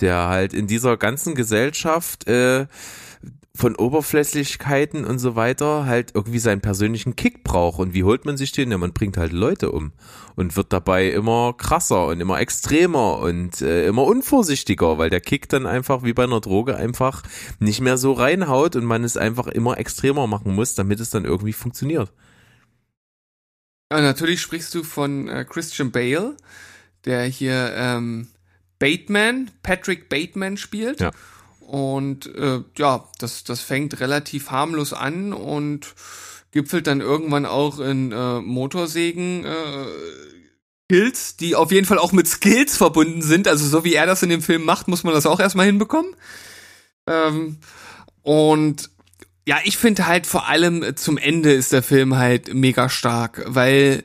Der 0.00 0.28
halt 0.28 0.54
in 0.54 0.66
dieser 0.66 0.96
ganzen 0.96 1.34
Gesellschaft 1.34 2.26
äh, 2.26 2.66
von 3.56 3.74
Oberflächlichkeiten 3.74 5.04
und 5.04 5.18
so 5.18 5.34
weiter 5.34 5.84
halt 5.84 6.12
irgendwie 6.14 6.38
seinen 6.38 6.60
persönlichen 6.60 7.16
Kick 7.16 7.42
braucht. 7.42 7.80
Und 7.80 7.94
wie 7.94 8.04
holt 8.04 8.24
man 8.24 8.36
sich 8.36 8.52
den? 8.52 8.70
Ja, 8.70 8.78
man 8.78 8.92
bringt 8.92 9.16
halt 9.16 9.32
Leute 9.32 9.72
um 9.72 9.92
und 10.36 10.56
wird 10.56 10.72
dabei 10.72 11.10
immer 11.10 11.54
krasser 11.58 12.06
und 12.06 12.20
immer 12.20 12.38
extremer 12.40 13.18
und 13.18 13.60
äh, 13.60 13.86
immer 13.86 14.04
unvorsichtiger, 14.04 14.98
weil 14.98 15.10
der 15.10 15.20
Kick 15.20 15.48
dann 15.48 15.66
einfach 15.66 16.04
wie 16.04 16.12
bei 16.12 16.24
einer 16.24 16.40
Droge 16.40 16.76
einfach 16.76 17.22
nicht 17.58 17.80
mehr 17.80 17.98
so 17.98 18.12
reinhaut 18.12 18.76
und 18.76 18.84
man 18.84 19.02
es 19.02 19.16
einfach 19.16 19.48
immer 19.48 19.78
extremer 19.78 20.28
machen 20.28 20.54
muss, 20.54 20.76
damit 20.76 21.00
es 21.00 21.10
dann 21.10 21.24
irgendwie 21.24 21.52
funktioniert. 21.52 22.12
Ja, 23.92 24.00
natürlich 24.00 24.40
sprichst 24.40 24.72
du 24.76 24.84
von 24.84 25.28
äh, 25.28 25.44
Christian 25.44 25.90
Bale, 25.90 26.36
der 27.04 27.24
hier 27.24 27.72
ähm, 27.74 28.28
Bateman, 28.78 29.50
Patrick 29.64 30.08
Bateman 30.08 30.56
spielt. 30.56 31.00
Ja. 31.00 31.10
Und 31.70 32.26
äh, 32.34 32.62
ja, 32.76 33.04
das, 33.20 33.44
das 33.44 33.60
fängt 33.60 34.00
relativ 34.00 34.50
harmlos 34.50 34.92
an 34.92 35.32
und 35.32 35.94
gipfelt 36.50 36.88
dann 36.88 37.00
irgendwann 37.00 37.46
auch 37.46 37.78
in 37.78 38.10
äh, 38.10 38.40
Motorsägen 38.40 39.44
äh, 39.44 39.86
Skills, 40.90 41.36
die 41.36 41.54
auf 41.54 41.70
jeden 41.70 41.86
Fall 41.86 41.98
auch 41.98 42.10
mit 42.10 42.26
Skills 42.26 42.76
verbunden 42.76 43.22
sind. 43.22 43.46
Also 43.46 43.68
so 43.68 43.84
wie 43.84 43.94
er 43.94 44.06
das 44.06 44.24
in 44.24 44.30
dem 44.30 44.42
Film 44.42 44.64
macht, 44.64 44.88
muss 44.88 45.04
man 45.04 45.14
das 45.14 45.26
auch 45.26 45.38
erstmal 45.38 45.66
hinbekommen. 45.66 46.16
Ähm, 47.06 47.58
und 48.22 48.90
ja, 49.46 49.58
ich 49.62 49.76
finde 49.76 50.08
halt 50.08 50.26
vor 50.26 50.48
allem 50.48 50.96
zum 50.96 51.18
Ende 51.18 51.52
ist 51.52 51.72
der 51.72 51.84
Film 51.84 52.16
halt 52.16 52.52
mega 52.52 52.88
stark, 52.88 53.44
weil 53.46 54.02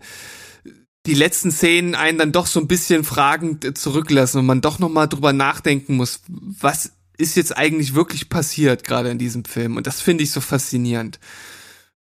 die 1.08 1.16
letzten 1.16 1.50
Szenen 1.50 1.96
einen 1.96 2.20
dann 2.20 2.32
doch 2.32 2.46
so 2.46 2.60
ein 2.60 2.68
bisschen 2.68 3.04
fragend 3.04 3.76
zurücklassen 3.76 4.40
und 4.40 4.46
man 4.46 4.62
doch 4.62 4.78
nochmal 4.78 5.08
drüber 5.08 5.34
nachdenken 5.34 5.96
muss, 5.96 6.22
was 6.28 6.92
ist 7.18 7.36
jetzt 7.36 7.56
eigentlich 7.56 7.96
wirklich 7.96 8.30
passiert 8.30 8.84
gerade 8.84 9.10
in 9.10 9.18
diesem 9.18 9.46
Film. 9.46 9.78
Und 9.78 9.88
das 9.88 10.02
finde 10.02 10.24
ich 10.24 10.32
so 10.32 10.42
faszinierend. 10.42 11.20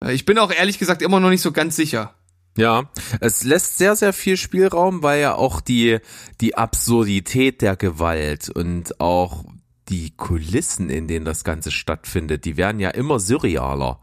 Äh, 0.03 0.12
ich 0.12 0.24
bin 0.24 0.39
auch 0.39 0.53
ehrlich 0.53 0.78
gesagt 0.78 1.03
immer 1.03 1.20
noch 1.20 1.31
nicht 1.31 1.43
so 1.43 1.53
ganz 1.53 1.77
sicher. 1.77 2.15
Ja, 2.57 2.91
es 3.20 3.45
lässt 3.45 3.78
sehr, 3.78 3.95
sehr 3.95 4.12
viel 4.12 4.37
Spielraum, 4.37 5.03
weil 5.03 5.20
ja 5.20 5.35
auch 5.35 5.61
die, 5.61 5.99
die 6.41 6.57
Absurdität 6.57 7.62
der 7.62 7.77
Gewalt 7.77 8.49
und 8.49 9.01
auch 9.01 9.45
die 9.89 10.11
Kulissen, 10.16 10.91
in 10.91 11.07
denen 11.07 11.24
das 11.24 11.45
Ganze 11.45 11.70
stattfindet, 11.70 12.45
die 12.45 12.57
werden 12.57 12.81
ja 12.81 12.91
immer 12.91 13.20
surrealer. 13.20 14.01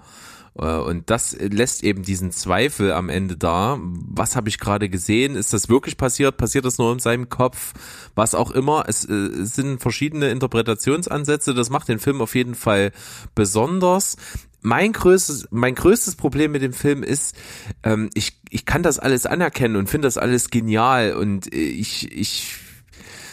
Äh, 0.59 0.77
und 0.77 1.09
das 1.09 1.35
lässt 1.39 1.84
eben 1.84 2.03
diesen 2.03 2.31
Zweifel 2.31 2.91
am 2.91 3.09
Ende 3.09 3.38
da. 3.38 3.79
Was 3.81 4.35
habe 4.35 4.49
ich 4.49 4.59
gerade 4.59 4.89
gesehen? 4.89 5.35
Ist 5.35 5.53
das 5.53 5.69
wirklich 5.69 5.97
passiert? 5.97 6.38
Passiert 6.38 6.65
das 6.65 6.77
nur 6.77 6.91
in 6.91 6.99
seinem 6.99 7.29
Kopf? 7.29 7.73
Was 8.15 8.35
auch 8.35 8.51
immer. 8.51 8.85
Es, 8.88 9.05
äh, 9.05 9.13
es 9.13 9.55
sind 9.55 9.81
verschiedene 9.81 10.29
Interpretationsansätze. 10.29 11.53
Das 11.53 11.69
macht 11.69 11.89
den 11.89 11.99
Film 11.99 12.21
auf 12.21 12.35
jeden 12.35 12.55
Fall 12.55 12.91
besonders. 13.35 14.17
Mein 14.61 14.91
größtes, 14.91 15.47
mein 15.51 15.75
größtes 15.75 16.15
Problem 16.15 16.51
mit 16.51 16.61
dem 16.61 16.73
Film 16.73 17.03
ist, 17.03 17.35
ähm, 17.84 18.09
ich, 18.15 18.41
ich 18.49 18.65
kann 18.65 18.84
das 18.84 18.99
alles 18.99 19.25
anerkennen 19.25 19.75
und 19.75 19.89
finde 19.89 20.07
das 20.07 20.17
alles 20.17 20.49
genial 20.49 21.13
und 21.13 21.53
ich, 21.53 22.11
ich 22.11 22.57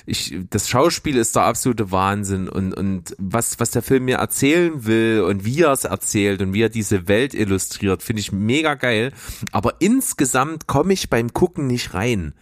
ich, 0.06 0.36
das 0.50 0.68
Schauspiel 0.68 1.16
ist 1.16 1.34
der 1.34 1.44
absolute 1.44 1.90
Wahnsinn 1.90 2.48
und, 2.48 2.74
und 2.74 3.16
was, 3.18 3.58
was 3.58 3.70
der 3.70 3.82
Film 3.82 4.04
mir 4.04 4.18
erzählen 4.18 4.84
will 4.84 5.22
und 5.26 5.44
wie 5.44 5.62
er 5.62 5.72
es 5.72 5.84
erzählt 5.84 6.42
und 6.42 6.52
wie 6.52 6.62
er 6.62 6.68
diese 6.68 7.08
Welt 7.08 7.32
illustriert, 7.32 8.02
finde 8.02 8.20
ich 8.20 8.30
mega 8.30 8.74
geil. 8.74 9.12
Aber 9.50 9.76
insgesamt 9.78 10.66
komme 10.66 10.92
ich 10.92 11.08
beim 11.08 11.32
Gucken 11.32 11.66
nicht 11.66 11.94
rein. 11.94 12.34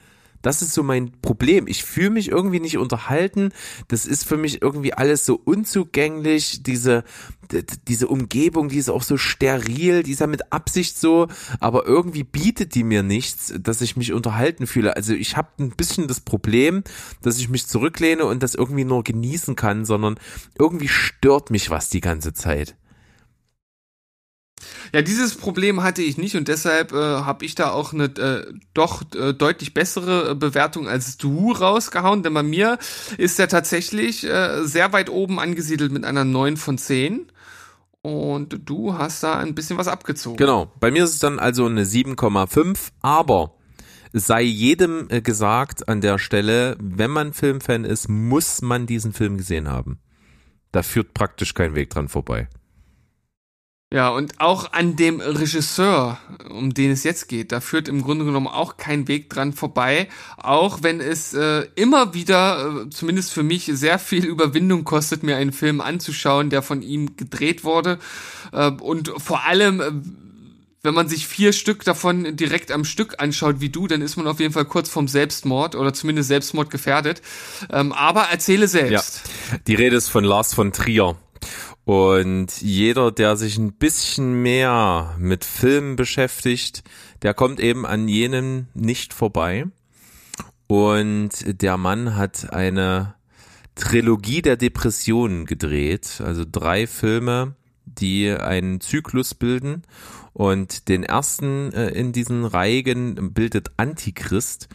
Das 0.43 0.61
ist 0.61 0.75
so 0.75 0.83
mein 0.83 1.13
Problem. 1.23 1.67
Ich 1.67 1.85
fühle 1.85 2.11
mich 2.11 2.29
irgendwie 2.29 2.61
nicht 2.61 2.79
unterhalten. 2.79 3.51
Das 3.89 4.07
ist 4.07 4.25
für 4.25 4.37
mich 4.37 4.61
irgendwie 4.61 4.93
alles 4.93 5.25
so 5.25 5.41
unzugänglich. 5.43 6.63
Diese, 6.63 7.05
diese 7.89 8.09
Umgebung, 8.09 8.69
die 8.69 8.79
ist 8.79 8.91
auch 8.91 9.03
so 9.03 9.17
steril, 9.17 10.03
die 10.03 10.13
ist 10.13 10.21
ja 10.21 10.27
mit 10.27 10.53
Absicht 10.53 10.99
so, 10.99 11.29
aber 11.61 11.87
irgendwie 11.87 12.25
bietet 12.25 12.75
die 12.75 12.85
mir 12.85 13.03
nichts, 13.03 13.55
dass 13.59 13.81
ich 13.81 13.97
mich 13.97 14.13
unterhalten 14.13 14.67
fühle. 14.67 14.97
Also 14.97 15.15
ich 15.15 15.37
habe 15.37 15.49
ein 15.61 15.71
bisschen 15.71 16.09
das 16.09 16.21
Problem, 16.21 16.83
dass 17.23 17.39
ich 17.39 17.49
mich 17.49 17.67
zurücklehne 17.67 18.25
und 18.25 18.43
das 18.43 18.55
irgendwie 18.55 18.85
nur 18.85 19.05
genießen 19.05 19.57
kann, 19.57 19.85
sondern 19.85 20.19
irgendwie 20.59 20.89
stört 20.89 21.51
mich 21.51 21.71
was 21.71 21.89
die 21.89 22.01
ganze 22.01 22.33
Zeit. 22.33 22.77
Ja, 24.93 25.03
dieses 25.03 25.37
Problem 25.37 25.83
hatte 25.83 26.03
ich 26.03 26.19
nicht 26.19 26.37
und 26.37 26.49
deshalb 26.49 26.93
äh, 26.93 26.97
habe 26.97 27.45
ich 27.45 27.55
da 27.55 27.71
auch 27.71 27.93
eine 27.93 28.05
äh, 28.05 28.53
doch 28.75 29.03
äh, 29.15 29.33
deutlich 29.33 29.75
bessere 29.75 30.31
äh, 30.31 30.35
Bewertung 30.35 30.89
als 30.89 31.17
du 31.17 31.53
rausgehauen, 31.53 32.23
denn 32.23 32.35
bei 32.35 32.43
mir 32.43 32.79
ist 33.19 33.39
er 33.39 33.49
tatsächlich 33.49 34.25
äh, 34.25 34.65
sehr 34.65 34.93
weit 34.93 35.11
oben 35.11 35.39
angesiedelt 35.39 35.93
mit 35.93 36.05
einer 36.05 36.25
9 36.25 36.57
von 36.57 36.79
10. 36.79 37.27
Und 38.03 38.69
du 38.69 38.99
hast 38.99 39.23
da 39.23 39.39
ein 39.39 39.55
bisschen 39.55 39.79
was 39.79 39.87
abgezogen. 39.87 40.37
Genau, 40.37 40.73
bei 40.81 40.91
mir 40.91 41.05
ist 41.05 41.15
es 41.15 41.19
dann 41.21 41.39
also 41.39 41.67
eine 41.67 41.85
7,5, 41.85 42.91
aber 43.01 43.55
sei 44.13 44.43
jedem 44.43 45.07
äh, 45.09 45.21
gesagt 45.21 45.89
an 45.89 46.01
der 46.01 46.19
Stelle, 46.19 46.77
wenn 46.81 47.11
man 47.11 47.33
Filmfan 47.33 47.85
ist, 47.85 48.09
muss 48.09 48.61
man 48.61 48.87
diesen 48.87 49.13
Film 49.13 49.39
gesehen 49.39 49.69
haben. 49.69 50.01
Da 50.73 50.83
führt 50.83 51.15
praktisch 51.15 51.55
kein 51.55 51.75
Weg 51.75 51.91
dran 51.91 52.09
vorbei. 52.09 52.49
Ja, 53.93 54.09
und 54.09 54.41
auch 54.41 54.73
an 54.73 54.97
dem 54.97 55.21
Regisseur, 55.21 56.19
um 56.49 56.73
den 56.73 56.93
es 56.93 57.05
jetzt 57.05 57.29
geht, 57.29 57.53
da 57.53 57.61
führt 57.61 57.89
im 57.89 58.01
Grunde 58.03 58.25
genommen 58.25 58.47
auch 58.47 58.79
kein 58.79 59.07
Weg 59.07 59.29
dran 59.29 59.53
vorbei, 59.53 60.09
auch 60.39 60.79
wenn 60.83 61.03
es 61.03 61.35
äh, 61.35 61.67
immer 61.75 62.15
wieder, 62.15 62.85
äh, 62.87 62.91
zumindest 62.91 63.35
für 63.35 63.43
mich, 63.43 63.71
sehr 63.75 63.99
viel 63.99 64.25
Überwindung 64.25 64.85
kostet, 64.85 65.23
mir 65.23 65.37
einen 65.37 65.53
Film 65.53 65.83
anzuschauen, 65.83 66.49
der 66.49 66.63
von 66.63 66.81
ihm 66.81 67.19
gedreht 67.19 67.65
wurde. 67.65 67.99
Äh, 68.53 68.71
und 68.71 69.13
vor 69.19 69.45
allem, 69.45 69.81
äh, 69.83 69.91
wenn 70.83 70.95
man 70.95 71.09
sich 71.09 71.27
vier 71.27 71.53
Stück 71.53 71.85
davon 71.85 72.35
direkt 72.35 72.73
am 72.73 72.87
Stück 72.87 73.17
anschaut 73.19 73.61
wie 73.61 73.69
du, 73.69 73.89
dann 73.89 74.01
ist 74.01 74.17
man 74.17 74.27
auf 74.27 74.41
jeden 74.41 74.55
Fall 74.55 74.65
kurz 74.65 74.89
vom 74.89 75.07
Selbstmord 75.07 75.75
oder 75.75 75.93
zumindest 75.93 76.29
Selbstmord 76.29 76.71
gefährdet. 76.71 77.21
Ähm, 77.71 77.93
aber 77.93 78.23
erzähle 78.23 78.69
selbst. 78.69 79.21
Ja, 79.53 79.59
die 79.67 79.75
Rede 79.75 79.97
ist 79.97 80.09
von 80.09 80.25
Lars 80.25 80.55
von 80.55 80.73
Trier. 80.73 81.15
Und 81.85 82.63
jeder, 82.63 83.11
der 83.11 83.37
sich 83.37 83.59
ein 83.59 83.73
bisschen 83.73 84.43
mehr 84.43 85.17
mit 85.19 85.45
Filmen 85.45 85.97
beschäftigt, 85.97 86.85
der 87.23 87.35
kommt 87.35 87.59
eben 87.59 87.85
an 87.87 88.07
jenem 88.07 88.69
nicht 88.75 89.13
vorbei. 89.13 89.67
Und 90.69 91.31
der 91.61 91.77
Mann 91.77 92.17
hat 92.17 92.53
eine 92.53 93.15
Trilogie 93.75 94.43
der 94.43 94.57
Depressionen 94.57 95.45
gedreht, 95.45 96.23
also 96.25 96.45
drei 96.51 96.87
Filme, 96.87 97.57
die 97.85 98.31
einen 98.31 98.81
Zyklus 98.81 99.35
bilden. 99.35 99.83
Und 100.35 100.89
den 100.89 101.03
ersten 101.03 101.73
äh, 101.73 101.89
in 101.89 102.13
diesen 102.13 102.47
Reigen 102.47 103.35
bildet 103.35 103.73
Antichrist. 103.77 104.69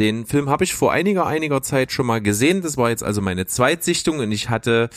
Den 0.00 0.26
Film 0.26 0.50
habe 0.50 0.64
ich 0.64 0.74
vor 0.74 0.90
einiger, 0.90 1.26
einiger 1.26 1.62
Zeit 1.62 1.92
schon 1.92 2.06
mal 2.06 2.20
gesehen. 2.20 2.62
Das 2.62 2.76
war 2.76 2.90
jetzt 2.90 3.04
also 3.04 3.20
meine 3.20 3.46
Zweitsichtung 3.46 4.18
und 4.18 4.32
ich 4.32 4.50
hatte 4.50 4.90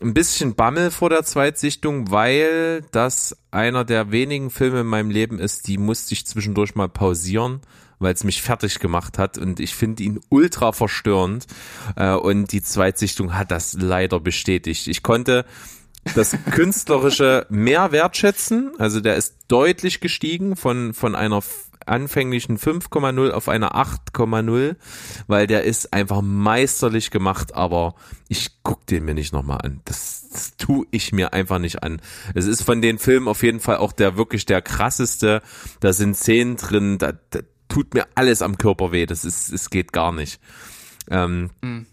ein 0.00 0.14
bisschen 0.14 0.54
Bammel 0.54 0.90
vor 0.90 1.10
der 1.10 1.24
Zweitsichtung, 1.24 2.10
weil 2.10 2.82
das 2.90 3.36
einer 3.50 3.84
der 3.84 4.10
wenigen 4.10 4.50
Filme 4.50 4.80
in 4.80 4.86
meinem 4.86 5.10
Leben 5.10 5.38
ist, 5.38 5.66
die 5.68 5.78
musste 5.78 6.14
ich 6.14 6.26
zwischendurch 6.26 6.74
mal 6.74 6.88
pausieren, 6.88 7.60
weil 7.98 8.12
es 8.12 8.24
mich 8.24 8.42
fertig 8.42 8.80
gemacht 8.80 9.18
hat. 9.18 9.38
Und 9.38 9.60
ich 9.60 9.74
finde 9.74 10.02
ihn 10.02 10.20
ultra 10.28 10.72
verstörend. 10.72 11.46
Äh, 11.96 12.14
und 12.14 12.52
die 12.52 12.62
Zweitsichtung 12.62 13.34
hat 13.34 13.50
das 13.50 13.74
leider 13.74 14.20
bestätigt. 14.20 14.88
Ich 14.88 15.02
konnte 15.02 15.44
das 16.14 16.36
künstlerische 16.50 17.46
mehr 17.48 17.92
wertschätzen, 17.92 18.72
also 18.78 19.00
der 19.00 19.16
ist 19.16 19.36
deutlich 19.48 20.00
gestiegen 20.00 20.56
von 20.56 20.92
von 20.92 21.14
einer 21.14 21.42
anfänglichen 21.86 22.58
5,0 22.58 23.30
auf 23.30 23.48
eine 23.48 23.74
8,0, 23.74 24.76
weil 25.26 25.46
der 25.46 25.64
ist 25.64 25.92
einfach 25.92 26.22
meisterlich 26.22 27.10
gemacht, 27.10 27.54
aber 27.54 27.94
ich 28.28 28.62
guck 28.62 28.86
den 28.86 29.04
mir 29.04 29.14
nicht 29.14 29.32
nochmal 29.32 29.58
an. 29.62 29.80
Das, 29.84 30.28
das 30.32 30.56
tue 30.56 30.86
ich 30.90 31.12
mir 31.12 31.32
einfach 31.32 31.58
nicht 31.58 31.82
an. 31.82 32.00
Es 32.34 32.46
ist 32.46 32.62
von 32.62 32.82
den 32.82 32.98
Filmen 32.98 33.28
auf 33.28 33.42
jeden 33.42 33.60
Fall 33.60 33.76
auch 33.76 33.92
der 33.92 34.16
wirklich 34.16 34.46
der 34.46 34.62
krasseste. 34.62 35.42
Da 35.80 35.92
sind 35.92 36.16
Szenen 36.16 36.56
drin, 36.56 36.98
da, 36.98 37.12
da 37.30 37.40
tut 37.68 37.94
mir 37.94 38.06
alles 38.14 38.42
am 38.42 38.58
Körper 38.58 38.92
weh. 38.92 39.06
Das 39.06 39.24
ist, 39.24 39.52
es 39.52 39.70
geht 39.70 39.92
gar 39.92 40.12
nicht. 40.12 40.40
Ähm, 41.10 41.50
mhm. 41.62 41.86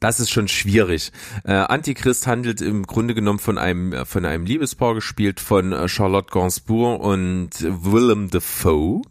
Das 0.00 0.20
ist 0.20 0.30
schon 0.30 0.48
schwierig. 0.48 1.10
Äh, 1.44 1.52
Antichrist 1.52 2.26
handelt 2.26 2.60
im 2.60 2.84
Grunde 2.84 3.14
genommen 3.14 3.38
von 3.38 3.58
einem 3.58 4.04
von 4.04 4.24
einem 4.24 4.44
Liebespaar 4.44 4.94
gespielt 4.94 5.40
von 5.40 5.72
äh, 5.72 5.88
Charlotte 5.88 6.30
Gainsbourg 6.30 7.02
und 7.02 7.50
Willem 7.60 8.30
Dafoe. 8.30 9.02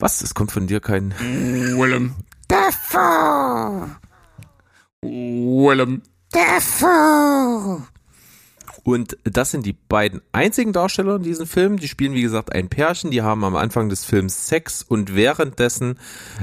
Was? 0.00 0.22
Es 0.22 0.32
kommt 0.32 0.52
von 0.52 0.68
dir 0.68 0.78
kein. 0.78 1.12
Willem. 1.18 2.14
Dafoe. 2.46 3.96
Willem. 5.02 6.02
Dafoe. 6.30 7.82
Und 8.84 9.18
das 9.24 9.50
sind 9.50 9.66
die 9.66 9.72
beiden 9.72 10.22
einzigen 10.30 10.72
Darsteller 10.72 11.16
in 11.16 11.24
diesem 11.24 11.48
Film. 11.48 11.78
Die 11.78 11.88
spielen, 11.88 12.14
wie 12.14 12.22
gesagt, 12.22 12.52
ein 12.52 12.68
Pärchen. 12.68 13.10
Die 13.10 13.22
haben 13.22 13.42
am 13.42 13.56
Anfang 13.56 13.88
des 13.88 14.04
Films 14.04 14.46
Sex 14.46 14.84
und 14.84 15.16
währenddessen 15.16 15.98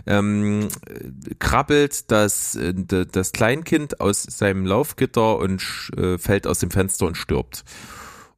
ähm, 0.05 0.67
krabbelt 1.39 2.11
das, 2.11 2.55
äh, 2.55 2.73
das 2.73 3.31
Kleinkind 3.31 4.01
aus 4.01 4.23
seinem 4.23 4.65
Laufgitter 4.65 5.37
und 5.37 5.63
äh, 5.95 6.17
fällt 6.17 6.45
aus 6.45 6.59
dem 6.59 6.71
Fenster 6.71 7.05
und 7.05 7.15
stirbt. 7.15 7.63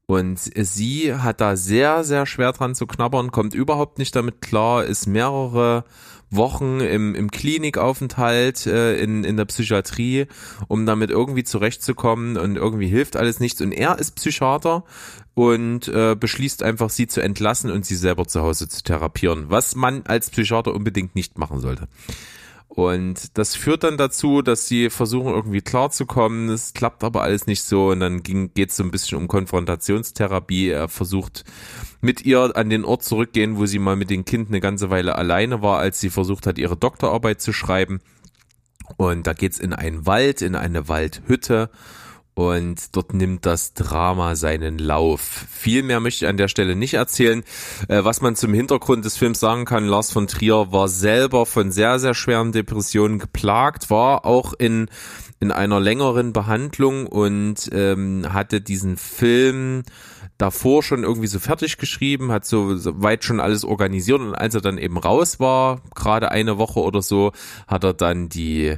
Und 0.09 0.39
sie 0.39 1.13
hat 1.13 1.41
da 1.41 1.57
sehr, 1.57 2.05
sehr 2.05 2.25
schwer 2.25 2.53
dran 2.53 2.75
zu 2.75 2.87
knabbern, 2.87 3.31
kommt 3.31 3.53
überhaupt 3.53 3.99
nicht 3.99 4.15
damit 4.15 4.39
klar, 4.39 4.85
ist 4.85 5.05
mehrere 5.05 5.83
Wochen 6.29 6.79
im, 6.79 7.13
im 7.13 7.29
Klinikaufenthalt 7.29 8.67
äh, 8.67 8.97
in, 9.01 9.25
in 9.25 9.35
der 9.35 9.43
Psychiatrie, 9.43 10.27
um 10.69 10.85
damit 10.85 11.09
irgendwie 11.09 11.43
zurechtzukommen 11.43 12.37
und 12.37 12.55
irgendwie 12.55 12.87
hilft 12.87 13.17
alles 13.17 13.41
nichts. 13.41 13.59
Und 13.59 13.73
er 13.73 13.99
ist 13.99 14.11
Psychiater 14.15 14.85
und 15.33 15.89
äh, 15.89 16.15
beschließt 16.17 16.63
einfach, 16.63 16.89
sie 16.89 17.07
zu 17.07 17.19
entlassen 17.21 17.69
und 17.69 17.85
sie 17.85 17.95
selber 17.95 18.25
zu 18.27 18.41
Hause 18.41 18.69
zu 18.69 18.83
therapieren, 18.83 19.49
was 19.49 19.75
man 19.75 20.03
als 20.05 20.29
Psychiater 20.29 20.73
unbedingt 20.73 21.15
nicht 21.15 21.37
machen 21.37 21.59
sollte. 21.59 21.89
Und 22.77 23.39
das 23.39 23.55
führt 23.55 23.83
dann 23.83 23.97
dazu, 23.97 24.43
dass 24.43 24.67
sie 24.67 24.91
versuchen 24.91 25.33
irgendwie 25.33 25.61
klarzukommen. 25.61 26.49
Es 26.49 26.73
klappt 26.73 27.03
aber 27.03 27.23
alles 27.23 27.47
nicht 27.47 27.63
so. 27.63 27.87
Und 27.87 28.01
dann 28.01 28.21
geht 28.21 28.69
es 28.69 28.75
so 28.75 28.83
ein 28.83 28.91
bisschen 28.91 29.17
um 29.17 29.27
Konfrontationstherapie. 29.27 30.69
Er 30.69 30.87
versucht 30.87 31.43
mit 32.01 32.23
ihr 32.23 32.55
an 32.55 32.69
den 32.69 32.85
Ort 32.85 33.03
zurückgehen, 33.03 33.57
wo 33.57 33.65
sie 33.65 33.79
mal 33.79 33.95
mit 33.95 34.11
den 34.11 34.25
Kind 34.25 34.49
eine 34.49 34.59
ganze 34.59 34.91
Weile 34.91 35.15
alleine 35.15 35.63
war, 35.63 35.79
als 35.79 35.99
sie 35.99 36.11
versucht 36.11 36.45
hat, 36.45 36.59
ihre 36.59 36.77
Doktorarbeit 36.77 37.41
zu 37.41 37.51
schreiben. 37.51 37.99
Und 38.95 39.25
da 39.25 39.33
geht's 39.33 39.57
in 39.57 39.73
einen 39.73 40.05
Wald, 40.05 40.43
in 40.43 40.53
eine 40.53 40.87
Waldhütte 40.87 41.71
und 42.37 42.95
dort 42.95 43.15
nimmt 43.15 43.47
das 43.47 43.73
Drama 43.73 44.35
seinen 44.35 44.77
Lauf. 44.77 45.47
Viel 45.49 45.81
mehr 45.81 45.99
möchte 45.99 46.25
ich 46.25 46.29
an 46.29 46.37
der 46.37 46.49
Stelle 46.49 46.75
nicht 46.75 46.93
erzählen. 46.93 47.43
Äh, 47.87 48.03
was 48.03 48.21
man 48.21 48.35
zum 48.35 48.53
Hintergrund 48.53 49.03
des 49.05 49.17
Films 49.17 49.39
sagen 49.39 49.65
kann, 49.65 49.87
Lars 49.87 50.11
von 50.11 50.27
Trier 50.27 50.71
war 50.71 50.87
selber 50.87 51.47
von 51.47 51.71
sehr, 51.71 51.97
sehr 51.97 52.13
schweren 52.13 52.51
Depressionen 52.51 53.17
geplagt, 53.17 53.89
war 53.89 54.23
auch 54.23 54.53
in, 54.53 54.87
in 55.39 55.51
einer 55.51 55.79
längeren 55.79 56.31
Behandlung 56.31 57.07
und 57.07 57.71
ähm, 57.71 58.27
hatte 58.31 58.61
diesen 58.61 58.97
Film 58.97 59.81
davor 60.37 60.83
schon 60.83 61.03
irgendwie 61.03 61.25
so 61.25 61.39
fertig 61.39 61.79
geschrieben, 61.79 62.31
hat 62.31 62.45
so, 62.45 62.77
so 62.77 63.01
weit 63.01 63.23
schon 63.23 63.39
alles 63.39 63.65
organisiert 63.65 64.19
und 64.19 64.35
als 64.35 64.53
er 64.53 64.61
dann 64.61 64.77
eben 64.77 64.99
raus 64.99 65.39
war, 65.39 65.81
gerade 65.95 66.29
eine 66.29 66.59
Woche 66.59 66.81
oder 66.81 67.01
so, 67.01 67.31
hat 67.67 67.83
er 67.83 67.95
dann 67.95 68.29
die 68.29 68.77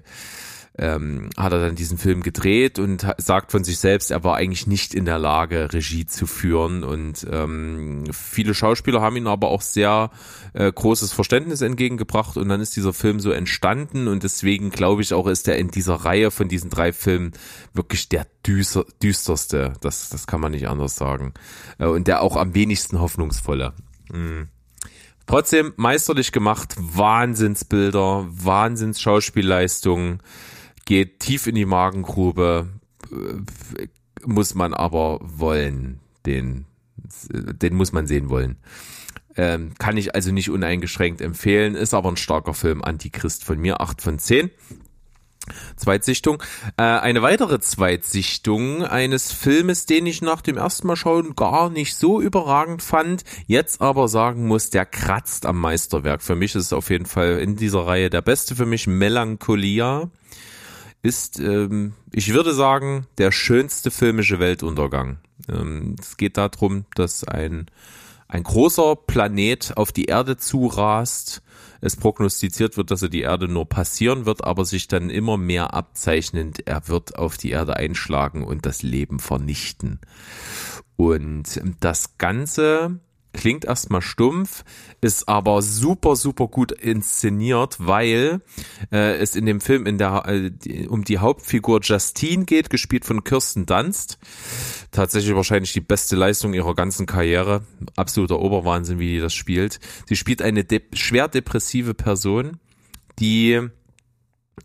ähm, 0.79 1.29
hat 1.35 1.51
er 1.51 1.59
dann 1.59 1.75
diesen 1.75 1.97
Film 1.97 2.23
gedreht 2.23 2.79
und 2.79 3.05
sagt 3.17 3.51
von 3.51 3.63
sich 3.63 3.79
selbst, 3.79 4.11
er 4.11 4.23
war 4.23 4.35
eigentlich 4.35 4.65
nicht 4.65 4.93
in 4.93 5.05
der 5.05 5.19
Lage, 5.19 5.73
Regie 5.73 6.05
zu 6.05 6.25
führen. 6.25 6.83
Und 6.83 7.27
ähm, 7.29 8.05
viele 8.11 8.53
Schauspieler 8.53 9.01
haben 9.01 9.17
ihm 9.17 9.27
aber 9.27 9.49
auch 9.49 9.61
sehr 9.61 10.09
äh, 10.53 10.71
großes 10.71 11.11
Verständnis 11.11 11.61
entgegengebracht 11.61 12.37
und 12.37 12.47
dann 12.47 12.61
ist 12.61 12.75
dieser 12.77 12.93
Film 12.93 13.19
so 13.19 13.31
entstanden 13.31 14.07
und 14.07 14.23
deswegen 14.23 14.69
glaube 14.69 15.01
ich 15.01 15.13
auch, 15.13 15.27
ist 15.27 15.47
er 15.47 15.57
in 15.57 15.69
dieser 15.69 15.95
Reihe 15.95 16.31
von 16.31 16.47
diesen 16.47 16.69
drei 16.69 16.93
Filmen 16.93 17.33
wirklich 17.73 18.07
der 18.07 18.25
düster, 18.47 18.85
düsterste. 19.03 19.73
Das, 19.81 20.09
das 20.09 20.27
kann 20.27 20.39
man 20.39 20.53
nicht 20.53 20.69
anders 20.69 20.95
sagen. 20.95 21.33
Äh, 21.77 21.87
und 21.87 22.07
der 22.07 22.21
auch 22.21 22.37
am 22.37 22.55
wenigsten 22.55 23.01
hoffnungsvolle. 23.01 23.73
Mhm. 24.11 24.47
Trotzdem 25.25 25.73
meisterlich 25.75 26.31
gemacht, 26.31 26.73
Wahnsinnsbilder, 26.79 28.25
Wahnsinns-Schauspielleistungen 28.31 30.23
geht 30.89 31.19
tief 31.19 31.45
in 31.45 31.53
die 31.53 31.67
Magengrube, 31.67 32.67
äh, 33.11 33.87
muss 34.25 34.55
man 34.55 34.73
aber 34.73 35.19
wollen, 35.21 35.99
den, 36.25 36.65
den 37.29 37.75
muss 37.75 37.91
man 37.91 38.07
sehen 38.07 38.29
wollen. 38.29 38.57
Ähm, 39.37 39.75
kann 39.77 39.97
ich 39.97 40.15
also 40.15 40.31
nicht 40.31 40.49
uneingeschränkt 40.49 41.21
empfehlen, 41.21 41.75
ist 41.75 41.93
aber 41.93 42.09
ein 42.09 42.17
starker 42.17 42.55
Film, 42.55 42.81
Antichrist 42.81 43.45
von 43.45 43.59
mir, 43.59 43.81
8 43.81 44.01
von 44.01 44.17
10. 44.17 44.49
Zweitsichtung. 45.75 46.41
Äh, 46.77 46.81
eine 46.81 47.21
weitere 47.21 47.59
Zweitsichtung 47.59 48.83
eines 48.83 49.31
Filmes, 49.31 49.85
den 49.85 50.07
ich 50.07 50.23
nach 50.23 50.41
dem 50.41 50.57
ersten 50.57 50.87
Mal 50.87 50.95
schauen 50.95 51.35
gar 51.35 51.69
nicht 51.69 51.95
so 51.95 52.19
überragend 52.19 52.81
fand, 52.81 53.23
jetzt 53.45 53.79
aber 53.79 54.07
sagen 54.07 54.47
muss, 54.47 54.71
der 54.71 54.87
kratzt 54.87 55.45
am 55.45 55.61
Meisterwerk. 55.61 56.23
Für 56.23 56.35
mich 56.35 56.55
ist 56.55 56.65
es 56.65 56.73
auf 56.73 56.89
jeden 56.89 57.05
Fall 57.05 57.37
in 57.37 57.55
dieser 57.55 57.85
Reihe 57.85 58.09
der 58.09 58.23
beste 58.23 58.55
für 58.55 58.65
mich, 58.65 58.87
Melancholia 58.87 60.09
ist, 61.01 61.39
ähm, 61.39 61.93
ich 62.11 62.33
würde 62.33 62.53
sagen, 62.53 63.07
der 63.17 63.31
schönste 63.31 63.91
filmische 63.91 64.39
Weltuntergang. 64.39 65.19
Ähm, 65.47 65.95
es 65.99 66.17
geht 66.17 66.37
darum, 66.37 66.85
dass 66.95 67.23
ein, 67.23 67.67
ein 68.27 68.43
großer 68.43 68.95
Planet 68.95 69.77
auf 69.77 69.91
die 69.91 70.05
Erde 70.05 70.37
zurast. 70.37 71.41
Es 71.81 71.95
prognostiziert 71.95 72.75
wird, 72.75 72.91
dass 72.91 73.01
er 73.01 73.09
die 73.09 73.21
Erde 73.21 73.47
nur 73.47 73.67
passieren 73.67 74.25
wird, 74.25 74.43
aber 74.43 74.65
sich 74.65 74.89
dann 74.89 75.09
immer 75.09 75.37
mehr 75.37 75.73
abzeichnend, 75.73 76.67
er 76.67 76.89
wird 76.89 77.17
auf 77.17 77.37
die 77.37 77.51
Erde 77.51 77.77
einschlagen 77.77 78.43
und 78.43 78.65
das 78.65 78.83
Leben 78.83 79.19
vernichten. 79.19 79.99
Und 80.97 81.61
das 81.79 82.17
Ganze 82.17 82.99
klingt 83.33 83.65
erstmal 83.65 84.01
stumpf, 84.01 84.63
ist 85.01 85.27
aber 85.27 85.61
super, 85.61 86.15
super 86.15 86.47
gut 86.47 86.71
inszeniert, 86.71 87.77
weil 87.79 88.41
äh, 88.91 89.17
es 89.17 89.35
in 89.35 89.45
dem 89.45 89.61
Film 89.61 89.85
in 89.85 89.97
der, 89.97 90.23
äh, 90.27 90.87
um 90.87 91.03
die 91.03 91.19
Hauptfigur 91.19 91.79
Justine 91.81 92.45
geht, 92.45 92.69
gespielt 92.69 93.05
von 93.05 93.23
Kirsten 93.23 93.65
Dunst. 93.65 94.17
Tatsächlich 94.91 95.35
wahrscheinlich 95.35 95.73
die 95.73 95.81
beste 95.81 96.15
Leistung 96.15 96.53
ihrer 96.53 96.75
ganzen 96.75 97.05
Karriere. 97.05 97.63
Absoluter 97.95 98.39
Oberwahnsinn, 98.39 98.99
wie 98.99 99.13
die 99.13 99.19
das 99.19 99.33
spielt. 99.33 99.79
Sie 100.07 100.15
spielt 100.15 100.41
eine 100.41 100.63
de 100.63 100.81
schwer 100.93 101.27
depressive 101.27 101.93
Person, 101.93 102.57
die 103.19 103.69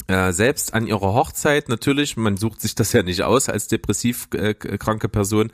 äh, 0.06 0.32
selbst 0.32 0.74
an 0.74 0.86
ihrer 0.86 1.14
Hochzeit 1.14 1.68
natürlich, 1.68 2.16
man 2.16 2.36
sucht 2.36 2.60
sich 2.60 2.74
das 2.74 2.92
ja 2.92 3.02
nicht 3.02 3.22
aus 3.22 3.48
als 3.48 3.68
depressiv 3.68 4.28
äh, 4.32 4.54
kranke 4.54 5.08
Person, 5.08 5.52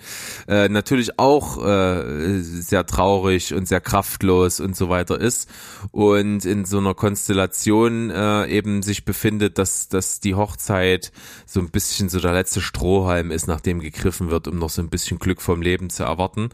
äh, 0.48 0.68
natürlich 0.68 1.18
auch 1.18 1.64
äh, 1.64 2.40
sehr 2.40 2.86
traurig 2.86 3.54
und 3.54 3.68
sehr 3.68 3.80
kraftlos 3.80 4.60
und 4.60 4.76
so 4.76 4.88
weiter 4.88 5.20
ist 5.20 5.48
und 5.92 6.44
in 6.44 6.64
so 6.64 6.78
einer 6.78 6.94
Konstellation 6.94 8.10
äh, 8.10 8.46
eben 8.46 8.82
sich 8.82 9.04
befindet, 9.04 9.58
dass, 9.58 9.88
dass 9.88 10.20
die 10.20 10.34
Hochzeit 10.34 11.12
so 11.46 11.60
ein 11.60 11.70
bisschen 11.70 12.08
so 12.08 12.20
der 12.20 12.32
letzte 12.32 12.60
Strohhalm 12.60 13.30
ist, 13.30 13.46
nachdem 13.46 13.80
gegriffen 13.80 14.30
wird, 14.30 14.48
um 14.48 14.58
noch 14.58 14.70
so 14.70 14.82
ein 14.82 14.90
bisschen 14.90 15.18
Glück 15.18 15.40
vom 15.42 15.62
Leben 15.62 15.90
zu 15.90 16.04
erwarten. 16.04 16.50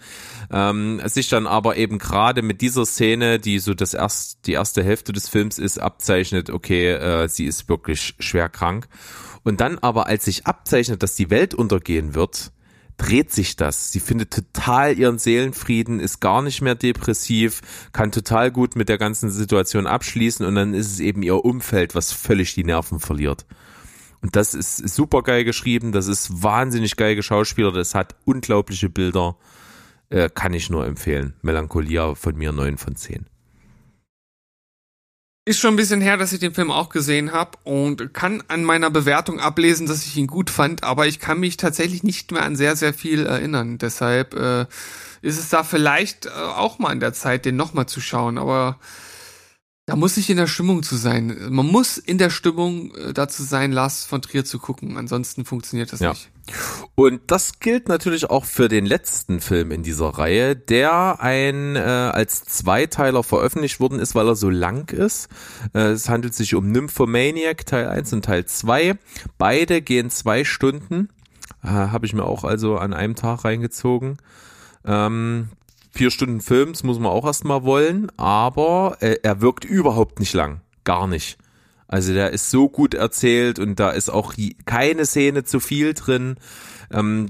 Ähm, 0.51 1.01
sich 1.07 1.29
dann 1.29 1.47
aber 1.47 1.77
eben 1.77 1.99
gerade 1.99 2.43
mit 2.43 2.61
dieser 2.61 2.87
Szene, 2.87 3.39
die 3.39 3.59
so 3.59 3.75
das 3.75 3.95
erst, 3.95 4.47
die 4.47 4.53
erste 4.53 4.83
Hälfte 4.83 5.13
des 5.13 5.29
Films 5.29 5.59
ist, 5.59 5.79
abzeichnet, 5.79 6.51
okay, 6.51 6.93
äh, 6.93 7.29
sie 7.29 7.47
ist 7.47 7.67
wirklich 7.77 8.15
schwer 8.19 8.49
krank. 8.49 8.89
Und 9.45 9.61
dann 9.61 9.79
aber, 9.79 10.07
als 10.07 10.25
sich 10.25 10.47
abzeichnet, 10.47 11.03
dass 11.03 11.15
die 11.15 11.31
Welt 11.31 11.55
untergehen 11.55 12.15
wird, 12.15 12.53
dreht 12.97 13.31
sich 13.31 13.57
das. 13.57 13.93
Sie 13.93 14.01
findet 14.01 14.33
total 14.33 14.99
ihren 14.99 15.19
Seelenfrieden, 15.19 16.01
ist 16.01 16.21
gar 16.21 16.43
nicht 16.43 16.63
mehr 16.63 16.75
depressiv, 16.75 17.61
kann 17.93 18.11
total 18.11 18.51
gut 18.51 18.75
mit 18.75 18.89
der 18.89 18.99
ganzen 18.99 19.31
Situation 19.31 19.87
abschließen 19.87 20.47
und 20.47 20.55
dann 20.55 20.75
ist 20.75 20.91
es 20.91 21.01
eben 21.01 21.23
ihr 21.23 21.45
Umfeld, 21.45 21.95
was 21.95 22.13
völlig 22.13 22.55
die 22.55 22.65
Nerven 22.65 23.01
verliert. 23.01 23.47
Und 24.23 24.35
das 24.35 24.55
ist 24.55 24.77
super 24.77 25.23
geil 25.23 25.45
geschrieben, 25.45 25.93
das 25.93 26.07
ist 26.07 26.43
wahnsinnig 26.43 26.97
geil 26.97 27.17
geschauspielert, 27.17 27.77
das 27.77 27.95
hat 27.95 28.17
unglaubliche 28.25 28.89
Bilder, 28.89 29.37
äh, 30.09 30.31
kann 30.33 30.55
ich 30.55 30.71
nur 30.71 30.87
empfehlen. 30.87 31.35
Melancholia 31.43 32.15
von 32.15 32.37
mir 32.37 32.53
neun 32.53 32.79
von 32.79 32.97
zehn. 32.97 33.27
Ist 35.49 35.61
schon 35.61 35.75
ein 35.75 35.77
bisschen 35.77 36.01
her, 36.01 36.17
dass 36.17 36.33
ich 36.33 36.41
den 36.41 36.55
Film 36.55 36.73
auch 36.73 36.89
gesehen 36.89 37.31
habe 37.31 37.53
und 37.63 38.13
kann 38.13 38.43
an 38.49 38.65
meiner 38.65 38.91
Bewertung 38.91 39.39
ablesen, 39.39 39.87
dass 39.87 40.05
ich 40.05 40.17
ihn 40.17 40.27
gut 40.27 40.51
fand, 40.51 40.83
aber 40.83 41.07
ich 41.07 41.21
kann 41.21 41.39
mich 41.39 41.57
tatsächlich 41.57 42.03
nicht 42.03 42.33
mehr 42.33 42.43
an 42.43 42.57
sehr, 42.57 42.75
sehr 42.75 42.93
viel 42.93 43.25
erinnern. 43.25 43.79
Deshalb 43.79 44.35
äh, 44.35 44.67
ist 45.23 45.39
es 45.39 45.49
da 45.49 45.63
vielleicht 45.63 46.27
äh, 46.27 46.31
auch 46.31 46.81
mal 46.81 46.91
in 46.91 46.99
der 46.99 47.13
Zeit, 47.13 47.45
den 47.45 47.55
nochmal 47.55 47.87
zu 47.87 48.01
schauen, 48.01 48.39
aber 48.39 48.81
da 49.87 49.95
muss 49.95 50.17
ich 50.17 50.29
in 50.31 50.37
der 50.37 50.49
Stimmung 50.49 50.83
zu 50.83 50.97
sein. 50.97 51.47
Man 51.49 51.67
muss 51.67 51.97
in 51.97 52.19
der 52.19 52.31
Stimmung 52.31 52.93
äh, 52.97 53.13
dazu 53.13 53.45
sein, 53.45 53.71
Lars 53.71 54.05
von 54.05 54.21
Trier 54.21 54.45
zu 54.45 54.59
gucken. 54.59 54.97
Ansonsten 54.97 55.45
funktioniert 55.45 55.93
das 55.93 56.01
ja. 56.01 56.11
nicht. 56.11 56.29
Und 56.97 57.21
das 57.29 57.61
gilt 57.61 57.89
natürlich 57.89 58.29
auch 58.29 58.45
für 58.45 58.67
den 58.67 58.85
letzten 58.85 59.41
Film 59.41 59.71
in 59.71 59.85
dieser 59.85 60.09
Reihe, 60.09 60.57
der 60.57 61.21
ein 61.21 61.77
äh, 61.77 61.79
als 61.79 62.45
Zweiteiler 62.45 63.23
veröffentlicht 63.23 63.79
worden 63.79 64.01
ist, 64.01 64.17
weil 64.17 64.27
er 64.27 64.35
so 64.35 64.51
lang 64.51 64.91
ist. 64.91 65.29
Äh, 65.73 65.91
es 65.91 66.09
handelt 66.09 66.35
sich 66.35 66.57
um 66.57 66.73
Nymphomaniac 66.73 67.65
Teil 67.65 67.87
1 67.87 68.13
und 68.13 68.25
Teil 68.25 68.45
2. 68.45 68.99
Beide 69.39 69.83
gehen 69.83 70.11
zwei 70.11 70.43
Stunden. 70.43 71.11
Äh, 71.63 71.69
Habe 71.69 72.07
ich 72.07 72.13
mir 72.13 72.25
auch 72.25 72.43
also 72.43 72.77
an 72.77 72.93
einem 72.93 73.15
Tag 73.15 73.45
reingezogen. 73.45 74.17
Ähm, 74.85 75.51
vier 75.97 76.11
Stunden 76.11 76.41
Films 76.41 76.83
muss 76.83 76.99
man 76.99 77.11
auch 77.11 77.25
erstmal 77.25 77.65
wollen, 77.65 78.11
aber 78.17 78.99
äh, 79.01 79.17
er 79.23 79.41
wirkt 79.41 79.65
überhaupt 79.65 80.21
nicht 80.21 80.35
lang. 80.35 80.61
Gar 80.85 81.07
nicht. 81.09 81.39
Also 81.89 82.13
der 82.13 82.31
ist 82.33 82.51
so 82.51 82.69
gut 82.69 82.95
erzählt 82.95 83.59
und 83.59 83.81
da 83.81 83.91
ist 83.91 84.11
auch 84.11 84.35
keine 84.67 85.07
Szene 85.07 85.45
zu 85.45 85.61
viel 85.61 85.95
drin. 85.95 86.37
Ähm, 86.91 87.29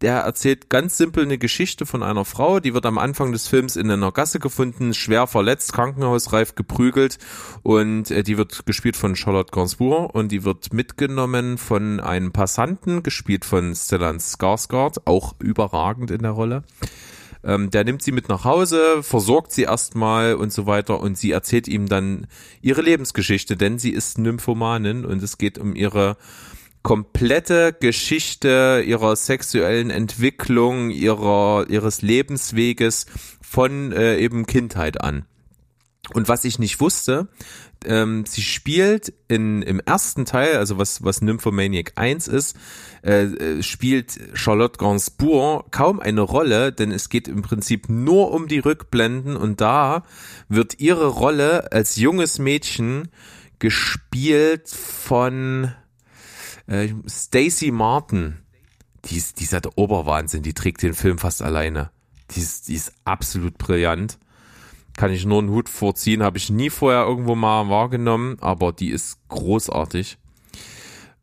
der 0.00 0.18
erzählt 0.18 0.68
ganz 0.68 0.98
simpel 0.98 1.22
eine 1.22 1.38
Geschichte 1.38 1.86
von 1.86 2.02
einer 2.02 2.26
Frau, 2.26 2.60
die 2.60 2.74
wird 2.74 2.84
am 2.84 2.98
Anfang 2.98 3.32
des 3.32 3.48
Films 3.48 3.76
in 3.76 3.90
einer 3.90 4.12
Gasse 4.12 4.38
gefunden, 4.38 4.92
schwer 4.92 5.26
verletzt, 5.26 5.72
krankenhausreif 5.72 6.56
geprügelt 6.56 7.16
und 7.62 8.10
äh, 8.10 8.22
die 8.22 8.36
wird 8.36 8.66
gespielt 8.66 8.98
von 8.98 9.16
Charlotte 9.16 9.52
Gainsbourg 9.52 10.14
und 10.14 10.30
die 10.30 10.44
wird 10.44 10.74
mitgenommen 10.74 11.56
von 11.56 12.00
einem 12.00 12.32
Passanten, 12.32 13.02
gespielt 13.02 13.46
von 13.46 13.74
Stellan 13.74 14.18
Skarsgård, 14.18 15.02
auch 15.06 15.36
überragend 15.38 16.10
in 16.10 16.20
der 16.20 16.32
Rolle. 16.32 16.64
Ähm, 17.44 17.70
der 17.70 17.84
nimmt 17.84 18.02
sie 18.02 18.12
mit 18.12 18.28
nach 18.28 18.44
Hause, 18.44 19.02
versorgt 19.02 19.52
sie 19.52 19.62
erstmal 19.62 20.34
und 20.34 20.52
so 20.52 20.66
weiter 20.66 21.00
und 21.00 21.18
sie 21.18 21.32
erzählt 21.32 21.68
ihm 21.68 21.88
dann 21.88 22.26
ihre 22.62 22.80
Lebensgeschichte, 22.80 23.56
denn 23.56 23.78
sie 23.78 23.90
ist 23.90 24.18
Nymphomanin 24.18 25.04
und 25.04 25.22
es 25.22 25.36
geht 25.36 25.58
um 25.58 25.76
ihre 25.76 26.16
komplette 26.82 27.72
Geschichte 27.72 28.82
ihrer 28.86 29.16
sexuellen 29.16 29.90
Entwicklung, 29.90 30.90
ihrer, 30.90 31.66
ihres 31.68 32.02
Lebensweges 32.02 33.06
von 33.40 33.92
äh, 33.92 34.18
eben 34.18 34.46
Kindheit 34.46 35.00
an. 35.00 35.24
Und 36.12 36.28
was 36.28 36.44
ich 36.44 36.58
nicht 36.58 36.80
wusste, 36.80 37.28
ähm, 37.86 38.24
sie 38.26 38.42
spielt 38.42 39.12
in, 39.28 39.62
im 39.62 39.80
ersten 39.80 40.24
Teil, 40.24 40.56
also 40.56 40.78
was, 40.78 41.04
was 41.04 41.22
Nymphomaniac 41.22 41.92
1 41.96 42.28
ist, 42.28 42.56
äh, 43.02 43.24
äh, 43.24 43.62
spielt 43.62 44.18
Charlotte 44.34 44.78
Gainsbourg 44.78 45.70
kaum 45.70 46.00
eine 46.00 46.22
Rolle, 46.22 46.72
denn 46.72 46.90
es 46.90 47.08
geht 47.08 47.28
im 47.28 47.42
Prinzip 47.42 47.88
nur 47.88 48.32
um 48.32 48.48
die 48.48 48.58
Rückblenden 48.58 49.36
und 49.36 49.60
da 49.60 50.04
wird 50.48 50.80
ihre 50.80 51.08
Rolle 51.08 51.72
als 51.72 51.96
junges 51.96 52.38
Mädchen 52.38 53.08
gespielt 53.58 54.68
von 54.68 55.72
äh, 56.66 56.88
Stacey 57.06 57.70
Martin. 57.70 58.38
Die 59.06 59.16
ist, 59.16 59.40
die 59.40 59.44
ist 59.44 59.52
halt 59.52 59.66
der 59.66 59.78
Oberwahnsinn, 59.78 60.42
die 60.42 60.54
trägt 60.54 60.82
den 60.82 60.94
Film 60.94 61.18
fast 61.18 61.42
alleine. 61.42 61.90
Die 62.30 62.40
ist, 62.40 62.68
die 62.68 62.74
ist 62.74 62.92
absolut 63.04 63.58
brillant 63.58 64.18
kann 64.96 65.12
ich 65.12 65.26
nur 65.26 65.40
einen 65.40 65.50
Hut 65.50 65.68
vorziehen, 65.68 66.22
habe 66.22 66.38
ich 66.38 66.50
nie 66.50 66.70
vorher 66.70 67.04
irgendwo 67.04 67.34
mal 67.34 67.68
wahrgenommen, 67.68 68.36
aber 68.40 68.72
die 68.72 68.90
ist 68.90 69.18
großartig. 69.28 70.18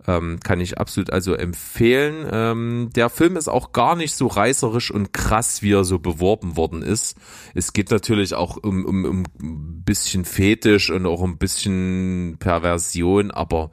Ähm, 0.07 0.39
kann 0.43 0.60
ich 0.60 0.80
absolut 0.80 1.11
also 1.11 1.35
empfehlen. 1.35 2.27
Ähm, 2.31 2.89
der 2.95 3.10
Film 3.10 3.38
ist 3.38 3.48
auch 3.48 3.72
gar 3.72 3.95
nicht 3.95 4.15
so 4.15 4.27
reißerisch 4.27 4.89
und 4.89 5.14
krass, 5.14 5.61
wie 5.61 5.73
er 5.73 5.84
so 5.84 5.99
beworben 5.99 6.57
worden 6.57 6.81
ist. 6.81 7.15
Es 7.53 7.72
geht 7.72 7.91
natürlich 7.91 8.34
auch 8.34 8.57
um, 8.57 8.84
um, 8.84 9.06
um 9.06 9.23
ein 9.39 9.84
bisschen 9.84 10.26
Fetisch 10.26 10.89
und 10.89 11.06
auch 11.06 11.22
ein 11.22 11.38
bisschen 11.38 12.38
Perversion, 12.39 13.30
aber 13.30 13.69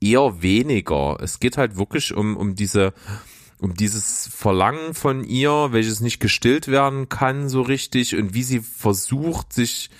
eher 0.00 0.42
weniger. 0.42 1.18
Es 1.20 1.40
geht 1.40 1.58
halt 1.58 1.76
wirklich 1.76 2.14
um, 2.14 2.36
um 2.38 2.54
diese 2.54 2.94
um 3.60 3.74
dieses 3.74 4.28
Verlangen 4.28 4.94
von 4.94 5.24
ihr, 5.24 5.68
welches 5.70 6.00
nicht 6.00 6.20
gestillt 6.20 6.68
werden 6.68 7.08
kann 7.08 7.48
so 7.48 7.62
richtig 7.62 8.14
und 8.16 8.34
wie 8.34 8.42
sie 8.42 8.60
versucht, 8.60 9.52
sich 9.52 9.90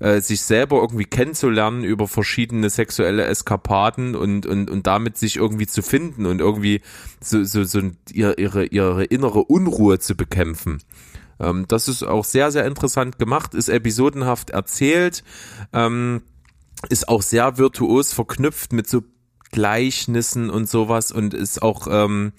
äh, 0.00 0.20
sich 0.20 0.42
selber 0.42 0.76
irgendwie 0.80 1.04
kennenzulernen 1.04 1.84
über 1.84 2.08
verschiedene 2.08 2.68
sexuelle 2.70 3.24
Eskapaden 3.26 4.16
und 4.16 4.46
und 4.46 4.68
und 4.70 4.86
damit 4.86 5.16
sich 5.16 5.36
irgendwie 5.36 5.66
zu 5.66 5.82
finden 5.82 6.26
und 6.26 6.40
irgendwie 6.40 6.80
so 7.20 7.44
so, 7.44 7.64
so 7.64 7.80
ihre 8.12 8.64
ihre 8.66 9.04
innere 9.04 9.44
Unruhe 9.44 9.98
zu 10.00 10.16
bekämpfen. 10.16 10.82
Ähm, 11.38 11.66
das 11.68 11.88
ist 11.88 12.02
auch 12.02 12.24
sehr 12.24 12.50
sehr 12.50 12.66
interessant 12.66 13.18
gemacht, 13.18 13.54
ist 13.54 13.68
episodenhaft 13.68 14.50
erzählt, 14.50 15.22
ähm, 15.72 16.22
ist 16.88 17.08
auch 17.08 17.22
sehr 17.22 17.56
virtuos 17.58 18.12
verknüpft 18.12 18.72
mit 18.72 18.88
so 18.88 19.02
Gleichnissen 19.52 20.50
und 20.50 20.68
sowas 20.68 21.12
und 21.12 21.32
ist 21.32 21.62
auch 21.62 21.86
ähm, 21.88 22.32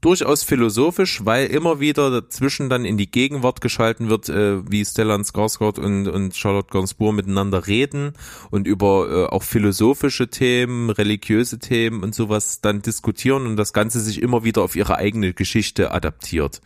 durchaus 0.00 0.42
philosophisch, 0.42 1.24
weil 1.24 1.46
immer 1.46 1.80
wieder 1.80 2.10
dazwischen 2.10 2.70
dann 2.70 2.84
in 2.84 2.96
die 2.96 3.10
Gegenwart 3.10 3.60
geschalten 3.60 4.08
wird, 4.08 4.28
äh, 4.28 4.68
wie 4.70 4.84
Stellan 4.84 5.22
Skarsgård 5.22 5.78
und, 5.78 6.08
und 6.08 6.36
Charlotte 6.36 6.68
Gainsbourg 6.70 7.14
miteinander 7.14 7.66
reden 7.66 8.14
und 8.50 8.66
über 8.66 9.08
äh, 9.10 9.26
auch 9.26 9.42
philosophische 9.42 10.28
Themen, 10.28 10.90
religiöse 10.90 11.58
Themen 11.58 12.02
und 12.02 12.14
sowas 12.14 12.60
dann 12.60 12.82
diskutieren 12.82 13.46
und 13.46 13.56
das 13.56 13.72
Ganze 13.72 14.00
sich 14.00 14.22
immer 14.22 14.44
wieder 14.44 14.62
auf 14.62 14.76
ihre 14.76 14.96
eigene 14.96 15.34
Geschichte 15.34 15.90
adaptiert. 15.90 16.60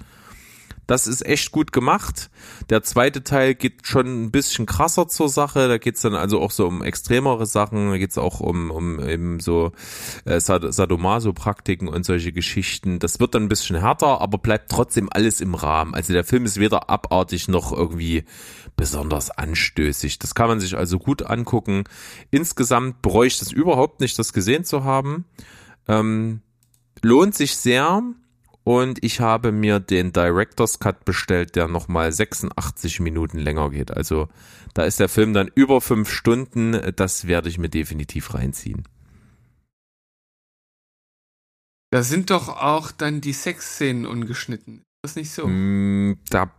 Das 0.86 1.06
ist 1.06 1.24
echt 1.24 1.50
gut 1.50 1.72
gemacht. 1.72 2.30
Der 2.70 2.82
zweite 2.82 3.24
Teil 3.24 3.54
geht 3.54 3.86
schon 3.86 4.24
ein 4.24 4.30
bisschen 4.30 4.66
krasser 4.66 5.08
zur 5.08 5.28
Sache. 5.28 5.68
Da 5.68 5.78
geht's 5.78 6.02
dann 6.02 6.14
also 6.14 6.40
auch 6.40 6.50
so 6.50 6.66
um 6.66 6.82
extremere 6.82 7.46
Sachen. 7.46 7.90
Da 7.90 7.98
geht's 7.98 8.18
auch 8.18 8.40
um, 8.40 8.70
um 8.70 9.00
eben 9.00 9.40
so 9.40 9.72
äh, 10.24 10.40
Sadomaso-Praktiken 10.40 11.88
und 11.88 12.04
solche 12.04 12.32
Geschichten. 12.32 12.98
Das 12.98 13.20
wird 13.20 13.34
dann 13.34 13.44
ein 13.44 13.48
bisschen 13.48 13.76
härter, 13.76 14.20
aber 14.20 14.38
bleibt 14.38 14.70
trotzdem 14.70 15.08
alles 15.10 15.40
im 15.40 15.54
Rahmen. 15.54 15.94
Also 15.94 16.12
der 16.12 16.24
Film 16.24 16.44
ist 16.44 16.60
weder 16.60 16.90
abartig 16.90 17.48
noch 17.48 17.72
irgendwie 17.72 18.24
besonders 18.76 19.30
anstößig. 19.30 20.18
Das 20.18 20.34
kann 20.34 20.48
man 20.48 20.60
sich 20.60 20.76
also 20.76 20.98
gut 20.98 21.22
angucken. 21.22 21.84
Insgesamt 22.30 22.96
ich 23.24 23.38
das 23.38 23.52
überhaupt 23.52 24.00
nicht, 24.00 24.18
das 24.18 24.32
gesehen 24.32 24.64
zu 24.64 24.84
haben. 24.84 25.24
Ähm, 25.88 26.40
lohnt 27.02 27.34
sich 27.34 27.56
sehr 27.56 28.02
und 28.64 29.04
ich 29.04 29.20
habe 29.20 29.52
mir 29.52 29.78
den 29.78 30.12
Director's 30.12 30.78
Cut 30.78 31.04
bestellt, 31.04 31.54
der 31.54 31.68
nochmal 31.68 32.10
86 32.10 33.00
Minuten 33.00 33.38
länger 33.38 33.70
geht. 33.70 33.90
Also 33.90 34.28
da 34.72 34.84
ist 34.84 35.00
der 35.00 35.10
Film 35.10 35.34
dann 35.34 35.50
über 35.54 35.80
fünf 35.82 36.10
Stunden. 36.10 36.80
Das 36.96 37.26
werde 37.26 37.48
ich 37.50 37.58
mir 37.58 37.68
definitiv 37.68 38.32
reinziehen. 38.34 38.84
Da 41.90 42.02
sind 42.02 42.30
doch 42.30 42.48
auch 42.48 42.90
dann 42.90 43.20
die 43.20 43.34
Sexszenen 43.34 44.06
ungeschnitten. 44.06 44.78
Ist 44.78 44.82
das 45.02 45.16
nicht 45.16 45.30
so? 45.30 45.46
Mm, 45.46 46.18
Da 46.30 46.50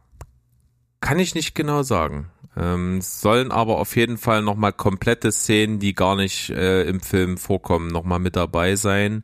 kann 1.01 1.19
ich 1.19 1.35
nicht 1.35 1.55
genau 1.55 1.83
sagen. 1.83 2.31
Ähm, 2.55 2.99
es 2.99 3.19
sollen 3.19 3.51
aber 3.51 3.77
auf 3.79 3.95
jeden 3.97 4.17
Fall 4.17 4.41
nochmal 4.41 4.71
komplette 4.71 5.31
Szenen, 5.31 5.79
die 5.79 5.93
gar 5.93 6.15
nicht 6.15 6.51
äh, 6.51 6.83
im 6.83 7.01
Film 7.01 7.37
vorkommen, 7.37 7.87
nochmal 7.87 8.19
mit 8.19 8.35
dabei 8.37 8.75
sein, 8.77 9.23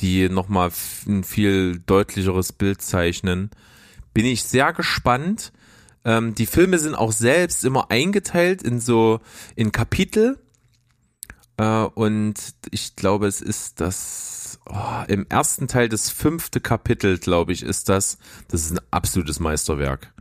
die 0.00 0.28
nochmal 0.28 0.70
ein 1.06 1.24
viel 1.24 1.80
deutlicheres 1.86 2.52
Bild 2.52 2.82
zeichnen. 2.82 3.50
Bin 4.12 4.26
ich 4.26 4.44
sehr 4.44 4.72
gespannt. 4.72 5.52
Ähm, 6.04 6.34
die 6.34 6.46
Filme 6.46 6.78
sind 6.78 6.94
auch 6.94 7.12
selbst 7.12 7.64
immer 7.64 7.90
eingeteilt 7.90 8.62
in 8.62 8.80
so, 8.80 9.20
in 9.56 9.72
Kapitel. 9.72 10.38
Äh, 11.56 11.84
und 11.84 12.34
ich 12.70 12.96
glaube, 12.96 13.26
es 13.26 13.40
ist 13.40 13.80
das, 13.80 14.60
oh, 14.66 15.04
im 15.08 15.26
ersten 15.28 15.68
Teil 15.68 15.88
das 15.88 16.10
fünfte 16.10 16.60
Kapitel, 16.60 17.18
glaube 17.18 17.52
ich, 17.52 17.62
ist 17.62 17.88
das. 17.88 18.18
Das 18.48 18.62
ist 18.62 18.72
ein 18.72 18.80
absolutes 18.90 19.40
Meisterwerk. 19.40 20.12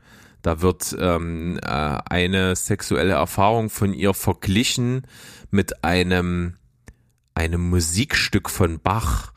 Da 0.42 0.62
wird 0.62 0.96
ähm, 1.00 1.58
äh, 1.64 1.68
eine 1.68 2.56
sexuelle 2.56 3.14
Erfahrung 3.14 3.70
von 3.70 3.94
ihr 3.94 4.14
verglichen 4.14 5.08
mit 5.52 5.84
einem, 5.84 6.56
einem 7.34 7.70
Musikstück 7.70 8.50
von 8.50 8.80
Bach, 8.80 9.33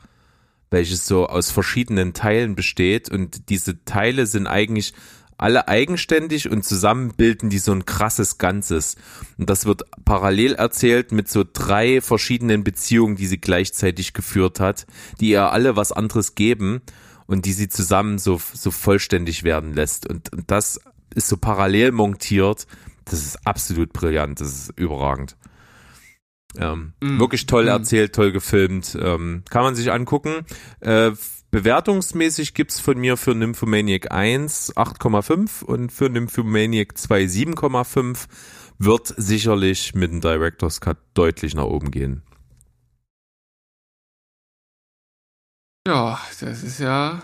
welches 0.69 1.05
so 1.07 1.27
aus 1.27 1.51
verschiedenen 1.51 2.13
Teilen 2.13 2.55
besteht. 2.55 3.09
Und 3.09 3.49
diese 3.49 3.83
Teile 3.85 4.25
sind 4.25 4.47
eigentlich 4.47 4.93
alle 5.37 5.67
eigenständig 5.67 6.49
und 6.49 6.63
zusammen 6.65 7.13
bilden 7.15 7.49
die 7.49 7.59
so 7.59 7.71
ein 7.71 7.85
krasses 7.85 8.37
Ganzes. 8.37 8.95
Und 9.37 9.49
das 9.49 9.65
wird 9.65 9.83
parallel 10.03 10.55
erzählt 10.55 11.11
mit 11.11 11.29
so 11.29 11.43
drei 11.51 12.01
verschiedenen 12.01 12.63
Beziehungen, 12.63 13.15
die 13.15 13.27
sie 13.27 13.37
gleichzeitig 13.37 14.13
geführt 14.13 14.59
hat, 14.59 14.87
die 15.19 15.29
ihr 15.29 15.51
alle 15.51 15.75
was 15.75 15.91
anderes 15.91 16.33
geben 16.33 16.81
und 17.27 17.45
die 17.45 17.53
sie 17.53 17.69
zusammen 17.69 18.17
so, 18.17 18.41
so 18.53 18.71
vollständig 18.71 19.43
werden 19.43 19.73
lässt. 19.73 20.07
Und, 20.07 20.33
und 20.33 20.49
das 20.49 20.79
ist 21.13 21.27
so 21.27 21.37
parallel 21.37 21.91
montiert. 21.91 22.65
Das 23.05 23.23
ist 23.23 23.45
absolut 23.45 23.93
brillant. 23.93 24.41
Das 24.41 24.47
ist 24.47 24.73
überragend. 24.75 25.35
Ähm, 26.55 26.93
Mm. 27.01 27.19
Wirklich 27.19 27.45
toll 27.45 27.65
Mm. 27.65 27.69
erzählt, 27.69 28.13
toll 28.15 28.31
gefilmt. 28.31 28.97
Ähm, 28.99 29.43
kann 29.49 29.63
man 29.63 29.75
sich 29.75 29.91
angucken. 29.91 30.45
Äh, 30.79 31.11
bewertungsmäßig 31.51 32.53
gibt's 32.53 32.79
von 32.79 32.97
mir 32.97 33.17
für 33.17 33.35
Nymphomaniac 33.35 34.11
1 34.11 34.75
8,5 34.75 35.63
und 35.63 35.91
für 35.91 36.09
Nymphomaniac 36.09 36.97
2 36.97 37.23
7,5. 37.27 38.27
Wird 38.79 39.13
sicherlich 39.17 39.95
mit 39.95 40.11
dem 40.11 40.21
Director's 40.21 40.81
Cut 40.81 40.97
deutlich 41.15 41.55
nach 41.55 41.63
oben 41.65 41.89
gehen. 41.91 42.21
Ja, 45.87 46.19
das 46.39 46.63
ist 46.63 46.79
ja 46.79 47.21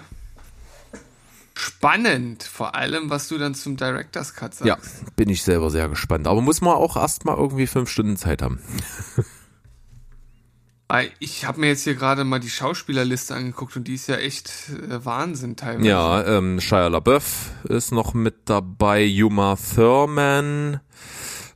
spannend. 1.53 2.43
Vor 2.43 2.75
allem, 2.75 3.09
was 3.09 3.27
du 3.27 3.37
dann 3.37 3.55
zum 3.55 3.77
Director's 3.77 4.33
Cut 4.33 4.55
sagst. 4.55 4.67
Ja, 4.67 4.77
bin 5.15 5.29
ich 5.29 5.43
selber 5.43 5.69
sehr 5.69 5.87
gespannt. 5.89 6.27
Aber 6.27 6.41
muss 6.41 6.61
man 6.61 6.73
auch 6.73 6.97
erstmal 6.97 7.37
irgendwie 7.37 7.67
fünf 7.67 7.89
Stunden 7.89 8.17
Zeit 8.17 8.41
haben. 8.41 8.59
Ich 11.19 11.45
habe 11.45 11.59
mir 11.59 11.67
jetzt 11.67 11.85
hier 11.85 11.95
gerade 11.95 12.23
mal 12.23 12.39
die 12.39 12.49
Schauspielerliste 12.49 13.33
angeguckt 13.33 13.75
und 13.75 13.87
die 13.87 13.95
ist 13.95 14.07
ja 14.07 14.17
echt 14.17 14.51
äh, 14.69 15.03
Wahnsinn 15.03 15.55
teilweise. 15.55 15.87
Ja, 15.87 16.23
ähm, 16.23 16.61
Shia 16.61 16.87
LaBeouf 16.87 17.49
ist 17.63 17.91
noch 17.91 18.13
mit 18.13 18.35
dabei, 18.45 19.03
Yuma 19.03 19.55
Thurman, 19.55 20.81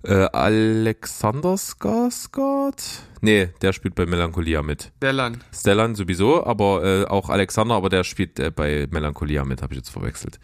äh, 0.04 0.14
Alexander 0.32 1.56
Skarsgård? 1.58 2.82
Nee, 3.22 3.50
der 3.62 3.74
spielt 3.74 3.96
bei 3.96 4.06
Melancholia 4.06 4.62
mit. 4.62 4.92
Stellan. 4.98 5.44
Stellan 5.54 5.96
sowieso, 5.96 6.46
aber 6.46 6.84
äh, 6.84 7.06
auch 7.06 7.30
Alexander, 7.30 7.76
aber 7.76 7.90
der 7.90 8.04
spielt 8.04 8.40
äh, 8.40 8.52
bei 8.52 8.88
Melancholia 8.92 9.44
mit, 9.46 9.62
habe 9.62 9.74
ich 9.74 9.78
jetzt 9.80 9.90
verwechselt. 9.90 10.40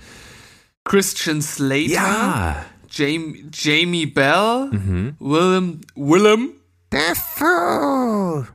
Christian 0.85 1.41
Slater. 1.41 2.65
Jamie, 2.89 3.45
Jamie 3.53 4.05
Bell. 4.05 4.69
Mhm. 4.71 5.15
Willem. 5.19 5.81
Willem. 5.95 6.49
Dafoe! 6.89 8.47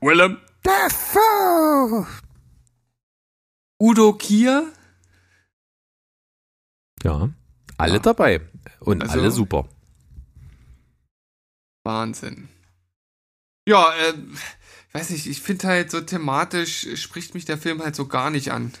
Willem. 0.00 0.38
Dafoe! 0.62 2.06
Udo 3.80 4.12
Kier. 4.14 4.72
Ja, 7.02 7.28
alle 7.76 7.94
Ja. 7.94 7.98
dabei 8.00 8.40
und 8.80 9.02
Also- 9.02 9.18
alle 9.18 9.30
super. 9.30 9.68
Wahnsinn. 11.84 12.48
Ja, 13.68 13.92
äh, 13.94 14.14
weiß 14.92 15.10
nicht, 15.10 15.26
ich 15.26 15.40
finde 15.42 15.68
halt 15.68 15.90
so 15.90 16.00
thematisch 16.00 16.86
spricht 17.00 17.34
mich 17.34 17.44
der 17.44 17.58
Film 17.58 17.82
halt 17.82 17.94
so 17.96 18.06
gar 18.06 18.30
nicht 18.30 18.50
an. 18.52 18.72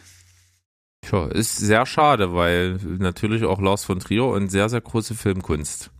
Tja, 1.02 1.26
ist 1.28 1.56
sehr 1.56 1.86
schade, 1.86 2.34
weil 2.34 2.74
natürlich 2.98 3.44
auch 3.44 3.60
Lars 3.60 3.84
von 3.84 4.00
Trier 4.00 4.24
und 4.24 4.48
sehr, 4.50 4.68
sehr 4.68 4.80
große 4.80 5.14
Filmkunst. 5.14 5.90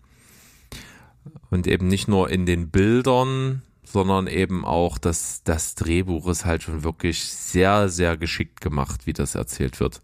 Und 1.51 1.67
eben 1.67 1.89
nicht 1.89 2.09
nur 2.09 2.31
in 2.31 2.47
den 2.47 2.71
Bildern, 2.71 3.63
sondern 3.85 4.27
eben 4.27 4.65
auch 4.65 4.99
das, 4.99 5.43
das 5.45 5.75
Drehbuch 5.75 6.27
ist 6.29 6.45
halt 6.45 6.63
schon 6.63 6.83
wirklich 6.83 7.25
sehr, 7.25 7.89
sehr 7.89 8.17
geschickt 8.17 8.61
gemacht, 8.61 9.07
wie 9.07 9.13
das 9.13 9.35
erzählt 9.35 9.81
wird. 9.81 10.03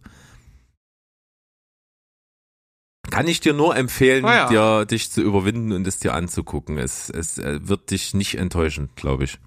Kann 3.09 3.27
ich 3.27 3.39
dir 3.39 3.53
nur 3.53 3.75
empfehlen, 3.75 4.25
Ah 4.25 4.35
ja. 4.35 4.47
dir, 4.79 4.85
dich 4.85 5.11
zu 5.11 5.21
überwinden 5.21 5.71
und 5.71 5.87
es 5.87 5.99
dir 5.99 6.13
anzugucken. 6.13 6.77
Es, 6.77 7.09
es 7.09 7.37
äh, 7.37 7.59
wird 7.67 7.91
dich 7.91 8.13
nicht 8.13 8.35
enttäuschen, 8.37 8.89
glaube 8.95 9.25
ich. 9.25 9.39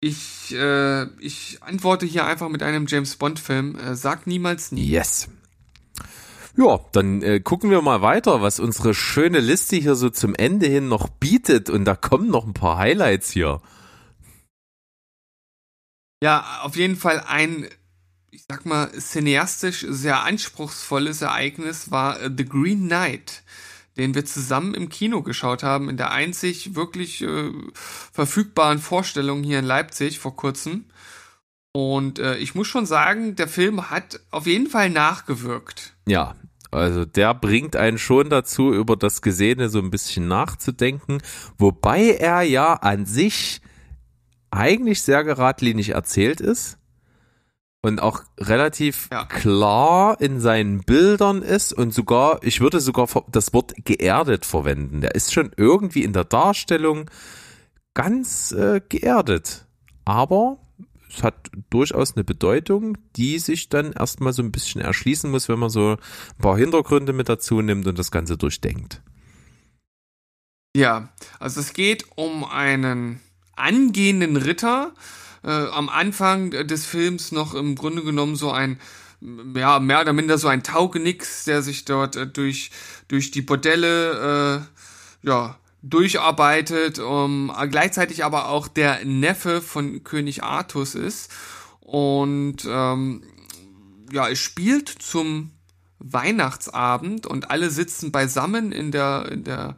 Ich, 0.00 0.52
äh, 0.54 1.04
ich 1.20 1.58
antworte 1.62 2.06
hier 2.06 2.26
einfach 2.26 2.48
mit 2.48 2.62
einem 2.62 2.86
James 2.88 3.16
Bond-Film. 3.16 3.78
Äh, 3.78 3.94
sag 3.94 4.26
niemals 4.26 4.72
nie. 4.72 4.84
Yes. 4.84 5.28
Ja, 6.56 6.80
dann 6.92 7.22
äh, 7.22 7.40
gucken 7.40 7.70
wir 7.70 7.80
mal 7.82 8.02
weiter, 8.02 8.42
was 8.42 8.60
unsere 8.60 8.94
schöne 8.94 9.40
Liste 9.40 9.76
hier 9.76 9.94
so 9.94 10.10
zum 10.10 10.34
Ende 10.34 10.66
hin 10.66 10.88
noch 10.88 11.08
bietet. 11.08 11.70
Und 11.70 11.84
da 11.84 11.94
kommen 11.94 12.28
noch 12.28 12.44
ein 12.46 12.52
paar 12.52 12.78
Highlights 12.78 13.30
hier. 13.30 13.60
Ja, 16.22 16.60
auf 16.62 16.76
jeden 16.76 16.96
Fall 16.96 17.22
ein, 17.26 17.68
ich 18.42 18.48
sag 18.48 18.66
mal, 18.66 18.90
cineastisch 18.98 19.86
sehr 19.88 20.24
anspruchsvolles 20.24 21.22
Ereignis 21.22 21.92
war 21.92 22.20
äh, 22.20 22.30
The 22.36 22.44
Green 22.44 22.86
Knight, 22.88 23.44
den 23.96 24.14
wir 24.14 24.24
zusammen 24.24 24.74
im 24.74 24.88
Kino 24.88 25.22
geschaut 25.22 25.62
haben, 25.62 25.88
in 25.88 25.96
der 25.96 26.10
einzig 26.10 26.74
wirklich 26.74 27.22
äh, 27.22 27.52
verfügbaren 28.12 28.80
Vorstellung 28.80 29.44
hier 29.44 29.60
in 29.60 29.64
Leipzig 29.64 30.18
vor 30.18 30.34
kurzem. 30.34 30.86
Und 31.72 32.18
äh, 32.18 32.36
ich 32.38 32.56
muss 32.56 32.66
schon 32.66 32.84
sagen, 32.84 33.36
der 33.36 33.48
Film 33.48 33.90
hat 33.90 34.20
auf 34.30 34.46
jeden 34.46 34.66
Fall 34.66 34.90
nachgewirkt. 34.90 35.94
Ja, 36.06 36.34
also 36.72 37.04
der 37.04 37.34
bringt 37.34 37.76
einen 37.76 37.98
schon 37.98 38.28
dazu, 38.28 38.74
über 38.74 38.96
das 38.96 39.22
Gesehene 39.22 39.68
so 39.68 39.78
ein 39.78 39.90
bisschen 39.90 40.26
nachzudenken. 40.26 41.22
Wobei 41.58 42.10
er 42.10 42.42
ja 42.42 42.74
an 42.74 43.06
sich 43.06 43.60
eigentlich 44.50 45.00
sehr 45.02 45.22
geradlinig 45.22 45.90
erzählt 45.90 46.40
ist. 46.40 46.78
Und 47.84 48.00
auch 48.00 48.22
relativ 48.38 49.08
Ja. 49.12 49.24
klar 49.24 50.20
in 50.20 50.38
seinen 50.38 50.82
Bildern 50.82 51.42
ist 51.42 51.72
und 51.72 51.92
sogar, 51.92 52.38
ich 52.44 52.60
würde 52.60 52.78
sogar 52.80 53.08
das 53.30 53.52
Wort 53.52 53.74
geerdet 53.84 54.46
verwenden. 54.46 55.00
Der 55.00 55.16
ist 55.16 55.32
schon 55.32 55.50
irgendwie 55.56 56.04
in 56.04 56.12
der 56.12 56.24
Darstellung 56.24 57.10
ganz 57.94 58.52
äh, 58.52 58.80
geerdet. 58.88 59.66
Aber 60.04 60.58
es 61.08 61.24
hat 61.24 61.50
durchaus 61.70 62.14
eine 62.14 62.22
Bedeutung, 62.24 62.96
die 63.16 63.38
sich 63.40 63.68
dann 63.68 63.92
erstmal 63.92 64.32
so 64.32 64.42
ein 64.42 64.52
bisschen 64.52 64.80
erschließen 64.80 65.28
muss, 65.30 65.48
wenn 65.48 65.58
man 65.58 65.68
so 65.68 65.96
ein 65.96 66.38
paar 66.40 66.56
Hintergründe 66.56 67.12
mit 67.12 67.28
dazu 67.28 67.60
nimmt 67.62 67.86
und 67.88 67.98
das 67.98 68.10
Ganze 68.12 68.36
durchdenkt. 68.38 69.02
Ja, 70.74 71.08
also 71.38 71.60
es 71.60 71.74
geht 71.74 72.06
um 72.16 72.44
einen 72.44 73.20
angehenden 73.56 74.36
Ritter, 74.36 74.94
äh, 75.44 75.50
am 75.50 75.88
Anfang 75.88 76.50
des 76.50 76.86
Films 76.86 77.32
noch 77.32 77.54
im 77.54 77.74
Grunde 77.74 78.02
genommen 78.02 78.36
so 78.36 78.50
ein, 78.50 78.78
ja, 79.54 79.78
mehr 79.78 80.00
oder 80.00 80.12
minder 80.12 80.38
so 80.38 80.48
ein 80.48 80.62
Taugenix, 80.62 81.44
der 81.44 81.62
sich 81.62 81.84
dort 81.84 82.16
äh, 82.16 82.26
durch, 82.26 82.70
durch 83.08 83.30
die 83.30 83.42
Bordelle, 83.42 84.64
äh, 85.22 85.26
ja, 85.26 85.56
durcharbeitet, 85.82 86.98
um, 87.00 87.52
äh, 87.56 87.68
gleichzeitig 87.68 88.24
aber 88.24 88.48
auch 88.48 88.68
der 88.68 89.04
Neffe 89.04 89.60
von 89.60 90.04
König 90.04 90.42
Artus 90.42 90.94
ist. 90.94 91.30
Und 91.80 92.64
ähm, 92.66 93.22
ja, 94.12 94.28
es 94.28 94.38
spielt 94.38 94.88
zum 94.88 95.50
Weihnachtsabend 95.98 97.26
und 97.26 97.50
alle 97.50 97.70
sitzen 97.70 98.12
beisammen 98.12 98.72
in 98.72 98.92
der, 98.92 99.28
in 99.30 99.44
der, 99.44 99.76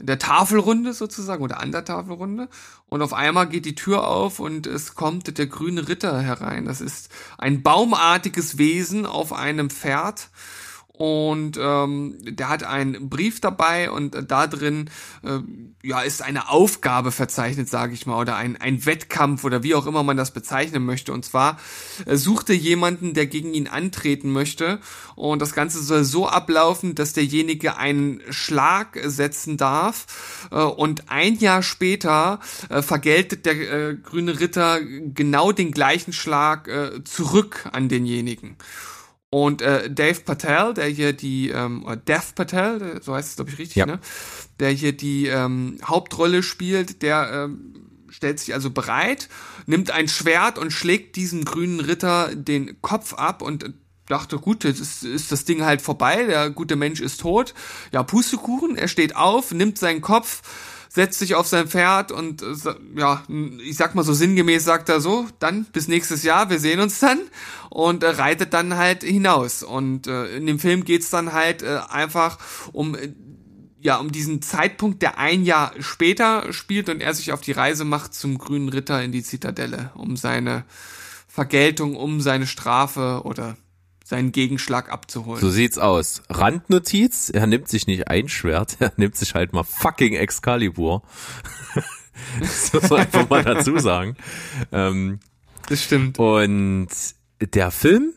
in 0.00 0.06
der 0.06 0.18
Tafelrunde 0.18 0.92
sozusagen 0.92 1.42
oder 1.44 1.60
an 1.60 1.72
der 1.72 1.84
Tafelrunde. 1.84 2.48
Und 2.88 3.02
auf 3.02 3.12
einmal 3.12 3.48
geht 3.48 3.66
die 3.66 3.74
Tür 3.74 4.06
auf 4.08 4.40
und 4.40 4.66
es 4.66 4.94
kommt 4.94 5.38
der 5.38 5.46
grüne 5.46 5.88
Ritter 5.88 6.20
herein. 6.20 6.64
Das 6.64 6.80
ist 6.80 7.10
ein 7.38 7.62
baumartiges 7.62 8.58
Wesen 8.58 9.06
auf 9.06 9.32
einem 9.32 9.70
Pferd 9.70 10.30
und 11.00 11.58
ähm, 11.58 12.18
der 12.20 12.50
hat 12.50 12.62
einen 12.62 13.08
Brief 13.08 13.40
dabei 13.40 13.90
und 13.90 14.14
äh, 14.14 14.22
da 14.22 14.46
drin 14.46 14.90
äh, 15.22 15.38
ja 15.82 16.02
ist 16.02 16.20
eine 16.20 16.50
Aufgabe 16.50 17.10
verzeichnet, 17.10 17.70
sage 17.70 17.94
ich 17.94 18.04
mal, 18.04 18.20
oder 18.20 18.36
ein, 18.36 18.58
ein 18.58 18.84
Wettkampf 18.84 19.44
oder 19.44 19.62
wie 19.62 19.74
auch 19.74 19.86
immer 19.86 20.02
man 20.02 20.18
das 20.18 20.30
bezeichnen 20.30 20.84
möchte. 20.84 21.14
Und 21.14 21.24
zwar 21.24 21.58
äh, 22.04 22.16
sucht 22.16 22.50
er 22.50 22.56
jemanden, 22.56 23.14
der 23.14 23.24
gegen 23.28 23.54
ihn 23.54 23.66
antreten 23.66 24.30
möchte 24.30 24.78
und 25.16 25.40
das 25.40 25.54
Ganze 25.54 25.82
soll 25.82 26.04
so 26.04 26.28
ablaufen, 26.28 26.94
dass 26.94 27.14
derjenige 27.14 27.78
einen 27.78 28.20
Schlag 28.28 29.00
setzen 29.02 29.56
darf 29.56 30.48
äh, 30.50 30.56
und 30.56 31.10
ein 31.10 31.38
Jahr 31.38 31.62
später 31.62 32.40
äh, 32.68 32.82
vergeltet 32.82 33.46
der 33.46 33.54
äh, 33.54 33.96
grüne 33.96 34.38
Ritter 34.38 34.80
genau 34.82 35.52
den 35.52 35.70
gleichen 35.70 36.12
Schlag 36.12 36.68
äh, 36.68 37.02
zurück 37.04 37.70
an 37.72 37.88
denjenigen. 37.88 38.58
Und 39.30 39.62
äh, 39.62 39.88
Dave 39.88 40.20
Patel, 40.20 40.74
der 40.74 40.86
hier 40.86 41.12
die, 41.12 41.50
ähm, 41.50 41.86
Dev 42.08 42.34
Patel, 42.34 43.00
so 43.00 43.14
heißt 43.14 43.30
es 43.30 43.36
glaube 43.36 43.50
ich 43.52 43.58
richtig, 43.58 43.76
Ja. 43.76 43.86
ne? 43.86 44.00
Der 44.58 44.70
hier 44.70 44.92
die 44.92 45.26
ähm, 45.28 45.78
Hauptrolle 45.84 46.42
spielt, 46.42 47.02
der 47.02 47.30
ähm, 47.32 47.86
stellt 48.08 48.40
sich 48.40 48.54
also 48.54 48.70
bereit, 48.70 49.28
nimmt 49.66 49.92
ein 49.92 50.08
Schwert 50.08 50.58
und 50.58 50.72
schlägt 50.72 51.14
diesem 51.14 51.44
grünen 51.44 51.78
Ritter 51.78 52.34
den 52.34 52.82
Kopf 52.82 53.14
ab 53.14 53.40
und 53.40 53.72
dachte, 54.06 54.38
gut, 54.38 54.64
jetzt 54.64 54.80
ist, 54.80 55.04
ist 55.04 55.30
das 55.30 55.44
Ding 55.44 55.64
halt 55.64 55.80
vorbei, 55.80 56.24
der 56.24 56.50
gute 56.50 56.74
Mensch 56.74 57.00
ist 57.00 57.20
tot. 57.20 57.54
Ja, 57.92 58.02
Pustekuchen, 58.02 58.74
er 58.76 58.88
steht 58.88 59.14
auf, 59.14 59.52
nimmt 59.52 59.78
seinen 59.78 60.00
Kopf, 60.00 60.42
setzt 60.92 61.20
sich 61.20 61.36
auf 61.36 61.46
sein 61.46 61.68
Pferd 61.68 62.10
und 62.10 62.42
äh, 62.42 62.54
ja, 62.96 63.22
ich 63.64 63.76
sag 63.76 63.94
mal 63.94 64.02
so 64.02 64.12
sinngemäß 64.12 64.64
sagt 64.64 64.88
er 64.88 65.00
so, 65.00 65.28
dann 65.38 65.64
bis 65.66 65.86
nächstes 65.86 66.24
Jahr, 66.24 66.50
wir 66.50 66.58
sehen 66.58 66.80
uns 66.80 66.98
dann 66.98 67.20
und 67.70 68.02
äh, 68.02 68.08
reitet 68.08 68.52
dann 68.52 68.76
halt 68.76 69.04
hinaus. 69.04 69.62
Und 69.62 70.08
äh, 70.08 70.36
in 70.36 70.46
dem 70.46 70.58
Film 70.58 70.84
geht's 70.84 71.08
dann 71.08 71.32
halt 71.32 71.62
äh, 71.62 71.78
einfach 71.88 72.38
um 72.72 72.96
äh, 72.96 73.12
ja, 73.82 73.96
um 73.96 74.12
diesen 74.12 74.42
Zeitpunkt, 74.42 75.00
der 75.00 75.16
ein 75.16 75.42
Jahr 75.42 75.72
später 75.80 76.52
spielt 76.52 76.90
und 76.90 77.00
er 77.00 77.14
sich 77.14 77.32
auf 77.32 77.40
die 77.40 77.52
Reise 77.52 77.86
macht 77.86 78.12
zum 78.12 78.36
grünen 78.36 78.68
Ritter 78.68 79.02
in 79.02 79.10
die 79.10 79.22
Zitadelle, 79.22 79.90
um 79.94 80.16
seine 80.16 80.64
Vergeltung, 81.28 81.96
um 81.96 82.20
seine 82.20 82.46
Strafe 82.46 83.22
oder 83.24 83.56
seinen 84.10 84.32
Gegenschlag 84.32 84.90
abzuholen. 84.92 85.40
So 85.40 85.48
sieht's 85.50 85.78
aus. 85.78 86.22
Randnotiz, 86.28 87.30
er 87.30 87.46
nimmt 87.46 87.68
sich 87.68 87.86
nicht 87.86 88.08
ein 88.08 88.28
Schwert, 88.28 88.76
er 88.80 88.92
nimmt 88.96 89.16
sich 89.16 89.34
halt 89.34 89.52
mal 89.52 89.64
fucking 89.64 90.14
Excalibur. 90.14 91.02
das 92.40 92.72
muss 92.72 92.90
man 92.90 93.00
einfach 93.00 93.28
mal 93.30 93.44
dazu 93.44 93.78
sagen. 93.78 94.16
Ähm, 94.72 95.20
Das 95.68 95.82
stimmt. 95.84 96.18
und 96.18 96.88
der 97.40 97.70
Film 97.70 98.12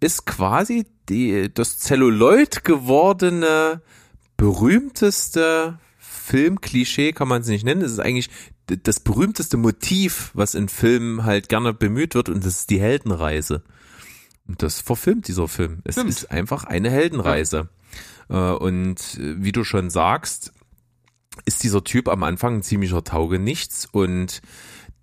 ist 0.00 0.26
quasi 0.26 0.86
die, 1.08 1.52
das 1.52 1.78
Zelluloid 1.78 2.64
gewordene 2.64 3.82
berühmteste 4.36 5.78
Filmklischee, 5.98 7.12
kann 7.12 7.28
man 7.28 7.42
es 7.42 7.48
nicht 7.48 7.64
nennen. 7.64 7.82
Es 7.82 7.92
ist 7.92 8.00
eigentlich 8.00 8.30
das 8.66 9.00
berühmteste 9.00 9.56
Motiv, 9.56 10.30
was 10.34 10.54
in 10.54 10.68
Filmen 10.68 11.24
halt 11.24 11.48
gerne 11.48 11.74
bemüht 11.74 12.14
wird, 12.14 12.28
und 12.28 12.44
das 12.44 12.60
ist 12.60 12.70
die 12.70 12.80
Heldenreise. 12.80 13.62
Und 14.48 14.62
das 14.62 14.80
verfilmt 14.80 15.28
dieser 15.28 15.48
Film. 15.48 15.80
Es 15.84 15.94
Stimmt. 15.96 16.10
ist 16.10 16.30
einfach 16.30 16.64
eine 16.64 16.90
Heldenreise. 16.90 17.68
Äh, 18.28 18.34
Und 18.34 19.18
äh, 19.18 19.42
wie 19.42 19.52
du 19.52 19.64
schon 19.64 19.90
sagst, 19.90 20.52
ist 21.44 21.62
dieser 21.62 21.84
Typ 21.84 22.08
am 22.08 22.22
Anfang 22.22 22.56
ein 22.56 22.62
ziemlicher 22.62 23.04
Taugenichts 23.04 23.86
und 23.90 24.40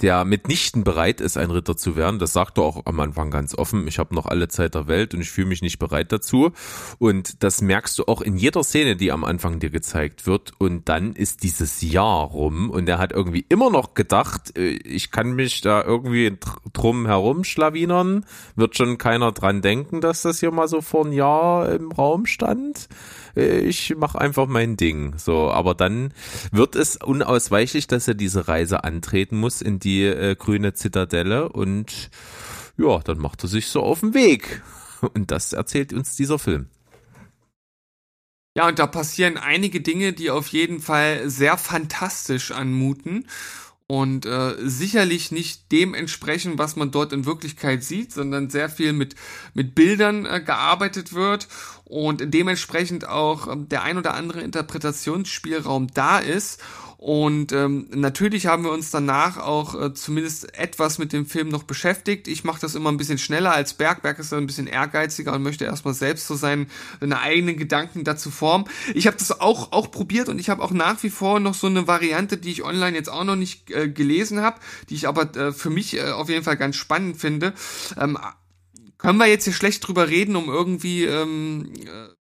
der 0.01 0.25
mitnichten 0.25 0.83
bereit 0.83 1.21
ist, 1.21 1.37
ein 1.37 1.51
Ritter 1.51 1.77
zu 1.77 1.95
werden. 1.95 2.19
Das 2.19 2.33
sagt 2.33 2.57
er 2.57 2.63
auch 2.63 2.85
am 2.85 2.99
Anfang 2.99 3.31
ganz 3.31 3.55
offen. 3.55 3.87
Ich 3.87 3.99
habe 3.99 4.13
noch 4.15 4.25
alle 4.25 4.47
Zeit 4.47 4.75
der 4.75 4.87
Welt 4.87 5.13
und 5.13 5.21
ich 5.21 5.31
fühle 5.31 5.47
mich 5.47 5.61
nicht 5.61 5.79
bereit 5.79 6.11
dazu. 6.11 6.51
Und 6.99 7.43
das 7.43 7.61
merkst 7.61 7.99
du 7.99 8.05
auch 8.05 8.21
in 8.21 8.35
jeder 8.35 8.63
Szene, 8.63 8.95
die 8.95 9.11
am 9.11 9.23
Anfang 9.23 9.59
dir 9.59 9.69
gezeigt 9.69 10.25
wird. 10.27 10.51
Und 10.57 10.89
dann 10.89 11.13
ist 11.13 11.43
dieses 11.43 11.81
Jahr 11.81 12.25
rum 12.25 12.69
und 12.69 12.89
er 12.89 12.97
hat 12.97 13.11
irgendwie 13.11 13.45
immer 13.47 13.69
noch 13.69 13.93
gedacht, 13.93 14.57
äh, 14.57 14.71
ich 14.71 15.11
kann 15.11 15.33
mich 15.33 15.61
da 15.61 15.83
irgendwie 15.83 16.31
dr- 16.31 16.59
drum 16.73 17.05
herum 17.05 17.43
schlawinern. 17.43 18.25
Wird 18.55 18.75
schon 18.75 18.97
keiner 18.97 19.31
dran 19.31 19.61
denken, 19.61 20.01
dass 20.01 20.23
das 20.23 20.39
hier 20.39 20.51
mal 20.51 20.67
so 20.67 20.81
vor 20.81 21.05
ein 21.05 21.13
Jahr 21.13 21.69
im 21.71 21.91
Raum 21.91 22.25
stand 22.25 22.89
ich 23.35 23.95
mache 23.95 24.19
einfach 24.19 24.47
mein 24.47 24.77
Ding. 24.77 25.17
So, 25.17 25.51
aber 25.51 25.73
dann 25.73 26.13
wird 26.51 26.75
es 26.75 26.97
unausweichlich, 26.97 27.87
dass 27.87 28.07
er 28.07 28.13
diese 28.13 28.47
Reise 28.47 28.83
antreten 28.83 29.37
muss 29.37 29.61
in 29.61 29.79
die 29.79 30.03
äh, 30.03 30.35
grüne 30.35 30.73
Zitadelle 30.73 31.49
und 31.49 32.09
ja, 32.77 32.99
dann 32.99 33.19
macht 33.19 33.43
er 33.43 33.49
sich 33.49 33.67
so 33.67 33.81
auf 33.81 34.01
den 34.01 34.13
Weg. 34.13 34.61
Und 35.13 35.31
das 35.31 35.51
erzählt 35.51 35.91
uns 35.91 36.15
dieser 36.15 36.39
Film. 36.39 36.67
Ja, 38.55 38.69
und 38.69 38.79
da 38.79 38.87
passieren 38.87 39.37
einige 39.37 39.81
Dinge, 39.81 40.13
die 40.13 40.29
auf 40.29 40.47
jeden 40.47 40.79
Fall 40.79 41.29
sehr 41.29 41.57
fantastisch 41.57 42.51
anmuten 42.51 43.27
und 43.87 44.25
äh, 44.25 44.55
sicherlich 44.59 45.31
nicht 45.31 45.71
dem 45.71 45.93
entsprechen, 45.93 46.57
was 46.57 46.75
man 46.75 46.91
dort 46.91 47.13
in 47.13 47.25
Wirklichkeit 47.25 47.83
sieht, 47.83 48.13
sondern 48.13 48.49
sehr 48.49 48.69
viel 48.69 48.93
mit, 48.93 49.15
mit 49.53 49.75
Bildern 49.75 50.25
äh, 50.25 50.41
gearbeitet 50.41 51.13
wird 51.13 51.47
und 51.83 52.33
dementsprechend 52.33 53.07
auch 53.07 53.47
ähm, 53.47 53.67
der 53.69 53.83
ein 53.83 53.97
oder 53.97 54.13
andere 54.13 54.41
Interpretationsspielraum 54.41 55.87
da 55.93 56.19
ist. 56.19 56.61
Und 57.03 57.51
ähm, 57.51 57.87
natürlich 57.93 58.45
haben 58.45 58.63
wir 58.63 58.71
uns 58.71 58.89
danach 58.89 59.35
auch 59.35 59.75
äh, 59.77 59.93
zumindest 59.93 60.57
etwas 60.57 60.99
mit 60.99 61.11
dem 61.11 61.25
Film 61.25 61.49
noch 61.49 61.63
beschäftigt. 61.63 62.29
Ich 62.29 62.45
mache 62.45 62.61
das 62.61 62.75
immer 62.75 62.89
ein 62.89 62.95
bisschen 62.95 63.17
schneller 63.17 63.51
als 63.51 63.73
Berg. 63.73 64.03
Berg 64.03 64.19
ist 64.19 64.31
da 64.31 64.37
ein 64.37 64.45
bisschen 64.45 64.67
ehrgeiziger 64.67 65.33
und 65.33 65.43
möchte 65.43 65.65
erstmal 65.65 65.95
selbst 65.95 66.27
so 66.27 66.35
seinen, 66.35 66.69
seine 67.01 67.19
eigenen 67.19 67.57
Gedanken 67.57 68.05
dazu 68.05 68.31
formen. 68.31 68.69
Ich 68.93 69.05
habe 69.05 69.17
das 69.17 69.37
auch, 69.41 69.73
auch 69.73 69.91
probiert 69.91 70.29
und 70.29 70.39
ich 70.39 70.49
habe 70.49 70.63
auch 70.63 70.71
nach 70.71 71.03
wie 71.03 71.09
vor 71.09 71.41
noch 71.41 71.55
so 71.55 71.67
eine 71.67 71.87
Variante, 71.87 72.37
die 72.37 72.51
ich 72.51 72.63
online 72.63 72.95
jetzt 72.95 73.09
auch 73.09 73.25
noch 73.25 73.35
nicht 73.35 73.69
äh, 73.71 73.89
gelesen 73.89 74.39
habe, 74.39 74.61
die 74.89 74.95
ich 74.95 75.05
aber 75.05 75.35
äh, 75.35 75.51
für 75.51 75.69
mich 75.69 75.97
äh, 75.97 76.11
auf 76.11 76.29
jeden 76.29 76.45
Fall 76.45 76.55
ganz 76.55 76.77
spannend 76.77 77.17
finde. 77.17 77.53
Ähm, 77.97 78.17
können 78.97 79.17
wir 79.17 79.27
jetzt 79.27 79.43
hier 79.43 79.51
schlecht 79.51 79.85
drüber 79.85 80.07
reden, 80.07 80.37
um 80.37 80.47
irgendwie 80.47 81.03
ähm, 81.03 81.73
äh, 81.81 82.13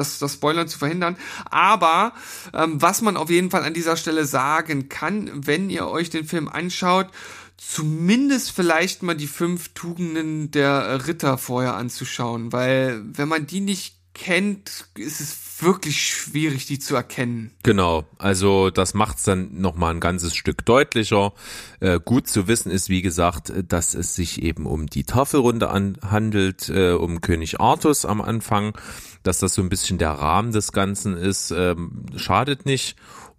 das, 0.00 0.18
das 0.18 0.34
Spoilern 0.34 0.66
zu 0.66 0.78
verhindern. 0.78 1.16
Aber 1.50 2.12
ähm, 2.52 2.80
was 2.82 3.02
man 3.02 3.16
auf 3.16 3.30
jeden 3.30 3.50
Fall 3.50 3.62
an 3.62 3.74
dieser 3.74 3.96
Stelle 3.96 4.24
sagen 4.24 4.88
kann, 4.88 5.30
wenn 5.46 5.70
ihr 5.70 5.86
euch 5.86 6.10
den 6.10 6.24
Film 6.24 6.48
anschaut, 6.48 7.08
zumindest 7.56 8.50
vielleicht 8.50 9.02
mal 9.02 9.14
die 9.14 9.26
fünf 9.26 9.68
Tugenden 9.74 10.50
der 10.50 11.06
Ritter 11.06 11.38
vorher 11.38 11.74
anzuschauen, 11.74 12.52
weil 12.52 13.02
wenn 13.04 13.28
man 13.28 13.46
die 13.46 13.60
nicht 13.60 13.96
kennt, 14.14 14.88
ist 14.96 15.20
es 15.20 15.32
wirklich 15.62 16.00
schwierig, 16.00 16.66
die 16.66 16.78
zu 16.78 16.94
erkennen. 16.94 17.52
Genau, 17.62 18.04
also 18.18 18.70
das 18.70 18.94
macht's 18.94 19.24
dann 19.24 19.60
nochmal 19.60 19.94
ein 19.94 20.00
ganzes 20.00 20.34
Stück 20.34 20.64
deutlicher. 20.64 21.32
Äh, 21.80 22.00
gut 22.04 22.28
zu 22.28 22.48
wissen 22.48 22.70
ist, 22.70 22.88
wie 22.88 23.02
gesagt, 23.02 23.52
dass 23.68 23.94
es 23.94 24.14
sich 24.14 24.42
eben 24.42 24.66
um 24.66 24.86
die 24.86 25.04
Tafelrunde 25.04 25.70
an, 25.70 25.98
handelt, 26.02 26.68
äh, 26.68 26.92
um 26.92 27.20
König 27.20 27.60
Artus 27.60 28.04
am 28.04 28.20
Anfang, 28.20 28.76
dass 29.22 29.38
das 29.38 29.54
so 29.54 29.62
ein 29.62 29.68
bisschen 29.68 29.98
der 29.98 30.12
Rahmen 30.12 30.52
des 30.52 30.72
Ganzen 30.72 31.16
ist, 31.16 31.50
ähm, 31.50 32.06
schadet 32.16 32.66
nicht. 32.66 32.96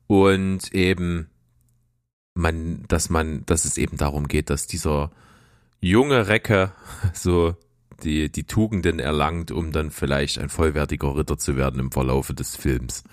Und 0.07 0.73
eben 0.73 1.29
man, 2.33 2.83
dass 2.87 3.09
man, 3.09 3.45
dass 3.45 3.65
es 3.65 3.77
eben 3.77 3.97
darum 3.97 4.27
geht, 4.27 4.49
dass 4.49 4.67
dieser 4.67 5.11
junge 5.79 6.27
Recke 6.27 6.71
so 7.13 7.55
die, 8.03 8.31
die 8.31 8.43
Tugenden 8.43 8.99
erlangt, 8.99 9.51
um 9.51 9.71
dann 9.71 9.91
vielleicht 9.91 10.39
ein 10.39 10.49
vollwertiger 10.49 11.15
Ritter 11.15 11.37
zu 11.37 11.55
werden 11.57 11.79
im 11.79 11.91
Verlaufe 11.91 12.33
des 12.33 12.55
Films. 12.55 13.03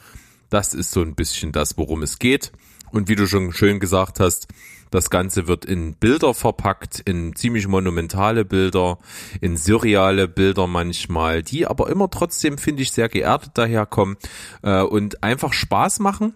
Das 0.50 0.74
ist 0.74 0.90
so 0.90 1.02
ein 1.02 1.14
bisschen 1.14 1.52
das, 1.52 1.76
worum 1.76 2.02
es 2.02 2.18
geht. 2.18 2.52
Und 2.90 3.08
wie 3.08 3.16
du 3.16 3.26
schon 3.26 3.52
schön 3.52 3.80
gesagt 3.80 4.18
hast, 4.18 4.48
das 4.90 5.10
Ganze 5.10 5.46
wird 5.46 5.66
in 5.66 5.94
Bilder 5.94 6.32
verpackt, 6.32 7.00
in 7.00 7.36
ziemlich 7.36 7.68
monumentale 7.68 8.44
Bilder, 8.44 8.98
in 9.40 9.56
surreale 9.56 10.28
Bilder 10.28 10.66
manchmal, 10.66 11.42
die 11.42 11.66
aber 11.66 11.90
immer 11.90 12.10
trotzdem, 12.10 12.56
finde 12.56 12.82
ich, 12.82 12.92
sehr 12.92 13.10
geerdet 13.10 13.50
daherkommen 13.54 14.16
äh, 14.62 14.80
und 14.80 15.22
einfach 15.22 15.52
Spaß 15.52 16.00
machen. 16.00 16.32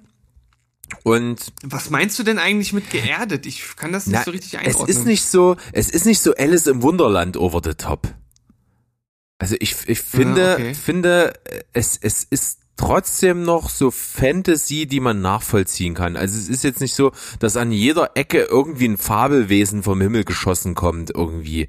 Und 1.04 1.52
Was 1.62 1.88
meinst 1.88 2.18
du 2.18 2.22
denn 2.22 2.38
eigentlich 2.38 2.74
mit 2.74 2.90
geerdet? 2.90 3.46
Ich 3.46 3.76
kann 3.76 3.92
das 3.92 4.06
nicht 4.06 4.18
na, 4.18 4.24
so 4.24 4.30
richtig 4.30 4.54
es 4.54 4.58
einordnen. 4.60 4.88
ist 4.88 5.06
nicht 5.06 5.24
so, 5.24 5.56
es 5.72 5.88
ist 5.88 6.04
nicht 6.04 6.20
so 6.20 6.34
Alice 6.34 6.66
im 6.66 6.82
Wunderland 6.82 7.38
over 7.38 7.60
the 7.64 7.72
top. 7.72 8.08
Also 9.42 9.56
ich, 9.58 9.74
ich 9.88 10.00
finde, 10.00 10.52
okay. 10.54 10.74
finde, 10.74 11.32
es, 11.72 11.98
es 12.00 12.22
ist 12.22 12.60
trotzdem 12.76 13.42
noch 13.42 13.70
so 13.70 13.90
Fantasy, 13.90 14.86
die 14.86 15.00
man 15.00 15.20
nachvollziehen 15.20 15.94
kann. 15.94 16.16
Also 16.16 16.38
es 16.38 16.48
ist 16.48 16.62
jetzt 16.62 16.80
nicht 16.80 16.94
so, 16.94 17.10
dass 17.40 17.56
an 17.56 17.72
jeder 17.72 18.12
Ecke 18.14 18.42
irgendwie 18.42 18.86
ein 18.86 18.98
Fabelwesen 18.98 19.82
vom 19.82 20.00
Himmel 20.00 20.22
geschossen 20.22 20.76
kommt 20.76 21.10
irgendwie. 21.10 21.66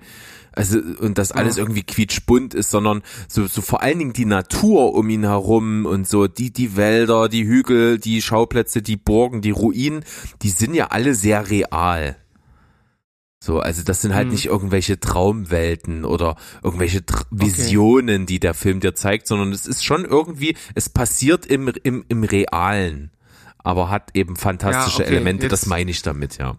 Also, 0.51 0.77
und 0.99 1.17
das 1.17 1.31
alles 1.31 1.57
irgendwie 1.57 1.81
quietschbunt 1.81 2.53
ist, 2.53 2.69
sondern 2.69 3.01
so, 3.27 3.47
so 3.47 3.63
vor 3.63 3.81
allen 3.81 3.97
Dingen 3.97 4.13
die 4.13 4.25
Natur 4.25 4.93
um 4.93 5.09
ihn 5.09 5.23
herum 5.23 5.87
und 5.87 6.07
so, 6.07 6.27
die, 6.27 6.53
die 6.53 6.77
Wälder, 6.77 7.27
die 7.27 7.47
Hügel, 7.47 7.97
die 7.97 8.21
Schauplätze, 8.21 8.83
die 8.83 8.97
Burgen, 8.97 9.41
die 9.41 9.49
Ruinen, 9.49 10.05
die 10.43 10.49
sind 10.49 10.75
ja 10.75 10.89
alle 10.89 11.15
sehr 11.15 11.49
real. 11.49 12.17
So, 13.45 13.59
also 13.59 13.83
das 13.83 14.01
sind 14.01 14.13
halt 14.13 14.27
Mhm. 14.27 14.31
nicht 14.35 14.45
irgendwelche 14.45 15.01
Traumwelten 15.01 16.05
oder 16.05 16.37
irgendwelche 16.63 17.05
Tr 17.05 17.25
Visionen, 17.29 18.25
die 18.25 18.39
der 18.39 18.53
Film 18.53 18.79
dir 18.79 18.95
zeigt, 18.95 19.27
sondern 19.27 19.51
es 19.51 19.65
ist 19.67 19.83
schon 19.83 20.05
irgendwie, 20.05 20.55
es 20.75 20.87
passiert 20.87 21.45
im, 21.45 21.67
im, 21.83 22.05
im 22.07 22.23
Realen, 22.23 23.11
aber 23.57 23.89
hat 23.89 24.11
eben 24.13 24.37
fantastische 24.37 24.99
Ja, 25.01 25.07
okay, 25.07 25.15
Elemente, 25.17 25.49
das 25.49 25.63
jetzt- 25.63 25.67
meine 25.67 25.91
ich 25.91 26.01
damit, 26.01 26.37
ja. 26.37 26.55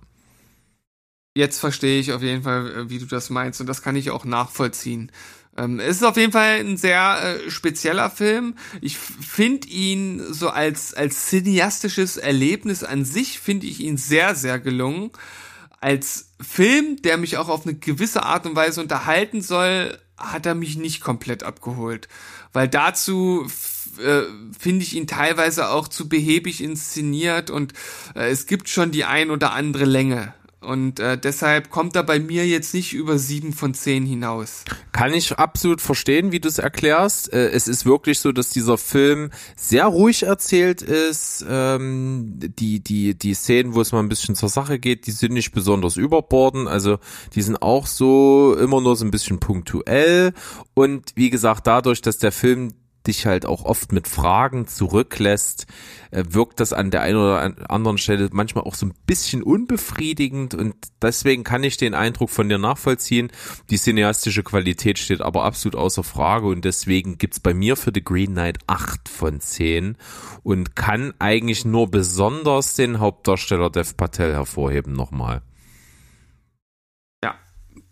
Jetzt 1.34 1.58
verstehe 1.58 1.98
ich 2.00 2.12
auf 2.12 2.20
jeden 2.20 2.42
Fall, 2.42 2.70
äh, 2.70 2.90
wie 2.90 2.98
du 2.98 3.06
das 3.06 3.30
meinst 3.30 3.62
und 3.62 3.66
das 3.66 3.80
kann 3.80 3.96
ich 3.96 4.10
auch 4.10 4.26
nachvollziehen. 4.26 5.10
Ähm, 5.56 5.80
es 5.80 5.96
ist 5.96 6.04
auf 6.04 6.18
jeden 6.18 6.32
Fall 6.32 6.60
ein 6.60 6.76
sehr 6.76 7.38
äh, 7.46 7.50
spezieller 7.50 8.10
Film. 8.10 8.56
Ich 8.82 8.98
finde 8.98 9.68
ihn 9.68 10.20
so 10.34 10.50
als, 10.50 10.92
als 10.92 11.30
cineastisches 11.30 12.18
Erlebnis 12.18 12.84
an 12.84 13.06
sich, 13.06 13.40
finde 13.40 13.66
ich 13.68 13.80
ihn 13.80 13.96
sehr, 13.96 14.34
sehr 14.34 14.58
gelungen. 14.60 15.10
Als 15.84 16.30
Film, 16.40 17.02
der 17.02 17.18
mich 17.18 17.36
auch 17.36 17.50
auf 17.50 17.66
eine 17.66 17.74
gewisse 17.74 18.22
Art 18.22 18.46
und 18.46 18.56
Weise 18.56 18.80
unterhalten 18.80 19.42
soll, 19.42 19.98
hat 20.16 20.46
er 20.46 20.54
mich 20.54 20.78
nicht 20.78 21.02
komplett 21.02 21.42
abgeholt. 21.42 22.08
Weil 22.54 22.68
dazu 22.68 23.46
äh, 24.02 24.22
finde 24.58 24.82
ich 24.82 24.96
ihn 24.96 25.06
teilweise 25.06 25.68
auch 25.68 25.86
zu 25.86 26.08
behäbig 26.08 26.62
inszeniert 26.62 27.50
und 27.50 27.74
äh, 28.14 28.30
es 28.30 28.46
gibt 28.46 28.70
schon 28.70 28.92
die 28.92 29.04
ein 29.04 29.30
oder 29.30 29.52
andere 29.52 29.84
Länge. 29.84 30.32
Und 30.64 30.98
äh, 30.98 31.18
deshalb 31.18 31.70
kommt 31.70 31.94
er 31.96 32.02
bei 32.02 32.18
mir 32.18 32.46
jetzt 32.46 32.74
nicht 32.74 32.92
über 32.92 33.18
sieben 33.18 33.52
von 33.52 33.74
zehn 33.74 34.06
hinaus. 34.06 34.64
Kann 34.92 35.12
ich 35.12 35.38
absolut 35.38 35.80
verstehen, 35.80 36.32
wie 36.32 36.40
du 36.40 36.48
es 36.48 36.58
erklärst. 36.58 37.32
Äh, 37.32 37.50
Es 37.50 37.68
ist 37.68 37.86
wirklich 37.86 38.18
so, 38.18 38.32
dass 38.32 38.50
dieser 38.50 38.78
Film 38.78 39.30
sehr 39.56 39.86
ruhig 39.86 40.24
erzählt 40.24 40.82
ist. 40.82 41.44
Ähm, 41.48 42.38
die, 42.58 42.80
die, 42.80 43.16
die 43.16 43.34
Szenen, 43.34 43.74
wo 43.74 43.80
es 43.80 43.92
mal 43.92 44.00
ein 44.00 44.08
bisschen 44.08 44.34
zur 44.34 44.48
Sache 44.48 44.78
geht, 44.78 45.06
die 45.06 45.12
sind 45.12 45.32
nicht 45.32 45.52
besonders 45.52 45.96
überborden. 45.96 46.66
Also 46.66 46.98
die 47.34 47.42
sind 47.42 47.62
auch 47.62 47.86
so 47.86 48.56
immer 48.58 48.80
nur 48.80 48.96
so 48.96 49.04
ein 49.04 49.10
bisschen 49.10 49.40
punktuell. 49.40 50.32
Und 50.74 51.12
wie 51.14 51.30
gesagt, 51.30 51.66
dadurch, 51.66 52.00
dass 52.00 52.18
der 52.18 52.32
Film 52.32 52.72
dich 53.06 53.26
halt 53.26 53.46
auch 53.46 53.64
oft 53.64 53.92
mit 53.92 54.08
Fragen 54.08 54.66
zurücklässt, 54.66 55.66
äh, 56.10 56.24
wirkt 56.28 56.60
das 56.60 56.72
an 56.72 56.90
der 56.90 57.02
einen 57.02 57.16
oder 57.16 57.40
an- 57.40 57.58
anderen 57.68 57.98
Stelle 57.98 58.28
manchmal 58.32 58.64
auch 58.64 58.74
so 58.74 58.86
ein 58.86 58.94
bisschen 59.06 59.42
unbefriedigend 59.42 60.54
und 60.54 60.74
deswegen 61.02 61.44
kann 61.44 61.64
ich 61.64 61.76
den 61.76 61.94
Eindruck 61.94 62.30
von 62.30 62.48
dir 62.48 62.58
nachvollziehen. 62.58 63.30
Die 63.70 63.78
cineastische 63.78 64.42
Qualität 64.42 64.98
steht 64.98 65.20
aber 65.20 65.44
absolut 65.44 65.76
außer 65.76 66.04
Frage 66.04 66.46
und 66.46 66.64
deswegen 66.64 67.18
gibt's 67.18 67.40
bei 67.40 67.54
mir 67.54 67.76
für 67.76 67.92
The 67.94 68.02
Green 68.04 68.32
Knight 68.32 68.58
8 68.66 69.08
von 69.08 69.40
10 69.40 69.96
und 70.42 70.76
kann 70.76 71.14
eigentlich 71.18 71.64
nur 71.64 71.90
besonders 71.90 72.74
den 72.74 73.00
Hauptdarsteller 73.00 73.70
Dev 73.70 73.94
Patel 73.96 74.32
hervorheben 74.32 74.92
nochmal. 74.92 75.42
Ja, 77.22 77.34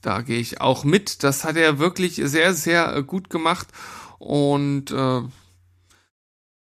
da 0.01 0.21
gehe 0.23 0.39
ich 0.39 0.61
auch 0.61 0.85
mit. 0.85 1.23
Das 1.23 1.45
hat 1.45 1.57
er 1.57 1.79
wirklich 1.79 2.17
sehr, 2.17 2.55
sehr 2.55 2.95
äh, 2.97 3.03
gut 3.03 3.31
gemacht. 3.31 3.69
Und 4.23 4.93
äh, 4.93 5.23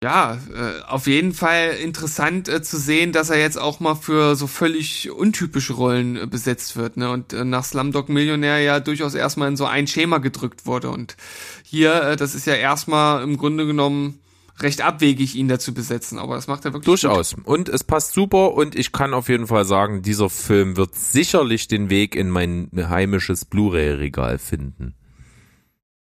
ja, 0.03 0.39
äh, 0.53 0.81
auf 0.87 1.05
jeden 1.05 1.33
Fall 1.33 1.75
interessant 1.81 2.49
äh, 2.49 2.63
zu 2.63 2.77
sehen, 2.79 3.11
dass 3.11 3.29
er 3.29 3.39
jetzt 3.39 3.59
auch 3.59 3.79
mal 3.79 3.93
für 3.93 4.35
so 4.35 4.47
völlig 4.47 5.11
untypische 5.11 5.73
Rollen 5.73 6.17
äh, 6.17 6.25
besetzt 6.25 6.75
wird. 6.77 6.97
Ne? 6.97 7.11
Und 7.11 7.31
äh, 7.31 7.45
nach 7.45 7.63
Slumdog 7.63 8.09
Millionär 8.09 8.59
ja 8.59 8.79
durchaus 8.79 9.13
erstmal 9.13 9.49
in 9.49 9.55
so 9.55 9.65
ein 9.65 9.85
Schema 9.85 10.17
gedrückt 10.17 10.65
wurde. 10.65 10.89
Und 10.89 11.15
hier, 11.63 11.93
äh, 12.01 12.15
das 12.15 12.33
ist 12.33 12.47
ja 12.47 12.55
erstmal 12.55 13.21
im 13.21 13.37
Grunde 13.37 13.67
genommen 13.67 14.19
recht 14.59 14.81
abwegig, 14.81 15.35
ihn 15.35 15.47
dazu 15.47 15.75
besetzen. 15.75 16.17
Aber 16.17 16.33
das 16.33 16.47
macht 16.47 16.65
er 16.65 16.73
wirklich 16.73 16.85
gut. 16.85 17.03
Durchaus. 17.03 17.35
Und 17.43 17.69
es 17.69 17.83
passt 17.83 18.13
super 18.13 18.55
und 18.55 18.75
ich 18.75 18.93
kann 18.93 19.13
auf 19.13 19.29
jeden 19.29 19.45
Fall 19.45 19.65
sagen, 19.65 20.01
dieser 20.01 20.31
Film 20.31 20.75
wird 20.75 20.95
sicherlich 20.95 21.67
den 21.67 21.91
Weg 21.91 22.15
in 22.15 22.31
mein 22.31 22.71
heimisches 22.75 23.45
Blu-ray-Regal 23.45 24.39
finden. 24.39 24.95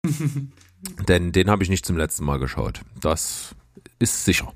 Denn 1.08 1.32
den 1.32 1.50
habe 1.50 1.64
ich 1.64 1.70
nicht 1.70 1.86
zum 1.86 1.98
letzten 1.98 2.26
Mal 2.26 2.40
geschaut. 2.40 2.82
Das 3.00 3.56
ist 4.00 4.26
sicher. 4.26 4.54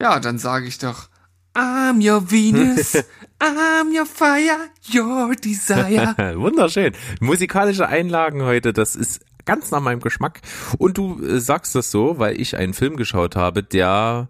Ja, 0.00 0.18
dann 0.20 0.38
sage 0.38 0.66
ich 0.66 0.78
doch, 0.78 1.08
I'm 1.54 2.00
your 2.02 2.30
Venus, 2.30 2.94
I'm 3.40 3.96
your 3.96 4.06
fire, 4.06 4.70
your 4.92 5.34
desire. 5.36 6.14
Wunderschön. 6.38 6.92
Musikalische 7.20 7.88
Einlagen 7.88 8.42
heute, 8.42 8.72
das 8.72 8.96
ist 8.96 9.20
ganz 9.44 9.70
nach 9.70 9.80
meinem 9.80 10.00
Geschmack. 10.00 10.40
Und 10.78 10.98
du 10.98 11.22
äh, 11.22 11.40
sagst 11.40 11.74
das 11.74 11.90
so, 11.90 12.18
weil 12.18 12.40
ich 12.40 12.56
einen 12.56 12.74
Film 12.74 12.96
geschaut 12.96 13.36
habe, 13.36 13.62
der 13.62 14.28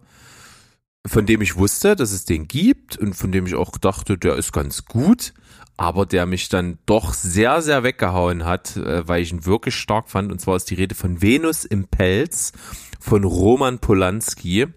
von 1.07 1.27
dem 1.27 1.43
ich 1.43 1.57
wusste, 1.57 1.97
dass 1.97 2.13
es 2.13 2.25
den 2.25 2.47
gibt 2.47 2.97
und 2.97 3.15
von 3.15 3.33
dem 3.33 3.47
ich 3.47 3.55
auch 3.55 3.77
dachte, 3.77 4.17
der 4.17 4.37
ist 4.37 4.53
ganz 4.53 4.85
gut, 4.85 5.35
aber 5.77 6.07
der 6.07 6.27
mich 6.27 6.49
dann 6.49 6.79
doch 6.87 7.15
sehr, 7.15 7.63
sehr 7.63 7.83
weggehauen 7.83 8.45
hat, 8.45 8.77
äh, 8.77 9.07
weil 9.09 9.23
ich 9.23 9.33
ihn 9.33 9.47
wirklich 9.47 9.75
stark 9.75 10.11
fand. 10.11 10.31
Und 10.31 10.41
zwar 10.41 10.57
ist 10.57 10.71
die 10.71 10.75
Rede 10.75 10.95
von 10.95 11.23
Venus 11.23 11.65
im 11.65 11.89
Pelz 11.89 12.53
von 13.01 13.25
Roman 13.25 13.79
Polanski. 13.79 14.69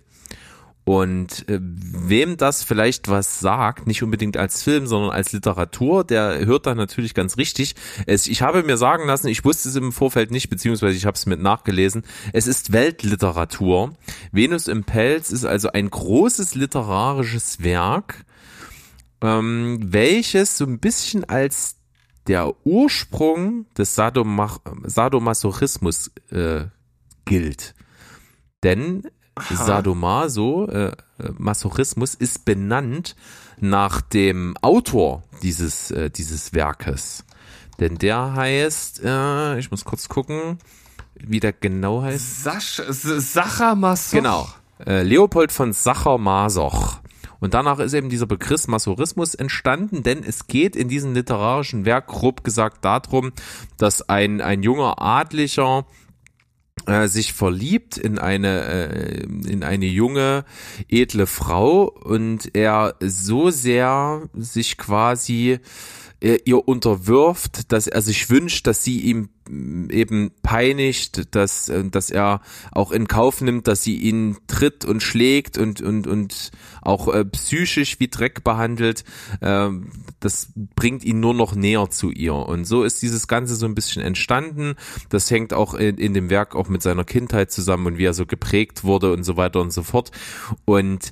Und 0.86 1.50
äh, 1.50 1.60
wem 1.62 2.38
das 2.38 2.64
vielleicht 2.64 3.10
was 3.10 3.40
sagt, 3.40 3.88
nicht 3.88 4.04
unbedingt 4.04 4.38
als 4.38 4.62
Film, 4.62 4.86
sondern 4.86 5.10
als 5.10 5.32
Literatur, 5.32 6.04
der 6.04 6.46
hört 6.46 6.68
da 6.68 6.76
natürlich 6.76 7.16
ganz 7.16 7.38
richtig. 7.38 7.74
Es, 8.06 8.28
ich 8.28 8.44
habe 8.44 8.62
mir 8.62 8.78
sagen 8.78 9.08
lassen, 9.08 9.28
ich 9.28 9.44
wusste 9.44 9.70
es 9.70 9.76
im 9.76 9.92
Vorfeld 9.92 10.30
nicht, 10.30 10.48
beziehungsweise 10.48 10.96
ich 10.96 11.08
habe 11.08 11.16
es 11.16 11.26
mit 11.26 11.42
nachgelesen. 11.42 12.04
Es 12.34 12.46
ist 12.46 12.72
Weltliteratur. 12.72 13.96
Venus 14.32 14.68
im 14.68 14.84
Pelz 14.84 15.32
ist 15.32 15.44
also 15.44 15.72
ein 15.72 15.90
großes 15.90 16.54
literarisches 16.54 17.64
Werk, 17.64 18.24
ähm, 19.22 19.80
welches 19.82 20.58
so 20.58 20.66
ein 20.66 20.80
bisschen 20.80 21.24
als 21.24 21.78
der 22.28 22.54
Ursprung 22.66 23.66
des 23.78 23.96
Sadomach 23.96 24.60
Sadomasochismus 24.84 26.12
äh, 26.32 26.66
gilt. 27.26 27.76
Denn 28.64 29.04
Sadomaso, 29.38 30.68
äh, 30.68 30.88
äh, 30.88 30.94
Masochismus, 31.38 32.16
ist 32.16 32.46
benannt 32.46 33.16
nach 33.60 34.02
dem 34.02 34.56
Autor 34.62 35.24
dieses, 35.44 35.92
äh, 35.92 36.10
dieses 36.10 36.54
Werkes. 36.54 37.26
Denn 37.80 37.98
der 37.98 38.34
heißt, 38.34 39.02
äh, 39.04 39.60
ich 39.60 39.72
muss 39.72 39.84
kurz 39.84 40.08
gucken, 40.08 40.60
wie 41.16 41.40
der 41.40 41.52
genau 41.54 42.02
heißt. 42.02 42.44
Sasch, 42.44 42.82
Sacher 42.88 43.76
Masoch. 43.76 44.18
Genau. 44.18 44.48
Äh, 44.86 45.04
Leopold 45.04 45.52
von 45.52 45.72
Sacher-Masoch. 45.74 47.00
Und 47.46 47.54
danach 47.54 47.78
ist 47.78 47.94
eben 47.94 48.10
dieser 48.10 48.26
Begriff 48.26 48.68
Masochismus 48.68 49.36
entstanden, 49.36 50.02
denn 50.02 50.24
es 50.24 50.48
geht 50.48 50.76
in 50.76 50.90
diesem 50.90 51.14
literarischen 51.14 51.86
Werk 51.86 52.08
grob 52.08 52.44
gesagt 52.44 52.84
darum, 52.84 53.34
dass 53.78 54.10
ein, 54.10 54.42
ein 54.42 54.64
junger 54.64 55.00
Adlicher 55.00 55.86
äh, 56.88 57.08
sich 57.08 57.34
verliebt 57.34 57.98
in 57.98 58.18
eine 58.18 58.64
äh, 58.64 59.24
in 59.48 59.64
eine 59.64 59.86
junge 59.86 60.44
edle 60.90 61.28
Frau 61.28 61.84
und 61.84 62.50
er 62.56 62.96
so 63.00 63.52
sehr 63.52 64.28
sich 64.34 64.80
quasi 64.80 65.60
ihr 66.22 66.68
unterwirft, 66.68 67.72
dass 67.72 67.88
er 67.88 68.02
sich 68.02 68.30
wünscht, 68.30 68.68
dass 68.68 68.84
sie 68.84 69.00
ihm 69.02 69.30
mm, 69.50 69.90
eben 69.90 70.32
peinigt, 70.42 71.36
dass 71.36 71.70
äh, 71.70 71.84
dass 71.90 72.10
er 72.10 72.42
auch 72.72 72.92
in 72.92 73.08
Kauf 73.08 73.42
nimmt, 73.42 73.68
dass 73.68 73.84
sie 73.84 73.98
ihn 73.98 74.38
tritt 74.48 74.86
und 74.86 75.04
schlägt 75.04 75.58
und 75.58 75.82
und 75.82 76.08
und 76.08 76.52
auch 76.82 77.14
äh, 77.14 77.26
psychisch 77.26 78.00
wie 78.00 78.08
Dreck 78.08 78.44
behandelt. 78.44 79.04
Ähm, 79.42 79.92
das 80.20 80.52
bringt 80.76 81.04
ihn 81.04 81.20
nur 81.20 81.34
noch 81.34 81.54
näher 81.54 81.90
zu 81.90 82.12
ihr 82.12 82.34
und 82.34 82.66
so 82.66 82.84
ist 82.84 83.02
dieses 83.02 83.28
Ganze 83.28 83.56
so 83.56 83.66
ein 83.66 83.76
bisschen 83.76 84.02
entstanden. 84.02 84.76
Das 85.10 85.30
hängt 85.30 85.54
auch 85.54 85.74
in, 85.74 85.98
in 85.98 86.14
dem 86.14 86.30
Werk 86.30 86.56
auch 86.56 86.70
mit 86.70 86.82
seiner 86.82 87.04
Kindheit 87.04 87.52
zusammen 87.52 87.88
und 87.88 87.98
wie 87.98 88.06
er 88.06 88.14
so 88.14 88.26
geprägt 88.26 88.84
wurde 88.84 89.12
und 89.12 89.24
so 89.24 89.38
weiter 89.38 89.62
und 89.62 89.72
so 89.72 89.84
fort. 89.84 90.12
Und 90.66 91.12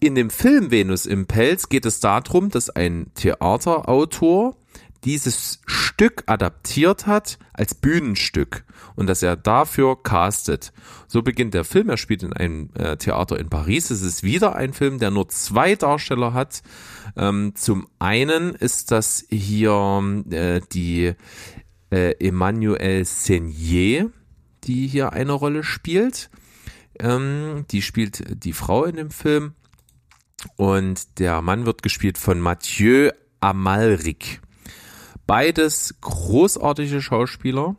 in 0.00 0.14
dem 0.14 0.30
Film 0.30 0.70
Venus 0.70 1.06
im 1.06 1.26
Pelz 1.26 1.68
geht 1.68 1.86
es 1.86 2.00
darum, 2.00 2.50
dass 2.50 2.70
ein 2.70 3.12
Theaterautor 3.14 4.56
dieses 5.04 5.60
Stück 5.66 6.24
adaptiert 6.26 7.06
hat 7.06 7.38
als 7.52 7.74
Bühnenstück 7.74 8.64
und 8.96 9.06
dass 9.06 9.22
er 9.22 9.36
dafür 9.36 10.02
castet. 10.02 10.72
So 11.06 11.22
beginnt 11.22 11.54
der 11.54 11.64
Film. 11.64 11.88
Er 11.88 11.96
spielt 11.96 12.22
in 12.22 12.32
einem 12.32 12.70
äh, 12.74 12.96
Theater 12.96 13.38
in 13.38 13.48
Paris. 13.48 13.90
Es 13.90 14.02
ist 14.02 14.22
wieder 14.22 14.56
ein 14.56 14.72
Film, 14.72 14.98
der 14.98 15.10
nur 15.10 15.28
zwei 15.28 15.74
Darsteller 15.74 16.34
hat. 16.34 16.62
Ähm, 17.16 17.52
zum 17.54 17.88
einen 17.98 18.54
ist 18.54 18.90
das 18.90 19.24
hier 19.30 20.02
äh, 20.30 20.60
die 20.72 21.14
äh, 21.90 22.14
Emmanuelle 22.18 23.04
Seignier, 23.04 24.10
die 24.64 24.86
hier 24.86 25.12
eine 25.12 25.32
Rolle 25.32 25.64
spielt. 25.64 26.30
Ähm, 26.98 27.64
die 27.70 27.82
spielt 27.82 28.44
die 28.44 28.52
Frau 28.52 28.84
in 28.84 28.96
dem 28.96 29.10
Film. 29.10 29.54
Und 30.56 31.18
der 31.18 31.42
Mann 31.42 31.66
wird 31.66 31.82
gespielt 31.82 32.18
von 32.18 32.40
Mathieu 32.40 33.10
Amalric. 33.40 34.40
beides 35.26 35.94
großartige 36.00 37.00
Schauspieler. 37.00 37.76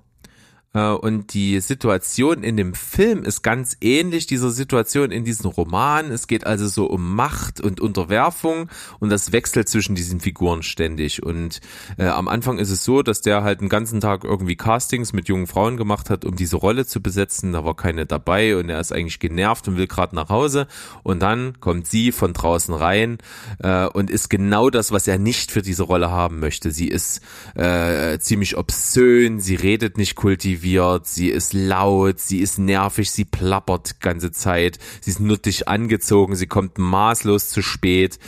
Äh, 0.73 0.89
und 0.91 1.33
die 1.33 1.59
Situation 1.59 2.43
in 2.43 2.57
dem 2.57 2.73
Film 2.73 3.23
ist 3.23 3.41
ganz 3.41 3.77
ähnlich 3.81 4.27
dieser 4.27 4.51
Situation 4.51 5.11
in 5.11 5.23
diesem 5.23 5.49
Roman. 5.49 6.11
Es 6.11 6.27
geht 6.27 6.45
also 6.45 6.67
so 6.67 6.85
um 6.85 7.15
Macht 7.15 7.59
und 7.59 7.79
Unterwerfung 7.79 8.69
und 8.99 9.09
das 9.09 9.31
wechselt 9.31 9.69
zwischen 9.69 9.95
diesen 9.95 10.19
Figuren 10.19 10.63
ständig. 10.63 11.23
Und 11.23 11.61
äh, 11.97 12.07
am 12.07 12.27
Anfang 12.27 12.57
ist 12.59 12.69
es 12.69 12.83
so, 12.83 13.03
dass 13.03 13.21
der 13.21 13.43
halt 13.43 13.61
den 13.61 13.69
ganzen 13.69 13.99
Tag 13.99 14.23
irgendwie 14.23 14.55
Castings 14.55 15.13
mit 15.13 15.27
jungen 15.27 15.47
Frauen 15.47 15.77
gemacht 15.77 16.09
hat, 16.09 16.25
um 16.25 16.35
diese 16.35 16.57
Rolle 16.57 16.85
zu 16.85 17.01
besetzen. 17.01 17.53
Da 17.53 17.65
war 17.65 17.75
keine 17.75 18.05
dabei 18.05 18.55
und 18.57 18.69
er 18.69 18.79
ist 18.79 18.91
eigentlich 18.91 19.19
genervt 19.19 19.67
und 19.67 19.77
will 19.77 19.87
gerade 19.87 20.15
nach 20.15 20.29
Hause. 20.29 20.67
Und 21.03 21.21
dann 21.21 21.59
kommt 21.59 21.87
sie 21.87 22.11
von 22.11 22.33
draußen 22.33 22.73
rein 22.73 23.17
äh, 23.59 23.87
und 23.87 24.09
ist 24.09 24.29
genau 24.29 24.69
das, 24.69 24.91
was 24.91 25.07
er 25.07 25.17
nicht 25.17 25.51
für 25.51 25.61
diese 25.61 25.83
Rolle 25.83 26.11
haben 26.11 26.39
möchte. 26.39 26.71
Sie 26.71 26.87
ist 26.87 27.21
äh, 27.55 28.17
ziemlich 28.19 28.57
obszön, 28.57 29.39
sie 29.39 29.55
redet 29.55 29.97
nicht 29.97 30.15
kultiviert 30.15 30.60
motiviert, 30.61 31.07
sie 31.07 31.29
ist 31.29 31.53
laut, 31.53 32.19
sie 32.19 32.39
ist 32.39 32.59
nervig, 32.59 33.09
sie 33.09 33.25
plappert 33.25 33.99
ganze 33.99 34.31
Zeit, 34.31 34.77
sie 35.01 35.11
ist 35.11 35.19
nuttig 35.19 35.67
angezogen, 35.67 36.35
sie 36.35 36.47
kommt 36.47 36.77
maßlos 36.77 37.49
zu 37.49 37.61
spät. 37.61 38.19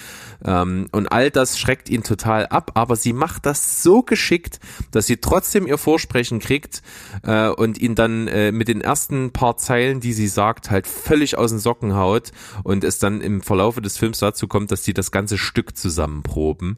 Ähm, 0.43 0.87
und 0.91 1.11
all 1.11 1.29
das 1.29 1.59
schreckt 1.59 1.89
ihn 1.89 2.03
total 2.03 2.47
ab, 2.47 2.71
aber 2.73 2.95
sie 2.95 3.13
macht 3.13 3.45
das 3.45 3.83
so 3.83 4.01
geschickt, 4.01 4.59
dass 4.91 5.05
sie 5.05 5.17
trotzdem 5.17 5.67
ihr 5.67 5.77
Vorsprechen 5.77 6.39
kriegt 6.39 6.81
äh, 7.23 7.49
und 7.49 7.77
ihn 7.77 7.95
dann 7.95 8.27
äh, 8.27 8.51
mit 8.51 8.67
den 8.67 8.81
ersten 8.81 9.31
paar 9.31 9.57
Zeilen, 9.57 9.99
die 9.99 10.13
sie 10.13 10.27
sagt, 10.27 10.71
halt 10.71 10.87
völlig 10.87 11.37
aus 11.37 11.51
den 11.51 11.59
Socken 11.59 11.95
haut 11.95 12.31
und 12.63 12.83
es 12.83 12.97
dann 12.99 13.21
im 13.21 13.41
Verlaufe 13.41 13.81
des 13.81 13.97
Films 13.97 14.19
dazu 14.19 14.47
kommt, 14.47 14.71
dass 14.71 14.81
die 14.81 14.93
das 14.93 15.11
ganze 15.11 15.37
Stück 15.37 15.77
zusammenproben. 15.77 16.77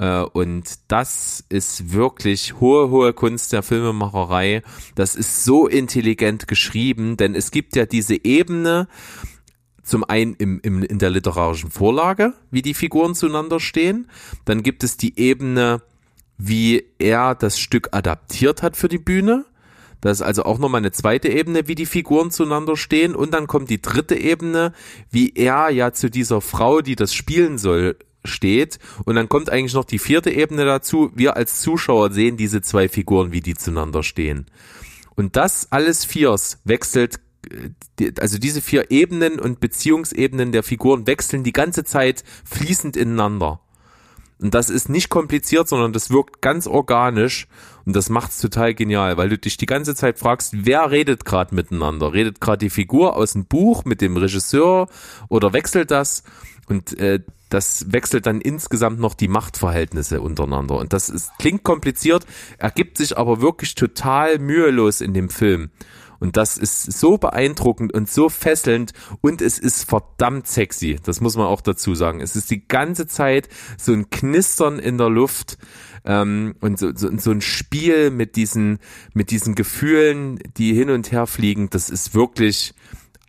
Äh, 0.00 0.22
und 0.22 0.64
das 0.88 1.44
ist 1.50 1.92
wirklich 1.92 2.58
hohe, 2.58 2.90
hohe 2.90 3.12
Kunst 3.12 3.52
der 3.52 3.62
Filmemacherei. 3.62 4.62
Das 4.94 5.14
ist 5.14 5.44
so 5.44 5.68
intelligent 5.68 6.48
geschrieben, 6.48 7.16
denn 7.16 7.34
es 7.34 7.50
gibt 7.50 7.76
ja 7.76 7.86
diese 7.86 8.24
Ebene, 8.24 8.88
zum 9.82 10.04
einen 10.04 10.34
im, 10.34 10.60
im, 10.62 10.82
in 10.82 10.98
der 10.98 11.10
literarischen 11.10 11.70
Vorlage, 11.70 12.32
wie 12.50 12.62
die 12.62 12.74
Figuren 12.74 13.14
zueinander 13.14 13.60
stehen. 13.60 14.08
Dann 14.44 14.62
gibt 14.62 14.84
es 14.84 14.96
die 14.96 15.18
Ebene, 15.18 15.82
wie 16.38 16.84
er 16.98 17.34
das 17.34 17.58
Stück 17.58 17.88
adaptiert 17.92 18.62
hat 18.62 18.76
für 18.76 18.88
die 18.88 18.98
Bühne. 18.98 19.44
Das 20.00 20.18
ist 20.18 20.22
also 20.22 20.44
auch 20.44 20.58
nochmal 20.58 20.78
eine 20.78 20.92
zweite 20.92 21.28
Ebene, 21.28 21.68
wie 21.68 21.74
die 21.74 21.86
Figuren 21.86 22.30
zueinander 22.30 22.76
stehen. 22.76 23.14
Und 23.14 23.34
dann 23.34 23.46
kommt 23.46 23.68
die 23.68 23.82
dritte 23.82 24.14
Ebene, 24.14 24.72
wie 25.10 25.34
er 25.34 25.68
ja 25.70 25.92
zu 25.92 26.08
dieser 26.08 26.40
Frau, 26.40 26.80
die 26.80 26.96
das 26.96 27.12
spielen 27.12 27.58
soll, 27.58 27.96
steht. 28.24 28.78
Und 29.04 29.14
dann 29.14 29.28
kommt 29.28 29.50
eigentlich 29.50 29.74
noch 29.74 29.84
die 29.84 29.98
vierte 29.98 30.30
Ebene 30.30 30.64
dazu. 30.64 31.10
Wir 31.14 31.36
als 31.36 31.60
Zuschauer 31.60 32.12
sehen 32.12 32.36
diese 32.36 32.62
zwei 32.62 32.88
Figuren, 32.88 33.32
wie 33.32 33.40
die 33.40 33.54
zueinander 33.54 34.02
stehen. 34.02 34.46
Und 35.16 35.36
das 35.36 35.70
alles 35.70 36.04
Viers 36.04 36.58
wechselt, 36.64 37.20
äh, 37.50 38.12
also 38.20 38.38
diese 38.38 38.60
vier 38.60 38.90
Ebenen 38.90 39.38
und 39.38 39.60
Beziehungsebenen 39.60 40.52
der 40.52 40.62
Figuren 40.62 41.06
wechseln 41.06 41.44
die 41.44 41.52
ganze 41.52 41.84
Zeit 41.84 42.24
fließend 42.44 42.96
ineinander. 42.96 43.60
Und 44.40 44.54
das 44.54 44.70
ist 44.70 44.88
nicht 44.88 45.10
kompliziert, 45.10 45.68
sondern 45.68 45.92
das 45.92 46.08
wirkt 46.08 46.40
ganz 46.40 46.66
organisch 46.66 47.46
und 47.84 47.94
das 47.94 48.08
macht's 48.08 48.40
total 48.40 48.74
genial, 48.74 49.18
weil 49.18 49.28
du 49.28 49.36
dich 49.36 49.58
die 49.58 49.66
ganze 49.66 49.94
Zeit 49.94 50.18
fragst, 50.18 50.54
wer 50.64 50.90
redet 50.90 51.26
gerade 51.26 51.54
miteinander? 51.54 52.14
Redet 52.14 52.40
gerade 52.40 52.58
die 52.58 52.70
Figur 52.70 53.16
aus 53.16 53.34
dem 53.34 53.44
Buch 53.44 53.84
mit 53.84 54.00
dem 54.00 54.16
Regisseur 54.16 54.88
oder 55.28 55.52
wechselt 55.52 55.90
das? 55.90 56.22
Und 56.70 56.96
äh, 57.00 57.18
das 57.48 57.92
wechselt 57.92 58.26
dann 58.26 58.40
insgesamt 58.40 59.00
noch 59.00 59.14
die 59.14 59.26
Machtverhältnisse 59.26 60.20
untereinander. 60.20 60.76
Und 60.76 60.92
das 60.92 61.08
ist, 61.08 61.32
klingt 61.40 61.64
kompliziert, 61.64 62.24
ergibt 62.58 62.96
sich 62.96 63.18
aber 63.18 63.42
wirklich 63.42 63.74
total 63.74 64.38
mühelos 64.38 65.00
in 65.00 65.12
dem 65.12 65.30
Film. 65.30 65.70
Und 66.20 66.36
das 66.36 66.56
ist 66.58 66.84
so 66.84 67.18
beeindruckend 67.18 67.92
und 67.92 68.08
so 68.08 68.28
fesselnd 68.28 68.92
und 69.20 69.42
es 69.42 69.58
ist 69.58 69.88
verdammt 69.88 70.46
sexy. 70.46 71.00
Das 71.02 71.20
muss 71.20 71.36
man 71.36 71.46
auch 71.46 71.62
dazu 71.62 71.96
sagen. 71.96 72.20
Es 72.20 72.36
ist 72.36 72.50
die 72.50 72.68
ganze 72.68 73.08
Zeit 73.08 73.48
so 73.78 73.92
ein 73.92 74.10
Knistern 74.10 74.78
in 74.78 74.96
der 74.96 75.08
Luft 75.08 75.58
ähm, 76.04 76.54
und 76.60 76.78
so, 76.78 76.94
so, 76.94 77.10
so 77.16 77.30
ein 77.32 77.40
Spiel 77.40 78.10
mit 78.10 78.36
diesen, 78.36 78.78
mit 79.12 79.32
diesen 79.32 79.56
Gefühlen, 79.56 80.38
die 80.56 80.72
hin 80.74 80.90
und 80.90 81.10
her 81.10 81.26
fliegen. 81.26 81.68
Das 81.70 81.90
ist 81.90 82.14
wirklich, 82.14 82.74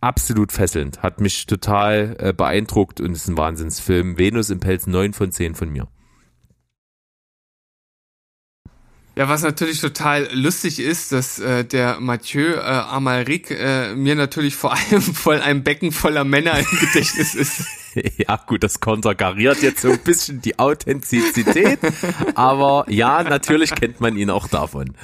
absolut 0.02 0.52
fesselnd. 0.52 1.02
Hat 1.02 1.20
mich 1.20 1.46
total 1.46 2.16
äh, 2.18 2.32
beeindruckt 2.32 3.00
und 3.00 3.12
ist 3.12 3.28
ein 3.28 3.36
Wahnsinnsfilm. 3.36 4.18
Venus 4.18 4.50
im 4.50 4.60
Pelz 4.60 4.86
9 4.86 5.12
von 5.12 5.32
10 5.32 5.54
von 5.54 5.70
mir. 5.70 5.88
Ja, 9.14 9.28
was 9.28 9.42
natürlich 9.42 9.78
total 9.80 10.26
lustig 10.32 10.80
ist, 10.80 11.12
dass 11.12 11.38
äh, 11.38 11.64
der 11.66 12.00
Mathieu 12.00 12.54
äh, 12.54 12.60
Amalric 12.60 13.50
äh, 13.50 13.94
mir 13.94 14.14
natürlich 14.14 14.56
vor 14.56 14.72
allem 14.90 15.02
voll 15.02 15.40
einem 15.40 15.62
Becken 15.62 15.92
voller 15.92 16.24
Männer 16.24 16.58
im 16.58 16.78
Gedächtnis 16.80 17.34
ist. 17.34 17.64
Ja, 18.16 18.36
gut, 18.46 18.62
das 18.64 18.80
konterkariert 18.80 19.60
jetzt 19.60 19.82
so 19.82 19.90
ein 19.90 19.98
bisschen 19.98 20.40
die 20.40 20.58
Authentizität, 20.58 21.78
aber 22.34 22.86
ja, 22.88 23.22
natürlich 23.22 23.74
kennt 23.74 24.00
man 24.00 24.16
ihn 24.16 24.30
auch 24.30 24.48
davon. 24.48 24.94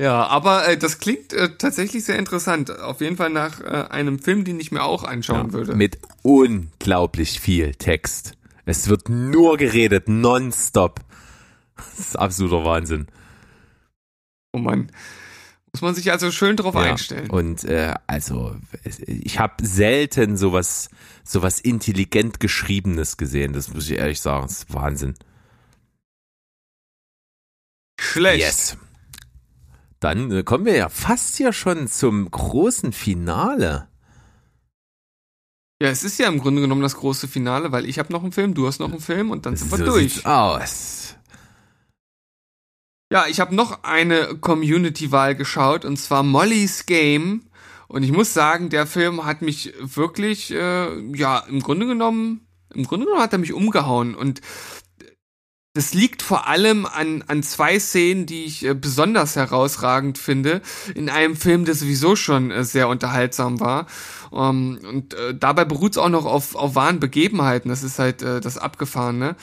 Ja, 0.00 0.26
aber 0.26 0.68
äh, 0.68 0.76
das 0.76 1.00
klingt 1.00 1.32
äh, 1.32 1.56
tatsächlich 1.56 2.04
sehr 2.04 2.18
interessant. 2.18 2.70
Auf 2.70 3.00
jeden 3.00 3.16
Fall 3.16 3.30
nach 3.30 3.60
äh, 3.60 3.88
einem 3.90 4.20
Film, 4.20 4.44
den 4.44 4.60
ich 4.60 4.70
mir 4.70 4.84
auch 4.84 5.02
anschauen 5.02 5.48
ja, 5.48 5.52
würde. 5.52 5.74
Mit 5.74 5.98
unglaublich 6.22 7.40
viel 7.40 7.74
Text. 7.74 8.34
Es 8.64 8.88
wird 8.88 9.08
nur 9.08 9.56
geredet, 9.56 10.08
nonstop. 10.08 11.00
Das 11.76 11.98
ist 11.98 12.18
absoluter 12.18 12.64
Wahnsinn. 12.64 13.08
Oh 14.52 14.58
Mann. 14.58 14.92
Muss 15.72 15.82
man 15.82 15.94
sich 15.94 16.12
also 16.12 16.30
schön 16.30 16.56
drauf 16.56 16.74
ja, 16.74 16.82
einstellen. 16.82 17.28
Und 17.30 17.64
äh, 17.64 17.94
also 18.06 18.56
ich 19.06 19.38
habe 19.38 19.66
selten 19.66 20.36
sowas 20.36 20.90
sowas 21.24 21.60
intelligent 21.60 22.40
geschriebenes 22.40 23.16
gesehen. 23.16 23.52
Das 23.52 23.74
muss 23.74 23.90
ich 23.90 23.98
ehrlich 23.98 24.20
sagen. 24.20 24.46
Das 24.46 24.60
ist 24.60 24.74
Wahnsinn. 24.74 25.14
Schlecht. 28.00 28.40
Yes. 28.40 28.76
Dann 30.00 30.30
äh, 30.30 30.42
kommen 30.42 30.64
wir 30.64 30.76
ja 30.76 30.88
fast 30.88 31.36
hier 31.36 31.52
schon 31.52 31.88
zum 31.88 32.30
großen 32.30 32.92
Finale. 32.92 33.88
Ja, 35.80 35.90
es 35.90 36.02
ist 36.02 36.18
ja 36.18 36.28
im 36.28 36.40
Grunde 36.40 36.60
genommen 36.60 36.82
das 36.82 36.96
große 36.96 37.28
Finale, 37.28 37.70
weil 37.70 37.86
ich 37.86 37.98
habe 37.98 38.12
noch 38.12 38.22
einen 38.22 38.32
Film, 38.32 38.54
du 38.54 38.66
hast 38.66 38.80
noch 38.80 38.90
einen 38.90 39.00
Film 39.00 39.30
und 39.30 39.46
dann 39.46 39.56
sind 39.56 39.70
wir 39.70 39.78
so 39.78 39.84
durch. 39.84 40.14
Sieht's 40.14 40.26
aus. 40.26 41.14
Ja, 43.10 43.26
ich 43.26 43.40
habe 43.40 43.54
noch 43.54 43.84
eine 43.84 44.36
Community-Wahl 44.36 45.34
geschaut 45.34 45.84
und 45.84 45.96
zwar 45.96 46.22
Molly's 46.22 46.86
Game. 46.86 47.44
Und 47.86 48.02
ich 48.02 48.12
muss 48.12 48.34
sagen, 48.34 48.68
der 48.68 48.86
Film 48.86 49.24
hat 49.24 49.40
mich 49.40 49.72
wirklich, 49.80 50.50
äh, 50.50 51.16
ja, 51.16 51.38
im 51.48 51.60
Grunde 51.60 51.86
genommen, 51.86 52.46
im 52.74 52.84
Grunde 52.84 53.06
genommen 53.06 53.22
hat 53.22 53.32
er 53.32 53.38
mich 53.38 53.54
umgehauen. 53.54 54.14
Und 54.14 54.42
das 55.74 55.94
liegt 55.94 56.22
vor 56.22 56.48
allem 56.48 56.86
an, 56.86 57.22
an 57.28 57.42
zwei 57.42 57.78
Szenen, 57.78 58.26
die 58.26 58.44
ich 58.44 58.64
äh, 58.64 58.74
besonders 58.74 59.36
herausragend 59.36 60.18
finde, 60.18 60.60
in 60.94 61.08
einem 61.08 61.36
Film, 61.36 61.64
der 61.64 61.74
sowieso 61.74 62.16
schon 62.16 62.50
äh, 62.50 62.64
sehr 62.64 62.88
unterhaltsam 62.88 63.60
war. 63.60 63.86
Um, 64.30 64.78
ähm, 64.82 64.88
und 64.88 65.14
äh, 65.14 65.34
dabei 65.34 65.64
beruht 65.64 65.92
es 65.92 65.98
auch 65.98 66.08
noch 66.08 66.24
auf, 66.24 66.54
auf 66.54 66.74
wahren 66.74 67.00
Begebenheiten. 67.00 67.68
Das 67.68 67.82
ist 67.82 67.98
halt 67.98 68.22
äh, 68.22 68.40
das 68.40 68.58
Abgefahrene. 68.58 69.36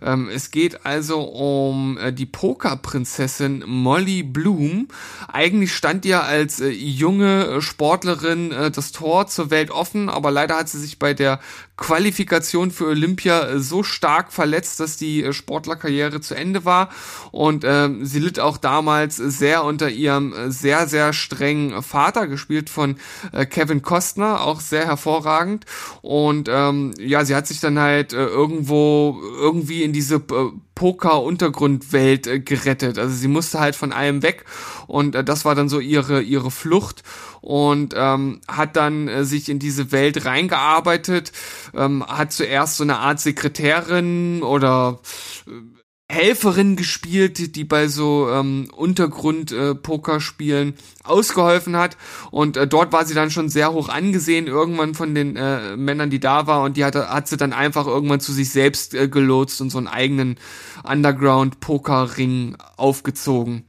Ähm, 0.00 0.28
es 0.28 0.50
geht 0.50 0.84
also 0.84 1.22
um 1.22 1.98
äh, 1.98 2.12
die 2.12 2.26
Pokerprinzessin 2.26 3.64
Molly 3.66 4.22
Bloom. 4.22 4.88
Eigentlich 5.32 5.74
stand 5.74 6.04
ihr 6.04 6.22
als 6.22 6.60
äh, 6.60 6.68
junge 6.68 7.62
Sportlerin 7.62 8.52
äh, 8.52 8.70
das 8.70 8.92
Tor 8.92 9.26
zur 9.26 9.50
Welt 9.50 9.70
offen, 9.70 10.08
aber 10.08 10.30
leider 10.30 10.56
hat 10.56 10.68
sie 10.68 10.80
sich 10.80 10.98
bei 10.98 11.14
der 11.14 11.40
Qualifikation 11.76 12.70
für 12.70 12.86
Olympia 12.86 13.48
äh, 13.48 13.58
so 13.58 13.82
stark 13.82 14.32
verletzt, 14.32 14.78
dass 14.78 14.96
die 14.96 15.24
äh, 15.24 15.32
Sportlerkarriere 15.32 16.20
zu 16.20 16.34
Ende 16.34 16.64
war. 16.64 16.90
Und 17.32 17.64
äh, 17.64 17.90
sie 18.02 18.20
litt 18.20 18.38
auch 18.38 18.56
damals 18.56 19.16
sehr 19.16 19.64
unter 19.64 19.90
ihrem 19.90 20.32
äh, 20.32 20.50
sehr, 20.50 20.86
sehr 20.86 21.12
strengen 21.12 21.82
Vater, 21.82 22.28
gespielt 22.28 22.70
von 22.70 22.96
äh, 23.32 23.46
Kevin 23.46 23.82
Costner 23.82 24.31
auch 24.40 24.60
sehr 24.60 24.86
hervorragend. 24.86 25.66
Und 26.00 26.48
ähm, 26.50 26.94
ja, 26.98 27.24
sie 27.24 27.34
hat 27.34 27.46
sich 27.46 27.60
dann 27.60 27.78
halt 27.78 28.12
äh, 28.12 28.24
irgendwo 28.24 29.20
irgendwie 29.38 29.82
in 29.82 29.92
diese 29.92 30.16
äh, 30.16 30.50
Poker-Untergrundwelt 30.74 32.26
äh, 32.26 32.40
gerettet. 32.40 32.98
Also 32.98 33.14
sie 33.14 33.28
musste 33.28 33.60
halt 33.60 33.76
von 33.76 33.92
allem 33.92 34.22
weg 34.22 34.44
und 34.86 35.14
äh, 35.14 35.22
das 35.24 35.44
war 35.44 35.54
dann 35.54 35.68
so 35.68 35.80
ihre 35.80 36.22
ihre 36.22 36.50
Flucht 36.50 37.02
und 37.40 37.92
ähm, 37.96 38.40
hat 38.48 38.76
dann 38.76 39.08
äh, 39.08 39.24
sich 39.24 39.48
in 39.48 39.58
diese 39.58 39.92
Welt 39.92 40.24
reingearbeitet, 40.24 41.32
ähm, 41.74 42.04
hat 42.06 42.32
zuerst 42.32 42.76
so 42.76 42.84
eine 42.84 42.98
Art 42.98 43.20
Sekretärin 43.20 44.42
oder 44.42 45.00
äh, 45.46 45.81
Helferin 46.12 46.76
gespielt, 46.76 47.56
die 47.56 47.64
bei 47.64 47.88
so 47.88 48.28
ähm, 48.30 48.68
Untergrund-Pokerspielen 48.76 50.68
äh, 50.68 50.74
ausgeholfen 51.04 51.76
hat. 51.76 51.96
Und 52.30 52.58
äh, 52.58 52.66
dort 52.66 52.92
war 52.92 53.06
sie 53.06 53.14
dann 53.14 53.30
schon 53.30 53.48
sehr 53.48 53.72
hoch 53.72 53.88
angesehen, 53.88 54.46
irgendwann 54.46 54.94
von 54.94 55.14
den 55.14 55.36
äh, 55.36 55.74
Männern, 55.76 56.10
die 56.10 56.20
da 56.20 56.46
war. 56.46 56.62
Und 56.64 56.76
die 56.76 56.84
hat, 56.84 56.94
hat 56.94 57.28
sie 57.28 57.38
dann 57.38 57.54
einfach 57.54 57.86
irgendwann 57.86 58.20
zu 58.20 58.32
sich 58.32 58.50
selbst 58.50 58.94
äh, 58.94 59.08
gelotst 59.08 59.62
und 59.62 59.70
so 59.70 59.78
einen 59.78 59.88
eigenen 59.88 60.36
Underground-Poker-Ring 60.84 62.56
aufgezogen 62.76 63.64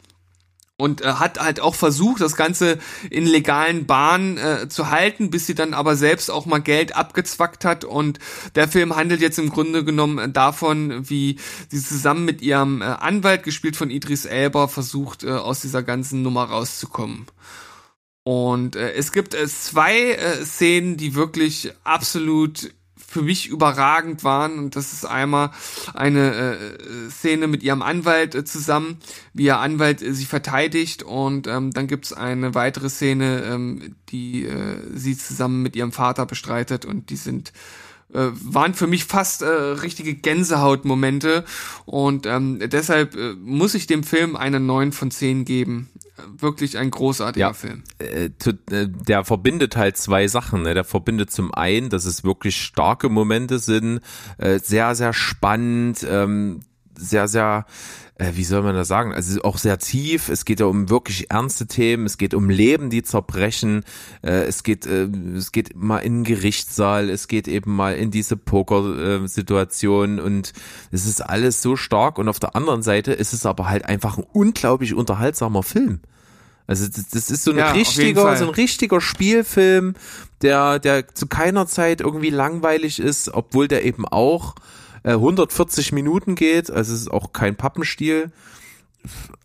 und 0.77 1.01
äh, 1.01 1.13
hat 1.13 1.39
halt 1.39 1.59
auch 1.59 1.75
versucht, 1.75 2.21
das 2.21 2.35
Ganze 2.35 2.79
in 3.09 3.25
legalen 3.25 3.85
Bahnen 3.85 4.37
äh, 4.37 4.67
zu 4.69 4.89
halten, 4.89 5.29
bis 5.29 5.45
sie 5.45 5.55
dann 5.55 5.73
aber 5.73 5.95
selbst 5.95 6.31
auch 6.31 6.45
mal 6.45 6.59
Geld 6.59 6.95
abgezwackt 6.95 7.63
hat 7.63 7.83
und 7.85 8.19
der 8.55 8.67
Film 8.67 8.95
handelt 8.95 9.21
jetzt 9.21 9.39
im 9.39 9.49
Grunde 9.49 9.83
genommen 9.83 10.33
davon, 10.33 11.09
wie 11.09 11.37
sie 11.69 11.81
zusammen 11.81 12.25
mit 12.25 12.41
ihrem 12.41 12.81
äh, 12.81 12.85
Anwalt, 12.85 13.43
gespielt 13.43 13.75
von 13.75 13.89
Idris 13.89 14.25
Elba, 14.25 14.67
versucht, 14.67 15.23
äh, 15.23 15.31
aus 15.31 15.61
dieser 15.61 15.83
ganzen 15.83 16.21
Nummer 16.21 16.45
rauszukommen. 16.45 17.27
Und 18.23 18.75
äh, 18.75 18.93
es 18.93 19.11
gibt 19.11 19.33
äh, 19.33 19.47
zwei 19.47 20.11
äh, 20.11 20.45
Szenen, 20.45 20.97
die 20.97 21.13
wirklich 21.13 21.73
absolut 21.83 22.71
für 23.13 23.21
mich 23.21 23.47
überragend 23.47 24.23
waren. 24.23 24.57
Und 24.57 24.75
das 24.75 24.91
ist 24.91 25.05
einmal 25.05 25.51
eine 25.93 26.33
äh, 26.33 27.09
Szene 27.09 27.47
mit 27.47 27.63
ihrem 27.63 27.81
Anwalt 27.81 28.33
äh, 28.33 28.43
zusammen, 28.43 28.97
wie 29.33 29.45
ihr 29.45 29.59
Anwalt 29.59 30.01
äh, 30.01 30.13
sie 30.13 30.25
verteidigt. 30.25 31.03
Und 31.03 31.47
ähm, 31.47 31.71
dann 31.71 31.87
gibt's 31.87 32.11
eine 32.11 32.55
weitere 32.55 32.89
Szene, 32.89 33.43
ähm, 33.43 33.95
die 34.09 34.45
äh, 34.45 34.77
sie 34.95 35.15
zusammen 35.15 35.61
mit 35.61 35.75
ihrem 35.75 35.91
Vater 35.91 36.25
bestreitet. 36.25 36.85
Und 36.85 37.11
die 37.11 37.15
sind 37.15 37.53
äh, 38.13 38.29
waren 38.33 38.73
für 38.73 38.87
mich 38.87 39.05
fast 39.05 39.41
äh, 39.41 39.47
richtige 39.47 40.13
Gänsehautmomente 40.13 41.45
und 41.85 42.27
ähm, 42.27 42.59
deshalb 42.61 43.15
äh, 43.15 43.33
muss 43.33 43.73
ich 43.73 43.87
dem 43.87 44.03
Film 44.03 44.35
eine 44.35 44.59
9 44.59 44.91
von 44.91 45.09
10 45.09 45.45
geben. 45.45 45.89
Wirklich 46.37 46.77
ein 46.77 46.91
großartiger 46.91 47.47
Ja. 47.47 47.53
Film. 47.53 47.83
äh, 47.99 48.25
äh, 48.25 48.87
der 48.87 49.25
verbindet 49.25 49.75
halt 49.75 49.97
zwei 49.97 50.27
Sachen. 50.27 50.61
Ne? 50.61 50.73
Der 50.75 50.83
verbindet 50.83 51.31
zum 51.31 51.53
einen, 51.53 51.89
dass 51.89 52.05
es 52.05 52.23
wirklich 52.23 52.57
starke 52.61 53.09
Momente 53.09 53.57
sind, 53.59 53.99
äh, 54.37 54.59
sehr, 54.59 54.93
sehr 54.95 55.13
spannend, 55.13 56.05
ähm, 56.07 56.61
sehr, 56.95 57.27
sehr, 57.27 57.65
äh, 58.15 58.31
wie 58.35 58.43
soll 58.43 58.61
man 58.61 58.75
das 58.75 58.87
sagen? 58.87 59.11
Also 59.13 59.41
auch 59.41 59.57
sehr 59.57 59.79
tief. 59.79 60.29
Es 60.29 60.45
geht 60.45 60.59
ja 60.59 60.67
um 60.67 60.89
wirklich 60.89 61.31
ernste 61.31 61.65
Themen. 61.65 62.05
Es 62.05 62.17
geht 62.17 62.33
um 62.33 62.49
Leben, 62.49 62.89
die 62.89 63.01
zerbrechen. 63.01 63.83
Äh, 64.21 64.43
es 64.43 64.63
geht, 64.63 64.85
äh, 64.85 65.07
es 65.35 65.51
geht 65.51 65.75
mal 65.75 65.99
in 65.99 66.19
den 66.19 66.23
Gerichtssaal. 66.23 67.09
Es 67.09 67.27
geht 67.27 67.47
eben 67.47 67.75
mal 67.75 67.95
in 67.95 68.11
diese 68.11 68.37
Poker-Situation 68.37 70.19
und 70.19 70.53
es 70.91 71.07
ist 71.07 71.21
alles 71.21 71.61
so 71.61 71.75
stark. 71.75 72.19
Und 72.19 72.29
auf 72.29 72.39
der 72.39 72.55
anderen 72.55 72.83
Seite 72.83 73.13
ist 73.13 73.33
es 73.33 73.45
aber 73.47 73.67
halt 73.67 73.85
einfach 73.85 74.17
ein 74.17 74.25
unglaublich 74.31 74.93
unterhaltsamer 74.93 75.63
Film. 75.63 75.99
Also 76.67 76.87
das, 76.87 77.09
das 77.09 77.29
ist 77.29 77.43
so 77.43 77.51
ein 77.51 77.57
Ja, 77.57 77.71
richtiger, 77.71 78.37
so 78.37 78.45
ein 78.45 78.51
richtiger 78.51 79.01
Spielfilm, 79.01 79.95
der, 80.41 80.79
der 80.79 81.13
zu 81.13 81.27
keiner 81.27 81.67
Zeit 81.67 81.99
irgendwie 81.99 82.29
langweilig 82.29 82.99
ist, 82.99 83.33
obwohl 83.33 83.67
der 83.67 83.83
eben 83.83 84.07
auch 84.07 84.55
140 85.11 85.91
Minuten 85.91 86.35
geht. 86.35 86.71
Also 86.71 86.93
es 86.93 87.01
ist 87.01 87.11
auch 87.11 87.33
kein 87.33 87.55
Pappenstiel, 87.55 88.31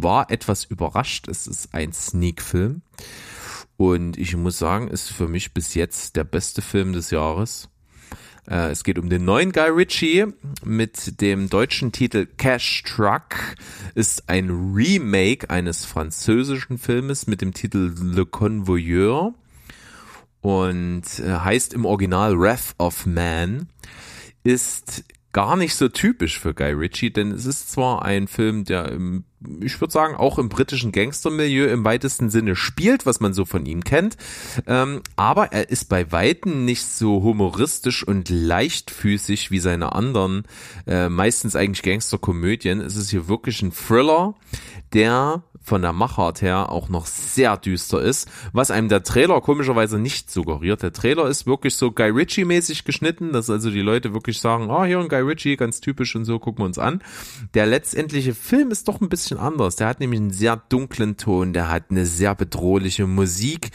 war 0.00 0.30
etwas 0.30 0.64
überrascht. 0.64 1.26
Es 1.26 1.48
ist 1.48 1.74
ein 1.74 1.92
Sneak-Film 1.92 2.82
und 3.76 4.16
ich 4.16 4.36
muss 4.36 4.58
sagen, 4.58 4.86
ist 4.86 5.12
für 5.12 5.26
mich 5.26 5.52
bis 5.52 5.74
jetzt 5.74 6.14
der 6.14 6.24
beste 6.24 6.62
Film 6.62 6.92
des 6.92 7.10
Jahres. 7.10 7.68
Äh, 8.48 8.70
es 8.70 8.84
geht 8.84 9.00
um 9.00 9.10
den 9.10 9.24
neuen 9.24 9.50
Guy 9.50 9.68
Ritchie 9.68 10.26
mit 10.64 11.20
dem 11.20 11.50
deutschen 11.50 11.90
Titel 11.90 12.26
Cash 12.38 12.84
Truck. 12.84 13.56
Ist 13.96 14.28
ein 14.28 14.48
Remake 14.74 15.50
eines 15.50 15.84
französischen 15.84 16.78
Filmes 16.78 17.26
mit 17.26 17.40
dem 17.40 17.52
Titel 17.52 17.94
Le 18.00 18.26
Convoyeur 18.26 19.34
und 20.44 21.04
äh, 21.20 21.38
heißt 21.38 21.72
im 21.72 21.86
Original 21.86 22.38
Wrath 22.38 22.74
of 22.76 23.06
Man. 23.06 23.68
Ist 24.42 25.04
gar 25.32 25.56
nicht 25.56 25.74
so 25.74 25.88
typisch 25.88 26.38
für 26.38 26.52
Guy 26.52 26.72
Ritchie, 26.72 27.10
denn 27.10 27.32
es 27.32 27.46
ist 27.46 27.72
zwar 27.72 28.04
ein 28.04 28.28
Film, 28.28 28.64
der 28.64 28.92
im, 28.92 29.24
ich 29.62 29.80
würde 29.80 29.90
sagen, 29.90 30.14
auch 30.14 30.38
im 30.38 30.50
britischen 30.50 30.92
Gangstermilieu 30.92 31.64
im 31.68 31.82
weitesten 31.82 32.28
Sinne 32.28 32.56
spielt, 32.56 33.06
was 33.06 33.20
man 33.20 33.32
so 33.32 33.46
von 33.46 33.64
ihm 33.64 33.84
kennt, 33.84 34.18
ähm, 34.66 35.00
aber 35.16 35.50
er 35.50 35.70
ist 35.70 35.88
bei 35.88 36.12
Weitem 36.12 36.66
nicht 36.66 36.84
so 36.84 37.22
humoristisch 37.22 38.06
und 38.06 38.28
leichtfüßig 38.28 39.50
wie 39.50 39.60
seine 39.60 39.92
anderen, 39.92 40.42
äh, 40.86 41.08
meistens 41.08 41.56
eigentlich 41.56 41.82
Gangsterkomödien. 41.82 42.82
Es 42.82 42.96
ist 42.96 43.08
hier 43.08 43.28
wirklich 43.28 43.62
ein 43.62 43.72
Thriller, 43.72 44.34
der 44.92 45.42
von 45.64 45.80
der 45.80 45.94
Machart 45.94 46.42
her 46.42 46.70
auch 46.70 46.90
noch 46.90 47.06
sehr 47.06 47.56
düster 47.56 48.00
ist, 48.00 48.30
was 48.52 48.70
einem 48.70 48.90
der 48.90 49.02
Trailer 49.02 49.40
komischerweise 49.40 49.98
nicht 49.98 50.30
suggeriert. 50.30 50.82
Der 50.82 50.92
Trailer 50.92 51.26
ist 51.26 51.46
wirklich 51.46 51.74
so 51.74 51.90
Guy 51.90 52.10
Ritchie 52.10 52.44
mäßig 52.44 52.84
geschnitten, 52.84 53.32
dass 53.32 53.48
also 53.48 53.70
die 53.70 53.80
Leute 53.80 54.12
wirklich 54.12 54.40
sagen, 54.40 54.70
ah, 54.70 54.84
hier 54.84 54.98
ein 54.98 55.08
Guy 55.08 55.22
Ritchie, 55.22 55.56
ganz 55.56 55.80
typisch 55.80 56.14
und 56.16 56.26
so, 56.26 56.38
gucken 56.38 56.62
wir 56.62 56.66
uns 56.66 56.78
an. 56.78 57.02
Der 57.54 57.64
letztendliche 57.64 58.34
Film 58.34 58.70
ist 58.70 58.88
doch 58.88 59.00
ein 59.00 59.08
bisschen 59.08 59.38
anders. 59.38 59.76
Der 59.76 59.88
hat 59.88 60.00
nämlich 60.00 60.20
einen 60.20 60.30
sehr 60.30 60.56
dunklen 60.68 61.16
Ton, 61.16 61.54
der 61.54 61.70
hat 61.70 61.84
eine 61.90 62.04
sehr 62.04 62.34
bedrohliche 62.34 63.06
Musik. 63.06 63.70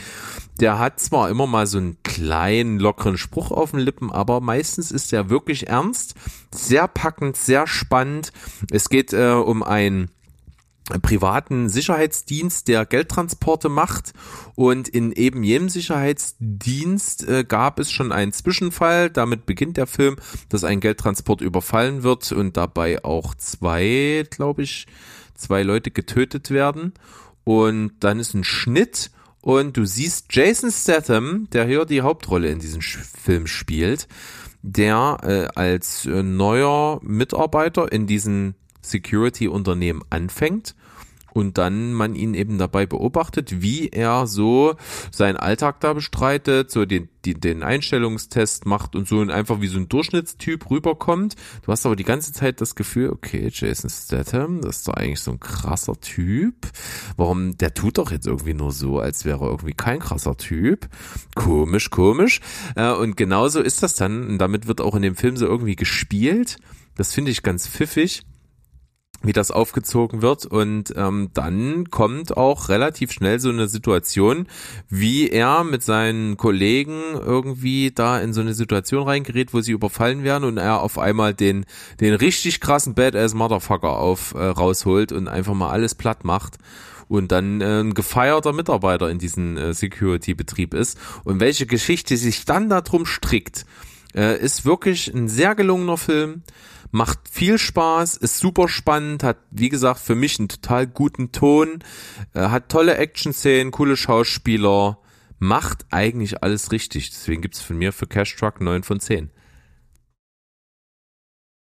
Der 0.59 0.77
hat 0.77 0.99
zwar 0.99 1.29
immer 1.29 1.47
mal 1.47 1.65
so 1.65 1.79
einen 1.79 1.97
kleinen, 2.03 2.79
lockeren 2.79 3.17
Spruch 3.17 3.49
auf 3.51 3.71
den 3.71 3.79
Lippen, 3.79 4.11
aber 4.11 4.41
meistens 4.41 4.91
ist 4.91 5.11
er 5.11 5.29
wirklich 5.29 5.67
ernst, 5.67 6.15
sehr 6.53 6.87
packend, 6.87 7.37
sehr 7.37 7.65
spannend. 7.65 8.31
Es 8.69 8.89
geht 8.89 9.13
äh, 9.13 9.31
um 9.31 9.63
ein 9.63 10.09
privaten 11.01 11.69
Sicherheitsdienst, 11.69 12.67
der 12.67 12.85
Geldtransporte 12.85 13.69
macht. 13.69 14.13
Und 14.55 14.87
in 14.87 15.11
eben 15.11 15.43
jenem 15.43 15.69
Sicherheitsdienst 15.69 17.27
äh, 17.27 17.43
gab 17.47 17.79
es 17.79 17.91
schon 17.91 18.11
einen 18.11 18.33
Zwischenfall. 18.33 19.09
Damit 19.09 19.45
beginnt 19.45 19.77
der 19.77 19.87
Film, 19.87 20.15
dass 20.49 20.63
ein 20.63 20.79
Geldtransport 20.79 21.41
überfallen 21.41 22.03
wird 22.03 22.31
und 22.31 22.57
dabei 22.57 23.03
auch 23.03 23.35
zwei, 23.35 24.25
glaube 24.29 24.63
ich, 24.63 24.87
zwei 25.35 25.63
Leute 25.63 25.91
getötet 25.91 26.49
werden. 26.49 26.93
Und 27.43 27.91
dann 27.99 28.19
ist 28.19 28.33
ein 28.33 28.43
Schnitt 28.43 29.11
und 29.41 29.77
du 29.77 29.85
siehst 29.85 30.27
Jason 30.31 30.71
Statham, 30.71 31.47
der 31.51 31.65
hier 31.65 31.85
die 31.85 32.01
Hauptrolle 32.01 32.49
in 32.49 32.59
diesem 32.59 32.81
Film 32.81 33.47
spielt, 33.47 34.07
der 34.61 35.17
äh, 35.23 35.59
als 35.59 36.05
äh, 36.05 36.23
neuer 36.23 36.99
Mitarbeiter 37.01 37.91
in 37.91 38.05
diesen 38.05 38.55
Security-Unternehmen 38.81 40.01
anfängt 40.09 40.75
und 41.39 41.57
dann 41.57 41.93
man 41.93 42.15
ihn 42.15 42.33
eben 42.33 42.57
dabei 42.57 42.85
beobachtet, 42.85 43.61
wie 43.61 43.89
er 43.89 44.27
so 44.27 44.75
seinen 45.11 45.37
Alltag 45.37 45.79
da 45.79 45.93
bestreitet, 45.93 46.69
so 46.69 46.85
den, 46.85 47.09
die, 47.25 47.33
den 47.33 47.63
Einstellungstest 47.63 48.65
macht 48.65 48.95
und 48.95 49.07
so 49.07 49.19
und 49.19 49.31
einfach 49.31 49.61
wie 49.61 49.67
so 49.67 49.79
ein 49.79 49.89
Durchschnittstyp 49.89 50.69
rüberkommt. 50.69 51.35
Du 51.63 51.71
hast 51.71 51.85
aber 51.85 51.95
die 51.95 52.03
ganze 52.03 52.33
Zeit 52.33 52.61
das 52.61 52.75
Gefühl, 52.75 53.09
okay, 53.09 53.49
Jason 53.51 53.89
Statham, 53.89 54.61
das 54.61 54.77
ist 54.77 54.87
doch 54.87 54.93
eigentlich 54.93 55.21
so 55.21 55.31
ein 55.31 55.39
krasser 55.39 55.99
Typ. 55.99 56.55
Warum, 57.17 57.57
der 57.57 57.73
tut 57.73 57.97
doch 57.97 58.11
jetzt 58.11 58.27
irgendwie 58.27 58.53
nur 58.53 58.71
so, 58.71 58.99
als 58.99 59.25
wäre 59.25 59.45
er 59.45 59.51
irgendwie 59.51 59.73
kein 59.73 59.99
krasser 59.99 60.37
Typ. 60.37 60.87
Komisch, 61.35 61.89
komisch. 61.89 62.41
Äh, 62.75 62.91
und 62.91 63.17
genauso 63.17 63.61
ist 63.61 63.81
das 63.83 63.95
dann. 63.95 64.27
Und 64.27 64.37
damit 64.37 64.67
wird 64.67 64.81
auch 64.81 64.95
in 64.95 65.01
dem 65.01 65.15
Film 65.15 65.37
so 65.37 65.45
irgendwie 65.45 65.75
gespielt. 65.75 66.57
Das 66.95 67.13
finde 67.13 67.31
ich 67.31 67.43
ganz 67.43 67.67
pfiffig 67.67 68.23
wie 69.21 69.33
das 69.33 69.51
aufgezogen 69.51 70.21
wird. 70.21 70.45
Und 70.45 70.93
ähm, 70.95 71.29
dann 71.33 71.89
kommt 71.89 72.35
auch 72.37 72.69
relativ 72.69 73.11
schnell 73.11 73.39
so 73.39 73.49
eine 73.49 73.67
Situation, 73.67 74.47
wie 74.89 75.29
er 75.29 75.63
mit 75.63 75.83
seinen 75.83 76.37
Kollegen 76.37 77.01
irgendwie 77.13 77.91
da 77.91 78.19
in 78.19 78.33
so 78.33 78.41
eine 78.41 78.53
Situation 78.53 79.07
reingerät, 79.07 79.53
wo 79.53 79.61
sie 79.61 79.71
überfallen 79.71 80.23
werden 80.23 80.43
und 80.43 80.57
er 80.57 80.81
auf 80.81 80.97
einmal 80.97 81.33
den 81.33 81.65
den 81.99 82.13
richtig 82.13 82.59
krassen 82.61 82.93
Badass 82.93 83.33
Motherfucker 83.33 83.97
auf 83.97 84.33
äh, 84.33 84.43
rausholt 84.43 85.11
und 85.11 85.27
einfach 85.27 85.53
mal 85.53 85.69
alles 85.69 85.95
platt 85.95 86.23
macht 86.23 86.57
und 87.09 87.31
dann 87.31 87.59
äh, 87.59 87.81
ein 87.81 87.93
gefeierter 87.93 88.53
Mitarbeiter 88.53 89.09
in 89.09 89.17
diesem 89.17 89.57
äh, 89.57 89.73
Security-Betrieb 89.73 90.73
ist. 90.73 90.97
Und 91.25 91.41
welche 91.41 91.65
Geschichte 91.65 92.15
sich 92.15 92.45
dann 92.45 92.69
darum 92.69 93.05
strickt, 93.05 93.65
äh, 94.15 94.39
ist 94.39 94.65
wirklich 94.65 95.13
ein 95.13 95.27
sehr 95.27 95.55
gelungener 95.55 95.97
Film 95.97 96.43
macht 96.91 97.19
viel 97.29 97.57
Spaß, 97.57 98.17
ist 98.17 98.39
super 98.39 98.67
spannend, 98.67 99.23
hat 99.23 99.37
wie 99.51 99.69
gesagt 99.69 99.99
für 99.99 100.15
mich 100.15 100.39
einen 100.39 100.49
total 100.49 100.87
guten 100.87 101.31
Ton, 101.31 101.83
äh, 102.33 102.49
hat 102.49 102.69
tolle 102.69 102.97
Action-Szenen, 102.97 103.71
coole 103.71 103.97
Schauspieler, 103.97 104.99
macht 105.37 105.85
eigentlich 105.91 106.43
alles 106.43 106.71
richtig. 106.71 107.11
Deswegen 107.11 107.41
gibt's 107.41 107.61
von 107.61 107.77
mir 107.77 107.93
für 107.93 108.07
Cash 108.07 108.35
Truck 108.35 108.61
9 108.61 108.83
von 108.83 108.99
10. 108.99 109.31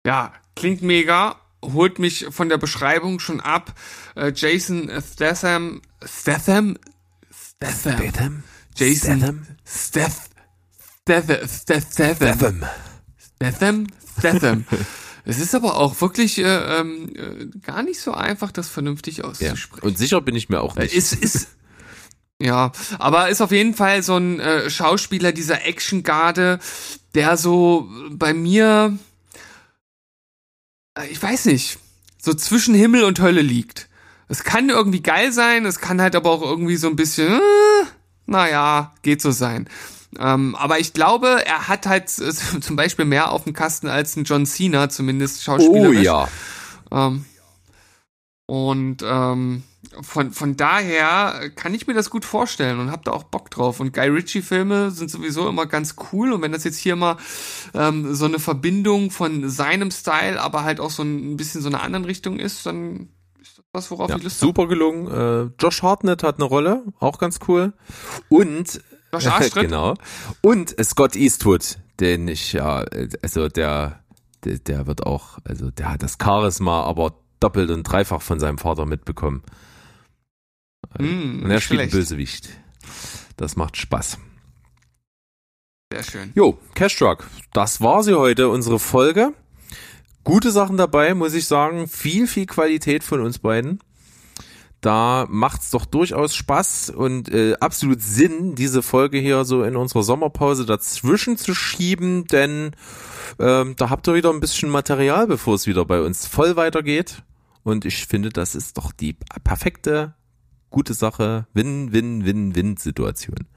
Ja, 0.07 0.33
klingt 0.57 0.83
mega, 0.83 1.37
holt 1.63 1.99
mich 1.99 2.27
von 2.31 2.49
der 2.49 2.59
Beschreibung 2.59 3.21
schon 3.21 3.41
ab. 3.41 3.75
Äh, 4.15 4.33
Jason 4.35 4.91
Statham, 5.03 5.83
Statham, 6.05 6.79
Statham, 7.31 7.99
Statham? 7.99 8.43
Jason 8.75 9.47
Statham, 9.67 10.19
Statham, 11.05 11.49
Statham, 11.49 12.65
Statham, 13.37 13.87
Statham. 14.19 14.65
Es 15.29 15.39
ist 15.39 15.55
aber 15.55 15.77
auch 15.77 16.01
wirklich 16.01 16.39
äh, 16.39 16.79
ähm, 16.81 17.11
äh, 17.15 17.59
gar 17.61 17.83
nicht 17.83 18.01
so 18.01 18.13
einfach, 18.13 18.51
das 18.51 18.71
vernünftig 18.71 19.25
auszusprechen. 19.25 19.83
Ja. 19.83 19.83
Und 19.83 19.99
sicher 19.99 20.23
bin 20.23 20.35
ich 20.35 20.49
mir 20.49 20.63
auch 20.63 20.75
nicht. 20.75 20.95
Ist, 20.95 21.13
ist, 21.13 21.49
ja, 22.41 22.73
aber 22.99 23.29
ist 23.29 23.43
auf 23.43 23.53
jeden 23.53 23.75
Fall 23.75 24.03
so 24.03 24.17
ein 24.17 24.41
äh, 24.41 24.71
Schauspieler 24.71 25.33
dieser 25.33 25.67
Action-Garde, 25.67 26.61
der 27.15 27.37
so 27.37 27.91
bei 28.11 28.33
mir, 28.33 28.99
äh, 30.99 31.09
ich 31.09 31.23
weiß 31.23 31.45
nicht, 31.45 31.79
so 32.17 32.33
zwischen 32.33 32.75
Himmel 32.75 33.05
und 33.05 33.21
Hölle 33.21 33.43
liegt. 33.43 33.91
Es 34.29 34.45
kann 34.45 34.71
irgendwie 34.71 35.03
geil 35.03 35.31
sein, 35.31 35.67
es 35.67 35.79
kann 35.79 36.01
halt 36.01 36.17
aber 36.17 36.31
auch 36.31 36.41
irgendwie 36.41 36.77
so 36.77 36.89
ein 36.89 36.97
bisschen, 36.97 37.35
äh, 37.35 37.87
naja, 38.25 38.95
geht 39.03 39.21
so 39.21 39.31
sein. 39.31 39.69
Ähm, 40.19 40.55
aber 40.57 40.79
ich 40.79 40.93
glaube, 40.93 41.47
er 41.47 41.69
hat 41.69 41.87
halt 41.87 42.07
äh, 42.19 42.33
zum 42.61 42.77
Beispiel 42.77 43.05
mehr 43.05 43.31
auf 43.33 43.45
dem 43.45 43.53
Kasten 43.53 43.89
als 43.89 44.17
ein 44.17 44.25
John 44.25 44.47
Cena, 44.47 44.89
zumindest 44.89 45.43
schauspielerisch. 45.43 45.99
Oh 45.99 46.03
ja. 46.03 46.29
Ähm, 46.91 47.25
und 48.47 49.05
ähm, 49.05 49.63
von, 50.01 50.33
von 50.33 50.57
daher 50.57 51.51
kann 51.55 51.75
ich 51.75 51.87
mir 51.87 51.95
das 51.95 52.11
gut 52.11 52.25
vorstellen 52.25 52.81
und 52.81 52.91
hab 52.91 53.05
da 53.05 53.13
auch 53.13 53.25
Bock 53.25 53.51
drauf. 53.51 53.79
Und 53.79 53.93
Guy 53.93 54.09
Ritchie-Filme 54.09 54.91
sind 54.91 55.11
sowieso 55.11 55.49
immer 55.49 55.67
ganz 55.67 55.97
cool. 56.13 56.33
Und 56.33 56.43
wenn 56.43 56.53
das 56.53 56.65
jetzt 56.65 56.79
hier 56.79 56.97
mal 56.97 57.17
ähm, 57.75 58.15
so 58.15 58.25
eine 58.25 58.39
Verbindung 58.39 59.11
von 59.11 59.49
seinem 59.49 59.91
Style, 59.91 60.41
aber 60.41 60.65
halt 60.65 60.81
auch 60.81 60.91
so 60.91 61.03
ein 61.03 61.37
bisschen 61.37 61.61
so 61.61 61.69
eine 61.69 61.81
anderen 61.81 62.05
Richtung 62.07 62.39
ist, 62.39 62.65
dann 62.65 63.11
ist 63.41 63.59
das 63.59 63.65
was, 63.73 63.91
worauf 63.91 64.09
ja, 64.11 64.17
ich 64.17 64.23
Lust 64.23 64.41
Super 64.41 64.67
gelungen. 64.67 65.09
Äh, 65.09 65.51
Josh 65.63 65.83
Hartnett 65.83 66.23
hat 66.23 66.37
eine 66.37 66.45
Rolle, 66.45 66.85
auch 67.01 67.19
ganz 67.19 67.39
cool. 67.49 67.75
Und 68.31 68.81
Josh 69.13 69.27
Arstritt? 69.27 69.65
genau. 69.69 69.95
Und 70.41 70.75
Scott 70.83 71.17
Eastwood, 71.17 71.79
den 72.01 72.29
ich 72.29 72.53
ja, 72.53 72.85
also 73.23 73.49
der, 73.49 74.01
der, 74.45 74.59
der 74.59 74.87
wird 74.87 75.07
auch, 75.07 75.39
also 75.45 75.71
der 75.71 75.93
hat 75.93 76.03
das 76.03 76.17
Charisma, 76.23 76.83
aber 76.83 77.15
doppelt 77.41 77.71
und 77.71 77.85
dreifach 77.85 78.23
von 78.23 78.41
seinem 78.41 78.59
Vater 78.59 78.87
mitbekommen. 78.87 79.43
Mm, 80.99 81.45
und 81.45 81.51
er 81.51 81.61
spielt 81.61 81.81
schlecht. 81.81 81.93
Bösewicht. 81.93 82.49
Das 83.37 83.57
macht 83.57 83.77
Spaß. 83.77 84.19
Sehr 85.93 86.03
schön. 86.03 86.33
Jo, 86.35 86.59
Cash 86.75 86.97
Truck, 86.97 87.27
das 87.53 87.81
war 87.81 88.03
sie 88.03 88.15
heute, 88.15 88.49
unsere 88.49 88.79
Folge. 88.79 89.33
Gute 90.25 90.51
Sachen 90.51 90.77
dabei, 90.77 91.15
muss 91.15 91.33
ich 91.33 91.47
sagen. 91.47 91.89
Viel, 91.89 92.27
viel 92.27 92.45
Qualität 92.45 93.03
von 93.03 93.21
uns 93.21 93.39
beiden. 93.39 93.81
Da 94.81 95.27
macht's 95.29 95.71
doch 95.71 95.87
durchaus 95.87 96.37
Spaß 96.37 96.91
und 96.91 97.29
äh, 97.31 97.55
absolut 97.59 98.01
Sinn, 98.01 98.55
diese 98.55 98.83
Folge 98.83 99.19
hier 99.19 99.45
so 99.45 99.65
in 99.65 99.75
unserer 99.75 100.05
Sommerpause 100.05 100.67
dazwischen 100.67 101.37
zu 101.37 101.53
schieben, 101.53 102.27
denn 102.27 102.71
ähm, 103.41 103.75
da 103.77 103.91
habt 103.91 104.07
ihr 104.07 104.15
wieder 104.15 104.31
ein 104.31 104.39
bisschen 104.39 104.71
Material, 104.71 105.27
bevor 105.27 105.57
es 105.57 105.67
wieder 105.67 105.85
bei 105.85 106.01
uns 106.01 106.27
voll 106.27 106.55
weitergeht. 106.55 107.25
Und 107.65 107.85
ich 107.85 108.07
finde, 108.07 108.29
das 108.31 108.55
ist 108.55 108.79
doch 108.79 108.93
die 108.93 109.17
perfekte, 109.43 110.15
gute 110.71 110.95
Sache, 110.95 111.49
Win-Win-Win-Win-Situation. 111.55 113.49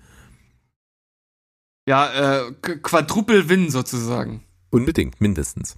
Ja, 1.88 2.12
äh, 2.48 2.52
Qu- 2.62 2.78
Quadruple-Win 2.82 3.70
sozusagen. 3.70 4.44
Unbedingt, 4.70 5.22
mindestens. 5.22 5.76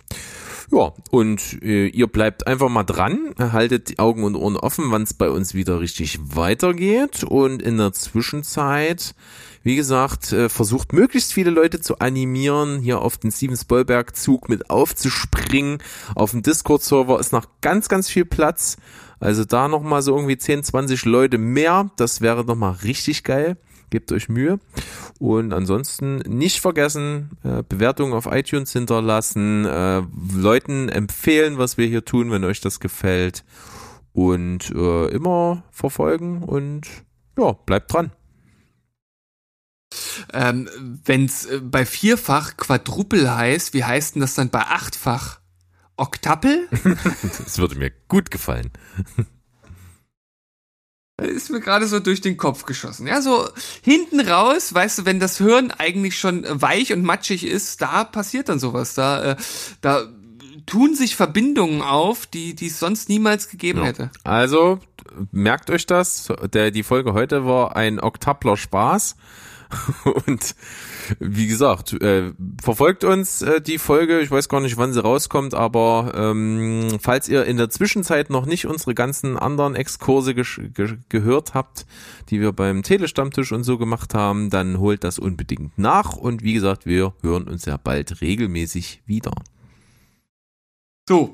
Ja, 0.74 0.92
und 1.12 1.62
äh, 1.62 1.86
ihr 1.88 2.08
bleibt 2.08 2.48
einfach 2.48 2.70
mal 2.70 2.84
dran, 2.84 3.36
haltet 3.38 3.90
die 3.90 4.00
Augen 4.00 4.24
und 4.24 4.36
Ohren 4.36 4.58
offen, 4.58 4.86
wann 4.90 5.04
es 5.04 5.14
bei 5.14 5.30
uns 5.30 5.54
wieder 5.54 5.80
richtig 5.80 6.18
weitergeht. 6.36 7.24
Und 7.24 7.62
in 7.62 7.78
der 7.78 7.94
Zwischenzeit, 7.94 9.14
wie 9.62 9.76
gesagt, 9.76 10.32
äh, 10.32 10.50
versucht 10.50 10.92
möglichst 10.92 11.32
viele 11.32 11.52
Leute 11.52 11.80
zu 11.80 12.00
animieren, 12.00 12.80
hier 12.80 13.02
auf 13.02 13.18
den 13.18 13.32
Steven 13.32 13.56
Spielberg-Zug 13.56 14.50
mit 14.50 14.72
aufzuspringen. 14.72 15.78
Auf 16.16 16.32
dem 16.32 16.42
Discord-Server 16.42 17.20
ist 17.20 17.34
noch 17.34 17.46
ganz, 17.62 17.88
ganz 17.88 18.10
viel 18.10 18.26
Platz. 18.26 18.78
Also 19.20 19.46
da 19.46 19.68
nochmal 19.68 20.02
so 20.02 20.16
irgendwie 20.16 20.38
10, 20.38 20.64
20 20.64 21.06
Leute 21.06 21.38
mehr. 21.38 21.92
Das 21.98 22.22
wäre 22.22 22.46
nochmal 22.46 22.78
richtig 22.84 23.24
geil. 23.24 23.58
Gebt 23.94 24.12
euch 24.12 24.28
Mühe. 24.28 24.60
Und 25.20 25.54
ansonsten 25.54 26.16
nicht 26.28 26.62
vergessen, 26.62 27.38
äh, 27.44 27.62
Bewertungen 27.62 28.14
auf 28.14 28.26
iTunes 28.26 28.74
hinterlassen, 28.74 29.66
äh, 29.66 30.02
Leuten 30.36 30.90
empfehlen, 30.90 31.60
was 31.60 31.78
wir 31.78 31.86
hier 31.86 32.04
tun, 32.04 32.32
wenn 32.32 32.44
euch 32.44 32.60
das 32.60 32.80
gefällt. 32.80 33.46
Und 34.12 34.72
äh, 34.72 35.10
immer 35.10 35.62
verfolgen 35.70 36.42
und 36.42 36.88
ja, 37.38 37.52
bleibt 37.52 37.94
dran. 37.94 38.12
Ähm, 40.34 40.68
wenn's 41.06 41.46
äh, 41.46 41.60
bei 41.60 41.86
vierfach 41.86 42.58
Quadruple 42.58 43.36
heißt, 43.36 43.76
wie 43.76 43.84
heißt 43.84 44.16
denn 44.16 44.22
das 44.22 44.34
dann 44.34 44.50
bei 44.50 44.62
achtfach? 44.62 45.40
Oktappel? 45.98 46.68
Das 47.46 47.60
würde 47.60 47.76
mir 47.76 47.92
gut 48.08 48.32
gefallen. 48.32 48.72
Ist 51.26 51.50
mir 51.50 51.60
gerade 51.60 51.88
so 51.88 52.00
durch 52.00 52.22
den 52.22 52.38
Kopf 52.38 52.66
geschossen. 52.66 53.08
Ja, 53.08 53.22
so 53.22 53.48
hinten 53.82 54.20
raus, 54.20 54.74
weißt 54.74 55.00
du, 55.00 55.06
wenn 55.06 55.20
das 55.20 55.38
Hirn 55.38 55.72
eigentlich 55.72 56.18
schon 56.20 56.46
weich 56.50 56.94
und 56.94 57.04
matschig 57.04 57.46
ist, 57.46 57.82
da 57.82 58.04
passiert 58.04 58.50
dann 58.50 58.60
sowas. 58.60 58.94
Da, 58.94 59.32
äh, 59.32 59.36
da 59.82 60.04
tun 60.66 60.96
sich 60.96 61.16
Verbindungen 61.16 61.82
auf, 61.82 62.26
die 62.26 62.56
die 62.56 62.68
es 62.68 62.80
sonst 62.80 63.10
niemals 63.10 63.50
gegeben 63.50 63.80
Ja. 63.80 63.86
hätte. 63.86 64.12
Also 64.24 64.80
merkt 65.32 65.70
euch 65.70 65.86
das. 65.86 66.32
Der, 66.54 66.72
die 66.72 66.84
Folge 66.84 67.14
heute 67.14 67.46
war 67.46 67.76
ein 67.76 68.00
Oktapler 68.00 68.56
Spaß. 68.58 69.16
Und 70.28 70.56
wie 71.20 71.48
gesagt, 71.48 71.94
äh, 72.02 72.32
verfolgt 72.62 73.04
uns 73.04 73.42
äh, 73.42 73.62
die 73.62 73.78
Folge. 73.78 74.20
Ich 74.20 74.32
weiß 74.32 74.50
gar 74.50 74.62
nicht, 74.62 74.78
wann 74.78 74.94
sie 74.94 75.02
rauskommt, 75.02 75.54
aber 75.54 76.14
ähm, 76.16 76.98
falls 77.02 77.28
ihr 77.28 77.46
in 77.46 77.58
der 77.58 77.70
Zwischenzeit 77.70 78.30
noch 78.30 78.46
nicht 78.46 78.66
unsere 78.66 78.94
ganzen 78.94 79.38
anderen 79.38 79.76
Exkurse 79.76 80.34
ge 80.34 80.46
ge 80.74 80.98
gehört 81.10 81.54
habt, 81.54 81.86
die 82.30 82.40
wir 82.40 82.52
beim 82.52 82.84
Telestammtisch 82.84 83.52
und 83.52 83.64
so 83.64 83.78
gemacht 83.78 84.14
haben, 84.14 84.50
dann 84.50 84.80
holt 84.80 85.04
das 85.04 85.20
unbedingt 85.20 85.78
nach. 85.78 86.16
Und 86.16 86.44
wie 86.44 86.54
gesagt, 86.54 86.86
wir 86.86 87.14
hören 87.22 87.48
uns 87.48 87.66
ja 87.66 87.78
bald 87.78 88.22
regelmäßig 88.22 89.04
wieder. 89.06 89.34
So, 91.08 91.34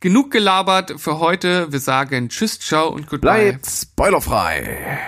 genug 0.00 0.30
gelabert 0.30 0.94
für 0.98 1.18
heute. 1.18 1.72
Wir 1.72 1.80
sagen 1.80 2.28
Tschüss, 2.28 2.60
ciao 2.60 2.88
und 2.88 3.08
goodbye. 3.08 3.52
Bleibt 3.52 3.66
spoilerfrei. 3.66 4.98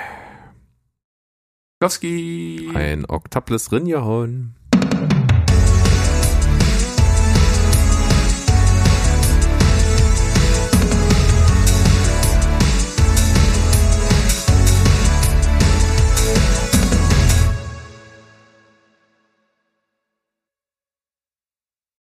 Kowski. 1.81 2.73
Ein 2.75 3.05
Oktables 3.05 3.71
Rinjahauen. 3.71 4.58